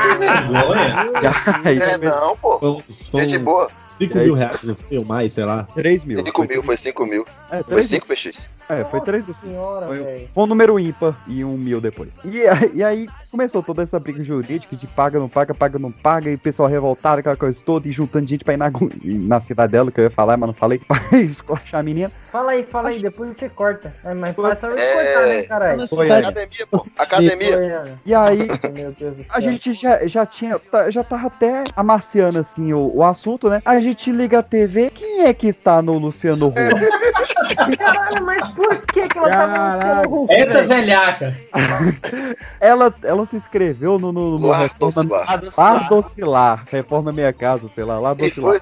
Aí, 1.66 1.80
É, 1.80 1.98
não, 1.98 2.36
pô. 2.38 2.82
Gente 3.14 3.38
boa. 3.38 3.70
5 3.98 4.18
mil 4.18 4.34
reais? 4.34 4.60
Ou 4.92 5.06
mais, 5.06 5.32
sei 5.34 5.46
lá. 5.46 5.64
3 5.74 6.04
mil. 6.04 6.24
5 6.24 6.44
mil, 6.44 6.64
foi 6.64 6.76
5 6.78 7.06
mil. 7.06 7.26
É, 7.60 7.64
Foi 7.64 7.74
3 7.84 7.86
5 7.88 8.08
PX. 8.08 8.48
É, 8.68 8.84
foi 8.86 9.00
três 9.02 9.28
Nossa 9.28 9.42
senhora, 9.46 9.86
Foi-. 9.86 10.28
Foi 10.34 10.44
um 10.44 10.48
número 10.48 10.80
ímpar 10.80 11.16
e 11.28 11.46
um 11.46 11.56
mil 11.56 11.80
depois. 11.80 12.10
E, 12.24 12.42
aí- 12.48 12.72
e 12.74 12.84
aí 12.84 13.08
começou 13.30 13.62
toda 13.62 13.84
essa 13.84 14.00
briga 14.00 14.24
jurídica 14.24 14.76
de 14.76 14.88
paga, 14.88 15.20
não 15.20 15.30
paga, 15.30 15.54
paga, 15.54 15.78
não 15.78 15.92
paga, 15.92 16.32
e 16.32 16.34
o 16.34 16.40
pessoal 16.40 16.68
revoltado, 16.68 17.20
aquela 17.20 17.36
coisa 17.36 17.62
toda, 17.64 17.88
e 17.88 17.92
juntando 17.92 18.28
gente 18.28 18.44
pra 18.44 18.56
ir 18.56 18.58
na, 18.58 18.72
na 19.04 19.40
cidade 19.40 19.72
dela, 19.72 19.92
que 19.92 20.00
eu 20.00 20.06
ia 20.06 20.10
falar, 20.10 20.36
mas 20.36 20.48
não 20.48 20.54
falei, 20.56 20.80
pra 20.88 21.00
esculachar 21.20 21.80
a 21.80 21.84
menina. 21.84 22.12
Fala 22.32 22.54
aí, 22.54 22.64
fala 22.64 22.90
aí, 22.90 23.00
depois 23.00 23.30
você 23.38 23.48
corta. 23.50 23.94
Mas, 24.04 24.36
mas 24.36 24.36
faz 24.60 24.74
só 24.74 24.80
É. 24.80 24.94
cortar, 24.96 25.28
né, 25.28 25.44
caralho? 25.44 25.88
Foi, 25.88 26.10
Academia, 26.12 26.68
pô. 26.72 26.88
Academia. 26.98 27.54
Foi, 27.58 27.72
Ana. 27.72 28.00
E 28.04 28.16
aí 28.16 28.48
a 29.30 29.40
gente 29.40 29.74
já, 29.76 30.08
já 30.08 30.26
tinha, 30.26 30.58
tá- 30.58 30.90
já 30.90 31.04
tava 31.04 31.28
até 31.28 31.66
amaciando 31.76 32.40
assim 32.40 32.74
o, 32.74 32.92
o 32.96 33.04
assunto, 33.04 33.48
né? 33.48 33.62
A 33.64 33.80
gente 33.80 34.12
liga 34.12 34.40
a 34.40 34.44
TV, 34.44 34.90
quem 34.90 35.22
é 35.22 35.34
que 35.36 35.54
tá 35.54 35.84
no 35.84 36.00
Luciano 36.00 36.48
Huck? 36.48 36.56
Caralho, 37.78 38.26
mas 38.26 38.48
por 38.52 38.78
que 38.82 39.08
que 39.08 39.18
ela 39.18 39.30
tá 39.30 39.38
Caralho. 39.38 40.10
no 40.10 40.16
Hulk, 40.16 40.34
Essa 40.34 40.54
velho? 40.54 40.68
velhaca. 40.68 41.40
ela, 42.60 42.94
ela 43.04 43.26
se 43.26 43.36
inscreveu 43.36 44.00
no, 44.00 44.12
no, 44.12 44.40
no 44.40 44.48
Lar 44.48 44.62
Reforma 44.62 45.04
Docilar. 45.04 45.44
Lar 45.58 45.90
Docilar, 45.90 46.64
Reforma 46.72 47.12
Minha 47.12 47.34
Casa, 47.34 47.70
sei 47.74 47.84
lá, 47.84 48.00
Lar 48.00 48.16
E 48.20 48.30
foi 48.32 48.60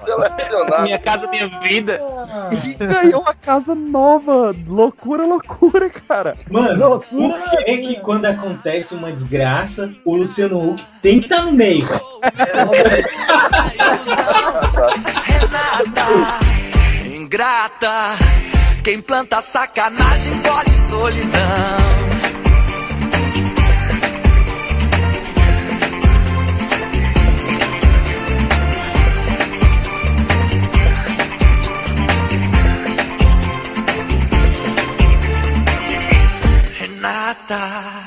minha 0.82 0.98
casa, 0.98 1.26
minha 1.28 1.48
vida. 1.60 2.00
E 2.64 2.74
ganhou 2.74 3.20
uma 3.22 3.34
casa 3.34 3.74
nova. 3.74 4.54
Loucura, 4.66 5.24
loucura, 5.24 5.88
cara. 5.90 6.36
Mano, 6.50 6.88
Loucura, 6.88 7.38
por 7.38 7.64
que 7.64 7.76
que 7.78 8.00
quando 8.00 8.26
acontece 8.26 8.94
uma 8.94 9.10
desgraça, 9.12 9.92
o 10.04 10.16
Luciano 10.16 10.58
Huck 10.58 10.84
tem 11.02 11.20
que 11.20 11.26
estar 11.26 11.42
no 11.42 11.52
meio, 11.52 11.86
velho? 11.86 12.00
Ingrata, 17.04 18.16
quem 18.84 19.00
planta 19.00 19.40
sacanagem 19.40 20.34
colhe 20.42 20.76
solidão. 20.76 22.43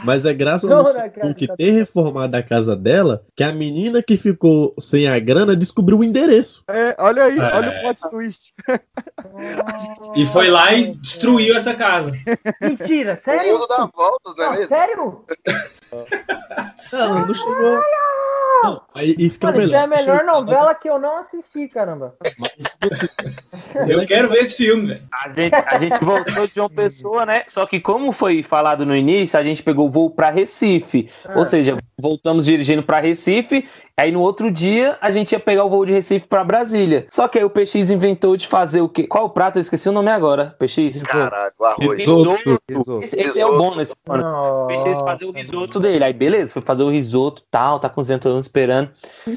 Mas 0.08 0.26
é 0.26 0.34
graças 0.34 0.70
Não, 0.70 0.78
ao 0.78 0.94
né, 0.94 1.10
cara, 1.10 1.28
Huck 1.28 1.46
tá 1.48 1.56
ter 1.58 1.72
reformado 1.72 2.36
a 2.38 2.42
casa 2.42 2.76
dela 2.76 3.24
que 3.36 3.44
a 3.44 3.52
menina 3.52 4.02
que 4.02 4.16
ficou 4.16 4.74
sem 4.80 5.06
a 5.08 5.20
grana 5.20 5.56
descobriu 5.56 6.00
o 6.00 6.04
endereço. 6.04 6.64
É, 6.70 6.96
olha 6.98 7.26
aí, 7.26 7.38
É. 7.38 7.44
olha 7.56 7.70
o 7.70 7.82
plot 7.82 8.10
twist. 8.10 8.54
E 10.16 10.26
foi 10.28 10.50
lá 10.50 10.74
e 10.74 10.96
destruiu 10.96 11.56
essa 11.58 11.74
casa. 11.74 12.12
Mentira, 12.62 13.18
O 13.20 13.24
sério? 13.24 13.54
mundo 13.54 13.68
dá 13.68 13.90
voltas, 13.94 14.34
não 14.38 14.44
é 14.44 14.48
Não, 14.48 14.54
mesmo? 14.54 14.68
sério? 14.68 15.26
Não, 16.92 17.26
não 17.26 17.34
chegou. 17.34 17.82
Não, 18.64 18.82
isso 18.96 19.40
que 19.40 19.46
é 19.46 19.52
Mano, 19.52 19.64
isso 19.64 19.76
é 19.76 19.80
a 19.80 19.88
melhor. 19.88 20.24
novela 20.24 20.74
que 20.74 20.90
eu 20.90 21.00
não 21.00 21.18
assisti, 21.18 21.68
caramba. 21.68 22.16
Eu 23.88 24.06
quero 24.08 24.30
ver 24.30 24.40
esse 24.40 24.58
filme, 24.58 24.88
velho. 24.88 25.04
A 25.12 25.30
gente, 25.30 25.54
a 25.54 25.78
gente 25.78 26.04
voltou 26.04 26.48
de 26.48 26.54
João 26.54 26.70
Pessoa, 26.70 27.26
né? 27.26 27.44
Só 27.48 27.66
que 27.66 27.80
como 27.80 28.12
foi 28.12 28.42
falado 28.42 28.86
no 28.86 28.96
início, 28.96 29.40
a 29.40 29.44
gente 29.44 29.62
pegou 29.62 29.88
o 29.88 29.92
voo 29.92 30.10
pra 30.10 30.32
Recife. 30.32 31.10
Ah. 31.26 31.38
Ou 31.38 31.46
seja, 31.46 31.78
voltamos 32.00 32.46
dirigindo 32.46 32.82
pra 32.82 33.00
Recife. 33.00 33.68
Aí 34.00 34.12
no 34.12 34.22
outro 34.22 34.52
dia 34.52 34.96
a 35.02 35.10
gente 35.10 35.32
ia 35.32 35.40
pegar 35.40 35.64
o 35.66 35.70
voo 35.70 35.84
de 35.86 35.92
Recife 35.92 36.28
pra 36.28 36.44
Brasília. 36.44 37.08
Só 37.10 37.28
que 37.28 37.40
aí 37.40 37.44
o 37.44 37.50
PX 37.50 37.90
inventou 37.90 38.38
de 38.38 38.46
fazer 38.48 38.82
o 38.82 38.88
quê? 38.88 39.08
Qual 39.08 39.26
o 39.26 39.30
prato? 39.30 39.58
Eu 39.58 39.62
esqueci 39.62 39.90
o 39.90 39.92
nome 39.92 40.12
agora. 40.12 40.56
PX? 40.60 41.02
Caralho, 41.02 41.52
o 41.58 41.66
arroz. 41.66 42.00
Risoto. 42.00 42.62
Risoto. 42.70 43.04
Esse, 43.04 43.20
esse 43.20 43.40
é 43.40 43.46
o 43.46 43.58
bom 43.58 43.76
nesse 43.76 43.94
ano. 44.08 44.64
O 44.66 44.68
PX 44.68 45.00
fazer 45.02 45.26
o 45.26 45.32
risoto 45.32 45.80
dele. 45.80 46.04
Aí 46.04 46.14
beleza, 46.14 46.54
foi 46.54 46.62
fazer 46.62 46.84
o 46.84 46.90
risoto 46.90 47.42
tal, 47.50 47.80
tá 47.80 47.90
cozinhando, 47.90 48.22
todo 48.24 48.34
mundo 48.34 48.44
esperando. 48.44 48.90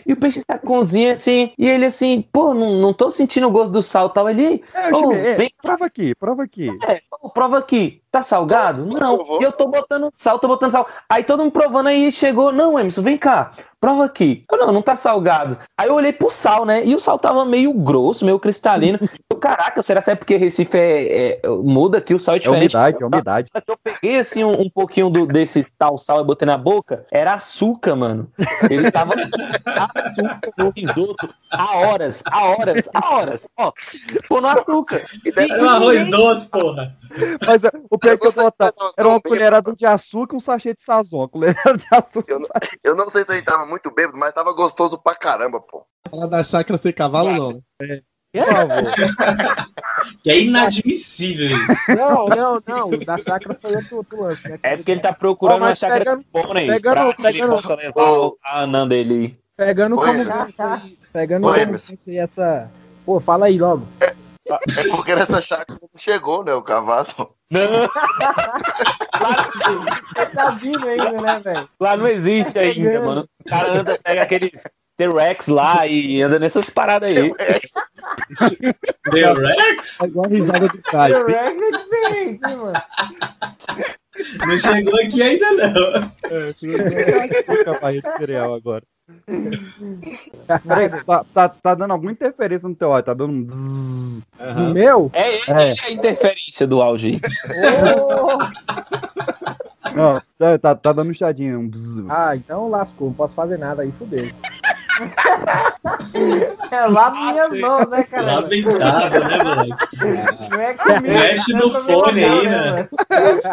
E 0.06 0.12
o 0.12 0.16
PX 0.16 0.44
tá 0.44 0.58
cozinha 0.58 1.12
assim, 1.14 1.52
e 1.58 1.66
ele 1.66 1.86
assim, 1.86 2.22
pô, 2.30 2.52
não, 2.52 2.74
não 2.74 2.92
tô 2.92 3.10
sentindo 3.10 3.46
o 3.48 3.50
gosto 3.50 3.72
do 3.72 3.80
sal 3.80 4.10
tal. 4.10 4.28
Ele, 4.28 4.62
É, 4.74 4.94
Chime, 4.94 5.14
é, 5.14 5.34
vem- 5.36 5.54
prova 5.62 5.86
aqui, 5.86 6.14
prova 6.14 6.42
aqui. 6.42 6.68
é, 6.86 7.00
ô, 7.22 7.30
prova 7.30 7.56
aqui. 7.58 8.02
Tá 8.10 8.22
salgado? 8.22 8.84
Não. 8.86 9.18
E 9.40 9.44
eu 9.44 9.52
tô 9.52 9.68
botando 9.68 10.10
sal, 10.16 10.38
tô 10.38 10.48
botando 10.48 10.72
sal. 10.72 10.86
Aí 11.08 11.22
todo 11.22 11.44
mundo 11.44 11.52
provando 11.52 11.86
aí 11.88 12.10
chegou, 12.10 12.50
não, 12.50 12.76
Emerson, 12.76 13.02
vem 13.02 13.16
cá, 13.16 13.52
prova 13.80 14.04
aqui. 14.04 14.44
Eu, 14.50 14.58
não, 14.58 14.72
não 14.72 14.82
tá 14.82 14.96
salgado. 14.96 15.56
Aí 15.78 15.88
eu 15.88 15.94
olhei 15.94 16.12
pro 16.12 16.28
sal, 16.28 16.64
né? 16.64 16.84
E 16.84 16.92
o 16.92 16.98
sal 16.98 17.20
tava 17.20 17.44
meio 17.44 17.72
grosso, 17.72 18.24
meio 18.24 18.38
cristalino. 18.40 18.98
Eu, 19.30 19.36
caraca, 19.38 19.80
será 19.80 20.02
que 20.02 20.10
é 20.10 20.14
porque 20.16 20.36
Recife 20.36 20.76
é, 20.76 21.38
é- 21.44 21.48
muda 21.48 21.98
aqui, 21.98 22.12
o 22.12 22.18
sal 22.18 22.34
é 22.34 22.38
É 22.38 22.40
diferente? 22.40 22.74
umidade, 22.76 23.02
é 23.02 23.06
umidade. 23.06 23.50
Eu 23.66 23.76
peguei 23.82 24.18
assim 24.18 24.42
um, 24.44 24.60
um 24.62 24.68
pouquinho 24.68 25.08
do- 25.08 25.24
desse 25.26 25.64
tal 25.78 25.96
sal 25.96 26.20
e 26.20 26.24
botei 26.24 26.44
na 26.44 26.58
boca, 26.58 27.06
era 27.12 27.34
açúcar, 27.34 27.94
mano. 27.94 28.28
Ele 28.68 28.90
tava 28.90 29.12
açúcar 29.94 30.52
no 30.58 30.70
risoto 30.76 31.28
há 31.50 31.78
horas, 31.78 32.22
há 32.26 32.44
horas, 32.44 32.88
há 32.92 33.14
horas. 33.14 33.48
Ó, 33.56 33.72
pô 34.28 34.40
no 34.40 34.48
açúcar. 34.48 35.04
Era 35.36 35.62
um 35.64 35.68
arroz 35.70 36.10
doce, 36.10 36.46
porra. 36.46 36.94
Mas 37.46 37.64
é, 37.64 37.70
o 38.08 38.16
pior 38.16 38.18
que 38.18 38.26
eu 38.26 38.32
botava 38.32 38.74
era 38.96 39.08
uma 39.08 39.20
colherada 39.20 39.74
de 39.74 39.84
açúcar 39.86 40.34
e 40.34 40.36
um 40.36 40.40
sachê 40.40 40.74
de 40.74 40.82
sazon. 40.82 41.28
Colherada 41.28 41.76
de 41.76 41.86
açúcar. 41.90 42.32
Eu 42.32 42.38
não, 42.40 42.48
eu 42.84 42.96
não 42.96 43.10
sei 43.10 43.24
se 43.24 43.32
ele 43.32 43.42
tava 43.42 43.66
muito 43.66 43.90
bêbado, 43.94 44.16
mas 44.18 44.32
tava 44.32 44.52
gostoso 44.52 44.98
pra 44.98 45.14
caramba, 45.14 45.60
pô. 45.60 45.84
Falar 46.10 46.26
da 46.26 46.42
chácara 46.42 46.78
sem 46.78 46.92
cavalo, 46.92 47.30
não. 47.30 47.62
Por 48.32 48.46
favor. 48.46 48.84
Que 50.22 50.30
é 50.30 50.40
inadmissível 50.40 51.48
isso. 51.64 51.74
Não, 51.96 52.26
não, 52.28 52.60
não. 52.66 52.90
Da 53.04 53.18
chácara 53.18 53.58
foi 53.60 53.74
outro, 53.74 53.96
outro 53.98 54.22
lance, 54.22 54.48
né? 54.48 54.58
É 54.62 54.76
porque 54.76 54.90
ele 54.92 55.00
tá 55.00 55.12
procurando 55.12 55.62
Ó, 55.62 55.66
uma 55.66 55.74
chácara 55.74 55.98
pegando- 56.04 56.24
pônei 56.32 56.66
pegando- 56.68 56.94
pra 56.94 57.14
que 57.14 57.22
ele 57.26 57.32
pegando- 57.32 57.50
possa 57.62 57.74
levar 57.74 58.30
a 58.44 58.60
Anã 58.62 58.86
dele. 58.88 59.36
Pegando 59.56 59.98
Oi, 59.98 60.06
como 60.06 60.18
aí, 60.62 60.98
pegando 61.12 61.46
Oi, 61.48 61.58
como 61.60 61.72
gancho 61.72 61.96
aí 62.06 62.16
essa. 62.18 62.70
Pô, 63.04 63.20
fala 63.20 63.46
aí 63.46 63.58
logo. 63.58 63.86
É 64.00 64.14
porque 64.90 65.14
nessa 65.14 65.40
chácara 65.40 65.78
não 65.80 65.88
chegou, 66.00 66.44
né, 66.44 66.54
o 66.54 66.62
cavalo. 66.62 67.06
Não, 67.50 67.88
Você 70.14 70.26
tá 70.34 70.50
vindo 70.52 70.88
ainda, 70.88 71.12
né, 71.20 71.40
velho? 71.40 71.68
lá 71.80 71.96
não 71.96 72.06
existe 72.08 72.58
ainda, 72.58 72.88
Pegando. 72.90 73.04
mano. 73.06 73.28
O 73.44 73.48
cara 73.48 73.80
anda, 73.80 73.98
pega 74.02 74.22
aqueles 74.22 74.62
T-Rex 74.96 75.48
lá 75.48 75.86
e 75.86 76.22
anda 76.22 76.38
nessas 76.38 76.70
paradas 76.70 77.10
aí. 77.10 77.32
The 79.10 79.32
Rex? 79.32 80.00
É 80.00 80.04
igual 80.04 80.26
a 80.26 80.28
risada 80.28 80.68
do 80.68 80.82
Caio. 80.82 81.26
The 81.26 81.32
Rex 81.32 81.62
é 81.62 81.70
diferente, 81.82 82.40
mano. 82.40 82.82
Não 84.46 84.58
chegou 84.58 85.00
aqui 85.00 85.22
ainda, 85.22 85.50
não. 85.52 86.12
É, 86.24 86.52
Fica 86.52 87.70
a 87.76 87.78
barriga 87.80 88.10
de 88.12 88.18
cereal 88.18 88.54
agora. 88.54 88.84
Peraí, 90.66 90.88
tá, 91.04 91.24
tá, 91.32 91.48
tá 91.48 91.74
dando 91.74 91.92
alguma 91.92 92.12
interferência 92.12 92.68
no 92.68 92.74
teu 92.74 92.92
áudio, 92.92 93.06
tá 93.06 93.14
dando 93.14 93.32
um 93.32 93.44
bzzz. 93.44 94.22
O 94.56 94.74
meu? 94.74 95.10
É 95.12 95.34
ele 95.36 95.80
a 95.86 95.90
interferência 95.90 96.66
do 96.66 96.82
áudio 96.82 97.10
aí. 97.10 97.20
Não, 99.94 100.20
tá, 100.38 100.58
tá, 100.58 100.74
tá 100.74 100.92
dando 100.92 101.10
um 101.10 101.14
chadinho, 101.14 101.60
um 101.60 101.68
bzzz. 101.68 102.04
Ah, 102.08 102.36
então 102.36 102.68
lascou, 102.68 103.08
não 103.08 103.14
posso 103.14 103.34
fazer 103.34 103.58
nada 103.58 103.82
aí, 103.82 103.92
fudeu. 103.92 104.26
É 106.70 106.86
lá 106.86 107.10
minhas 107.10 107.58
mãos, 107.58 107.88
né, 107.88 108.02
cara? 108.04 108.40
Lamentável, 108.40 109.24
né, 109.24 109.38
moleque? 109.44 110.50
Não 110.50 110.60
é 110.60 110.74
comigo. 110.74 111.14
Mexe 111.14 111.52
no 111.52 111.68
não 111.68 111.80
é 111.80 111.82
fone 111.84 112.24
aí, 112.24 112.48
né? 112.48 112.70
mano? 112.70 112.88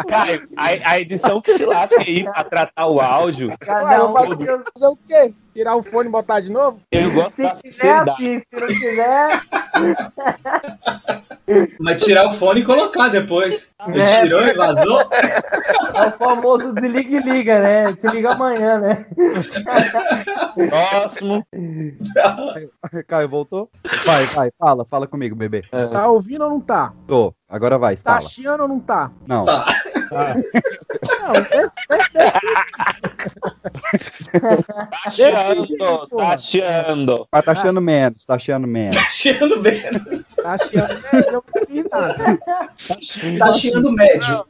Caio, 0.08 0.48
a, 0.56 0.90
a 0.90 1.00
edição 1.00 1.40
que 1.40 1.54
se 1.54 1.64
lasca 1.64 2.00
aí 2.00 2.24
pra 2.24 2.44
tratar 2.44 2.86
o 2.86 3.00
áudio. 3.00 3.56
Cada 3.58 3.96
eu 3.96 4.10
um. 4.10 4.12
faço 4.12 4.36
fazer 4.36 4.86
o 4.86 4.98
quê? 5.08 5.34
Tirar 5.58 5.74
o 5.74 5.82
fone 5.82 6.08
e 6.08 6.12
botar 6.12 6.38
de 6.38 6.52
novo? 6.52 6.78
Eu 6.92 7.10
gosto 7.10 7.32
Se 7.34 7.42
da 7.42 7.50
quiser 7.50 7.96
assim, 8.08 8.40
se 8.48 8.60
não 8.60 8.66
quiser. 8.68 9.28
Mas 11.80 12.04
tirar 12.04 12.28
o 12.28 12.34
fone 12.34 12.60
e 12.60 12.64
colocar 12.64 13.08
depois. 13.08 13.68
Ele 13.88 14.00
É. 14.00 14.22
tirou 14.22 14.42
e 14.46 14.52
vazou? 14.54 15.00
É 15.00 16.06
o 16.06 16.10
famoso 16.12 16.72
desliga 16.74 17.16
e 17.16 17.20
liga, 17.20 17.58
né? 17.60 17.96
Se 17.98 18.06
liga 18.06 18.34
amanhã, 18.34 18.78
né? 18.78 19.04
Próximo. 20.68 21.44
Caio, 23.08 23.28
voltou? 23.28 23.68
Vai, 24.06 24.26
vai, 24.26 24.50
fala, 24.56 24.84
fala 24.84 25.08
comigo, 25.08 25.34
bebê. 25.34 25.62
Tá 25.90 26.06
ouvindo 26.08 26.44
ou 26.44 26.50
não 26.50 26.60
tá? 26.60 26.92
Tô, 27.08 27.34
agora 27.48 27.78
vai, 27.78 27.96
Tá 27.96 28.18
fala. 28.18 28.28
chiando 28.28 28.60
ou 28.60 28.68
não 28.68 28.78
tá? 28.78 29.10
Não, 29.26 29.44
Não, 29.44 29.64
Tá 35.00 35.10
chiando, 35.10 36.06
tá 36.08 36.38
chiando. 36.38 37.28
mas 37.30 37.44
tá 37.44 37.52
achando 37.52 37.80
menos, 37.80 38.24
tá 38.24 38.34
achando 38.34 38.66
menos. 38.66 38.96
Cheirando 39.10 39.60
bem. 39.60 39.82
tá 40.42 40.58
chiando, 40.58 40.94
né? 40.94 41.10
Eu 41.26 41.32
não 41.32 41.44
ouvi 41.60 41.84
nada. 41.90 42.38
Tá 43.38 43.52
cheirando 43.52 43.92
médio. 43.92 44.44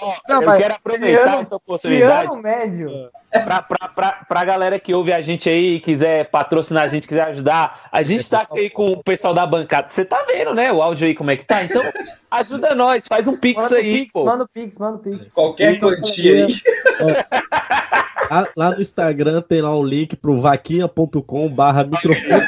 Ó, 0.00 0.14
Não, 0.28 0.40
eu 0.40 0.46
mas- 0.46 0.60
quero 0.62 0.74
aproveitar 0.74 1.40
essa 1.42 1.56
oportunidade 1.56 2.28
Tiano 2.28 2.42
médio. 2.42 3.10
Pra, 3.44 3.62
pra, 3.62 3.88
pra, 3.88 4.12
pra 4.28 4.44
galera 4.44 4.78
que 4.78 4.94
ouve 4.94 5.12
a 5.12 5.20
gente 5.20 5.48
aí, 5.48 5.80
quiser 5.80 6.30
patrocinar 6.30 6.84
a 6.84 6.86
gente, 6.86 7.06
quiser 7.08 7.22
ajudar. 7.28 7.88
A 7.90 8.02
gente 8.02 8.28
tá 8.28 8.42
aqui 8.42 8.70
com 8.70 8.92
o 8.92 9.02
pessoal 9.02 9.32
da 9.34 9.46
bancada. 9.46 9.88
Você 9.90 10.04
tá 10.04 10.24
vendo, 10.26 10.54
né? 10.54 10.72
O 10.72 10.82
áudio 10.82 11.06
aí 11.06 11.14
como 11.14 11.30
é 11.30 11.36
que 11.36 11.44
tá? 11.44 11.64
Então, 11.64 11.82
ajuda 12.30 12.74
nós, 12.74 13.06
faz 13.08 13.26
um 13.26 13.36
pix 13.36 13.62
Manda 13.62 13.76
aí, 13.76 14.00
pix, 14.00 14.12
pô. 14.12 14.24
manda 14.24 14.44
o 14.44 14.48
pix, 14.48 14.78
manda 14.78 14.96
o 14.96 15.00
pix. 15.00 15.32
Qualquer 15.32 15.78
quantia 15.80 16.46
aí. 16.46 16.54
Lá, 18.30 18.46
lá 18.56 18.70
no 18.70 18.80
Instagram 18.80 19.42
tem 19.42 19.60
lá 19.60 19.76
um 19.76 19.84
link 19.84 20.16
pro 20.16 20.40
vaquinha.com 20.40 21.48
barra 21.48 21.84
microfone. 21.84 22.42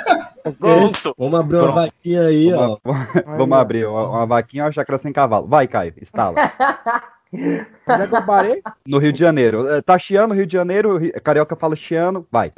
Pronto. 0.59 1.15
Vamos 1.19 1.41
abrir 1.41 1.57
uma 1.57 1.73
Pronto. 1.73 1.75
vaquinha 1.87 2.23
aí, 2.23 2.53
ó. 2.53 2.79
Vamos, 2.85 3.09
vamos 3.25 3.59
abrir 3.59 3.87
uma, 3.87 4.09
uma 4.09 4.27
vaquinha 4.27 4.65
ou 4.65 4.69
uma 4.69 4.73
chácara 4.73 4.99
sem 4.99 5.13
cavalo. 5.13 5.47
Vai, 5.47 5.67
Caio, 5.67 5.95
instala. 6.01 6.35
Onde 7.35 8.03
é 8.03 8.07
que 8.07 8.17
eu 8.17 8.23
parei? 8.25 8.63
No 8.87 8.99
Rio 8.99 9.13
de 9.13 9.19
Janeiro. 9.21 9.69
Eh, 9.69 9.83
Tá 9.83 9.99
chiando 9.99 10.33
Rio 10.35 10.47
de 10.47 10.53
Janeiro, 10.53 10.97
Ri- 10.97 11.13
Carioca 11.23 11.57
fala 11.57 11.75
chiando, 11.77 12.27
vai. 12.31 12.53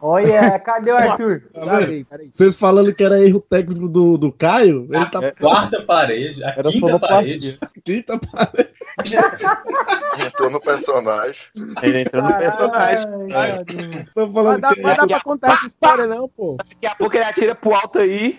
Olha, 0.00 0.58
cadê 0.60 0.92
o 0.92 0.96
Arthur? 0.96 1.42
Peraí, 1.52 2.04
peraí. 2.04 2.30
Vocês 2.32 2.54
falando 2.54 2.94
que 2.94 3.02
era 3.02 3.20
erro 3.20 3.40
técnico 3.40 3.88
do, 3.88 4.16
do 4.16 4.30
Caio, 4.30 4.86
ele 4.92 5.06
tá 5.06 5.18
É. 5.24 5.30
quarta 5.32 5.82
parede. 5.82 6.44
A 6.44 6.50
Era 6.50 6.70
quinta 6.70 6.98
parede. 7.00 7.58
quinta 7.84 8.18
parede. 8.18 8.72
Entrou 10.24 10.50
no 10.50 10.60
personagem. 10.60 11.46
Ele 11.82 12.02
entrou 12.02 12.22
no 12.22 12.34
personagem. 12.36 13.08
Ai. 13.34 13.64
Tô 14.14 14.30
falando 14.32 14.60
dar, 14.60 14.74
que 14.74 14.82
vai 14.82 14.96
dar 14.96 15.06
pra 15.08 15.20
contar 15.20 15.52
essa 15.54 15.66
história, 15.66 16.06
não, 16.06 16.28
pô. 16.28 16.56
Daqui 16.58 16.86
a 16.86 16.94
pouco 16.94 17.16
ele 17.16 17.24
atira 17.24 17.54
pro 17.56 17.74
alto 17.74 17.98
aí. 17.98 18.38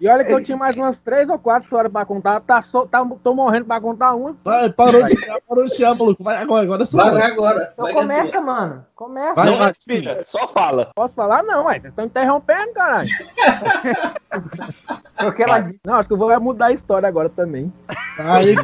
E 0.00 0.08
olha 0.08 0.24
que 0.24 0.32
eu 0.32 0.42
tinha 0.42 0.56
mais 0.56 0.76
umas 0.76 0.98
três 0.98 1.28
ou 1.28 1.38
quatro 1.38 1.64
histórias 1.64 1.92
pra 1.92 2.04
contar. 2.04 2.40
Tá 2.40 2.60
só, 2.62 2.86
tá, 2.86 3.04
tô 3.22 3.34
morrendo 3.34 3.66
pra 3.66 3.80
contar 3.80 4.14
uma. 4.14 4.36
Vai, 4.44 4.70
parou 4.70 5.04
de 5.04 5.16
chiar, 5.16 5.38
parou 5.48 5.64
de 5.64 5.74
chiar, 5.74 5.94
maluco. 5.94 6.22
Vai 6.22 6.36
agora, 6.36 6.64
agora 6.64 6.82
é 6.82 6.86
só. 6.86 6.96
Vai, 6.96 7.10
vai 7.12 7.22
agora. 7.30 7.70
Então 7.72 7.84
Vai 7.84 7.94
começa, 7.94 8.40
mano. 8.40 8.86
Começa. 8.94 9.34
Vai, 9.34 9.50
Não 9.50 9.58
respira, 9.58 10.22
só 10.24 10.48
fala. 10.48 10.90
Posso 10.94 11.14
falar? 11.14 11.42
Não, 11.42 11.66
ué. 11.66 11.78
Vocês 11.78 11.92
estão 11.92 12.04
interrompendo, 12.04 12.72
caralho. 12.72 13.08
Porque 15.18 15.42
ela 15.42 15.60
disse. 15.60 15.80
Não, 15.84 15.94
acho 15.94 16.08
que 16.08 16.14
eu 16.14 16.18
vou 16.18 16.40
mudar 16.40 16.66
a 16.66 16.72
história 16.72 17.08
agora 17.08 17.28
também. 17.28 17.72
Aí, 18.18 18.54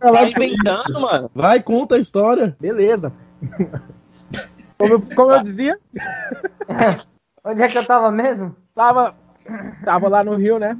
Tá 0.00 0.10
vai, 0.10 0.30
inventando, 0.30 1.00
mano. 1.00 1.30
vai, 1.34 1.62
conta 1.62 1.96
a 1.96 1.98
história. 1.98 2.56
Beleza. 2.60 3.12
Como 4.78 4.92
eu, 4.94 5.02
como 5.14 5.32
eu 5.32 5.42
dizia, 5.42 5.78
Onde 7.44 7.62
é 7.62 7.68
que 7.68 7.78
eu 7.78 7.86
tava 7.86 8.10
mesmo? 8.10 8.54
tava, 8.74 9.14
tava 9.84 10.08
lá 10.08 10.24
no 10.24 10.36
Rio, 10.36 10.58
né? 10.58 10.76